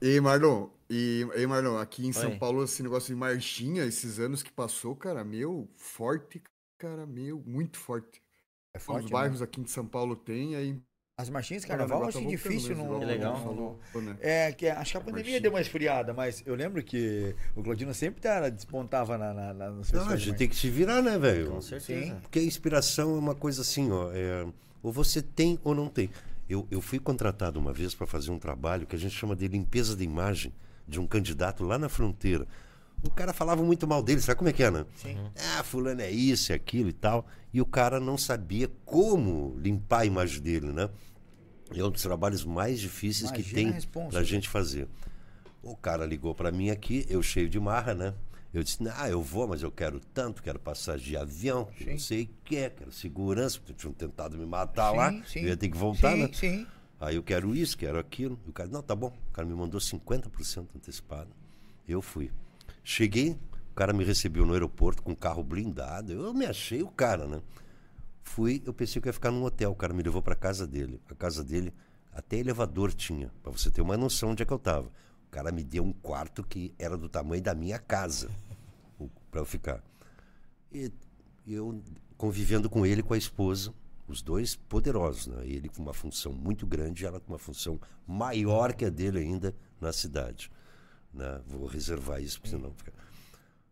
[0.00, 0.68] Ei, Marlon.
[0.88, 2.36] E, ei, Marlon, aqui em São Oi.
[2.38, 6.42] Paulo, esse negócio de marchinha, esses anos que passou, cara, meu, forte,
[6.78, 8.22] cara, meu, muito forte.
[8.74, 9.10] É Os forte, né?
[9.10, 10.80] bairros aqui de São Paulo tem, aí...
[11.20, 12.98] As marchinhas de carnaval eu achei voltando difícil mesmo, no...
[13.00, 13.34] Que legal.
[13.34, 14.16] o Marlon falou, né?
[14.20, 15.40] É, que acho que a pandemia Marchinha.
[15.40, 19.70] deu uma esfriada, mas eu lembro que o Claudino sempre tá, despontava na, na, na,
[19.70, 21.50] nos Não, a gente tem que se virar, né, velho?
[21.50, 22.06] Com certeza.
[22.06, 22.16] Sim.
[22.22, 24.10] Porque a inspiração é uma coisa assim, ó.
[24.12, 24.46] é,
[24.82, 26.10] ou você tem ou não tem.
[26.48, 29.46] Eu, eu fui contratado uma vez para fazer um trabalho que a gente chama de
[29.46, 30.52] limpeza de imagem
[30.88, 32.46] de um candidato lá na fronteira.
[33.02, 34.84] O cara falava muito mal dele, sabe como é que é, né?
[34.96, 35.16] Sim.
[35.56, 37.26] Ah, fulano é isso, é aquilo e tal.
[37.52, 40.90] E o cara não sabia como limpar a imagem dele, né?
[41.74, 44.08] É um dos trabalhos mais difíceis que Imagina tem a responsa.
[44.10, 44.88] pra gente fazer.
[45.62, 48.14] O cara ligou para mim aqui, eu cheio de marra, né?
[48.52, 52.22] Eu disse, ah, eu vou, mas eu quero tanto, quero passagem de avião, não sei
[52.24, 55.40] o que, quero segurança, porque tinham tentado me matar Sim, lá, sim.
[55.40, 56.30] eu ia ter que voltar, sim, né?
[56.32, 56.66] sim.
[56.98, 58.38] Aí eu quero isso, quero aquilo.
[58.46, 59.06] E o cara, não, tá bom.
[59.30, 61.30] O cara me mandou 50% antecipado.
[61.88, 62.30] Eu fui.
[62.84, 63.38] Cheguei,
[63.70, 66.12] o cara me recebeu no aeroporto com um carro blindado.
[66.12, 67.40] Eu me achei o cara, né?
[68.22, 69.70] Fui, eu pensei que ia ficar num hotel.
[69.72, 71.00] O cara me levou para casa dele.
[71.08, 71.72] A casa dele,
[72.12, 74.88] até elevador tinha, para você ter uma noção onde é que eu tava.
[75.26, 78.30] O cara me deu um quarto que era do tamanho da minha casa
[79.30, 79.82] para eu ficar.
[80.72, 80.92] E
[81.46, 81.82] eu
[82.16, 83.72] convivendo com ele com a esposa,
[84.06, 85.46] os dois poderosos, né?
[85.46, 89.54] Ele com uma função muito grande, ela com uma função maior que a dele ainda
[89.80, 90.50] na cidade.
[91.14, 91.40] Né?
[91.46, 92.92] Vou reservar isso, porque senão fica.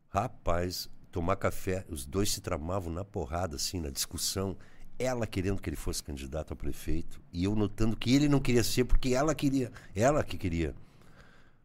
[0.08, 4.56] Rapaz, tomar café, os dois se tramavam na porrada, assim, na discussão.
[4.98, 8.64] Ela querendo que ele fosse candidato a prefeito e eu notando que ele não queria
[8.64, 10.74] ser porque ela queria, ela que queria.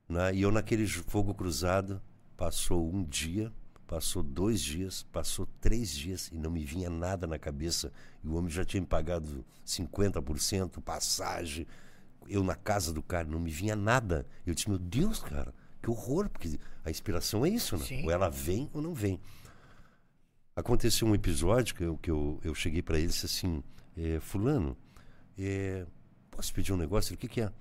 [0.08, 0.36] Né?
[0.36, 2.00] E eu naquele fogo cruzado,
[2.38, 3.52] passou um dia,
[3.88, 7.92] passou dois dias, passou três dias e não me vinha nada na cabeça.
[8.24, 11.66] E o homem já tinha me pagado 50%, passagem.
[12.28, 14.26] Eu na casa do cara, não me vinha nada.
[14.46, 15.54] Eu disse, meu Deus, cara,
[15.84, 17.84] que horror, porque a inspiração é isso, né?
[17.84, 18.06] Sim.
[18.06, 19.20] Ou ela vem ou não vem.
[20.56, 23.62] Aconteceu um episódio que eu, que eu, eu cheguei para ele e disse assim:
[23.98, 24.78] é, Fulano,
[25.38, 25.86] é,
[26.32, 27.10] posso pedir um negócio?
[27.10, 27.52] Ele, o que, que é?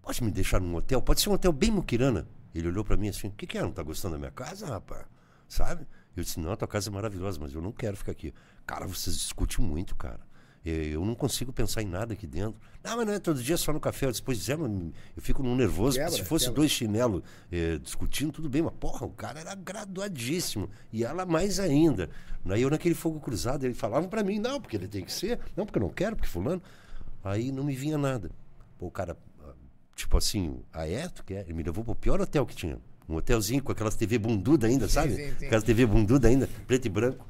[0.00, 1.02] Pode me deixar num hotel?
[1.02, 2.26] Pode ser um hotel bem muquirana.
[2.54, 3.62] Ele olhou para mim assim: o que, que é?
[3.62, 5.04] Não tá gostando da minha casa, rapaz?
[5.46, 5.86] Sabe?
[6.16, 8.32] Eu disse: não, a tua casa é maravilhosa, mas eu não quero ficar aqui.
[8.66, 10.20] Cara, vocês discutem muito, cara.
[10.64, 12.54] Eu não consigo pensar em nada aqui dentro.
[12.84, 14.06] Não, mas não é todo dia só no café.
[14.06, 14.70] Eu disse, pois é, mas
[15.16, 15.96] eu fico num nervoso.
[15.98, 16.56] Quebra, se fosse quebra.
[16.56, 18.62] dois chinelos eh, discutindo, tudo bem.
[18.62, 20.70] Mas, porra, o cara era graduadíssimo.
[20.92, 22.08] E ela mais ainda.
[22.48, 25.40] Aí eu naquele fogo cruzado, ele falava pra mim, não, porque ele tem que ser.
[25.56, 26.62] Não, porque eu não quero, porque fulano.
[27.24, 28.30] Aí não me vinha nada.
[28.78, 29.52] Pô, o cara, ah,
[29.96, 31.42] tipo assim, a é, tu quer?
[31.42, 32.78] Ele me levou pro pior hotel que tinha.
[33.08, 35.14] Um hotelzinho com aquelas TV bunduda ainda, sabe?
[35.14, 35.46] sim, sim.
[35.46, 37.26] Aquelas TV bunduda ainda, preto e branco.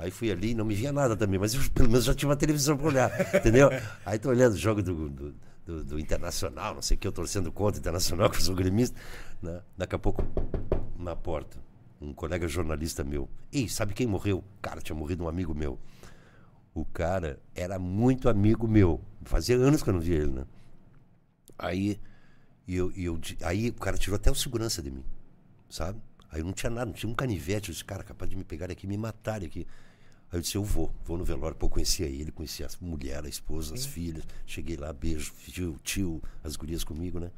[0.00, 2.36] Aí fui ali, não me via nada também, mas eu pelo menos já tinha uma
[2.36, 3.68] televisão para olhar, entendeu?
[4.04, 5.34] Aí tô olhando o jogo do, do,
[5.66, 8.54] do- do Internacional, não sei o que, eu torcendo contra o Internacional, que eu sou
[8.54, 8.98] gremista.
[9.42, 9.60] Né?
[9.76, 10.24] Daqui a pouco,
[10.98, 11.58] na porta,
[12.00, 13.28] um colega jornalista meu.
[13.52, 14.42] Ei, sabe quem morreu?
[14.62, 15.78] Cara, tinha morrido um amigo meu.
[16.72, 19.02] O cara era muito amigo meu.
[19.24, 20.44] Fazia anos que eu não via ele, né?
[21.58, 22.00] Aí,
[22.66, 25.04] eu, eu, aí o cara tirou até o segurança de mim,
[25.68, 26.00] sabe?
[26.30, 27.68] Aí eu não tinha nada, não tinha um canivete.
[27.68, 29.66] Eu disse, cara, capaz de me pegar aqui me matarem aqui.
[30.32, 31.56] Aí eu disse, eu vou, vou no velório.
[31.56, 34.24] Pô, eu conhecia ele, conhecia a mulher, a esposa, as filhas.
[34.46, 37.30] Cheguei lá, beijo, tio, tio, as gurias comigo, né?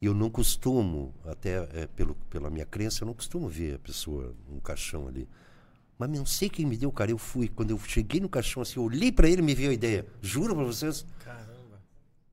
[0.00, 4.34] Eu não costumo, até é, pelo, pela minha crença, eu não costumo ver a pessoa
[4.48, 5.26] num caixão ali.
[5.98, 7.10] Mas não sei quem me deu, cara.
[7.10, 7.48] Eu fui.
[7.48, 10.06] Quando eu cheguei no caixão, assim, eu olhei pra ele e me veio a ideia.
[10.20, 11.06] Juro pra vocês.
[11.24, 11.80] Caramba.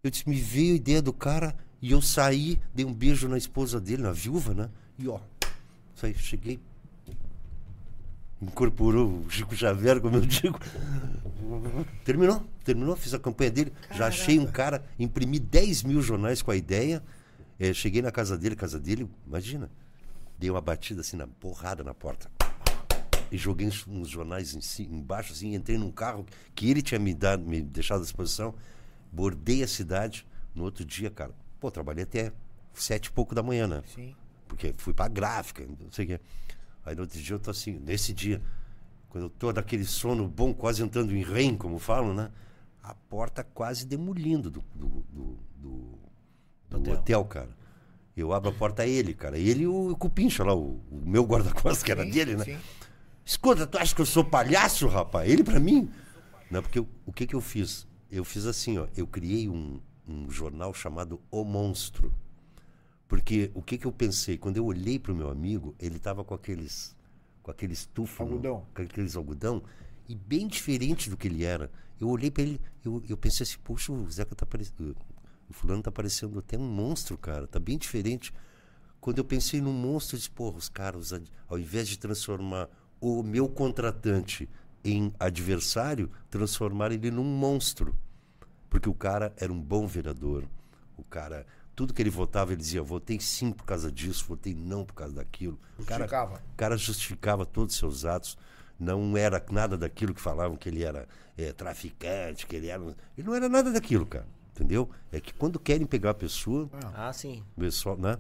[0.03, 3.38] Eu disse, me veio a ideia do cara e eu saí, dei um beijo na
[3.38, 4.69] esposa dele, na viúva, né?
[4.99, 5.22] E ó,
[5.95, 6.60] saí, cheguei.
[8.42, 10.60] Incorporou o Chico Xavier, como eu digo.
[12.04, 13.74] Terminou, terminou, fiz a campanha dele.
[13.92, 17.02] Já achei um cara, imprimi 10 mil jornais com a ideia.
[17.60, 19.70] eh, cheguei na casa dele, casa dele, imagina.
[20.38, 22.30] Dei uma batida assim, na porrada na porta.
[23.32, 27.00] E joguei uns, uns jornais em ci- embaixo, assim, entrei num carro que ele tinha
[27.00, 28.54] me, dado, me deixado à disposição.
[29.12, 30.26] Bordei a cidade.
[30.54, 32.32] No outro dia, cara, pô, trabalhei até
[32.74, 33.84] sete e pouco da manhã, né?
[33.94, 34.14] Sim.
[34.48, 36.20] Porque fui pra gráfica, não sei o quê.
[36.86, 38.42] Aí no outro dia eu tô assim, nesse dia,
[39.10, 42.32] quando eu tô naquele sono bom, quase entrando em REM, como falam, né?
[42.82, 46.00] A porta quase demolindo do, do, do, do-
[46.70, 46.94] do hotel.
[47.00, 47.26] hotel.
[47.26, 47.50] cara.
[48.16, 49.38] Eu abro a porta a ele, cara.
[49.38, 52.44] Ele e o Cupincha lá, o, o meu guarda-costas, que era Sim, dele, né?
[52.46, 52.58] sim.
[53.26, 55.30] Escuta, tu acha que eu sou palhaço, rapaz?
[55.30, 55.90] Ele pra mim?
[56.52, 57.88] Não, porque eu- o que que eu fiz?
[58.12, 58.88] Eu fiz assim, ó.
[58.96, 62.14] Eu criei um, um jornal chamado O Monstro.
[63.14, 64.40] Porque o que que eu pensei?
[64.40, 66.95] Quando eu olhei pro meu amigo, ele tava com aqueles
[67.44, 68.65] com aqueles tufos, Algodão.
[68.73, 69.61] com aqueles algodão,
[70.10, 71.69] e bem diferente do que ele era.
[72.02, 74.98] Eu olhei pra ele, eu, eu pensei assim, poxa, o Zeca tá parecendo.
[75.48, 77.45] O fulano tá parecendo até um monstro, cara.
[77.45, 78.34] Tá bem diferente.
[78.99, 81.11] Quando eu pensei num monstro, eu disse, porra, os caras,
[81.48, 82.68] ao invés de transformar
[82.99, 84.49] o meu contratante
[84.84, 87.95] em adversário, transformaram ele num monstro.
[88.72, 90.48] Porque o cara era um bom vereador.
[90.98, 91.45] O cara,
[91.76, 95.14] tudo que ele votava, ele dizia, votei sim por causa disso, votei não por causa
[95.16, 95.60] daquilo.
[95.80, 96.36] O cara, Justificava.
[96.36, 98.38] o cara justificava todos os seus atos.
[98.80, 102.82] Não era nada daquilo que falavam que ele era eh, traficante, que ele era.
[103.18, 104.26] Ele não era nada daquilo, cara.
[104.52, 104.90] Entendeu?
[105.12, 107.44] É que quando querem pegar a pessoa, Ah, sim.
[107.58, 108.18] pessoal, né?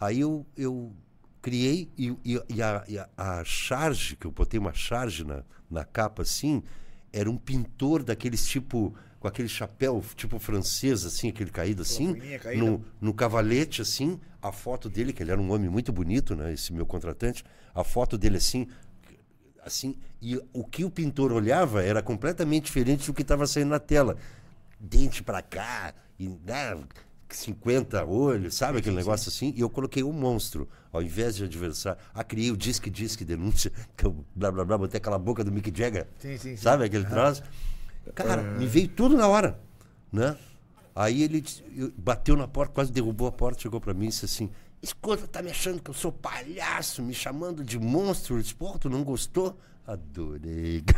[0.00, 0.92] Aí eu, eu
[1.42, 5.42] criei e, e- e a, e a- a charge, que eu botei uma charge na,
[5.70, 6.62] na capa assim,
[7.12, 12.16] era um pintor daqueles tipo com aquele chapéu tipo francês, assim, aquele caído assim,
[12.56, 16.54] no, no cavalete, assim, a foto dele, que ele era um homem muito bonito, né?
[16.54, 17.44] Esse meu contratante,
[17.74, 18.66] a foto dele assim,
[19.62, 23.78] assim, e o que o pintor olhava era completamente diferente do que estava saindo na
[23.78, 24.16] tela.
[24.80, 26.78] Dente para cá, e né,
[27.28, 29.52] 50 olhos, sabe aquele negócio assim?
[29.54, 32.00] E eu coloquei um monstro, ao invés de adversário.
[32.14, 35.52] Ah, criei o disque, disque, denúncia, que eu blá blá blá, botei aquela boca do
[35.52, 36.06] Mick Jagger.
[36.18, 36.56] Sim, sim, sim.
[36.56, 37.42] Sabe aquele troço?
[38.14, 39.60] Cara, me veio tudo na hora,
[40.12, 40.36] né?
[40.94, 41.44] Aí ele
[41.96, 44.50] bateu na porta, quase derrubou a porta, chegou pra mim e disse assim:
[44.82, 48.36] Escuta, tá me achando que eu sou palhaço, me chamando de monstro?
[48.36, 49.56] Eu disse, Pô, tu não gostou?
[49.90, 50.84] Adorei.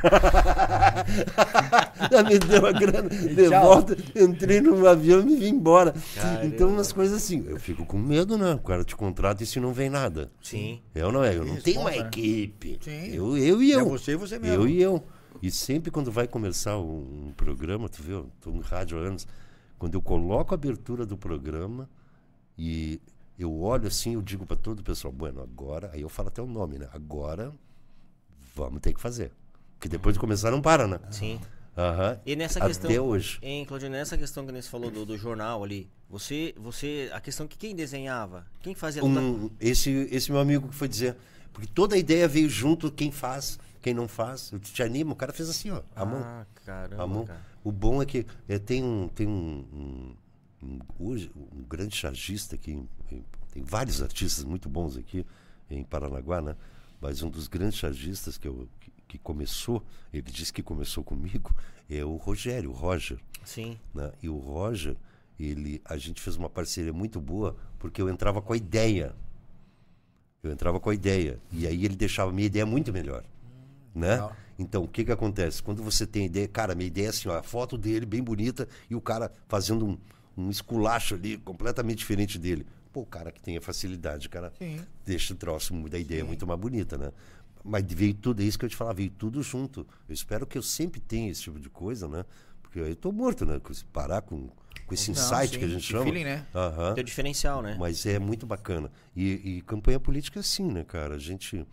[2.28, 3.62] Me deu a grana de tchau.
[3.62, 5.94] volta, entrei no avião e me vim embora.
[6.42, 7.42] Então, umas coisas assim.
[7.46, 8.52] Eu fico com medo, né?
[8.52, 10.30] O cara te contrata e se não vem nada.
[10.42, 10.82] Sim.
[10.94, 12.00] Eu não é, eu não tenho uma né?
[12.00, 12.78] equipe.
[12.82, 13.14] Sim.
[13.14, 13.80] Eu, eu e eu.
[13.80, 14.56] É você e você mesmo.
[14.56, 15.02] Eu e eu.
[15.43, 19.27] E sempre quando vai começar um, um programa, tu viu, tô no rádio há anos,
[19.78, 21.90] quando eu coloco a abertura do programa
[22.56, 23.01] e
[23.39, 26.40] eu olho assim, eu digo para todo o pessoal, bueno, agora, aí eu falo até
[26.40, 26.89] o nome, né?
[26.93, 27.52] Agora
[28.55, 29.32] vamos ter que fazer.
[29.74, 31.01] Porque depois de começar não para, né?
[31.10, 31.40] Sim.
[31.77, 32.20] Aham.
[32.24, 33.05] E nessa Até questão.
[33.06, 33.39] hoje.
[33.43, 37.10] Hein, Claudio, nessa questão que você falou do, do jornal ali, você, você.
[37.12, 38.47] A questão que quem desenhava?
[38.60, 41.16] Quem fazia toda- Um, esse, esse meu amigo que foi dizer,
[41.52, 44.50] porque toda a ideia veio junto, quem faz, quem não faz.
[44.52, 46.20] Eu te animo, o cara fez assim, ó, a mão.
[46.22, 47.02] Ah, caramba.
[47.02, 47.24] A mão.
[47.26, 47.40] cara.
[47.64, 52.54] O bom é que é, tem um tem um, um, um- hoje um grande chargista
[52.54, 55.26] aqui, em- em- tem vários artistas muito bons aqui
[55.70, 56.56] em Paranaguá, né?
[57.00, 61.54] Mas um dos grandes chargistas que, eu, que, que começou, ele disse que começou comigo,
[61.90, 63.78] é o Rogério, o Roger, Sim.
[63.94, 64.12] né?
[64.22, 64.96] E o Roger,
[65.38, 69.14] ele, a gente fez uma parceria muito boa porque eu entrava com a ideia.
[70.42, 73.22] Eu entrava com a ideia e aí ele deixava a minha ideia muito melhor,
[73.94, 74.12] né?
[74.12, 74.36] legal.
[74.59, 75.62] Então, o que que acontece?
[75.62, 78.69] Quando você tem ideia, cara, minha ideia é assim, ó, a foto dele bem bonita
[78.89, 79.98] e o cara fazendo um,
[80.36, 82.66] um esculacho ali completamente diferente dele.
[82.93, 84.81] Pô, o cara que tem a facilidade, o cara Sim.
[85.05, 87.10] deixa o troço da ideia muito mais bonita, né?
[87.64, 89.86] Mas veio tudo, é isso que eu te falava, veio tudo junto.
[90.09, 92.24] Eu espero que eu sempre tenha esse tipo de coisa, né?
[92.60, 93.60] Porque aí eu tô morto, né?
[93.93, 94.48] Parar com,
[94.86, 96.05] com esse Não, insight sim, que a gente chama.
[96.05, 96.47] feeling, né?
[96.55, 96.94] Aham.
[96.94, 97.77] Teu diferencial, né?
[97.78, 98.90] Mas é muito bacana.
[99.14, 101.14] E, e campanha política é assim, né, cara?
[101.14, 101.66] A gente,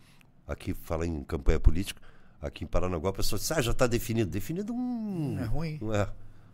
[0.47, 2.01] aqui fala em campanha política,
[2.41, 4.29] aqui em Paranaguá, a pessoa diz, ah, já está definido.
[4.29, 5.37] Definido um.
[5.39, 5.77] É ruim.
[5.81, 6.07] Não é.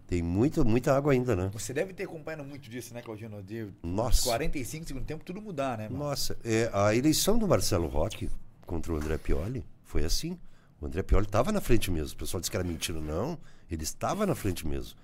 [0.07, 1.49] Tem muita, muita água ainda, né?
[1.53, 3.41] Você deve ter acompanhado muito disso, né, Claudino?
[3.41, 4.24] De Nossa.
[4.24, 5.90] 45 segundo tempo, tudo mudar, né?
[5.90, 6.03] mano?
[6.03, 8.30] Nossa, é, a eleição do Marcelo Roque
[8.68, 10.38] contra o André Pioli foi assim.
[10.80, 12.14] O André Pioli estava na frente mesmo.
[12.14, 13.02] O pessoal disse que era mentira.
[13.02, 13.38] Não,
[13.70, 14.95] ele estava na frente mesmo.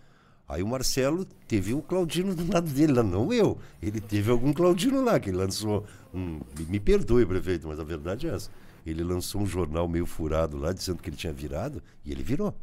[0.48, 3.58] Aí o Marcelo teve o Claudino do lado dele, lá, não eu.
[3.82, 6.42] Ele teve algum Claudino lá, que ele lançou um.
[6.68, 8.52] Me perdoe, prefeito, mas a verdade é essa
[8.86, 12.56] ele lançou um jornal meio furado lá, dizendo que ele tinha virado, e ele virou.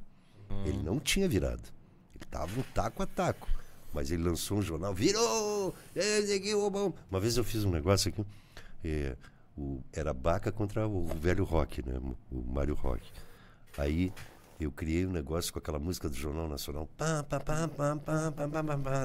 [0.51, 0.65] Hum.
[0.67, 1.63] Ele não tinha virado.
[2.15, 3.49] Ele tava um taco a taco.
[3.93, 5.75] Mas ele lançou um jornal, virou!
[5.95, 6.21] É,
[7.11, 8.25] uma vez eu fiz um negócio aqui,
[8.85, 9.17] é,
[9.57, 11.99] o, era Baca contra o, velho rock, né?
[12.31, 13.03] O Mário Rock.
[13.77, 14.13] Aí
[14.61, 16.89] eu criei um negócio com aquela música do Jornal Nacional.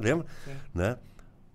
[0.03, 0.27] Lembra?
[0.73, 0.97] Né?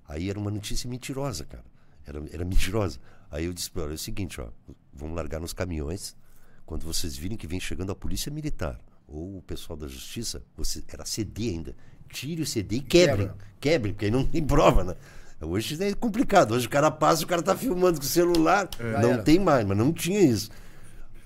[0.07, 1.65] Aí era uma notícia mentirosa, cara.
[2.07, 2.99] Era, era mentirosa.
[3.31, 4.49] Aí eu disse para ela, é o seguinte, ó,
[4.93, 6.17] vamos largar nos caminhões.
[6.65, 10.83] Quando vocês virem que vem chegando a polícia militar ou o pessoal da justiça, você
[10.89, 11.75] era CD ainda.
[12.11, 13.29] Tire o CD e quebrem.
[13.29, 13.37] Quebra.
[13.61, 14.95] Quebrem, porque aí não tem prova, né?
[15.41, 16.53] Hoje é complicado.
[16.53, 18.69] Hoje o cara passa, o cara tá filmando com o celular.
[18.79, 19.23] Não era.
[19.23, 20.51] tem mais, mas não tinha isso.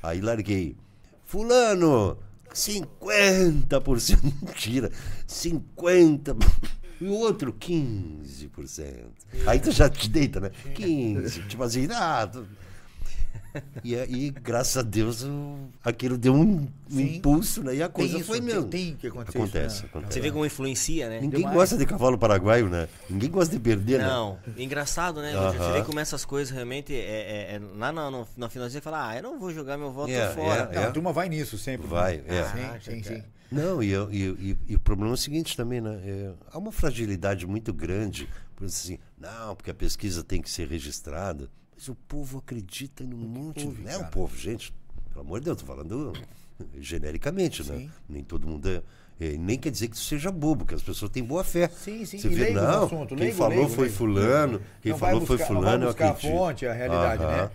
[0.02, 0.76] Aí larguei.
[1.24, 2.18] Fulano,
[2.52, 4.18] 50%.
[4.42, 4.90] Mentira.
[5.26, 6.36] 50%.
[7.02, 9.06] E o outro, 15%.
[9.46, 10.50] Aí tu já te deita, né?
[10.74, 11.48] 15%.
[11.48, 12.28] Tipo assim, ah.
[12.30, 12.46] tu-
[13.84, 17.16] E aí, graças a Deus, o- aquilo deu um, um Sim.
[17.16, 17.74] impulso, né?
[17.76, 18.68] E a Tem coisa isso, foi tem- mesmo.
[18.68, 19.88] tem que acontecer Acontece, isso, né?
[19.90, 20.14] acontece.
[20.14, 21.20] Você vê como influencia, né?
[21.20, 21.56] Ninguém Demais.
[21.56, 22.88] gosta de cavalo paraguaio, né?
[23.10, 24.06] Ninguém gosta de perder, né?
[24.06, 25.34] Não, engraçado, né?
[25.34, 25.52] Aham.
[25.52, 29.08] Você vê como essas coisas realmente é, é- é- lá no, no, no finalzinho fala,
[29.10, 30.70] ah, eu não vou jogar meu voto É, fora.
[30.72, 30.76] é.
[30.76, 31.86] Não, a turma vai nisso sempre.
[31.86, 32.24] Vai, né?
[32.38, 32.44] é.
[32.44, 33.22] Sim, Ah, sim, já sim.
[33.52, 36.00] Não, e, e, e- e o problema é o seguinte também, né?
[36.04, 38.28] É, há uma fragilidade muito grande.
[38.56, 41.48] Por assim, não, porque a pesquisa tem que ser registrada.
[41.74, 43.66] Mas o povo acredita num monte.
[43.66, 44.72] ouve, Não é o povo, gente.
[45.12, 46.12] Pelo amor de Deus, tô falando
[46.78, 47.78] genericamente, né?
[47.78, 47.90] Sim.
[48.08, 48.82] Nem todo mundo é.
[49.20, 51.68] é, nem quer dizer que isso seja bobo, que as pessoas têm boa fé.
[51.68, 53.96] Sim, sim, Você e vê, não, assunto, quem leigo, falou leigo, foi leigo.
[53.96, 57.22] fulano, quem não falou buscar, foi fulano, não vai eu buscar a fonte, a realidade,
[57.24, 57.50] né?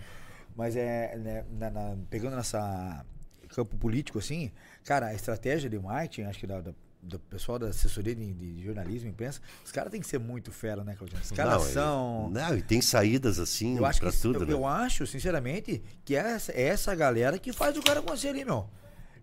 [0.56, 3.04] Mas é, né, na- na- pegando nessa
[3.48, 4.50] campo político assim,
[4.88, 8.64] cara, a estratégia de marketing, acho que da, da- do pessoal da assessoria de, de
[8.64, 11.20] jornalismo, imprensa, os caras têm que ser muito fera, né, Claudinho?
[11.22, 12.30] Os caras Não, é- são...
[12.30, 14.52] Não, e tem saídas assim Eu acho, pra que, tudo, eu, né?
[14.54, 18.44] eu acho, sinceramente, que é essa, é essa galera que faz o cara acontecer ali,
[18.46, 18.66] meu.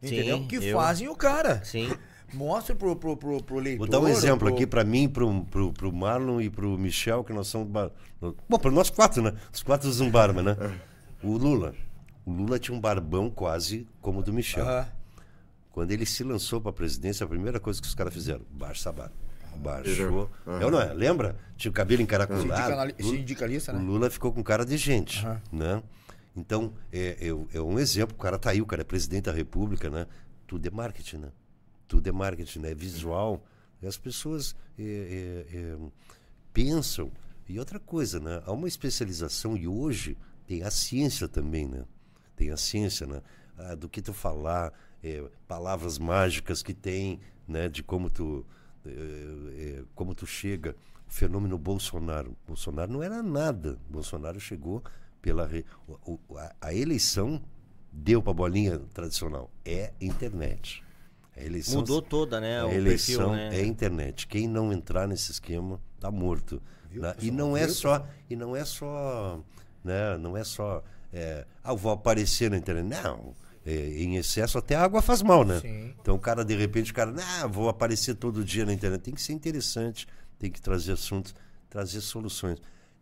[0.03, 0.37] Entendeu?
[0.37, 1.63] Sim, que eu- fazem o cara.
[1.65, 1.89] Sim.
[2.33, 3.87] Mostra pro, pro, pro, pro leitor.
[3.87, 4.53] Vou dar um exemplo pro...
[4.55, 7.67] aqui para mim, pro, pro, pro Marlon e pro Michel, que nós somos.
[7.67, 7.91] Bar...
[8.47, 9.33] Bom, para nós quatro, né?
[9.51, 10.55] Os quatro usam barba, né?
[11.23, 11.73] O Lula.
[12.25, 14.65] O Lula tinha um barbão quase como o do Michel.
[14.65, 14.94] Aham.
[15.76, 18.93] Quando ele se lançou para a presidência, a primeira coisa que os caras fizeram, baixa
[18.93, 19.14] barba.
[19.57, 19.93] Baixou.
[19.93, 20.31] Virou.
[20.47, 20.93] É não é?
[20.93, 21.35] Lembra?
[21.57, 22.93] Tinha o cabelo encaracolado.
[22.97, 23.80] Sindicalista, né?
[23.80, 25.41] o Lula ficou com cara de gente, Aham.
[25.52, 25.84] né?
[26.34, 28.15] Então, é, é, é um exemplo.
[28.15, 30.07] O cara tá aí, o cara é presidente da república, né?
[30.47, 31.31] Tudo é marketing, né?
[31.89, 32.72] Tudo é marketing, né?
[32.72, 33.45] É visual.
[33.81, 35.77] E as pessoas é, é, é,
[36.53, 37.11] pensam.
[37.49, 38.41] E outra coisa, né?
[38.45, 41.84] Há uma especialização e hoje tem a ciência também, né?
[42.34, 43.22] Tem a ciência, né?
[43.57, 44.73] Ah, do que tu falar,
[45.07, 47.69] é, palavras mágicas que tem, né?
[47.69, 48.45] De como tu,
[48.86, 48.90] é,
[49.80, 50.76] é, como tu chega.
[51.07, 52.36] O fenômeno Bolsonaro.
[52.48, 53.77] Bolsonaro não era nada.
[53.88, 54.82] Bolsonaro chegou
[55.22, 57.40] pela re- o- o- a, a eleição
[57.91, 59.52] deu para bolinha tradicional.
[59.64, 60.84] É internet.
[61.38, 62.61] A eleição Mudou toda, né?
[62.61, 63.57] a o eleição perfil, né?
[63.60, 64.26] é internet.
[64.26, 66.61] Quem não entrar nesse esquema tá morto.
[66.91, 67.14] né?
[67.22, 69.40] E não é Viu, só e não é só,
[69.84, 70.18] né?
[70.18, 70.84] Não é só
[71.14, 72.88] é, ah, eu vou aparecer na internet.
[73.03, 73.36] Não.
[73.65, 75.59] É, em excesso até a água faz mal, né?
[75.59, 75.95] Sim.
[75.99, 79.01] Então o cara de repente o cara, não, vou aparecer todo dia na internet.
[79.01, 81.33] Tem que ser interessante, tem que trazer assuntos,
[81.69, 82.61] trazer soluções.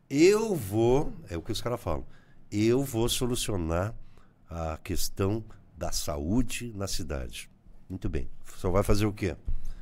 [0.10, 2.06] Eu vou, é o que os caras falam.
[2.52, 3.94] Eu vou solucionar
[4.50, 5.44] a questão
[5.76, 7.50] da saúde na cidade.
[7.90, 8.30] Muito bem.
[8.58, 9.36] Só vai fazer o quê?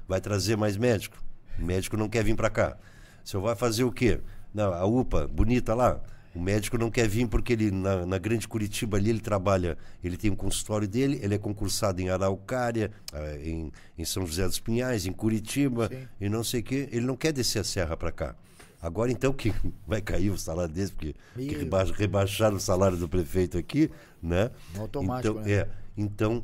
[0.07, 1.21] Vai trazer mais médico?
[1.59, 2.77] O médico não quer vir para cá.
[3.23, 4.19] Só vai fazer o quê?
[4.53, 6.01] Não, a UPA, bonita lá.
[6.33, 10.15] O médico não quer vir porque ele na, na grande Curitiba ali ele trabalha, ele
[10.15, 14.59] tem um consultório dele, ele é concursado em Araucária, ah, em, em São José dos
[14.59, 16.07] Pinhais, em Curitiba Sim.
[16.21, 16.87] e não sei o quê.
[16.91, 18.35] Ele não quer descer a serra para cá.
[18.81, 19.53] Agora então que
[19.85, 23.91] vai cair o salário desse, porque que reba- rebaixaram o salário do prefeito aqui,
[24.23, 24.49] né?
[24.79, 25.51] Automático, então, né?
[25.51, 25.67] É,
[25.97, 26.43] então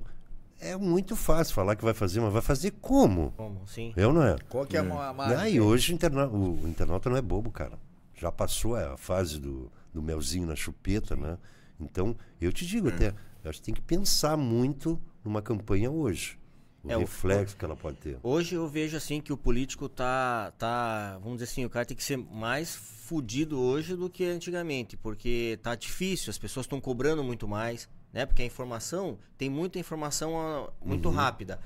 [0.60, 3.32] é muito fácil falar que vai fazer, mas vai fazer como?
[3.38, 3.66] Como?
[3.66, 3.94] Sim.
[3.96, 4.36] Eu não é.
[4.50, 7.22] Qual que é a ma- Ah, e hoje o, interna o, o internauta não é
[7.22, 7.80] bobo, cara.
[8.20, 11.38] Já passou a fase do, do melzinho na chupeta, né?
[11.80, 16.38] Então, eu te digo até, eu acho que tem que pensar muito numa campanha hoje.
[16.84, 18.18] O É, o- reflexo que ela pode ter.
[18.24, 21.98] Hoje eu vejo assim que o político tá, tá, vamos dizer assim, o cara tem
[21.98, 27.24] que ser mais fudido hoje do que antigamente, porque tá difícil, as pessoas estão cobrando
[27.24, 28.26] muito mais, né?
[28.26, 31.60] Porque a informação, tem muita informação muito rápida.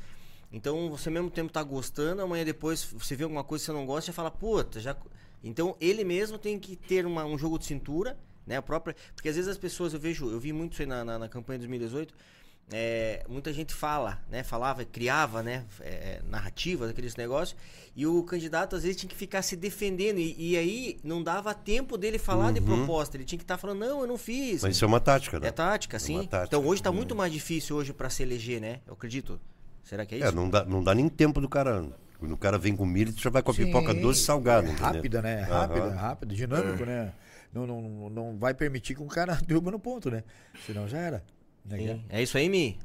[0.51, 3.71] Então você ao mesmo tempo tá gostando, amanhã depois você vê alguma coisa que você
[3.77, 4.95] não gosta e fala, puta, já.
[5.43, 8.57] Então ele mesmo tem que ter uma- um jogo de cintura, né?
[8.57, 8.95] A própria.
[9.15, 11.29] Porque às vezes as pessoas, eu vejo, eu vi muito isso aí na, na, na
[11.29, 12.13] campanha de 2018.
[12.73, 14.43] é, muita gente fala, né?
[14.43, 15.65] Falava, criava, né?
[15.81, 17.59] é, narrativas, aqueles negócios.
[17.95, 20.19] E o candidato às vezes tinha que ficar se defendendo.
[20.19, 23.17] E, e aí não dava tempo dele falar de proposta.
[23.17, 24.61] Ele tinha que estar falando, não, eu não fiz.
[24.63, 25.47] Mas isso é uma tática, né?
[25.49, 26.13] É tática, sim.
[26.15, 26.55] uma tática.
[26.55, 28.79] Então hoje tá muito mais difícil hoje para se eleger, né?
[28.87, 29.37] Eu acredito.
[29.83, 30.27] Será que é isso?
[30.27, 31.85] É, não dá, não dá nem tempo do cara.
[32.21, 33.65] Quando o cara vem com milho, tu já vai com a Sim.
[33.65, 34.67] pipoca doce e salgada.
[34.67, 35.41] É rápida, né?
[35.41, 35.59] Aham.
[35.61, 37.11] Rápida, rápido, dinâmico, né?
[37.51, 40.23] Não, não, não- vai permitir que um cara derruba no ponto, né?
[40.63, 41.23] Senão já era.
[41.65, 41.77] Né?
[41.79, 42.03] Sim.
[42.09, 42.77] É isso aí, Mi?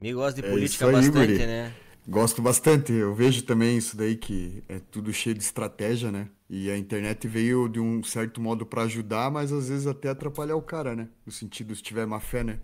[0.00, 1.46] Mi gosta de É política aí, bastante, guri.
[1.46, 1.72] né?
[2.06, 2.92] Gosto bastante.
[2.92, 6.28] Eu vejo também isso daí que é tudo cheio de estratégia, né?
[6.48, 10.54] E a internet veio de um certo modo para ajudar, mas às vezes até atrapalhar
[10.54, 11.08] o cara, né?
[11.26, 12.60] No sentido se tiver má fé, né?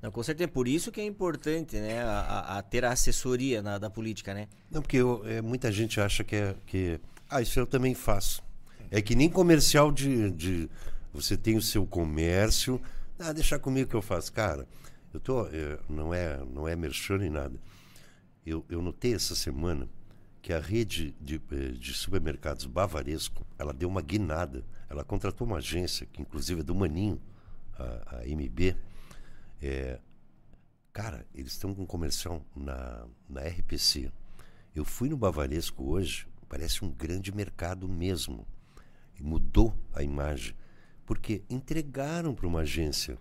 [0.00, 2.00] Não, com certeza, por isso que é importante, né?
[2.02, 4.48] A, a- ter a assessoria na- da política, né?
[4.70, 6.54] Não, porque eu- é, muita gente acha que é.
[6.66, 8.42] Que, ah, isso eu também faço.
[8.90, 10.30] É que nem comercial de.
[10.30, 10.70] de
[11.12, 12.80] você tem o seu comércio.
[13.18, 14.32] Ah, deixa comigo que eu faço.
[14.32, 14.68] Cara,
[15.12, 15.46] eu tô.
[15.48, 17.58] é, não, é, não é merchan nem nada.
[18.46, 19.88] Eu, eu notei essa semana
[20.40, 24.64] que a rede de, eh, de supermercados Bavaresco ela deu uma guinada.
[24.88, 27.20] Ela contratou uma agência, que inclusive é do Maninho,
[27.76, 28.74] a, a MB.
[29.60, 29.98] É,
[30.98, 34.10] Cara, eles estão com um comercial na, na RPC.
[34.74, 38.44] Eu fui no Bavaresco hoje, parece um grande mercado mesmo.
[39.16, 40.56] E mudou a imagem.
[41.06, 43.16] Porque entregaram para uma agência.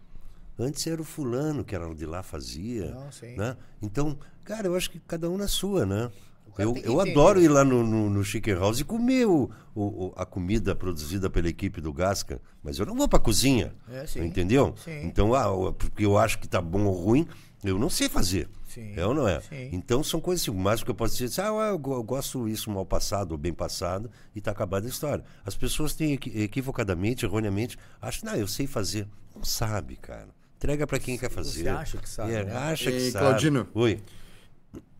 [0.57, 2.89] Antes era o fulano que era de lá fazia.
[2.95, 3.11] Não.
[3.37, 3.57] Né?
[3.79, 6.11] Então, cara, eu acho que cada um na sua, né?
[6.57, 10.05] Eu, que eu adoro ir lá no, no, no Chicken House e comer o, o-
[10.07, 13.73] o- a comida produzida pela equipe do Gasca, mas eu não vou para cozinha.
[13.91, 14.23] É, sim.
[14.25, 14.73] Entendeu?
[14.83, 15.01] Sim.
[15.03, 17.27] Então, ah, porque eu acho que tá bom ou ruim,
[17.63, 18.49] eu não sei fazer.
[18.67, 19.39] Sim, É ou não é?
[19.39, 19.69] sim.
[19.71, 22.47] Então são coisas assim, o máximo que eu posso dizer, ah, eu, go- eu gosto
[22.47, 25.23] isso mal passado ou bem passado e tá acabada a história.
[25.45, 29.07] As pessoas têm equi- equivocadamente, erroneamente, acham, não, eu sei fazer.
[29.35, 30.27] Não sabe, cara.
[30.57, 31.69] Entrega para quem quer fazer.
[31.69, 32.55] acha que sabe, É, né?
[32.55, 33.25] Acha que E, sabe.
[33.25, 33.67] Claudino?
[33.75, 33.99] Oi.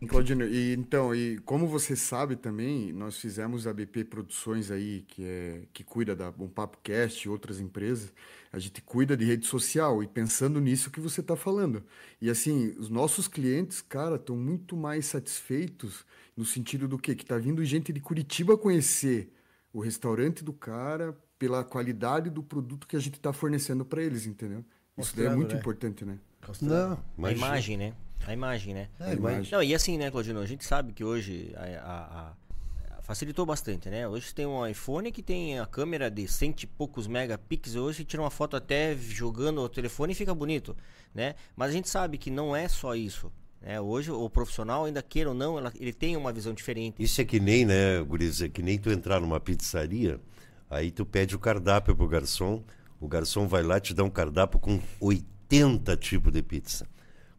[0.08, 5.24] Claudino, e então, e como você sabe também, nós fizemos a BP Produções aí, que
[5.24, 8.12] é que cuida da Bom Papo Cast e outras empresas.
[8.52, 11.84] A gente cuida de rede social e pensando nisso que você está falando.
[12.20, 16.04] E assim, os nossos clientes, cara, estão muito mais satisfeitos
[16.36, 17.14] no sentido do quê?
[17.14, 19.32] Que está vindo gente de Curitiba conhecer
[19.72, 24.26] o restaurante do cara pela qualidade do produto que a gente está fornecendo para eles,
[24.26, 24.64] entendeu?
[24.96, 25.60] Isso daí é muito né?
[25.60, 26.18] importante, né?
[26.62, 27.94] Não, a imagem, né?
[28.26, 28.88] A imagem, né?
[29.00, 29.52] É, a imagem.
[29.52, 30.40] Não, e assim, né, Claudino?
[30.40, 34.06] A gente sabe que hoje a, a, a, facilitou bastante, né?
[34.06, 37.76] Hoje tem um iPhone que tem a câmera de cento e poucos megapixels.
[37.76, 40.76] Hoje tira uma foto até jogando o telefone e fica bonito,
[41.14, 41.34] né?
[41.56, 43.32] Mas a gente sabe que não é só isso.
[43.62, 47.02] É, hoje o profissional, ainda queira ou não, ela, ele tem uma visão diferente.
[47.02, 50.20] Isso é que nem, né, Guriz, é que nem tu entrar numa pizzaria,
[50.70, 52.62] aí tu pede o cardápio pro garçom,
[53.00, 56.86] o garçom vai lá te dá um cardápio com 80 tipos de pizza.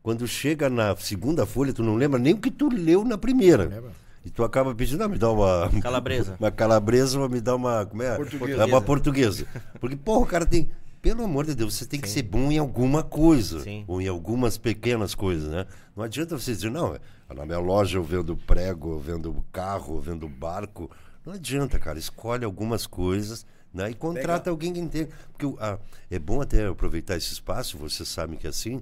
[0.02, 3.84] Quando chega na segunda folha, tu não lembra nem o que tu leu na primeira.
[4.24, 5.70] E tu acaba pedindo, ah, me dá uma.
[5.82, 6.36] Calabresa.
[6.40, 7.86] Uma calabresa, me dá uma.
[7.86, 8.16] Como é?
[8.16, 8.66] Portuguesa.
[8.66, 9.48] Uma portuguesa.
[9.80, 10.70] Porque, porra, o cara tem.
[11.02, 12.02] Pelo amor de Deus, você tem Sim.
[12.02, 13.62] que ser bom em alguma coisa.
[13.62, 13.86] Sim.
[13.88, 15.66] Ou em algumas pequenas coisas, né?
[15.96, 17.00] Não adianta você dizer, não,
[17.34, 20.92] na minha loja eu vendo prego, eu vendo carro, eu vendo barco.
[21.26, 21.98] Não adianta, cara.
[21.98, 23.92] Escolhe algumas coisas né?
[23.92, 24.50] e contrata Pega.
[24.50, 25.10] alguém que entende.
[25.32, 25.78] Porque ah,
[26.12, 28.82] é bom até aproveitar esse espaço, você sabe que assim, é,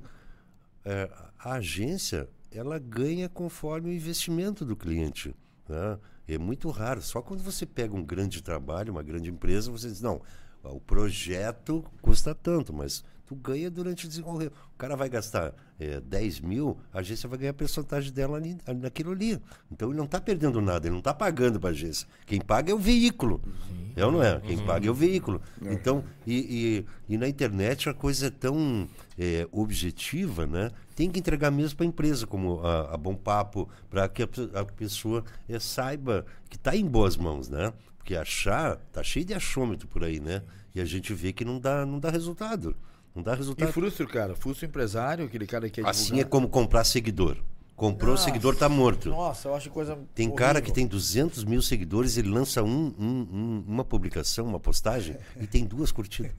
[1.37, 5.35] a agência ela ganha conforme o investimento do cliente.
[5.67, 5.99] Né?
[6.27, 7.01] É muito raro.
[7.01, 10.21] Só quando você pega um grande trabalho, uma grande empresa, você diz, não,
[10.63, 14.53] o projeto custa tanto, mas tu ganha durante o desenvolvimento.
[14.73, 18.57] O cara vai gastar é, 10 mil, a agência vai ganhar a porcentagem dela ali,
[18.81, 19.39] naquilo ali.
[19.69, 22.07] Então ele não está perdendo nada, ele não está pagando para a agência.
[22.25, 23.41] Quem paga é o veículo.
[23.97, 24.39] É ou não é?
[24.39, 24.65] Quem uhum.
[24.65, 25.41] paga é o veículo.
[25.65, 25.73] É.
[25.73, 28.87] Então, e, e, e, na internet a coisa é tão
[29.17, 30.71] é, objetiva, né?
[30.95, 34.27] Tem que entregar mesmo para a empresa, como a, a Bom Papo, para que a,
[34.53, 37.73] a pessoa é, saiba que está em boas mãos, né?
[37.97, 40.43] Porque achar, tá cheio de achômetro por aí, né?
[40.73, 42.75] E a gente vê que não dá, não dá resultado.
[43.17, 43.67] Não dá resultado.
[43.67, 46.83] E frustra o cara, frustra o empresário, aquele cara que é Assim é como comprar
[46.83, 47.35] seguidor.
[47.75, 49.09] Comprou, o seguidor tá morto.
[49.09, 49.97] Nossa, eu acho coisa.
[50.13, 50.35] Tem horrível.
[50.35, 55.15] cara que tem 200 mil seguidores, ele lança um, um, um, uma publicação, uma postagem,
[55.39, 56.31] e tem duas curtidas.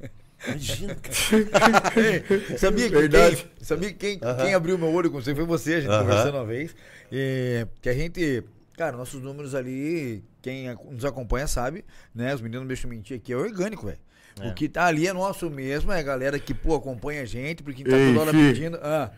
[0.47, 1.15] Imagina, cara.
[2.59, 4.37] sabia que quem, sabia quem, uh -huh.
[4.37, 6.01] quem abriu meu olho com você foi você, a gente uh -huh.
[6.01, 6.77] conversando uma vez.
[7.11, 8.45] E, que a gente.
[8.77, 11.85] Cara, nossos números ali, quem nos acompanha sabe,
[12.15, 12.33] né?
[12.33, 13.99] Os meninos não deixam mentir aqui, é orgânico, velho.
[14.41, 14.49] É.
[14.49, 17.63] O que tá ali é nosso mesmo, é a galera que, pô, acompanha a gente,
[17.63, 18.79] porque tá Ei, toda hora pedindo.
[18.83, 19.11] Ah.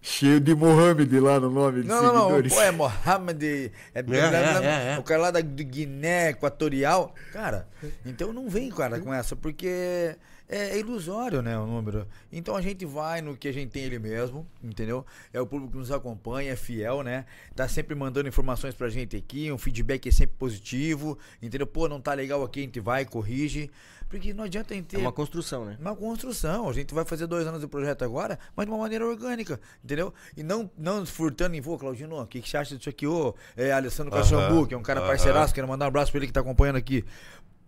[0.00, 2.52] Cheio de Mohamed lá no nome de não, seguidores.
[2.52, 7.12] Não, não, pô, é Mohamed, é, é, é, é, o cara lá da Guiné Equatorial.
[7.32, 7.66] Cara,
[8.04, 10.14] então não vem, cara, com essa, porque
[10.48, 12.06] é, ilusório, né, o número.
[12.32, 15.04] Então a gente vai no que a gente tem ele mesmo, entendeu?
[15.32, 17.24] É o público que nos acompanha, é fiel, né?
[17.54, 21.66] Tá sempre mandando informações pra gente aqui, um feedback é sempre positivo, entendeu?
[21.66, 23.70] Pô, não tá legal aqui, a gente vai, corrige.
[24.08, 24.98] Porque não adianta a gente ter.
[24.98, 25.76] É uma construção, né?
[25.80, 26.68] Uma construção.
[26.68, 30.14] A gente vai fazer dois anos de projeto agora, mas de uma maneira orgânica, entendeu?
[30.36, 33.04] E não, não furtando em voo, Claudino, o que, que você acha disso aqui?
[33.04, 35.08] Ô, é, Alessandro Cachambu, uh -huh, que é um cara uh -huh.
[35.08, 37.04] parceiraço, quero mandar um abraço pra ele que tá acompanhando aqui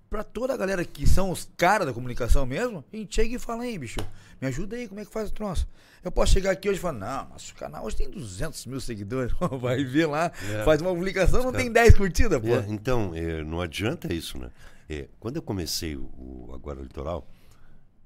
[0.09, 3.39] pra toda a galera que são os caras da comunicação mesmo, a gente chega e
[3.39, 4.01] fala, hein, bicho,
[4.40, 5.68] me ajuda aí, como é que faz o troço?
[6.02, 9.35] Eu posso chegar aqui hoje e falar, não, nosso canal hoje tem 200 mil seguidores,
[9.60, 10.64] vai ver lá, é.
[10.64, 12.48] faz uma publicação, não tem 10 curtidas, pô.
[12.48, 14.51] É, então, é, não adianta isso, né?
[14.89, 17.26] É, quando eu comecei o, o Agora Litoral,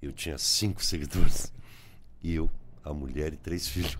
[0.00, 1.52] eu tinha cinco seguidores,
[2.22, 2.50] e eu,
[2.84, 3.96] a mulher e três filhos.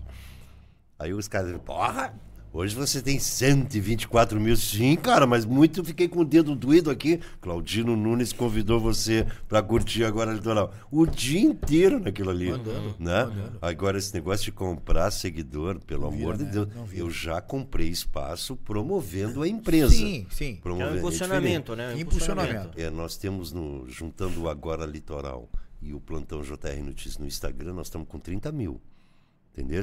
[0.99, 2.13] Aí os caras, porra,
[2.55, 4.55] Hoje você tem 124 mil.
[4.55, 7.19] Sim, cara, mas muito fiquei com o dedo doído aqui.
[7.41, 10.71] Claudino Nunes convidou você para curtir agora a litoral.
[10.91, 12.51] O dia inteiro naquilo ali.
[12.51, 13.25] Mandando, né?
[13.25, 13.57] Mandando.
[13.59, 16.51] Agora, esse negócio de comprar seguidor, pelo amor de né?
[16.51, 19.95] Deus, eu já comprei espaço promovendo a empresa.
[19.95, 20.59] Sim, sim.
[20.61, 20.91] Promovendo.
[20.91, 21.95] É um impulsionamento, né?
[21.95, 22.79] Um impulsionamento.
[22.79, 25.49] É, nós temos no, juntando o Agora Litoral
[25.81, 28.79] e o Plantão JR Notícias no Instagram, nós estamos com 30 mil.
[29.51, 29.81] Entendeu?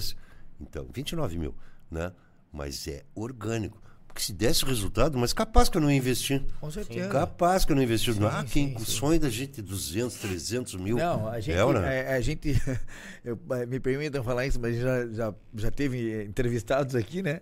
[0.60, 1.52] Então, 29 mil,
[1.90, 2.12] né?
[2.52, 3.80] Mas é orgânico.
[4.10, 6.42] Porque se desse o resultado, mas capaz que eu não ia investir.
[6.60, 7.08] Com certeza.
[7.08, 7.86] Capaz que eu não.
[7.86, 10.96] Sim, ah, quem, o sonho da gente 200, 300 mil.
[10.96, 11.56] Não, a gente.
[11.56, 12.08] Né?
[12.08, 12.60] a, a, gente
[13.24, 17.40] eu, me permitam falar isso, mas já, já, já teve entrevistados aqui, né?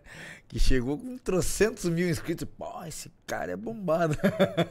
[0.49, 2.49] Que chegou com trocentos mil inscritos.
[2.57, 4.17] Pô, esse cara é bombado.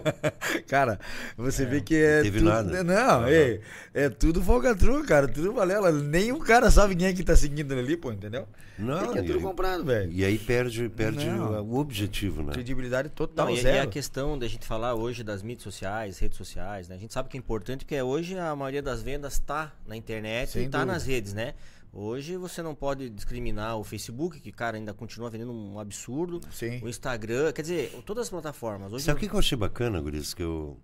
[0.67, 0.99] cara,
[1.37, 2.17] você é, vê que é.
[2.17, 2.83] Não teve tudo, nada.
[2.83, 3.27] Não, uhum.
[3.27, 3.59] é,
[3.93, 5.27] é tudo folgatru, cara.
[5.27, 5.91] Tudo valela.
[5.91, 8.47] Nem o cara sabe quem é que tá seguindo ali, pô, entendeu?
[8.77, 10.11] Não, é, é tudo comprado, velho.
[10.11, 12.53] E aí perde, perde o objetivo, né?
[12.53, 13.77] Credibilidade total, Não, e, zero.
[13.77, 16.95] E a questão da gente falar hoje das mídias sociais, redes sociais, né?
[16.95, 20.51] A gente sabe que é importante porque hoje a maioria das vendas está na internet
[20.51, 21.53] Sem e está nas redes, né?
[21.91, 26.41] Hoje você não pode discriminar o Facebook, que, cara, ainda continua vendendo um absurdo.
[26.51, 26.80] Sim.
[26.84, 28.93] O Instagram, quer dizer, todas as plataformas.
[28.93, 30.34] Hoje Sabe o que eu achei bacana, Guris?
[30.34, 30.77] Que eu,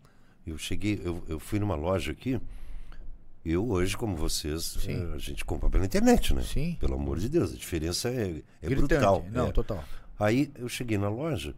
[0.48, 2.40] eu cheguei, eu, eu fui numa loja aqui
[3.46, 4.78] Eu hoje, como vocês,
[5.14, 6.42] a gente compra pela internet, né?
[6.42, 6.78] Sim.
[6.80, 8.88] Pelo amor de Deus, a diferença é, é Gritante.
[8.88, 9.26] brutal.
[9.32, 9.52] Não, é.
[9.52, 9.84] total.
[10.20, 11.54] Aí eu cheguei na loja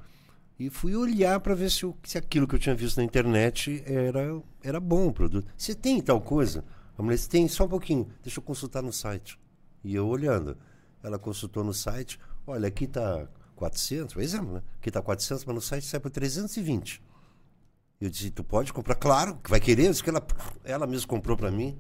[0.60, 3.84] e fui olhar para ver se, o- se aquilo que eu tinha visto na internet
[3.86, 5.48] era, era bom o produto.
[5.56, 6.66] Você tem tal coisa?
[6.98, 9.40] A mulher disse, tem, só um pouquinho, deixa eu consultar no site.
[9.84, 10.58] E eu olhando.
[11.04, 14.64] Ela consultou no site, olha, aqui tá 400, por exemplo, né?
[14.80, 17.02] Aqui tá 400, mas no site sai por 320.
[18.00, 18.96] Eu disse, tu pode comprar?
[18.96, 19.90] Claro, que vai querer.
[19.90, 20.26] Isso que ela,
[20.64, 21.78] ela mesma comprou para mim.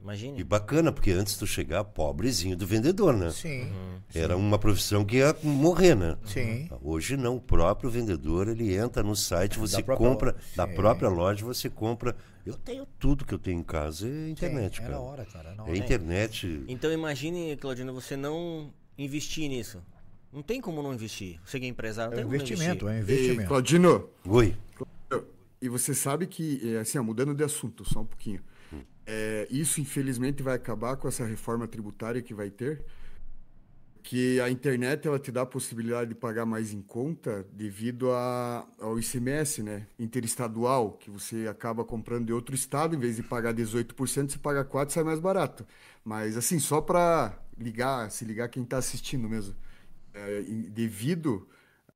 [0.00, 0.44] E Imagine.
[0.44, 3.30] bacana, porque antes de tu chegar, pobrezinho do vendedor, né?
[3.30, 3.70] Sim.
[4.14, 6.16] Era uma profissão que ia morrer, né?
[6.24, 6.70] Sim.
[6.82, 10.44] Hoje não, o próprio vendedor, ele entra no site, você própria compra, loja.
[10.56, 10.74] da Sim.
[10.74, 12.16] própria loja, você compra.
[12.46, 14.98] Eu tenho tudo que eu tenho em casa, é internet, Sim, é cara.
[14.98, 15.50] na hora, cara.
[15.50, 15.76] É na É hora.
[15.76, 16.64] internet.
[16.66, 19.82] Então imagine, Claudino, você não investir nisso.
[20.32, 21.38] Não tem como não investir.
[21.44, 23.48] Você que é empresário, não É tem um como não investimento, é um E, investimento.
[23.48, 24.56] Claudino, Oi.
[25.60, 28.40] e você sabe que, é, assim, ó, mudando de assunto só um pouquinho,
[29.06, 32.84] é, isso infelizmente vai acabar com essa reforma tributária que vai ter,
[34.02, 38.66] que a internet ela te dá a possibilidade de pagar mais em conta devido a,
[38.80, 43.52] ao ICMS, né, interestadual, que você acaba comprando de outro estado, em vez de pagar
[43.52, 45.66] 18%, você paga 4%, sai mais barato.
[46.04, 49.54] Mas assim, só para ligar, se ligar quem está assistindo mesmo,
[50.14, 51.46] é, devido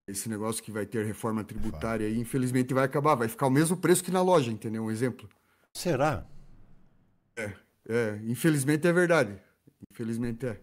[0.06, 3.76] esse negócio que vai ter reforma tributária aí, infelizmente vai acabar, vai ficar o mesmo
[3.76, 4.84] preço que na loja, entendeu?
[4.84, 5.28] Um exemplo.
[5.72, 6.26] Será?
[7.36, 9.34] É, infelizmente é verdade.
[9.90, 10.58] Infelizmente é.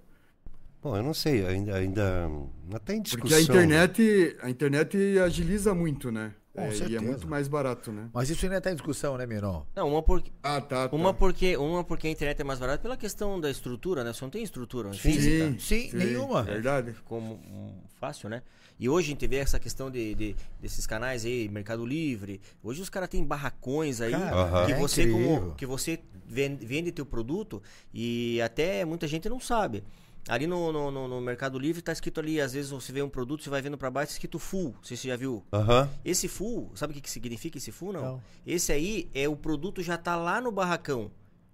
[0.82, 2.28] Bom, eu não sei, ainda, ainda
[2.74, 3.30] até em discussão.
[3.30, 6.34] Porque a internet, a internet agiliza muito, né?
[6.54, 8.10] Com É, e é muito mais barato, né?
[8.14, 9.66] Mas isso ainda está em discussão, né, Miron?
[9.74, 10.90] Não, uma porque, Ah, tá.
[10.90, 10.96] tá.
[10.96, 14.12] uma porque, uma porque a internet é mais barata pela questão da estrutura, né?
[14.12, 15.56] Você não tem estrutura física.
[15.60, 16.44] Sim, nenhuma.
[16.44, 16.92] Verdade.
[16.94, 18.42] Ficou hum, fácil, né?
[18.78, 22.42] E hoje a gente vê essa questão de, de- desses canais aí, Mercado Livre.
[22.64, 26.92] Hoje os caras têm barracões aí Cara, que é você como, que você vende, vende
[26.92, 27.62] teu produto
[27.94, 29.84] e até muita gente não sabe.
[30.28, 33.10] Ali no, no, no- no Mercado Livre tá escrito ali, às vezes você vê um
[33.10, 34.76] produto, você vai vendo para baixo, tá escrito full.
[34.82, 35.44] Você já viu.
[35.52, 35.90] Aham.
[36.06, 37.92] Esse full, sabe o que, que significa esse full?
[37.94, 38.02] Não.
[38.02, 38.22] Não.
[38.46, 41.10] Esse aí é o produto já tá lá no barracão.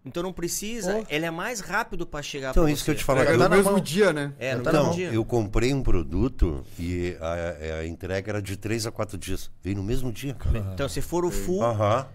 [0.08, 1.06] Então não precisa, Oh.
[1.10, 3.00] ele é mais rápido para chegar Então, pra isso que eu você.
[3.00, 3.26] te falar.
[3.26, 3.80] Pega tá no mesmo mão.
[3.80, 4.34] dia, né?
[4.40, 5.10] É, não Tá tá no dia.
[5.12, 9.52] Eu comprei um produto e a, a entrega era de 3 a 4 dias.
[9.62, 10.60] Veio no mesmo dia, cara.
[10.74, 11.62] Então, se for o full,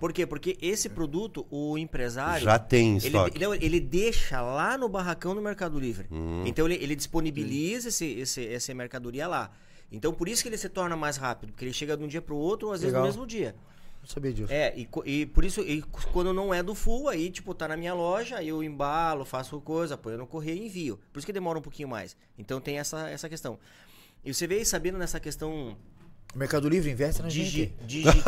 [0.00, 0.26] por quê?
[0.26, 2.44] Porque esse produto, o empresário.
[2.44, 3.38] Já tem em ele, estoque.
[3.38, 6.06] não, ele deixa lá no barracão do Mercado Livre.
[6.10, 6.42] Hum.
[6.46, 9.50] Então ele, ele disponibiliza esse, esse, essa mercadoria lá.
[9.90, 12.22] Então por isso que ele se torna mais rápido, porque ele chega de um dia
[12.22, 13.02] para o outro, ou às vezes Legal.
[13.02, 13.54] no mesmo dia.
[14.02, 14.52] Não sabia disso.
[14.52, 15.80] É, e, e por isso, e
[16.12, 19.96] quando não é do full, aí, tipo, tá na minha loja, eu embalo, faço coisa,
[19.96, 20.98] ponho no correio e envio.
[21.12, 22.16] Por isso que demora um pouquinho mais.
[22.36, 23.58] Então tem essa, essa questão.
[24.24, 25.76] E você veio sabendo nessa questão
[26.34, 27.74] O Mercado Livre investe na digi, gente.
[27.86, 28.22] digi,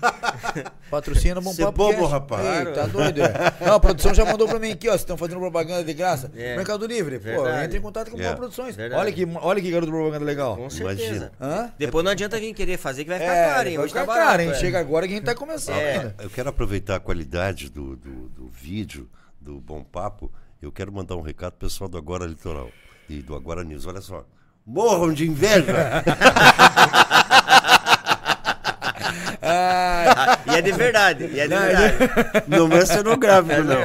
[0.90, 2.12] Patrocina Bom Cê é Papo bobo, Cast.
[2.12, 2.66] rapaz.
[2.66, 3.32] Ei, tá doido, é.
[3.64, 4.92] Não, a produção já mandou pra mim aqui, ó.
[4.92, 6.30] Vocês estão fazendo propaganda de graça.
[6.34, 6.56] É.
[6.56, 8.24] Mercado Livre, pô, entra em contato com o É.
[8.24, 8.74] Boa Produções.
[8.76, 9.00] Verdade.
[9.00, 10.56] Olha que, olha que garoto propaganda legal.
[10.56, 11.02] com certeza.
[11.02, 11.32] Imagina.
[11.40, 11.72] Hã?
[11.78, 13.76] Depois não adianta vir querer fazer que vai ficar É, caro, hein?
[13.76, 14.50] vai Hoje tá ficar barato, caro, hein?
[14.50, 14.54] é.
[14.54, 15.92] Chega agora que a gente tá começando É.
[15.96, 16.14] ainda.
[16.18, 19.08] Eu quero aproveitar a qualidade do, do, do vídeo,
[19.40, 20.30] do Bom Papo.
[20.60, 22.68] Eu quero mandar um recado pro pessoal do Agora Litoral
[23.08, 23.86] e do Agora News.
[23.86, 24.24] Olha só.
[24.66, 26.02] Morram de inveja!
[30.46, 31.96] E é de verdade, e é de verdade.
[32.48, 33.80] não é cenográfico, não.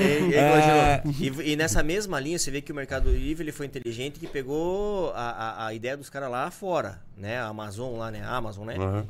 [0.00, 1.02] E, e, Ah.
[1.20, 4.26] E- e nessa mesma linha, você vê que o Mercado Livre ele foi inteligente que
[4.26, 7.38] pegou a, a, a ideia dos caras lá fora, né?
[7.38, 8.22] A Amazon lá, né?
[8.22, 8.76] A Amazon, né?
[8.76, 9.06] Aham.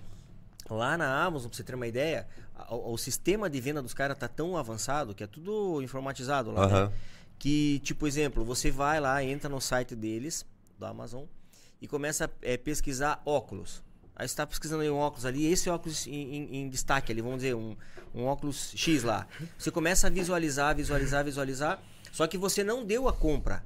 [0.68, 2.26] Lá na Amazon, pra você ter uma ideia,
[2.70, 6.66] o, o sistema de venda dos caras tá tão avançado que é tudo informatizado lá,
[6.66, 6.74] né?
[6.74, 6.92] Aham.
[7.38, 10.44] Que, tipo, exemplo, você vai lá, entra no site deles,
[10.78, 11.24] da Amazon,
[11.80, 13.82] e começa a é, pesquisar óculos.
[14.16, 17.20] Aí você está pesquisando aí um óculos ali, esse óculos em, em- em destaque ali,
[17.20, 17.76] vamos dizer, um,
[18.14, 19.26] um óculos X lá.
[19.59, 23.62] Você começa a visualizar, visualizar, visualizar, só que você não deu a compra.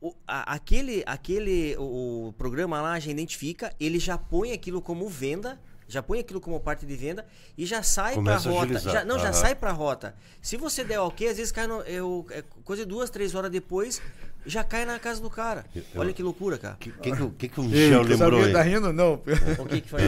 [0.00, 5.08] O- a- aquele aquele o, o programa lá já identifica, ele já põe aquilo como
[5.08, 7.26] venda, já põe aquilo como parte de venda
[7.58, 8.78] e já sai para rota.
[8.78, 9.32] Já, não, já Aham.
[9.32, 10.14] sai para rota.
[10.40, 13.50] Se você der ok, às vezes cai no, eu, é coisa de duas, três horas
[13.50, 14.00] depois,
[14.46, 15.64] já cai na casa do cara.
[15.74, 16.74] Eu- Olha que loucura, cara.
[16.74, 18.52] O que, que, que, o- que que o Ei, Michel tu lembrou aí?
[18.52, 18.92] tá rindo?
[18.92, 19.14] Não.
[19.58, 20.02] O que que foi?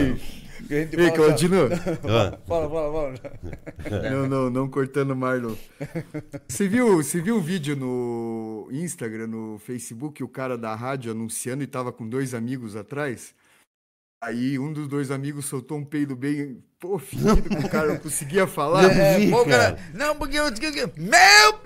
[0.69, 1.57] Ei, fala- Claudino,
[2.07, 3.13] Ah, Fala, fala, fala.
[4.11, 5.55] não, não, não cortando Marlon.
[6.47, 11.63] Você viu, você viu um vídeo no Instagram, no Facebook, o cara da rádio anunciando
[11.63, 13.33] e tava com dois amigos atrás?
[14.23, 17.97] Aí um dos dois amigos soltou um peido bem, pô, fedido, que o cara não
[17.97, 18.85] conseguia falar.
[18.89, 19.73] É, vi, pô, cara.
[19.73, 19.79] cara.
[19.93, 20.45] Não, porque eu.
[20.97, 21.59] Meu!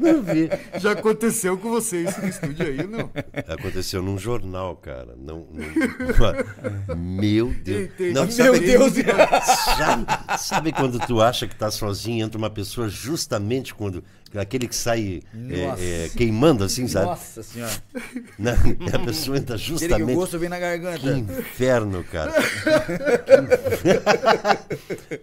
[0.00, 0.48] Não vi.
[0.80, 3.10] Já aconteceu com você isso no estúdio aí, não?
[3.48, 5.14] Aconteceu num jornal, cara.
[5.16, 7.90] Não, não- Meu Deus.
[7.96, 8.92] Tem- Não, sabe, Meu Deus.
[9.76, 10.06] sabe,
[10.38, 14.02] sabe quando tu acha que tá sozinho, entra uma pessoa justamente quando.
[14.34, 17.06] Aquele que sai é, é, queimando, assim, sabe?
[17.06, 17.72] Nossa senhora.
[18.38, 20.14] Não, a pessoa entra Aquele que o justamente.
[20.14, 21.00] gosto vem na garganta.
[21.00, 22.32] Que inferno, cara.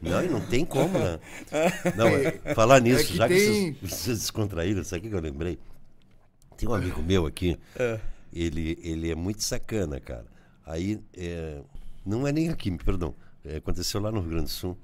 [0.01, 1.19] não, e não tem como, né?
[1.95, 5.09] Não, é- falar nisso, É que já que tem- vocês, vocês descontraíram, sabe o que
[5.09, 5.57] que eu lembrei?
[6.57, 7.57] Tem um amigo meu aqui,
[8.33, 10.25] ele, ele é muito sacana, cara.
[10.65, 11.59] Aí, é,
[12.05, 13.13] não é nem aqui, me perdão,
[13.45, 14.77] é, aconteceu lá no Rio Grande do Sul.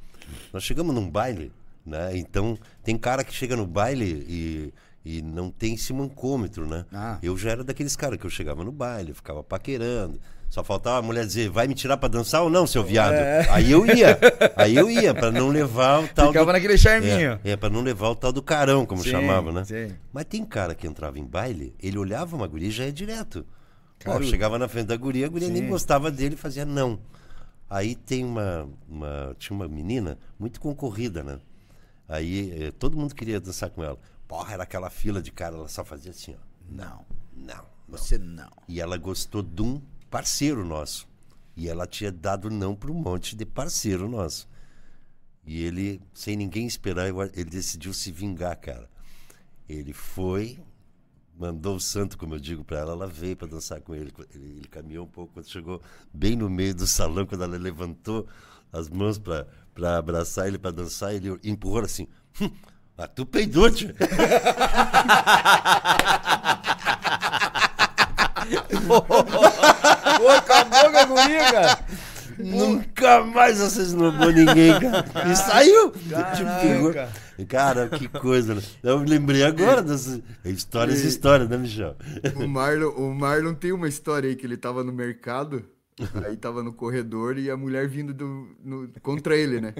[0.53, 1.51] Nós chegamos num baile,
[1.85, 2.17] né?
[2.17, 4.73] Então, tem cara que chega no baile e,
[5.05, 6.85] e não tem esse mancômetro, né?
[6.93, 7.17] Ah.
[7.21, 10.19] Eu já era daqueles caras que eu chegava no baile, ficava paquerando.
[10.49, 13.15] Só faltava a mulher dizer, vai me tirar pra dançar ou não, seu viado?
[13.49, 14.19] Aí eu ia.
[14.55, 16.27] Aí eu ia, pra não levar o tal.
[16.27, 16.53] Ficava do...
[16.53, 17.39] naquele charminho.
[17.43, 19.63] É, é, pra não levar o tal do carão, como Sim, chamava, né?
[19.65, 19.95] sim.
[20.13, 23.43] Mas tem cara que entrava em baile, ele olhava uma guria e já ia direto.
[24.05, 25.69] Pô, chegava na frente da guria, a guria nem Sim.
[25.69, 26.99] gostava dele fazia não.
[27.69, 31.39] Aí tem uma, uma- Tinha uma menina muito concorrida, né?
[32.07, 33.99] Aí eh, todo mundo queria dançar com ela.
[34.27, 36.37] Porra, era aquela fila de cara, ela só fazia assim, ó.
[36.69, 37.05] Não,
[37.35, 37.65] Não, não.
[37.87, 38.49] você não.
[38.67, 41.07] E ela gostou de um parceiro nosso.
[41.55, 44.47] E ela tinha dado não para um monte de parceiro nosso.
[45.45, 48.89] E ele, sem ninguém esperar, ele decidiu se vingar, cara.
[49.67, 50.59] Ele foi,
[51.37, 54.11] mandou o santo, como eu digo para ela, ela veio para dançar com ele.
[54.33, 54.45] ele.
[54.57, 55.81] Ele caminhou um pouco, quando chegou
[56.13, 58.27] bem no meio do salão, quando ela levantou
[58.71, 62.07] as mãos para abraçar ele, para dançar, ele empurrou assim.
[62.41, 62.49] Hum,
[62.97, 63.93] ah, tu peidou, tia.
[68.87, 71.79] Pô, acabou com a guria, cara.
[72.37, 75.31] Nunca mais você esnobou ninguém, cara.
[75.31, 75.91] E saiu.
[75.91, 76.93] Tipo.
[76.93, 77.23] Caraca.
[77.47, 78.55] Cara, que coisa.
[78.55, 78.61] né?
[78.81, 81.95] Eu me lembrei agora dessas histórias e histórias, né, Michel?
[82.35, 85.65] O Marlon, o Marlon tem uma história aí que ele tava no mercado,
[86.25, 89.73] aí tava no corredor e a mulher vindo do, no- contra ele, né?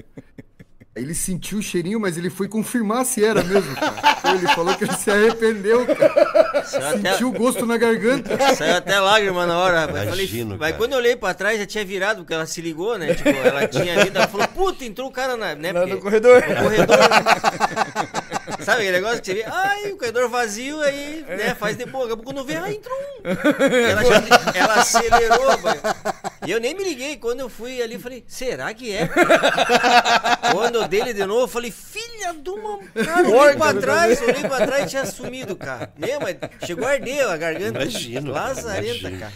[0.96, 3.96] Ele sentiu o cheirinho, mas ele foi confirmar se era mesmo, cara.
[4.36, 6.64] Ele falou que ele se arrependeu, cara.
[6.64, 8.54] Saiu até, Sentiu o gosto na garganta.
[8.54, 10.04] saiu até lágrima na hora, rapaz.
[10.04, 12.60] Eu Falei, Imagino, mas quando eu olhei pra trás já tinha virado, porque ela se
[12.60, 13.12] ligou, né?
[13.12, 15.56] Tipo, ela tinha vindo, ela falou, puta, entrou o cara na.
[15.56, 15.72] Né?
[15.72, 16.40] Porque- no corredor.
[16.48, 16.96] No corredor.
[16.96, 18.54] né?
[18.64, 19.44] Sabe aquele negócio que você vê?
[19.46, 21.56] Ai, o corredor vazio, aí, né?
[21.56, 22.04] Faz de boa.
[22.06, 23.84] Daqui a pouco Quando vê, ah, entrou um.
[23.90, 24.22] Ela, já,
[24.54, 25.80] ela acelerou, rapaz.
[26.46, 27.16] E eu nem me liguei.
[27.16, 29.08] Quando eu fui ali, eu falei, será que é?
[30.52, 32.78] Quando eu dei ele de novo, eu falei, filha de uma.
[33.04, 35.92] Cara, eu olhei pra trás, olhei pra trás e tinha sumido, cara.
[35.98, 36.36] Meu, mas
[36.66, 37.82] chegou a arder a garganta.
[37.82, 39.18] Imagino, Lazarenta, imagino.
[39.20, 39.32] cara.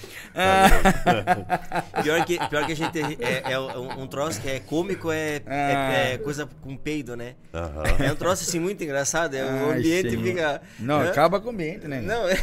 [2.02, 2.98] Pior que, pior que a gente.
[3.20, 5.92] É, é um, um troço que é cômico, é, Ah.
[5.92, 7.34] é, é coisa com peido, né?
[7.52, 7.82] Aham.
[7.98, 9.34] É um troço assim muito engraçado.
[9.34, 10.24] É, o Ai, ambiente senhor.
[10.24, 10.62] fica.
[10.78, 11.08] Não, Hã?
[11.10, 12.00] acaba com o ambiente, né?
[12.00, 12.34] Não, é.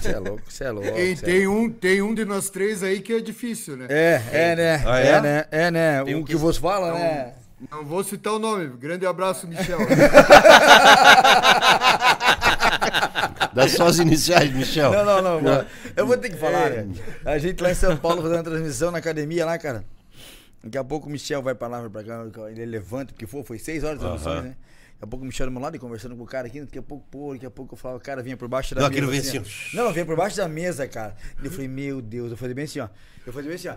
[0.00, 0.92] Você é louco, você é louco.
[0.92, 3.86] Tem, é tem um, tem um de nós três aí que é difícil, né?
[3.88, 4.82] É, é, né?
[4.86, 5.06] Ah, é?
[5.08, 5.20] é?
[5.20, 5.44] né?
[5.50, 6.04] É, né?
[6.04, 7.32] Tem Um um que que- vos fala, né?
[7.70, 8.66] Não vou citar o nome.
[8.76, 9.78] Grande abraço, Michel.
[13.54, 14.92] Dá só as iniciais, Michel.
[14.92, 15.40] Não, não, não.
[15.42, 15.66] mano.
[15.96, 16.86] Eu vou ter que falar, né?
[17.24, 19.84] A gente lá em São Paulo fazendo uma transmissão na academia lá, cara.
[20.62, 23.42] Daqui a pouco o Michel vai pra lá, vai pra cá, ele levanta, porque foi,
[23.44, 24.42] foi seis horas de transmissão, Aham.
[24.42, 24.48] né?
[24.48, 26.78] Daqui a pouco o Michel do meu lado e conversando com o cara aqui, daqui
[26.78, 28.88] a pouco, pô, daqui a pouco eu falava, o cara vinha por baixo da Não,
[28.88, 28.98] mesa.
[28.98, 29.84] aquilo vem assim, assim, ó.
[29.84, 31.14] Não, vinha por baixo da mesa, cara.
[31.40, 32.88] E eu falei, meu Deus, eu fazia bem assim, ó.
[33.24, 33.74] Eu fazia bem assim, ó.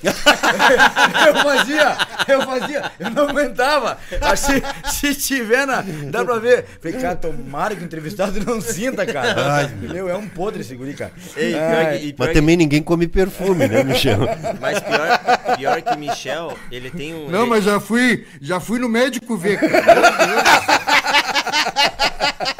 [0.02, 3.98] eu fazia, eu fazia, eu não aguentava.
[4.34, 5.84] Se, se tiver na.
[6.10, 6.64] Dá pra ver.
[6.80, 9.54] Falei, cara, tomara que o entrevistado não sinta, cara.
[9.56, 11.12] Ai, meu, é um podre esse guri, cara.
[11.36, 14.20] Ei, pior que, e pior Mas também ninguém come perfume, né, Michel?
[14.58, 17.28] mas pior, pior que Michel, ele tem um.
[17.28, 20.80] Não, mas já fui, já fui no médico ver, cara.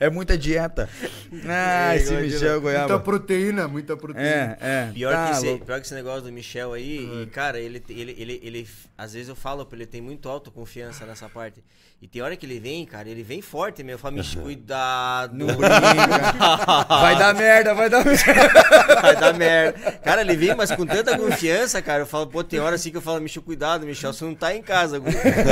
[0.00, 0.88] É muita dieta.
[1.46, 2.32] Ah, É, esse imagina.
[2.32, 3.00] Michel Muita Goiaba.
[3.00, 4.28] proteína, muita proteína.
[4.28, 4.56] É,
[4.88, 4.90] é.
[4.94, 5.66] Pior, Tá que esse, louco.
[5.66, 9.28] pior que esse negócio do Michel aí, e cara, ele, ele, ele, ele, às vezes
[9.28, 11.62] eu falo pra ele, tem muito autoconfiança nessa parte.
[12.00, 13.94] E tem hora que ele vem, cara, ele vem forte mesmo.
[13.96, 15.34] Eu falo, Michel, cuidado.
[15.36, 15.66] Não brinca.
[16.88, 18.22] Vai dar merda, vai dar merda.
[19.02, 19.92] Vai dar merda.
[20.04, 22.02] Cara, ele vem, mas com tanta confiança, cara.
[22.02, 24.54] Eu falo, pô, tem hora assim que eu falo, Michel, cuidado, Michel, você não tá
[24.54, 25.02] em casa.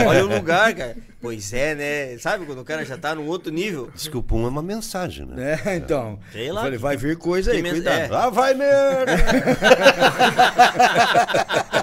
[0.09, 0.97] Olha o lugar, cara.
[1.21, 2.19] Pois é, né?
[2.19, 3.91] Sabe quando o cara já tá num outro nível?
[3.93, 5.61] Desculpa, é uma mensagem, né?
[5.65, 6.19] É, então.
[6.33, 6.63] Sei Eu lá.
[6.63, 8.13] falei, vai vir coisa aí, cuidado.
[8.13, 8.17] é.
[8.17, 9.13] Ah, vai merda!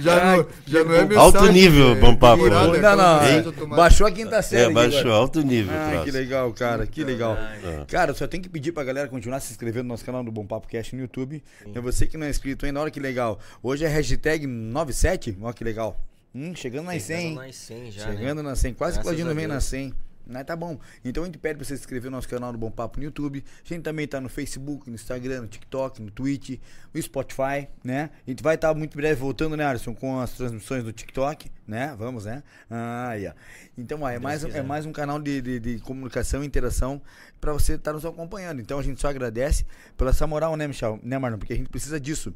[0.00, 1.16] Já, não, já não é mensagem.
[1.16, 2.56] Alto nível, bom papo, né?
[2.56, 3.04] é Não, não.
[3.04, 3.66] automática.
[3.66, 4.70] Baixou a quinta série.
[4.70, 5.14] É, baixou agora.
[5.16, 5.72] alto nível.
[5.74, 7.36] Ah, que legal, cara, que legal.
[7.38, 7.84] Ah.
[7.88, 10.46] Cara, só tem que pedir pra galera continuar se inscrevendo no nosso canal do Bom
[10.46, 11.42] Papo Cast no YouTube.
[11.74, 13.38] É você que não é inscrito ainda, olha que legal.
[13.62, 16.00] Hoje é hashtag 97, olha que legal.
[16.34, 17.16] Hum, chegando nas 100.
[17.16, 17.46] Chegando hein?
[17.46, 18.16] nas 100 já, né?
[18.16, 18.74] Chegando na 100.
[18.74, 19.54] Quase que o Graças Claudino a vem Deus.
[19.54, 19.94] na 100.
[20.28, 20.78] Mas tá bom.
[21.02, 23.04] Então a gente pede pra você se inscrever no nosso canal do Bom Papo no
[23.04, 23.42] YouTube.
[23.64, 26.60] A gente também tá no Facebook, no Instagram, no TikTok, no Twitch,
[26.92, 28.10] no Spotify, né?
[28.26, 31.94] A gente vai estar muito breve voltando, né, Alisson, com as transmissões do TikTok, né?
[31.98, 32.42] Vamos, né?
[32.70, 33.32] Ah, ó.
[33.76, 37.00] Então, ó, é, mais, um- é mais um canal de, de, de comunicação e interação
[37.40, 38.60] pra você estar nos acompanhando.
[38.60, 39.64] Então a gente só agradece
[39.96, 41.00] pela essa moral, né, Michel?
[41.02, 41.38] Né, Marlon?
[41.38, 42.34] Porque a gente precisa disso.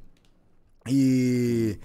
[0.89, 1.79] E.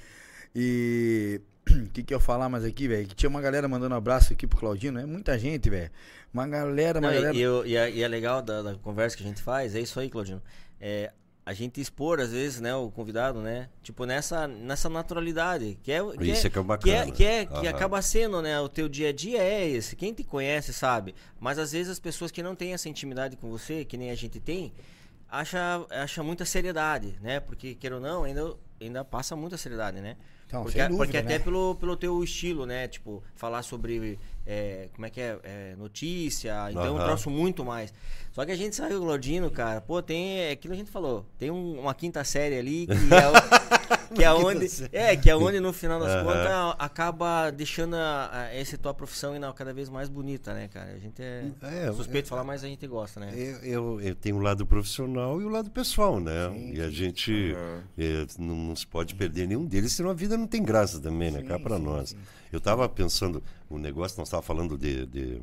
[0.55, 1.41] E.
[1.83, 3.07] O que, que eu ia falar mais aqui, velho?
[3.07, 4.99] Que tinha uma galera mandando abraço aqui pro Claudino.
[4.99, 5.89] É muita gente, velho.
[6.33, 7.35] Uma galera, uma Não, e- galera.
[7.37, 9.79] e, eu- e é, e é legal da, da conversa que a gente faz, é
[9.79, 10.41] isso aí, Claudino.
[10.79, 11.11] É,
[11.45, 13.69] a gente expor, às vezes, né, o convidado, né?
[13.81, 15.79] Tipo, nessa, nessa naturalidade.
[15.81, 16.93] Que é, que Isso é, que é o que bacana.
[16.97, 17.69] é, que, é- que Aham.
[17.69, 18.59] acaba sendo, né?
[18.59, 19.95] O teu dia a dia é esse.
[19.95, 21.15] Quem te conhece sabe.
[21.39, 24.15] Mas às vezes as pessoas que não têm essa intimidade com você, que nem a
[24.15, 24.73] gente tem,
[25.29, 27.39] acha, acha muita seriedade, né?
[27.39, 30.17] Porque, queira ou não, ainda, ainda passa muita seriedade, né?
[30.47, 31.35] Então, porque sem dúvida, porque né?
[31.35, 32.87] até pelo, pelo teu estilo, né?
[32.87, 34.17] Tipo, falar sobre.
[34.45, 35.37] é, como é que é?
[35.43, 36.71] É, notícia.
[36.71, 37.05] Então eu Aham.
[37.05, 37.93] troço muito mais.
[38.31, 39.81] Só que a gente saiu, Glaudino, cara.
[39.81, 40.39] Pô, tem.
[40.39, 41.25] É aquilo que a gente falou.
[41.37, 43.76] Tem um- uma quinta série ali que é, o-
[44.13, 44.67] que é onde.
[44.91, 49.33] É, que é onde no final das contas acaba deixando a, a, essa tua profissão
[49.33, 50.91] ainda cada vez mais bonita, né, cara?
[50.91, 53.31] A gente é, É, suspeito de falar, mas a gente gosta, né?
[53.35, 56.33] Eu, eu, eu tenho o lado profissional e o lado pessoal, né?
[56.73, 57.55] e a gente
[57.97, 61.31] eh, não, não se pode perder nenhum deles, senão a vida não tem graça também,
[61.31, 61.43] né?
[61.43, 62.15] Cá para nós.
[62.51, 65.41] Eu estava pensando, o negócio, nós estávamos falando de, de-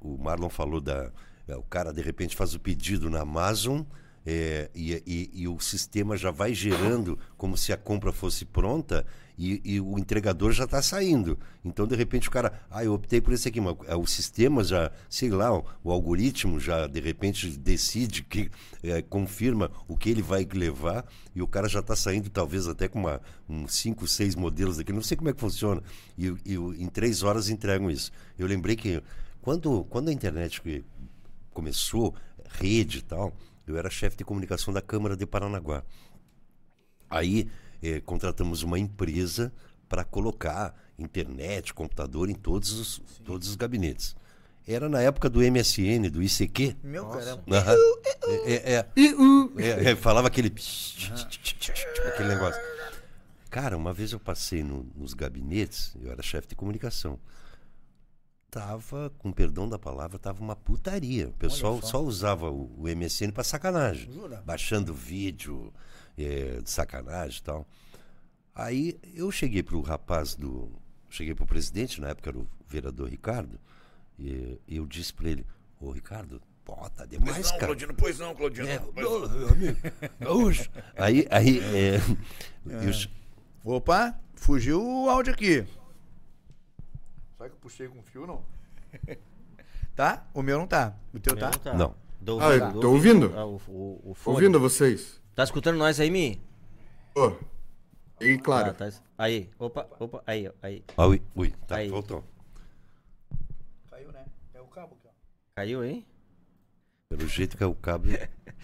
[0.00, 1.10] O Marlon falou da.
[1.48, 3.82] é, o cara de repente faz o pedido na Amazon.
[4.26, 9.06] Eh, e, e- e o sistema já vai gerando como se a compra fosse pronta
[9.38, 11.38] e, e o entregador já está saindo.
[11.64, 14.64] Então, de repente, o cara, ah, eu optei por esse aqui, mas é, o sistema
[14.64, 18.50] já, sei lá, o, o algoritmo já, de repente, decide, que
[18.82, 21.04] é, confirma o que ele vai levar
[21.34, 24.92] e o cara já está saindo, talvez até com uma, uns cinco, seis modelos daqui,
[24.92, 25.82] não sei como é que funciona.
[26.16, 28.10] E, e em três horas entregam isso.
[28.38, 29.02] Eu lembrei que
[29.42, 30.62] quando, quando a internet
[31.52, 32.14] começou,
[32.48, 33.36] rede e tal,
[33.66, 35.82] eu era chefe de comunicação da Câmara de Paranaguá.
[37.08, 37.48] Aí
[37.82, 39.52] eh, contratamos uma empresa
[39.88, 44.16] para colocar internet, computador em todos os, todos os gabinetes.
[44.66, 46.76] Era na época do MSN, do ICQ.
[46.82, 47.42] Meu caramba.
[48.26, 48.86] É, é, é.
[49.58, 50.52] É, é, falava aquele.
[52.08, 52.60] aquele negócio.
[53.48, 57.18] Cara, uma vez eu passei no- nos gabinetes, eu era chefe de comunicação.
[58.56, 61.28] Tava, com perdão da palavra, tava uma putaria.
[61.28, 62.00] O pessoal só.
[62.00, 64.10] usava o, o MSN para sacanagem.
[64.10, 64.42] Jura?
[64.46, 65.70] Baixando vídeo
[66.16, 67.66] é, de sacanagem e tal.
[68.54, 70.72] Aí eu cheguei pro rapaz do.
[71.10, 73.60] Cheguei pro presidente, na época era o vereador Ricardo,
[74.18, 75.44] e eu disse para ele,
[75.78, 77.66] ô Ricardo, pô, tá demais, cara.
[77.66, 78.68] Claudino, pois não, Claudino.
[78.68, 78.90] É, ô,
[79.28, 79.78] meu amigo,
[80.18, 80.70] gaúcho.
[80.96, 82.00] Aí, aí é,
[82.86, 83.10] eu che-
[83.62, 85.66] Opa, fugiu o áudio aqui.
[87.46, 88.44] Será que eu puxei com fio, não?
[89.94, 90.26] tá?
[90.34, 90.96] O meu não tá.
[91.14, 91.50] O teu tá?
[91.74, 91.94] Não.
[92.24, 93.32] Tô Ah, eu tô ouvindo.
[93.36, 94.36] Ah, o, o, o fone.
[94.36, 95.22] Ouvindo vocês?
[95.34, 96.40] Tá escutando nós aí, Mi?
[97.14, 97.36] Ô.
[98.20, 98.70] E claro.
[98.70, 98.90] Ah, tá.
[99.16, 100.82] Aí, opa, opa, aí, ó, aí.
[100.96, 101.88] Ah, ui, ui, tá, Aí.
[101.88, 102.24] voltou.
[103.90, 104.24] Caiu, né?
[104.52, 105.10] É o cabo aqui, ó.
[105.54, 106.04] Caiu aí?
[107.08, 108.08] Pelo jeito que é o cabo.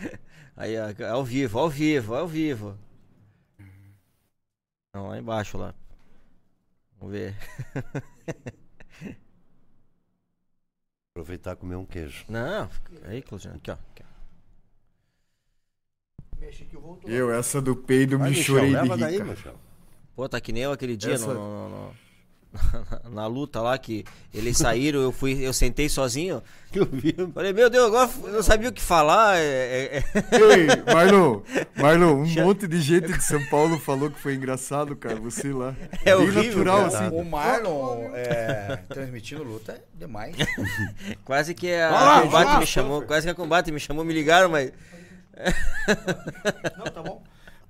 [0.57, 2.77] Aí, ó, ao vivo, ao vivo, ao vivo.
[4.93, 5.75] Não, lá embaixo lá.
[6.99, 7.35] Vamos ver.
[11.17, 12.25] Aproveitar e comer um queijo.
[12.27, 12.71] Não,
[13.05, 13.55] aí, Claudinho.
[13.55, 13.75] Aqui, ó.
[13.75, 14.13] Aqui, ó.
[16.41, 17.11] Mexe aqui, voltou.
[17.11, 19.31] Eu, essa do peido, Vai, me Michel, chorei de rir, daí, cara.
[19.31, 19.55] Michel.
[20.17, 21.93] Pô, tá que nem eu aquele dia Essa- no, no- no- na,
[23.11, 26.43] na luta lá que eles saíram, eu fui, eu sentei sozinho.
[26.75, 27.15] Eu vi.
[27.35, 29.37] Falei, meu Deus, agora eu não sabia o que falar.
[29.39, 30.05] é- é- é.
[30.57, 31.41] Ei, Marlon,
[31.77, 35.17] Marlon, um monte de gente de São Paulo falou que foi engraçado, cara.
[35.17, 35.75] Você lá.
[36.05, 37.07] É Bem horrível, natural, cara.
[37.07, 37.17] assim.
[37.17, 40.35] O Marlon é, transmitindo luta é demais.
[41.25, 42.59] Quase que a lá, combate lá.
[42.61, 44.73] me chamou, quase que a combate me chamou, me ligaram, mas
[46.79, 47.23] Não, tá bom.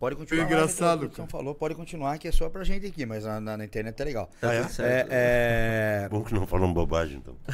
[0.03, 0.45] Pode continuar.
[0.49, 3.41] Foi engraçado, A produção falou, pode continuar, que é só pra gente aqui, mas na,
[3.41, 4.29] na- na internet tá legal.
[4.41, 4.67] tá Ah, é?
[4.67, 5.13] certo.
[5.13, 7.37] É, é, Bom que não falam bobagem, então.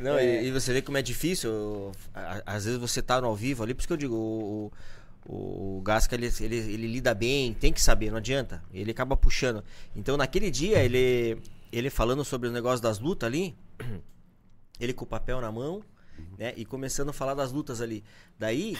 [0.00, 1.92] Não, e, e você vê como é difícil.
[2.46, 4.72] Às vezes você tá no ao vivo ali, por isso que eu digo, o,
[5.28, 8.64] o, o Gasca ele, ele, ele lida bem, tem que saber, não adianta.
[8.72, 9.62] Ele acaba puxando.
[9.94, 11.36] Então naquele dia, ele,
[11.70, 13.54] ele falando sobre o negócio das lutas ali,
[14.80, 15.82] ele com o papel na mão,
[16.38, 16.54] né?
[16.56, 18.02] E começando a falar das lutas ali.
[18.38, 18.78] Daí,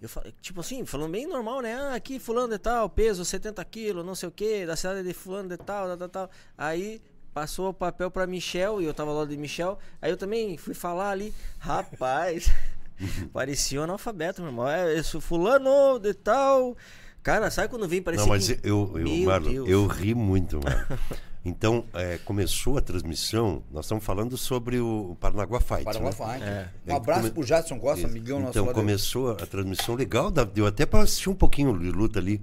[0.00, 0.08] eu
[0.40, 1.74] tipo assim, falando bem normal, né?
[1.74, 5.12] Ah, aqui fulano de tal, peso 70 quilos, não sei o que, da cidade de
[5.12, 6.30] fulano de tal, tal, tal, tal.
[6.56, 7.02] Aí
[7.34, 9.78] passou o papel pra Michel, e eu tava lá de Michel.
[10.00, 12.50] Aí eu também fui falar ali, rapaz,
[13.32, 14.68] parecia um analfabeto, meu irmão.
[14.68, 16.76] É, esse fulano de tal,
[17.22, 18.66] Cara, sabe quando vem parecer Não, mas que...
[18.66, 19.68] eu, eu, Meu Marlon, Deus.
[19.68, 20.86] eu ri muito, mano.
[21.44, 25.84] Então, é, começou a transmissão, nós estamos falando sobre o Paranaguá Fight.
[25.84, 26.12] Paraguai né?
[26.12, 26.44] Fight.
[26.44, 26.68] É.
[26.92, 28.06] Um abraço Come- pro Jadson Costa, Isso.
[28.08, 32.18] amigão nosso Então começou a transmissão legal, deu até para assistir um pouquinho de luta
[32.18, 32.42] ali.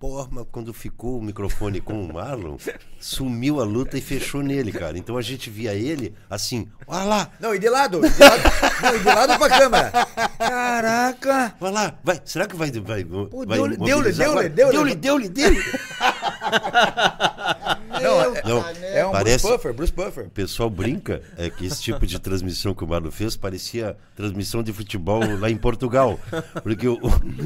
[0.00, 2.56] Porra, mas quando ficou o microfone com o Marlon,
[2.98, 4.96] sumiu a luta e fechou nele, cara.
[4.96, 8.42] Então a gente via ele assim, olha lá, Não, e de lado, e de lado,
[8.82, 9.92] não, e de lado pra câmera.
[10.38, 11.54] Caraca!
[11.60, 14.48] olha lá, vai, será que vai vai, Pô, vai deu-lhe, deu-lhe, agora?
[14.48, 14.72] deu-lhe.
[14.72, 15.60] deu-lhe, deu-lhe, deu-lhe.
[18.02, 20.26] Não, é, Não, é um parece- Bruce Puffer, Bruce Puffer.
[20.26, 24.62] O pessoal brinca é que esse tipo de transmissão que o Marlon fez parecia transmissão
[24.62, 26.18] de futebol lá em Portugal.
[26.62, 26.98] Porque o,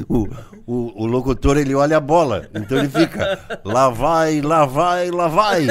[0.07, 0.27] o,
[0.65, 5.27] o, o locutor ele olha a bola, então ele fica lá vai, lá vai, lá
[5.27, 5.67] vai,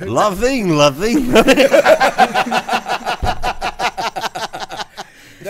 [0.00, 1.16] lá vem, lá vem.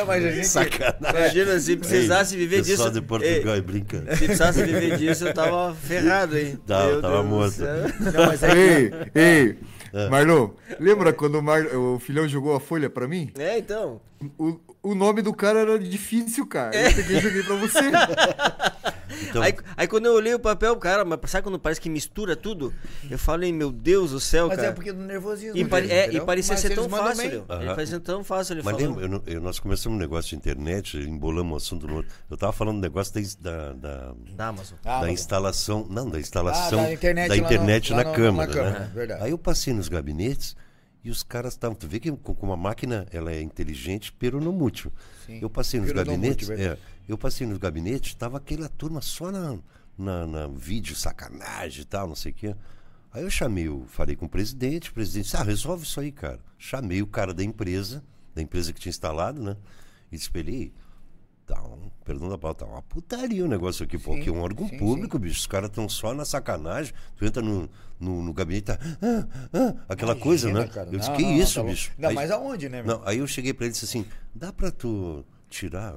[0.00, 0.46] Não, mas a gente...
[0.48, 0.96] Sacanagem.
[1.20, 3.00] Imagina, se precisasse viver Pessoal disso...
[3.00, 3.98] de Portugal Ei, é brinca.
[4.16, 6.58] se precisasse viver disso, eu tava ferrado, hein?
[6.66, 7.60] Tava- Meu tava Deus morto.
[7.60, 8.58] Não, mas é que...
[8.58, 9.58] Ei, ei,
[9.92, 10.08] É.
[10.08, 11.64] Marlon, lembra quando o, Mar...
[11.66, 13.30] o filhão jogou a folha pra mim?
[13.38, 14.00] É, então.
[14.38, 16.74] O, o nome do cara era difícil, cara.
[16.76, 17.78] Eu peguei e joguei pra você.
[19.28, 22.34] Então, Aí, aí quando eu olhei o papel, cara, mas sabe quando parece que mistura
[22.36, 22.72] tudo?
[23.10, 24.68] Eu falei, meu Deus do céu, Mas cara.
[24.68, 25.56] é porque do nervosismo.
[25.58, 27.28] E, pare- é, e parecia Mas ser tão fácil.
[27.28, 27.44] bem.
[27.60, 30.96] Ele parecia tão fácil, ele Mas lembra, eu eu- nós começamos um negócio de internet,
[30.96, 32.10] embolamos um assunto no outro.
[32.30, 34.78] Eu tava falando um negócio da, da, da, Da Amazon.
[34.84, 38.04] Ah, da mas- instalação, não, da instalação Ah, da internet da no- internet lá na
[38.04, 38.52] no- na Câmara.
[38.52, 38.90] Câmara, né?
[38.94, 39.24] verdade.
[39.24, 40.56] Aí eu passei nos gabinetes
[41.04, 41.74] e os caras estavam.
[41.74, 44.92] Tu vê que com com uma máquina ela é inteligente, peronomútil.
[45.26, 46.80] Sim, Eu passei nos gabinetes, verdade.
[46.80, 49.58] é, eu passei nos gabinetes, tava aquela turma só na,
[49.96, 52.54] na, na vídeo, sacanagem e tal, não sei o quê.
[53.12, 56.12] Aí eu chamei, o- falei com o presidente, o presidente disse, ah, resolve isso aí,
[56.12, 56.38] cara.
[56.58, 58.04] Chamei o cara da empresa,
[58.34, 59.56] da empresa que tinha instalado, né?
[60.12, 60.72] E espelhei.
[61.50, 64.32] Tá um, perdão da palavra, tá uma putaria o negócio aqui, pô, Sim, que é
[64.32, 65.40] um órgão sim, público, bicho.
[65.40, 66.94] Os caras estão só na sacanagem.
[67.16, 67.68] Tu entra no,
[67.98, 68.78] no, no gabinete, tá.
[69.02, 70.72] ah, ah, aquela coisa, Imagina, né?
[70.72, 70.88] cara.
[70.92, 71.90] Eu disse, Não, que não, isso, tá bicho?
[71.98, 72.98] Não, Aí- mas aonde, né, meu?
[72.98, 75.96] não, aí eu cheguei pra ele e disse assim: dá pra tu tirar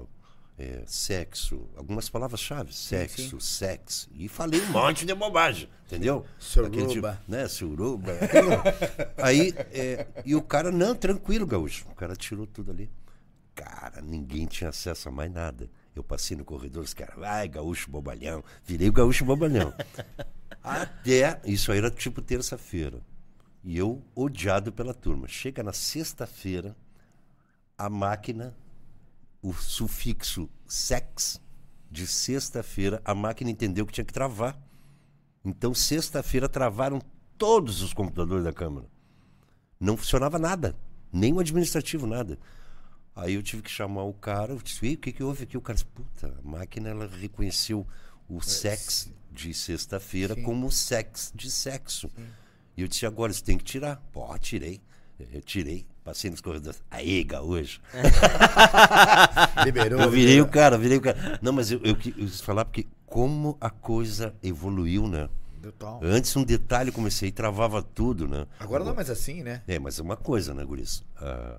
[0.57, 6.25] é, sexo, algumas palavras-chave, sexo, sexo, e falei um monte de bobagem, entendeu?
[6.39, 6.75] Suruba.
[6.75, 8.11] Aquele tipo, né, suruba.
[9.21, 11.85] aí, é, e o cara, não, tranquilo, gaúcho.
[11.91, 12.89] O cara tirou tudo ali.
[13.55, 15.69] Cara, ninguém tinha acesso a mais nada.
[15.95, 18.43] Eu passei no corredor, os caras, vai, gaúcho bobalhão.
[18.65, 19.73] Virei o gaúcho bobalhão.
[20.63, 23.01] Até, isso aí era tipo terça-feira.
[23.63, 25.27] E eu odiado pela turma.
[25.27, 26.75] Chega na sexta-feira,
[27.77, 28.55] a máquina,
[29.41, 31.39] o sufixo sex,
[31.91, 34.57] de sexta-feira, a máquina entendeu que tinha que travar.
[35.45, 36.99] Então, sexta-feira, travaram
[37.37, 38.87] todos os computadores da Câmara.
[39.79, 40.75] Não funcionava nada,
[41.11, 42.39] nem o administrativo, nada.
[43.15, 45.57] Aí eu tive que chamar o cara, eu disse, "Ei, o que, que houve aqui?
[45.57, 47.85] O cara disse, puta, a máquina ela reconheceu
[48.27, 52.09] o sex de sexta-feira como sex de sexo.
[52.75, 54.01] E eu disse, agora você tem que tirar.
[54.11, 54.81] Pô, tirei.
[55.31, 56.81] Eu tirei, passei nos corredores.
[56.89, 57.79] Aí, gaúcho.
[59.63, 60.01] Liberou.
[60.01, 61.39] Eu virei o cara, virei o cara.
[61.41, 65.29] Não, mas eu, eu, eu quis falar porque como a coisa evoluiu, né?
[65.61, 65.99] Total.
[66.03, 68.45] Antes um detalhe comecei e travava tudo, né?
[68.59, 69.61] Agora não é mais assim, né?
[69.67, 71.03] É, mas é uma coisa, né, Guris?
[71.17, 71.57] Ah,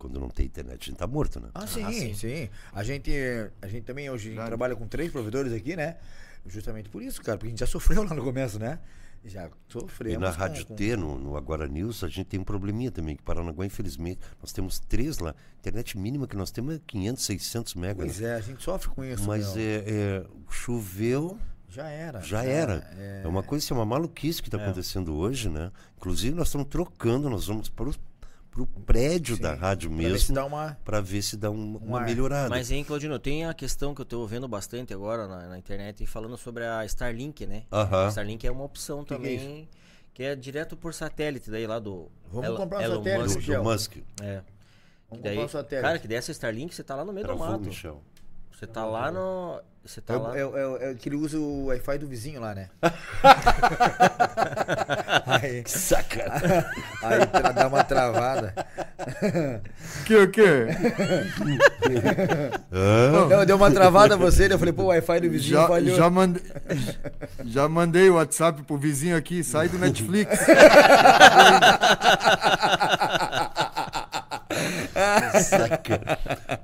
[0.00, 1.50] quando não tem internet, a gente tá morto, né?
[1.54, 3.12] Ah, sim, sim, A gente,
[3.60, 5.98] a gente também hoje trabalha com três provedores aqui, né?
[6.46, 8.78] Justamente por isso, cara, porque a gente já sofreu lá no começo, né?
[9.22, 10.16] Já sofremos.
[10.16, 13.14] E na Rádio com- T, no, no Agora News, a gente tem um probleminha também,
[13.14, 15.34] que Paranaguá, infelizmente, nós temos três lá.
[15.58, 17.96] Internet mínima que nós temos é 500, 600 megas.
[18.06, 19.22] Pois é, a gente sofre com isso.
[19.26, 22.22] Mas é, é, choveu, Já era.
[22.22, 22.76] já era.
[22.98, 25.70] É, uma coisa, é uma maluquice que está acontecendo hoje, né?
[25.98, 27.90] Inclusive, nós estamos trocando, nós vamos para
[28.58, 30.76] o prédio da rádio Pra ver se mesmo, dá uma.
[30.84, 32.48] para ver se dá um- uma melhorada.
[32.48, 36.04] Mas, hein, Claudino, tem a questão que eu tô vendo bastante agora na, na internet
[36.06, 37.62] falando sobre a Starlink, né?
[37.72, 38.06] Aham.
[38.06, 39.68] A Starlink é uma opção que é também,
[40.12, 42.10] que é direto por satélite, daí lá do.
[42.30, 43.46] Vamos Elon- comprar Elon satélite, Musk.
[43.46, 43.96] do, do Musk.
[44.22, 44.42] É.
[45.08, 45.86] Vamos Que daí, comprar satélite.
[45.86, 47.64] cara, que dessa Starlink você tá lá no meio do Travou, mato.
[47.64, 48.02] Michel.
[48.60, 49.58] Você tá lá no.
[49.82, 50.38] Você tá É, lá.
[50.38, 52.68] é, é, é que ele usa o Wi-Fi do vizinho lá, né?
[55.24, 56.66] aí, Saca!
[57.02, 58.52] aí tra- dá uma travada.
[60.04, 60.66] Que o quê?
[62.70, 65.96] Não, deu uma travada você, daí eu falei, pô, o Wi-Fi do vizinho Já, falhou.
[65.96, 66.42] já, mandei,
[67.46, 70.38] já mandei o WhatsApp pro vizinho aqui, sai do Netflix.
[75.38, 76.00] Saca.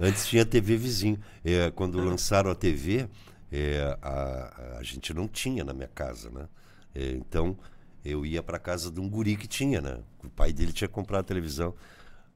[0.01, 1.19] Antes tinha TV vizinho.
[1.45, 3.09] É, quando lançaram a TV,
[3.53, 6.49] é, a, a gente não tinha na minha casa, né?
[6.95, 7.57] É, então
[8.05, 9.99] eu ia para casa de um guri que tinha, né?
[10.25, 11.75] O pai dele tinha comprado a televisão.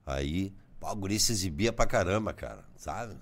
[0.06, 3.14] Aí, pô, o guri se exibia pra caramba, cara, sabe?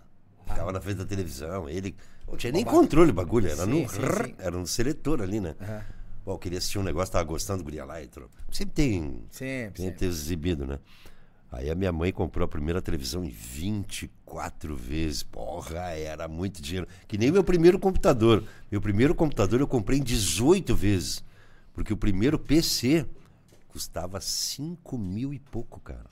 [0.47, 1.95] Ficava na frente da televisão, ele
[2.27, 4.35] Não tinha nem controle o bagulho, era, Sim, no, sim, rrr, sim.
[4.39, 5.55] era no seletor ali, né?
[5.61, 5.83] Aham.
[6.25, 8.03] Bom, eu queria assistir um negócio, tava gostando do Guria lá.
[8.03, 8.29] Entrou.
[8.51, 10.07] Sempre tem, Sempre, tem sempre.
[10.07, 10.79] exibido, né?
[11.51, 15.23] Aí a minha mãe comprou a primeira televisão em 24 vezes.
[15.23, 16.87] Porra, era muito dinheiro.
[17.07, 18.45] Que nem meu primeiro computador.
[18.71, 21.25] Meu primeiro computador eu comprei em 18 vezes.
[21.73, 23.07] Porque o primeiro PC
[23.69, 26.07] custava 5 mil e pouco, cara.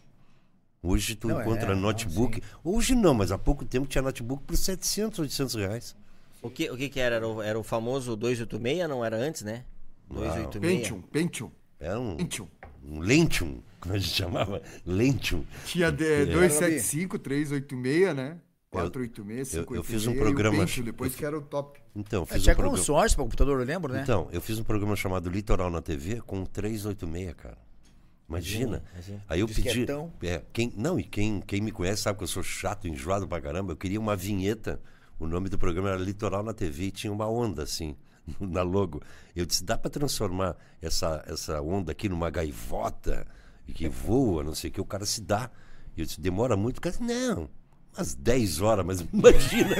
[0.82, 2.40] Hoje tu Não, é, encontra não, notebook.
[2.62, 5.96] Hoje não, mas há pouco tempo tinha notebook por 700, 800 reais.
[6.40, 7.16] O que, o que que era?
[7.16, 9.64] Era o, era o famoso 286, não era antes, né?
[10.08, 10.60] 286.
[10.60, 11.50] Pentium, Pentium,
[11.80, 12.46] Era um, Pentium.
[12.84, 14.62] um Lentium, como a gente chamava.
[14.84, 15.44] Lentium.
[15.64, 18.38] Tinha de, 275, 386, né?
[18.70, 19.86] 486, eu- eu 586.
[19.86, 21.80] fiz um o programa- Pentium, depois que era o top.
[21.94, 22.76] Então, eu É, fiz tinha um programa.
[22.78, 24.02] consórcio para computador, eu lembro, né?
[24.02, 27.56] Então, eu fiz um programa chamado Litoral na TV com 386, cara.
[28.28, 28.82] Imagina.
[28.92, 29.24] Imagina.
[29.28, 29.86] Aí eu pedi.
[30.22, 33.40] É, quem, não, e quem, quem me conhece sabe que eu sou chato, enjoado pra
[33.40, 33.72] caramba.
[33.72, 34.80] Eu queria uma vinheta.
[35.18, 37.96] O nome do programa era Litoral na TV e tinha uma onda assim,
[38.40, 39.00] na logo.
[39.34, 43.26] Eu disse: dá pra transformar essa, essa onda aqui numa gaivota
[43.66, 44.80] e que voa, não sei o que.
[44.80, 45.50] O cara se dá.
[45.96, 46.78] E eu disse: demora muito.
[46.78, 47.48] O cara disse: não.
[47.96, 49.74] Umas 10 horas, mas imagina.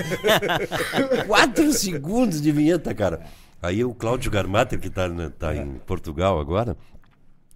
[1.27, 3.27] Quatro segundos de vinheta, cara.
[3.63, 6.77] Aí o Cláudio Garmater, que está tá em Portugal agora,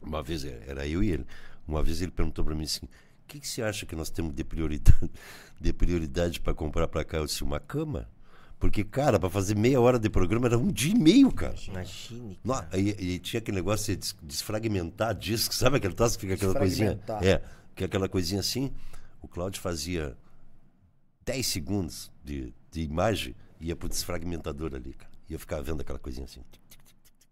[0.02, 1.26] uma vez, é, era eu e ele,
[1.66, 2.88] uma vez ele perguntou para mim assim, o
[3.28, 5.10] que, que você acha que nós temos de prioridade,
[5.60, 7.18] de prioridade para comprar para cá?
[7.18, 8.08] Eu disse, uma cama?
[8.60, 11.54] Porque, cara, para fazer meia hora de programa era um dia e meio, cara.
[11.66, 12.38] Imagine.
[12.44, 16.34] Não, e, e tinha aquele negócio de des- desfragmentar disco, sabe aquele troço que fica
[16.34, 17.00] aquela coisinha?
[17.22, 17.40] É,
[17.74, 18.70] que é aquela coisinha assim.
[19.22, 20.14] O Cláudio fazia
[21.24, 25.10] 10 segundos de, de imagem e ia pro desfragmentador ali, cara.
[25.28, 26.40] Ia ficar vendo aquela coisinha assim.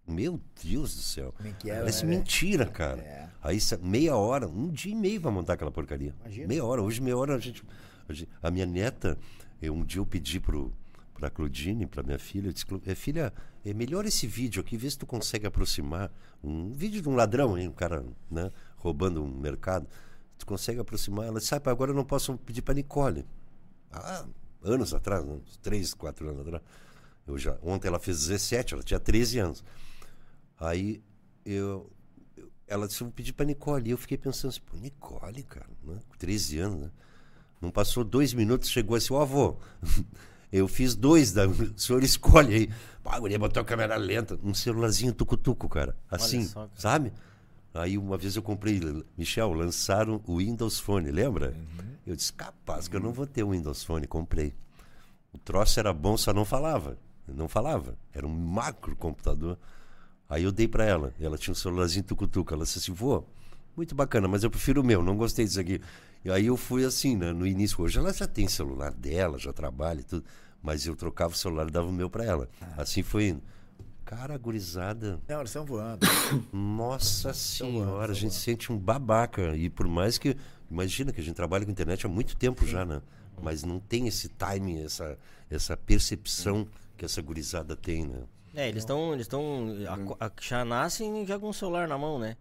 [0.07, 1.35] Meu Deus do céu.
[1.37, 3.03] Como é que é, Parece né, mentira, cara.
[3.03, 3.29] É.
[3.43, 6.15] Aí meia hora, um dia e meio pra montar aquela porcaria.
[6.25, 6.47] Imagina.
[6.49, 6.83] Meia hora.
[6.83, 7.63] Hoje, meia hora, a gente.
[8.09, 9.19] A, gente- a minha neta,
[9.61, 10.73] eu, um dia eu pedi pro,
[11.19, 13.33] pra Claudine, pra minha filha, eu disse, "Clau- é, filha,
[13.65, 16.13] é melhor esse vídeo aqui, vê se tu consegue aproximar.
[16.43, 19.87] Um vídeo de um ladrão, hein, um cara né, roubando um mercado.
[20.39, 21.27] Tu consegue aproximar?
[21.27, 23.27] Ela disse, ah, pai, agora eu não posso pedir pra Nicole.
[23.91, 24.25] Ah,
[24.63, 25.33] anos atrás, né?
[25.33, 26.63] uns 3, 4 anos atrás.
[27.27, 29.65] Eu já, ontem ela fez 17, ela tinha 13 anos.
[30.59, 31.03] Aí
[31.45, 31.91] eu,
[32.37, 33.89] eu- ela disse, eu vou pedir pra Nicole.
[33.89, 35.99] E eu fiquei pensando assim, Nicole, cara, né?
[36.09, 36.91] Com 13 anos, né?
[37.61, 39.57] Não passou dois minutos, chegou assim, ó avô,
[40.53, 42.71] eu fiz dois, da, o senhor escolhe aí.
[43.03, 45.97] Pá, a guria botou a câmera lenta, um celularzinho tucutuco, cara.
[46.11, 46.71] Assim, só, cara.
[46.75, 47.13] sabe?
[47.75, 48.81] Aí uma vez eu comprei,
[49.17, 51.55] Michel, lançaram o Windows Phone, lembra?
[52.07, 54.55] Eu disse, capaz que eu não vou ter o Windows Phone, comprei.
[55.33, 56.99] O troço era bom, só não falava.
[57.27, 57.97] Não falava.
[58.13, 59.59] Era um macro computador.
[60.29, 61.13] Aí eu dei pra ela.
[61.21, 62.55] Ela tinha um celularzinho tucutuca.
[62.55, 63.25] Ela disse assim, vô,
[63.77, 65.81] muito bacana, mas eu prefiro o meu, não gostei disso aqui.
[66.25, 67.83] E aí eu fui assim, né, no início.
[67.83, 70.25] Hoje ela já tem celular dela, já trabalha e tudo.
[70.63, 72.49] Mas eu trocava o celular e dava o meu pra ela.
[72.77, 73.43] Assim foi indo.
[74.05, 75.21] Cara, gurizada.
[75.29, 76.07] Não, eles estão voando.
[76.53, 79.55] Nossa senhora, a gente sente um babaca.
[79.55, 80.37] E por mais que.
[80.71, 83.03] Imagina que a gente trabalha com internet há muito tempo já, né?
[83.43, 85.19] Mas não tem esse timing, essa,
[85.51, 86.67] essa percepção
[86.97, 88.23] que essa gurizada tem, né?
[88.55, 89.13] É, eles estão.
[89.13, 89.75] Eles estão.
[90.41, 92.37] Já nascem já com o celular na mão, né?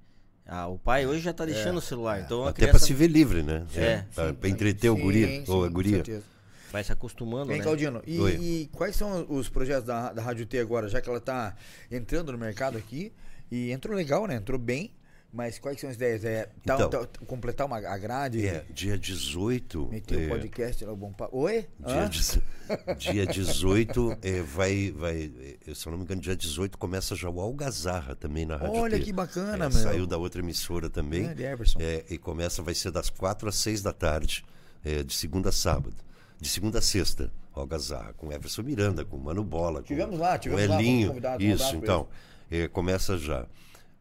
[0.47, 2.21] Ah, o pai hoje já tá deixando o celular.
[2.21, 3.65] Então a Até criança pra se ver livre, né?
[3.75, 4.03] É.
[4.15, 5.95] Pra, pra entreter o Sim, guri sim, ou a com guria.
[5.97, 6.23] certeza.
[6.71, 7.63] vai se acostumando, Vem, né?
[7.63, 11.19] Claudino, e, e quais são os projetos da, da Rádio T agora, já que ela
[11.19, 11.55] tá
[11.91, 13.11] entrando no mercado aqui?
[13.51, 14.35] E entrou legal, né?
[14.35, 14.91] Entrou bem,
[15.31, 16.23] mas quais são as ideias?
[16.25, 16.89] É tá- Então.
[16.89, 18.45] tá- completar uma, a grade?
[18.47, 19.87] É, dia 18.
[19.89, 21.29] Meter o é, podcast lá, o bom pa...
[21.31, 21.67] Oi?
[21.79, 22.03] Dia,
[22.85, 22.95] Hã?
[22.95, 25.31] dia 18 é, vai, vai,
[25.67, 28.75] é, se eu não me engano, dia 18 começa já o Algazarra também na Rádio
[28.81, 29.03] Olha T.
[29.05, 29.71] que bacana, É, meu.
[29.71, 31.23] Saiu da outra emissora também.
[31.23, 31.79] Grande Everson.
[31.81, 34.43] É, e começa, vai ser das 4 às 6 da tarde,
[34.83, 35.95] é, de segunda a sábado.
[36.39, 39.81] De segunda a sexta, Algazarra, com Everson Miranda, com Mano Bola.
[39.81, 41.11] Com, Tivemos lá, tivemos com lá, Elinho.
[41.13, 42.07] um Isso, então.
[42.51, 43.45] é, começa já.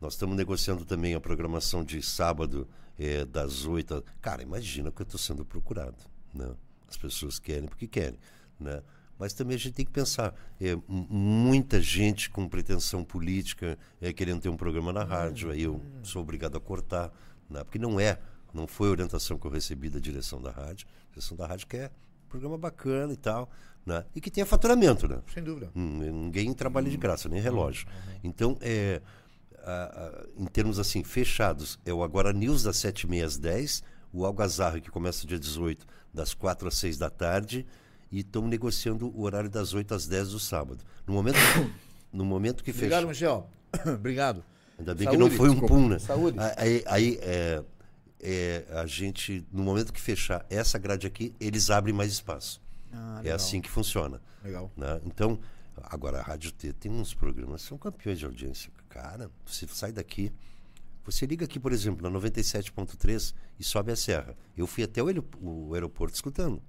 [0.06, 4.02] Nós estamos negociando também a programação de sábado, é, das 8 a...
[4.22, 5.96] Cara, imagina que eu estou sendo procurado.
[6.32, 6.48] Né?
[6.88, 8.16] As pessoas querem porque querem.
[8.60, 8.84] Né?
[9.18, 10.32] Mas também a gente tem que pensar.
[10.60, 15.82] É, muita gente com pretensão política é, querendo ter um programa na rádio, aí eu
[16.04, 17.12] sou obrigado a cortar.
[17.50, 17.64] Né?
[17.64, 18.20] Porque não é,
[18.54, 20.86] não foi a orientação que eu recebi da direção da rádio.
[21.08, 21.90] A direção da rádio quer
[22.26, 23.50] um programa bacana e tal.
[23.84, 24.04] Né?
[24.14, 25.20] E que tenha faturamento, né?
[25.34, 25.68] Sem dúvida.
[25.74, 27.88] Hum, Ninguém trabalha de graça, nem relógio.
[28.22, 29.02] Então, é,
[29.66, 33.82] a- a- em termos assim, fechados, é o Agora News das 7h30 às 10
[34.12, 37.66] o Algazarra, que começa dia 18, das 4 às 6 da tarde,
[38.10, 40.82] e estamos negociando o horário das 8 às 10 do sábado.
[41.06, 41.36] No momento,
[42.12, 42.84] no momento que fecha.
[42.86, 43.50] Obrigado, Michel.
[43.94, 44.44] Obrigado.
[44.78, 45.74] Ainda bem Saúde, que não foi um desculpa.
[45.74, 45.98] pum, né?
[45.98, 46.38] Saúde.
[46.56, 47.62] Aí, aí, é,
[48.20, 52.60] é, a gente, no momento que fechar essa grade aqui, eles abrem mais espaço.
[52.92, 54.20] Ah, é assim que funciona.
[54.42, 54.70] Legal.
[54.76, 55.00] né?
[55.04, 55.38] Então,
[55.82, 58.70] agora a Rádio T tem uns programas são campeões de audiência.
[58.96, 60.32] Cara, você sai daqui,
[61.04, 64.34] você liga aqui, por exemplo, na 97.3 e sobe a serra.
[64.56, 65.06] Eu fui até o,
[65.42, 66.62] o aeroporto escutando.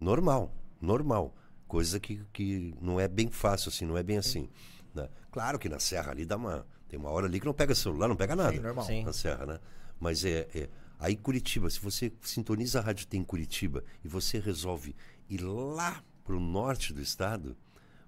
[0.00, 1.36] Normal, normal.
[1.66, 4.48] Coisa que, que não é bem fácil assim, não é bem assim.
[4.94, 5.06] né?
[5.30, 6.66] Claro que na serra ali dá uma.
[6.88, 8.52] Tem uma hora ali que não pega celular, não pega nada.
[8.52, 8.86] Sim, normal.
[8.86, 9.04] Sim.
[9.04, 9.60] Na serra, né?
[10.00, 10.70] Mas é, é.
[10.98, 14.96] Aí Curitiba, se você sintoniza a Rádio T em Curitiba e você resolve
[15.28, 17.54] ir lá pro norte do estado,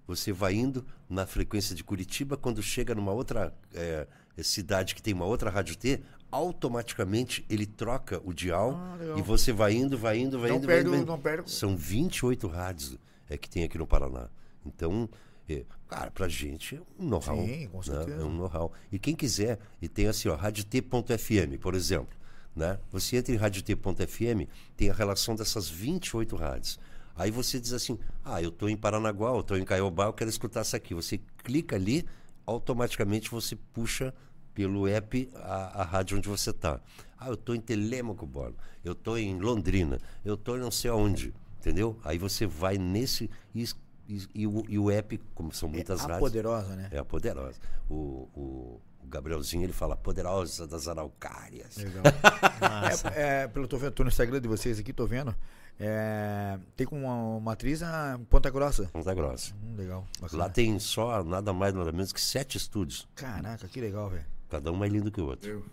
[0.07, 4.07] você vai indo na frequência de Curitiba, quando chega numa outra é,
[4.43, 6.01] cidade que tem uma outra Rádio T,
[6.31, 10.67] automaticamente ele troca o dial Ah, e você vai indo, vai indo, vai Não indo.
[10.67, 11.09] vai perde indo, o- vai indo.
[11.09, 12.99] não perde o- São 28 rádios
[13.29, 14.29] é, que tem aqui no Paraná.
[14.65, 15.09] Então,
[15.49, 17.37] é, cara, pra gente é um know-how.
[17.47, 17.85] Sim, com né?
[17.85, 18.23] certeza.
[18.23, 18.73] É um know-how.
[18.93, 22.19] E quem quiser, e tem assim, ó, radiot.fm, por exemplo.
[22.55, 22.79] Né?
[22.91, 24.47] Você entra em radiot.fm,
[24.77, 26.79] tem a relação dessas 28 rádios.
[27.16, 30.31] Aí você diz assim, ah, eu estou em Paranaguá, eu estou em Caiobá, eu quero
[30.31, 30.95] escutar isso aqui.
[30.95, 32.07] Você clica ali,
[32.47, 34.15] automaticamente você puxa
[34.55, 36.81] pelo app a, a rádio onde você está.
[37.19, 38.57] Ah, eu estou em Telêmaco, Borba.
[38.85, 39.99] Eu estou em Londrina.
[40.24, 41.35] Eu estou não sei aonde.
[41.59, 41.99] Entendeu?
[42.05, 43.31] Aí você vai nesse...
[43.55, 43.65] E,
[44.09, 46.20] e- e o, e o app, como são muitas a rádios...
[46.20, 46.89] poderosa, né?
[46.91, 47.61] É a poderosa.
[47.89, 47.95] O,
[48.35, 51.77] o, o Gabrielzinho ele fala poderosa das araucárias.
[51.77, 52.03] Legal.
[53.15, 55.35] é, é, pelo tô vendo, tô no Instagram de vocês aqui, tô vendo.
[55.82, 58.85] É, tem com uma, uma atriz em Ponta Grossa.
[58.93, 59.55] Ponta Grossa.
[59.65, 60.07] Hum, legal.
[60.20, 60.43] bacana.
[60.43, 63.09] Lá tem só nada mais nada menos que sete estúdios.
[63.15, 64.27] Caraca, que legal, velho.
[64.51, 65.48] Cada um mais lindo que o outro.
[65.48, 65.65] Eu.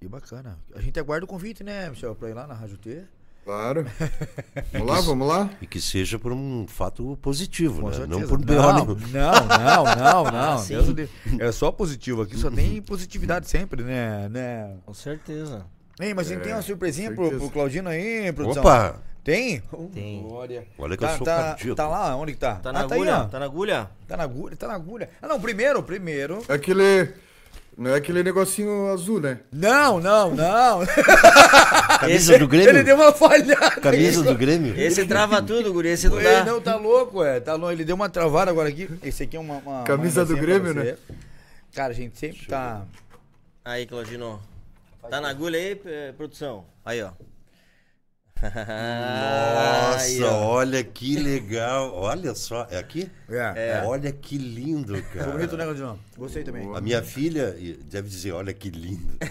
[0.00, 0.58] Que bacana.
[0.74, 3.04] A gente aguarda o convite, né, Michel, pra ir lá na Rádio T.
[3.44, 3.86] Claro.
[4.72, 5.50] Vamos lá, vamos lá?
[5.60, 7.94] E que seja por um fato positivo, Com né?
[7.94, 8.20] certeza.
[8.20, 9.08] Não por não, BO não, nenhum.
[9.08, 10.26] não, não, não.
[10.32, 10.64] Ah.
[10.66, 11.10] Deus
[11.40, 14.28] é só positivo aqui, só tem positividade sempre, né?
[14.28, 14.76] né?
[14.86, 15.66] Com certeza.
[16.00, 18.62] Ei, mas a gente tem uma surpresinha pro, pro Claudino aí, produção.
[18.62, 19.11] Opa!
[19.24, 19.62] Tem?
[19.94, 20.22] Tem.
[20.22, 20.66] Glória.
[20.76, 21.76] Olha que eu Tá, sou tá, cardíaco.
[21.76, 22.16] tá lá?
[22.16, 22.56] Onde que tá?
[22.56, 23.28] Tá na ah, tá aí, agulha?
[23.30, 23.90] tá na agulha?
[24.08, 25.10] Tá na agulha, tá na agulha.
[25.22, 26.42] Ah, não, primeiro, primeiro.
[26.48, 27.10] É Aquele.
[27.78, 29.40] Não é aquele negocinho azul, né?
[29.50, 30.80] Não, não, não.
[32.00, 32.68] Camisa do Grêmio?
[32.70, 33.70] Ele deu uma falhada.
[33.80, 34.26] Camisa aí.
[34.26, 34.78] do Grêmio?
[34.78, 35.88] Esse trava tudo, guri.
[35.88, 36.44] Esse não Ele dá.
[36.44, 37.40] não tá louco, é.
[37.40, 37.72] Tá louco.
[37.72, 38.90] Ele deu uma travada agora aqui.
[39.02, 39.54] Esse aqui é uma.
[39.58, 40.98] uma Camisa uma do Grêmio, você.
[41.74, 42.82] Cara, a gente sempre tá.
[43.64, 44.38] Aí, Claudino.
[45.08, 46.64] Tá na agulha aí, eh, produção?
[46.84, 47.10] Aí, ó.
[48.42, 50.46] Nossa, ó.
[50.46, 51.94] olha que legal.
[51.94, 52.66] Olha só.
[52.70, 53.08] É aqui?
[53.28, 53.82] É.
[53.86, 55.08] Olha que lindo, cara.
[55.10, 55.98] Ficou bonito, né, Claudinho?
[56.16, 56.74] Gostei também.
[56.74, 59.16] A minha filha deve dizer, olha que lindo.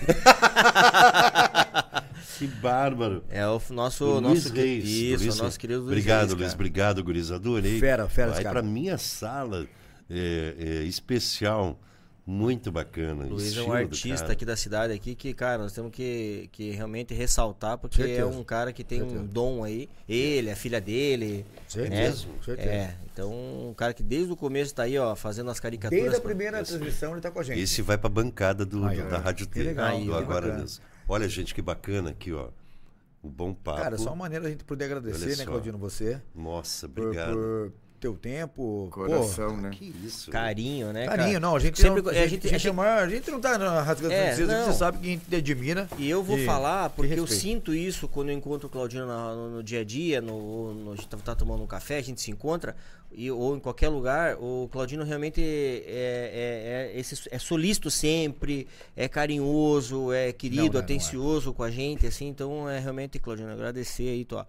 [2.38, 3.24] que bárbaro.
[3.30, 4.18] É o nosso.
[4.18, 4.86] O nosso Luiz Reis.
[4.86, 6.54] Isso, Luiz o nosso querido Luiz Obrigado, Reis, Luiz.
[6.54, 7.32] Obrigado, guris.
[7.32, 7.80] Adorei.
[7.80, 8.62] Fera, fera Vai cara.
[8.62, 9.68] pra minha sala
[10.10, 11.78] é, é, especial.
[12.26, 13.26] Muito bacana.
[13.26, 16.70] o Luiz é um artista aqui da cidade aqui que, cara, nós temos que, que
[16.72, 18.22] realmente ressaltar, porque Certeza.
[18.22, 19.90] é um cara que tem um dom aí.
[20.08, 21.46] Ele, a filha dele.
[21.68, 22.04] Certeza, né?
[22.08, 22.44] mesmo?
[22.44, 22.70] certeza.
[22.70, 23.32] É, então
[23.70, 26.00] um cara que desde o começo tá aí, ó, fazendo as caricaturas.
[26.04, 27.60] Desde a pra- primeira transmissão ele tá com a gente.
[27.60, 29.64] Esse vai pra bancada do, Aí, do- da Rádio T.
[29.64, 30.84] legal, do Agora mesmo.
[31.10, 32.50] Olha, gente, que bacana aqui, ó.
[33.24, 33.82] O bom papo.
[33.82, 35.46] Cara, só uma maneira da gente poder agradecer, né.
[35.46, 36.20] Claudino, você.
[36.36, 37.34] Nossa, Por, obrigado.
[37.34, 37.72] por
[38.02, 38.90] teu tempo.
[38.92, 39.70] Coração, né?
[39.70, 40.30] Que isso?
[40.32, 41.04] Carinho, né?
[41.04, 41.18] Pô, cara?
[41.24, 42.02] carinho, não, a gente sempre.
[42.02, 44.58] não, a gente, a gente, é maior, a gente não tá na rasgando É, princesa,
[44.60, 44.66] não.
[44.66, 45.88] você sabe que a gente te admira.
[45.98, 49.36] E eu vou E- falar porque eu sinto isso quando eu encontro o Claudino na-
[49.36, 52.02] no, no dia a dia, no, no- a gente tá, tá tomando um café, a
[52.02, 52.76] gente se encontra,
[53.14, 58.68] e, ou em qualquer lugar, o Claudino realmente é, é, é, esse, é solícito sempre,
[58.96, 60.84] é carinhoso, é querido, Não, não, não é.
[60.84, 64.48] atencioso com a gente, assim, então é realmente, Claudino, agradecer aí tua,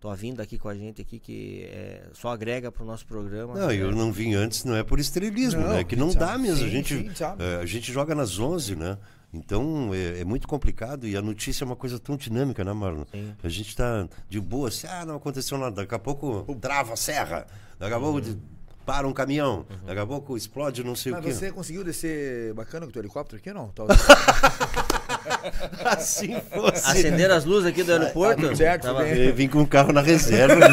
[0.00, 3.54] tua vinda aqui com a gente aqui, que é, só agrega pro nosso programa.
[3.54, 5.84] Não, eu não vim antes, não é por estrelismo, Não, né?
[5.84, 6.42] Que não dá sabe.
[6.42, 6.58] mesmo.
[6.58, 8.98] Sim, a, gente, sim, é, a gente joga nas 11, né?
[9.32, 13.04] Então é, é muito complicado e a notícia é uma coisa tão dinâmica, né, Marlon?
[13.10, 13.34] Sim.
[13.42, 15.76] A gente tá de boa, assim, ah, não aconteceu nada.
[15.76, 17.46] Daqui a pouco trava a serra,
[17.78, 18.36] daqui a pouco de-
[18.86, 21.32] para um caminhão, daqui a pouco explode não sei Mas o quê.
[21.34, 23.68] você conseguiu descer bacana com o teu helicóptero aqui ou não?
[23.68, 23.84] Tá-
[25.84, 26.88] Assim fosse.
[26.90, 28.42] Acender as luzes aqui do aeroporto.
[28.42, 29.06] tudo certo, tava-.
[29.06, 30.54] Eu vim com o carro na reserva.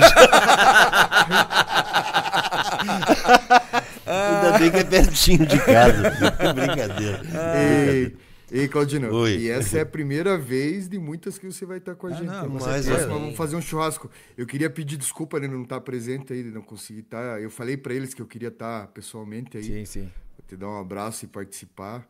[4.06, 6.12] Ainda bem que é pertinho de casa.
[6.54, 7.22] Brincadeira.
[7.56, 8.16] Ei,
[8.62, 9.14] ei, Claudino.
[9.14, 9.38] Oi.
[9.38, 12.14] E essa é a primeira vez de muitas que você vai estar com a Ah,
[12.14, 12.28] gente.
[12.28, 13.06] não, Mas, é.
[13.08, 14.10] vamos fazer um churrasco.
[14.38, 17.42] Eu queria pedir desculpa de não estar presente aí, de não conseguir estar.
[17.42, 19.64] Eu falei para eles que eu queria estar pessoalmente aí.
[19.64, 20.12] sim, sim.
[20.38, 22.08] Vou te dar um abraço e participar.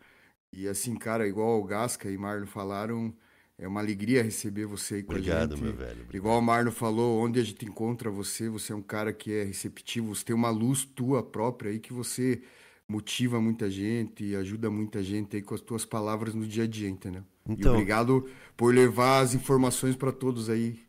[0.51, 3.13] E assim, cara, igual o Gasca e Marlon falaram,
[3.57, 5.65] é uma alegria receber você aí com Obrigado, a gente.
[5.65, 6.05] meu velho.
[6.13, 9.43] Igual o Marlon falou, onde a gente encontra você, você é um cara que é
[9.43, 12.41] receptivo, você tem uma luz tua própria aí que você
[12.87, 16.67] motiva muita gente e ajuda muita gente aí com as tuas palavras no dia a
[16.67, 17.23] dia, entendeu?
[17.47, 20.79] Então- E obrigado por levar as informações para todos aí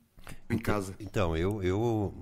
[0.50, 0.94] em casa.
[1.00, 2.14] Então, eu, eu,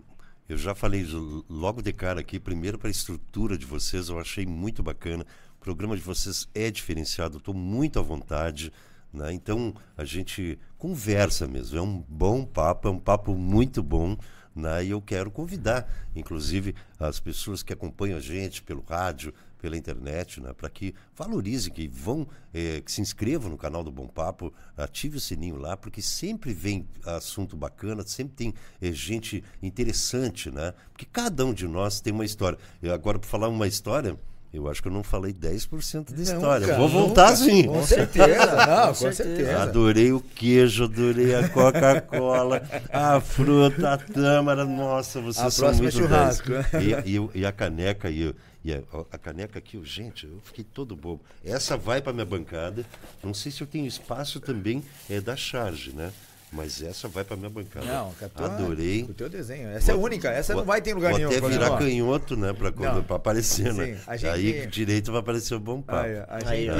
[0.48, 1.06] eu já falei
[1.48, 5.26] logo de cara aqui, primeiro para a estrutura de vocês, eu achei muito bacana.
[5.56, 8.72] O programa de vocês é diferenciado, estou muito à vontade.
[9.12, 9.32] Né?
[9.32, 14.16] Então a gente conversa mesmo, é um bom papo, é um papo muito bom.
[14.54, 14.86] Né?
[14.86, 19.32] E eu quero convidar, inclusive, as pessoas que acompanham a gente pelo rádio,
[19.62, 20.52] pela internet, né?
[20.52, 25.18] para que valorizem, que vão, é, que se inscrevam no canal do Bom Papo, ative
[25.18, 30.74] o sininho lá, porque sempre vem assunto bacana, sempre tem é, gente interessante, né?
[30.90, 32.58] Porque cada um de nós tem uma história.
[32.82, 34.18] Eu, agora, para falar uma história,
[34.52, 36.66] eu acho que eu não falei 10% da história.
[36.66, 37.44] Cara, Vou voltar nunca.
[37.44, 37.62] sim.
[37.64, 39.24] Com certeza, não, com, certeza.
[39.24, 39.62] certeza.
[39.62, 42.62] Adorei o queijo, adorei a Coca-Cola,
[42.92, 44.66] a fruta, a tâmara.
[44.66, 46.50] Nossa, vocês a são muito é churrasco.
[46.82, 48.34] E, e, e, a caneca e,
[48.64, 48.80] e a,
[49.10, 51.20] a, caneca aqui, gente, eu fiquei todo bobo.
[51.44, 52.84] Essa vai para minha bancada.
[53.22, 56.12] Não sei se eu tenho espaço também é da charge, né?
[56.52, 57.86] Mas essa vai para minha bancada.
[57.86, 59.04] Não, Catua, Adorei.
[59.04, 59.70] O teu desenho.
[59.70, 60.28] Essa vou, é única.
[60.28, 61.30] Essa vou, não vai ter lugar vou nenhum.
[61.30, 62.52] até virar canhoto, né?
[62.52, 63.98] Para aparecer, né?
[64.04, 66.06] Sim, gente, Aí direito vai aparecer o bom papo.
[66.06, 66.70] Aí, a, gente,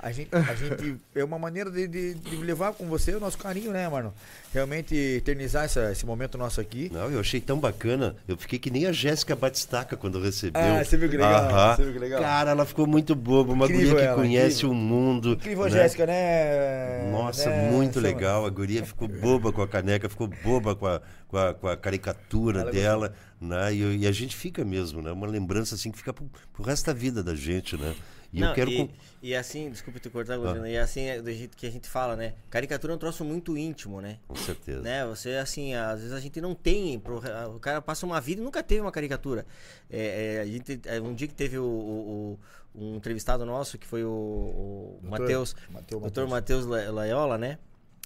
[0.00, 0.96] a, gente, a gente.
[1.14, 4.14] É uma maneira de, de, de, levar com você o nosso carinho, né, mano?
[4.50, 6.90] Realmente eternizar essa, esse momento nosso aqui.
[6.90, 8.16] Não, eu achei tão bacana.
[8.26, 10.62] Eu fiquei que nem a Jéssica Batistaca quando recebeu.
[10.62, 11.76] Ah, você viu que legal.
[11.76, 12.22] Você viu que legal.
[12.22, 13.52] Cara, ela ficou muito boba.
[13.52, 14.70] Uma incrível guria que ela, conhece incrível.
[14.70, 15.32] o mundo.
[15.32, 15.70] Incrível né?
[15.70, 17.10] Jéssica, né?
[17.12, 17.70] Nossa, né?
[17.70, 18.46] muito legal.
[18.46, 21.76] A guria ficou boba com a caneca, ficou boba com a, com a, com a
[21.76, 23.74] caricatura Ela dela, né?
[23.74, 25.12] E, e, a gente fica mesmo, né?
[25.12, 27.94] Uma lembrança assim que fica pro, pro resto da vida da gente, né?
[28.32, 28.70] E Não, eu quero.
[28.70, 28.90] E,
[29.22, 30.68] e assim, desculpe te cortar, ah.
[30.68, 32.34] e assim é do jeito que a gente fala, né?
[32.50, 34.18] Caricatura é um troço muito íntimo, né?
[34.28, 34.82] Com certeza.
[34.82, 35.06] Né?
[35.06, 36.98] Você, assim, às vezes a gente não tem.
[36.98, 37.22] Pro,
[37.54, 39.46] o cara passa uma vida e nunca teve uma caricatura.
[39.90, 42.38] É, é, a gente, é, um dia que teve o, o,
[42.74, 45.54] o, um entrevistado nosso, que foi o, o Matheus,
[45.88, 47.58] doutor Matheus Laiola, né?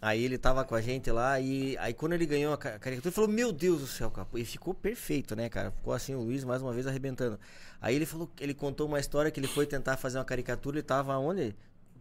[0.03, 3.11] Aí ele tava com a gente lá e aí quando ele ganhou a caricatura, ele
[3.11, 4.27] falou: Meu Deus do céu, cara.
[4.35, 5.71] E ficou perfeito, né, cara?
[5.71, 7.39] Ficou assim o Luiz mais uma vez arrebentando.
[7.81, 10.83] Aí ele falou, ele contou uma história que ele foi tentar fazer uma caricatura e
[10.83, 11.55] tava onde?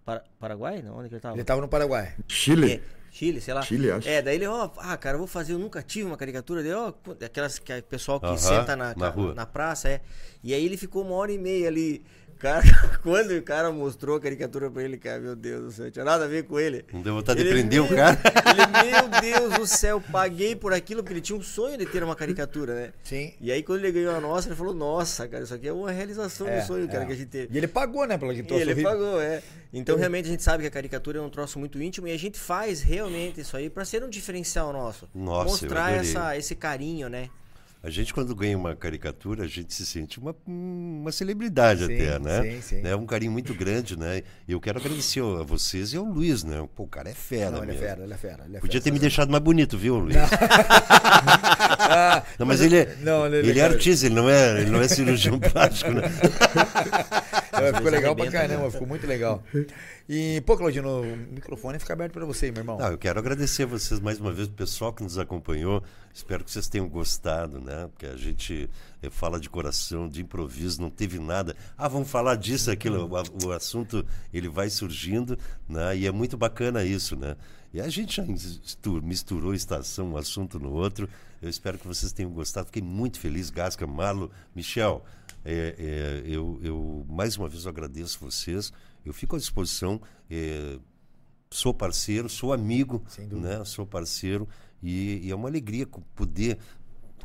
[0.06, 0.82] Para, Paraguai?
[0.82, 1.36] Não, onde que ele tava?
[1.36, 2.16] Ele tava no Paraguai.
[2.28, 2.74] Chile.
[2.74, 2.82] É,
[3.12, 3.62] Chile, sei lá.
[3.62, 4.08] Chile, acho.
[4.08, 6.74] É, daí ele, ó, ah, cara, eu vou fazer, eu nunca tive uma caricatura, daí,
[6.74, 6.94] ó,
[7.24, 10.02] aquelas que é pessoal que uh -huh, senta na, na, na, praça, é.
[10.44, 12.04] E aí ele ficou uma hora e meia ali
[12.40, 12.64] Cara,
[13.04, 16.24] quando o cara mostrou a caricatura pra ele, cara, meu Deus do céu, tinha nada
[16.24, 16.86] a ver com ele.
[16.94, 18.18] Não deu vontade ele, de prender o cara?
[18.50, 22.02] Ele, meu Deus do céu, paguei por aquilo, porque ele tinha um sonho de ter
[22.02, 22.94] uma caricatura, né?
[23.04, 23.34] Sim.
[23.42, 25.92] E aí, quando ele ganhou a nossa, ele falou, nossa, cara, isso aqui é uma
[25.92, 27.08] realização é, do sonho, cara, é.
[27.08, 27.54] que a gente teve.
[27.54, 28.70] E ele pagou, né, pelo que trouxe.
[28.70, 29.44] Ele pagou, é.
[29.74, 32.18] Então, realmente, a gente sabe que a caricatura é um troço muito íntimo e a
[32.18, 35.10] gente faz realmente isso aí para ser um diferencial nosso.
[35.14, 37.30] Nossa, Mostrar essa, esse carinho, né?
[37.82, 42.20] A gente, quando ganha uma caricatura, a gente se sente uma, uma celebridade sim, até,
[42.20, 42.42] né?
[42.42, 42.82] Sim, sim.
[42.84, 44.22] É um carinho muito grande, né?
[44.46, 46.68] E eu quero agradecer a vocês e ao Luiz, né?
[46.76, 48.44] Pô, o cara é fera, Não, ele é fera, ele é fera.
[48.46, 50.14] Ele é Podia fera, ter me deixado mais bonito, viu, Luiz?
[50.14, 50.24] Não,
[51.80, 54.72] ah, não mas, mas ele, é, não, ele, ele é artista, ele não é, ele
[54.72, 56.02] não é cirurgião plástico, né?
[57.74, 59.44] ficou legal pra caramba, ficou muito legal.
[60.08, 62.78] E, pô, Claudino, o microfone fica aberto para você, meu irmão.
[62.78, 65.84] Não, eu quero agradecer a vocês mais uma vez, o pessoal que nos acompanhou.
[66.14, 67.88] Espero que vocês tenham gostado, né?
[67.92, 68.70] Porque a gente
[69.02, 71.56] eh, fala de coração, de improviso, não teve nada.
[71.78, 73.08] Ah, vamos falar disso, aquilo.
[73.08, 75.38] O, o assunto ele vai surgindo,
[75.68, 75.96] né?
[75.96, 77.36] E é muito bacana isso, né?
[77.74, 78.26] E a gente já
[79.04, 81.08] misturou estação, um assunto no outro.
[81.42, 82.66] Eu espero que vocês tenham gostado.
[82.66, 85.06] Fiquei muito feliz, Gasca, Marlo, Michel.
[85.44, 88.72] É, é, eu, eu mais uma vez agradeço vocês.
[89.06, 90.02] Eu fico à disposição.
[90.30, 90.78] É,
[91.50, 93.64] sou parceiro, sou amigo, né?
[93.66, 94.48] Sou parceiro
[94.82, 96.58] e, e, é uma alegria poder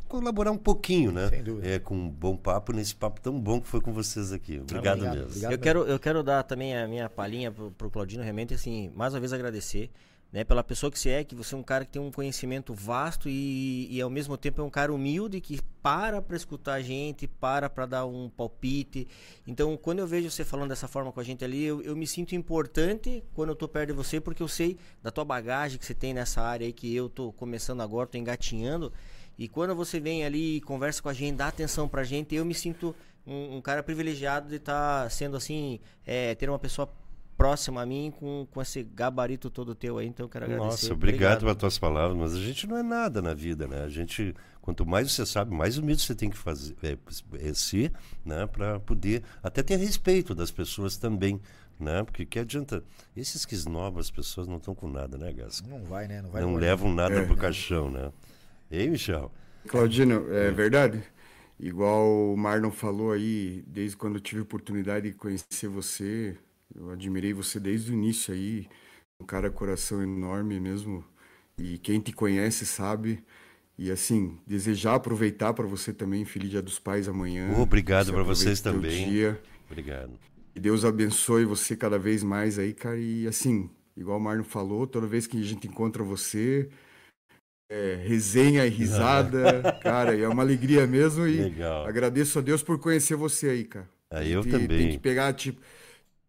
[0.07, 1.29] colaborar um pouquinho, né?
[1.63, 4.59] É, com um bom papo nesse papo tão bom que foi com vocês aqui.
[4.59, 5.27] Obrigado, obrigado mesmo.
[5.27, 8.91] Obrigado eu, quero, eu quero dar também a minha palhinha pro, pro Claudino, realmente, assim,
[8.95, 9.89] mais uma vez agradecer
[10.31, 12.73] né, pela pessoa que você é, que você é um cara que tem um conhecimento
[12.73, 16.81] vasto e, e ao mesmo tempo é um cara humilde que para para escutar a
[16.81, 19.07] gente, para para dar um palpite.
[19.47, 22.05] Então, quando eu vejo você falando dessa forma com a gente ali, eu, eu me
[22.05, 25.85] sinto importante quando eu tô perto de você, porque eu sei da tua bagagem que
[25.85, 28.91] você tem nessa área aí que eu tô começando agora, tô engatinhando.
[29.37, 32.45] E quando você vem ali e conversa com a gente, dá atenção pra gente, eu
[32.45, 32.95] me sinto
[33.25, 36.89] um, um cara privilegiado de estar tá sendo assim, é, ter uma pessoa
[37.37, 40.65] próximo a mim com, com esse gabarito todo teu aí, então eu quero agradecer.
[40.65, 43.83] Nossa, obrigado, obrigado pelas tuas palavras, mas a gente não é nada na vida, né?
[43.83, 46.97] A gente, quanto mais você sabe, mais humilde você tem que fazer, é,
[47.39, 47.91] é ser,
[48.23, 48.47] né?
[48.47, 51.41] Para poder até ter respeito das pessoas também,
[51.79, 52.03] né?
[52.03, 52.83] Porque que adianta?
[53.15, 55.61] Esses que esnobam as pessoas não estão com nada, né, Gas?
[55.67, 56.21] Não vai, né?
[56.21, 57.25] Não, vai não levam nada é.
[57.25, 58.11] pro caixão, né?
[58.71, 59.31] Ei, Michel?
[59.67, 61.03] Claudino, é verdade.
[61.59, 66.37] Igual o Marlon falou aí, desde quando eu tive a oportunidade de conhecer você,
[66.73, 68.67] eu admirei você desde o início aí,
[69.21, 71.03] um cara coração enorme mesmo.
[71.57, 73.23] E quem te conhece sabe.
[73.77, 77.53] E assim, desejar aproveitar para você também, Feliz Dia dos Pais amanhã.
[77.57, 79.09] Obrigado Você para vocês também.
[79.09, 79.41] Dia.
[79.69, 80.13] Obrigado.
[80.53, 82.97] Que Deus abençoe você cada vez mais aí, cara.
[82.97, 86.69] E assim, igual o Marno falou, toda vez que a gente encontra você,
[87.69, 91.27] é, resenha e risada, cara, e é uma alegria mesmo.
[91.27, 91.85] E Legal.
[91.85, 93.89] agradeço a Deus por conhecer você aí, cara.
[94.09, 94.67] Ah, A eu gente também.
[94.67, 95.59] Tem que pegar tipo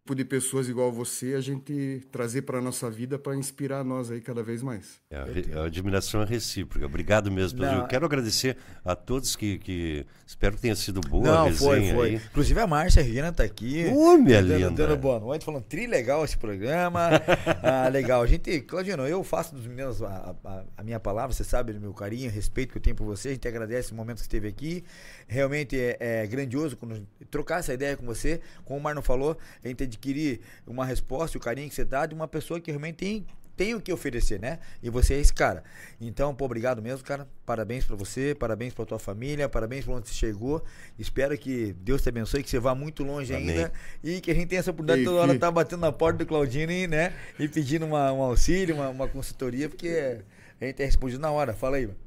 [0.07, 4.21] tipo de pessoas igual você, a gente trazer para nossa vida para inspirar nós aí
[4.21, 5.01] cada vez mais.
[5.09, 6.85] É, a, a admiração é recíproca.
[6.85, 7.59] Obrigado mesmo.
[7.59, 8.55] Não, Eu quero agradecer
[8.85, 12.09] a todos que, que espero que tenha sido boa a Não, resenha foi, foi.
[12.11, 12.15] aí.
[12.15, 13.85] Inclusive a Márcia Regina tá aqui.
[13.93, 14.87] Ô, minha dando, linda.
[14.87, 17.09] dando boa noite, falando tri legal esse programa.
[17.61, 18.25] ah, legal.
[18.25, 21.93] Gente, Claudino, eu faço dos meninos a, a- a minha palavra, você sabe do meu
[21.93, 23.29] carinho, respeito que eu tenho por você.
[23.29, 24.85] A gente agradece o momento que esteve aqui.
[25.27, 28.39] Realmente é, é grandioso quando trocar essa ideia com você.
[28.63, 32.15] Como o Marno falou, a gente adquirir uma resposta o carinho que você dá de
[32.15, 33.25] uma pessoa que realmente tem
[33.57, 34.59] tem o que oferecer, né?
[34.83, 35.63] E você é esse cara.
[35.99, 37.27] Então, pô, obrigado mesmo, cara.
[37.43, 40.63] Parabéns pra você, parabéns pra tua família, parabéns por onde você chegou.
[40.97, 43.49] Espero que Deus te abençoe, que você vá muito longe Amém.
[43.49, 43.73] ainda
[44.03, 46.71] e que a gente tenha essa oportunidade toda hora estar batendo na porta do Claudino
[46.71, 47.13] e, né?
[47.39, 50.21] E pedindo uma, um auxílio, uma, uma consultoria, porque
[50.61, 51.51] a gente é respondido na hora.
[51.51, 52.06] Fala aí, mano.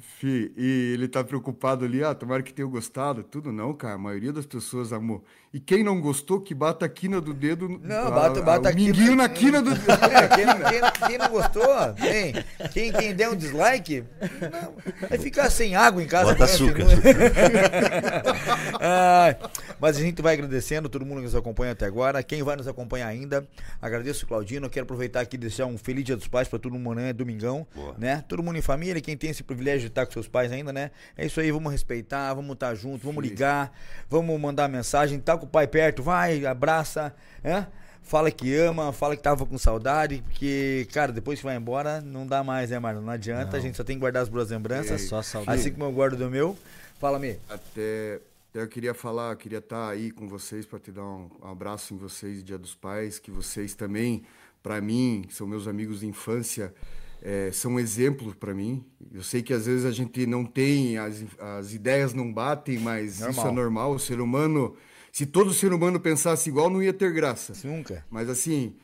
[0.00, 3.22] Fi, e ele tá preocupado ali, ah, tomara que tenha gostado.
[3.22, 3.94] Tudo não, cara.
[3.94, 5.22] A maioria das pessoas amou.
[5.54, 7.68] E quem não gostou, que bata a quina do dedo.
[7.82, 8.86] Não, a- bata, a- bata o aqui.
[8.86, 9.82] minguinho na quina do dedo.
[10.12, 12.32] É, quem, não- quem- quem não gostou, tem.
[12.72, 14.02] Quem, quem der um dislike,
[14.40, 14.74] não,
[15.08, 16.30] vai ficar sem água em casa.
[16.32, 16.84] Bota açúcar.
[18.80, 19.36] Ai,
[19.80, 22.22] mas a gente vai agradecendo todo mundo que nos acompanha até agora.
[22.22, 23.46] Quem vai nos acompanhar ainda,
[23.80, 24.68] agradeço o Claudino.
[24.70, 27.66] Quero aproveitar aqui e deixar um feliz dia dos pais para todo mundo amanhã, domingão.
[27.74, 27.94] Boa.
[27.98, 28.24] Né?
[28.28, 30.90] Todo mundo em família, quem tem esse privilégio de estar com seus pais ainda, né?
[31.16, 33.72] É isso aí, vamos respeitar, vamos estar juntos, vamos ligar,
[34.08, 35.18] vamos mandar mensagem.
[35.20, 37.66] Tá com o pai perto, vai, abraça, né?
[38.00, 42.26] Fala que ama, fala que tava com saudade, porque, cara, depois que vai embora, não
[42.26, 43.00] dá mais, né, Marlon?
[43.00, 45.02] Não adianta, a gente só tem que guardar as boas lembranças.
[45.02, 45.58] É só saudade.
[45.58, 46.56] Assim como eu guardo do meu.
[46.98, 47.38] Fala, Me.
[47.48, 51.94] Até, até eu queria falar, queria estar aí com vocês para te dar um, abraço
[51.94, 54.24] em vocês, Dia dos Pais, que vocês também,
[54.62, 56.74] para mim, são meus amigos de infância,
[57.22, 58.84] eh, são exemplos para mim.
[59.12, 63.14] Eu sei que às vezes a gente não tem, as, as ideias não batem, mas
[63.14, 63.46] isso Normal.
[63.46, 63.90] é normal.
[63.92, 64.76] O ser humano,
[65.12, 67.52] se todo ser humano pensasse igual, não ia ter graça.
[67.68, 68.04] Nunca.
[68.10, 68.74] Mas assim,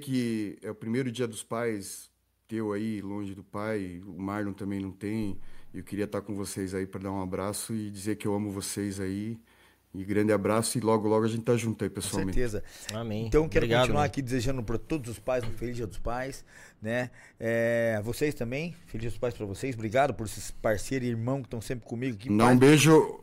[0.00, 2.08] que é o primeiro dia dos pais
[2.46, 5.38] teu aí, longe do pai, o Marlon também não tem.
[5.72, 8.50] Eu queria estar com vocês aí para dar um abraço e dizer que eu amo
[8.50, 9.38] vocês aí.
[9.92, 12.34] E grande abraço e logo, logo a gente tá junto aí, Com pessoalmente.
[12.38, 12.62] certeza.
[12.92, 13.26] Amém.
[13.26, 16.44] Então quero Obrigado, continuar aqui desejando para todos os pais um feliz dia dos pais,
[16.80, 17.10] né?
[17.40, 19.74] É, vocês também, feliz dia dos pais para vocês.
[19.74, 22.28] Obrigado por esses parceiros e irmãos que estão sempre comigo aqui.
[22.28, 23.19] Dá Pai- um beijo.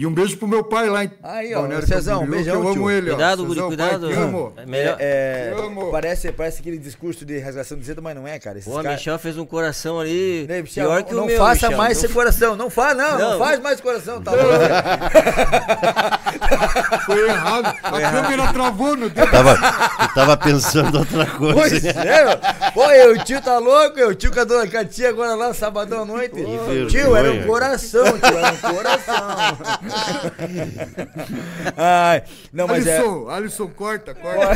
[0.00, 2.68] E um beijo pro meu pai lá em Aí, ó, Balneário Cezão, Camboriú, beijão, que
[2.68, 2.80] eu tio.
[2.82, 3.14] amo ele, ó.
[3.14, 4.00] Cuidado, Guri, cuidado.
[4.06, 4.52] Pai, te amo.
[4.56, 5.90] É melhor- É, Te amo.
[5.90, 8.58] parece, parece aquele discurso de rasgação de seda, mas não é, cara.
[8.58, 10.46] Esses Pô, o caras- Michel fez um coração ali.
[10.48, 11.36] Né, Michel, pior não, que o não meu.
[11.38, 11.76] faça Michel.
[11.78, 12.54] mais Não coração.
[12.54, 13.38] Não faz, não, não, Não.
[13.40, 14.48] faz mais coração, tá louco?
[17.04, 17.76] Foi errado.
[17.82, 19.30] A câmera travou no dedo.
[19.32, 19.58] Tava,
[20.02, 21.54] eu tava pensando outra coisa.
[21.54, 22.38] Pois é, meu.
[22.72, 25.52] Pô, e o tio tá louco, eu, o tio com a dona Catia agora lá,
[25.52, 26.36] sabadão à noite.
[26.36, 26.86] vergonha.
[26.86, 29.87] Tio, era um coração, tio, era um coração.
[31.76, 32.98] Ai, não, mas é.
[32.98, 34.38] Alisson, Alisson, corta, corta.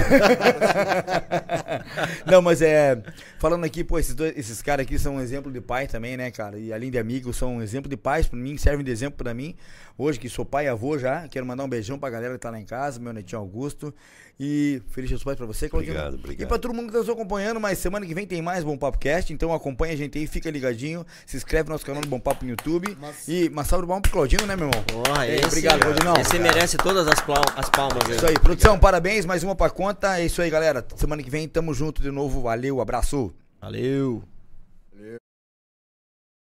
[2.27, 3.01] Não, mas é.
[3.39, 6.31] Falando aqui, pô, esses, dois, esses caras aqui são um exemplo de pai também, né,
[6.31, 6.59] cara?
[6.59, 9.35] E além de amigos, são um exemplo de pais pra mim, servem de exemplo pra
[9.35, 9.55] mim.
[9.99, 12.51] Hoje que sou pai e avô já, quero mandar um beijão pra galera que tá
[12.51, 13.95] lá em casa, meu netinho Augusto.
[14.41, 15.93] E feliz dia dos pais pra você, Claudinho.
[15.95, 16.43] Obrigado, obrigado.
[16.43, 18.77] E pra todo mundo que tá nos acompanhando, mas semana que vem tem mais Bom
[18.77, 22.09] Papo Cast, então acompanha a gente aí, fica ligadinho, se inscreve no nosso canal do
[22.09, 22.97] Bom Papo no YouTube.
[23.29, 24.83] E uma salva de palmas pro Claudinho, né, meu irmão?
[24.85, 26.15] Porra, Ei, esse, obrigado, Claudinão.
[26.17, 28.09] Esse merece todas as, plau- as palmas.
[28.09, 30.19] Isso aí, produção, parabéns, mais uma pra conta.
[30.19, 30.85] É isso aí, galera.
[30.97, 32.41] Semana que vem tamo junto de novo.
[32.43, 33.33] Valeu, abraço.
[33.61, 34.25] Valeu.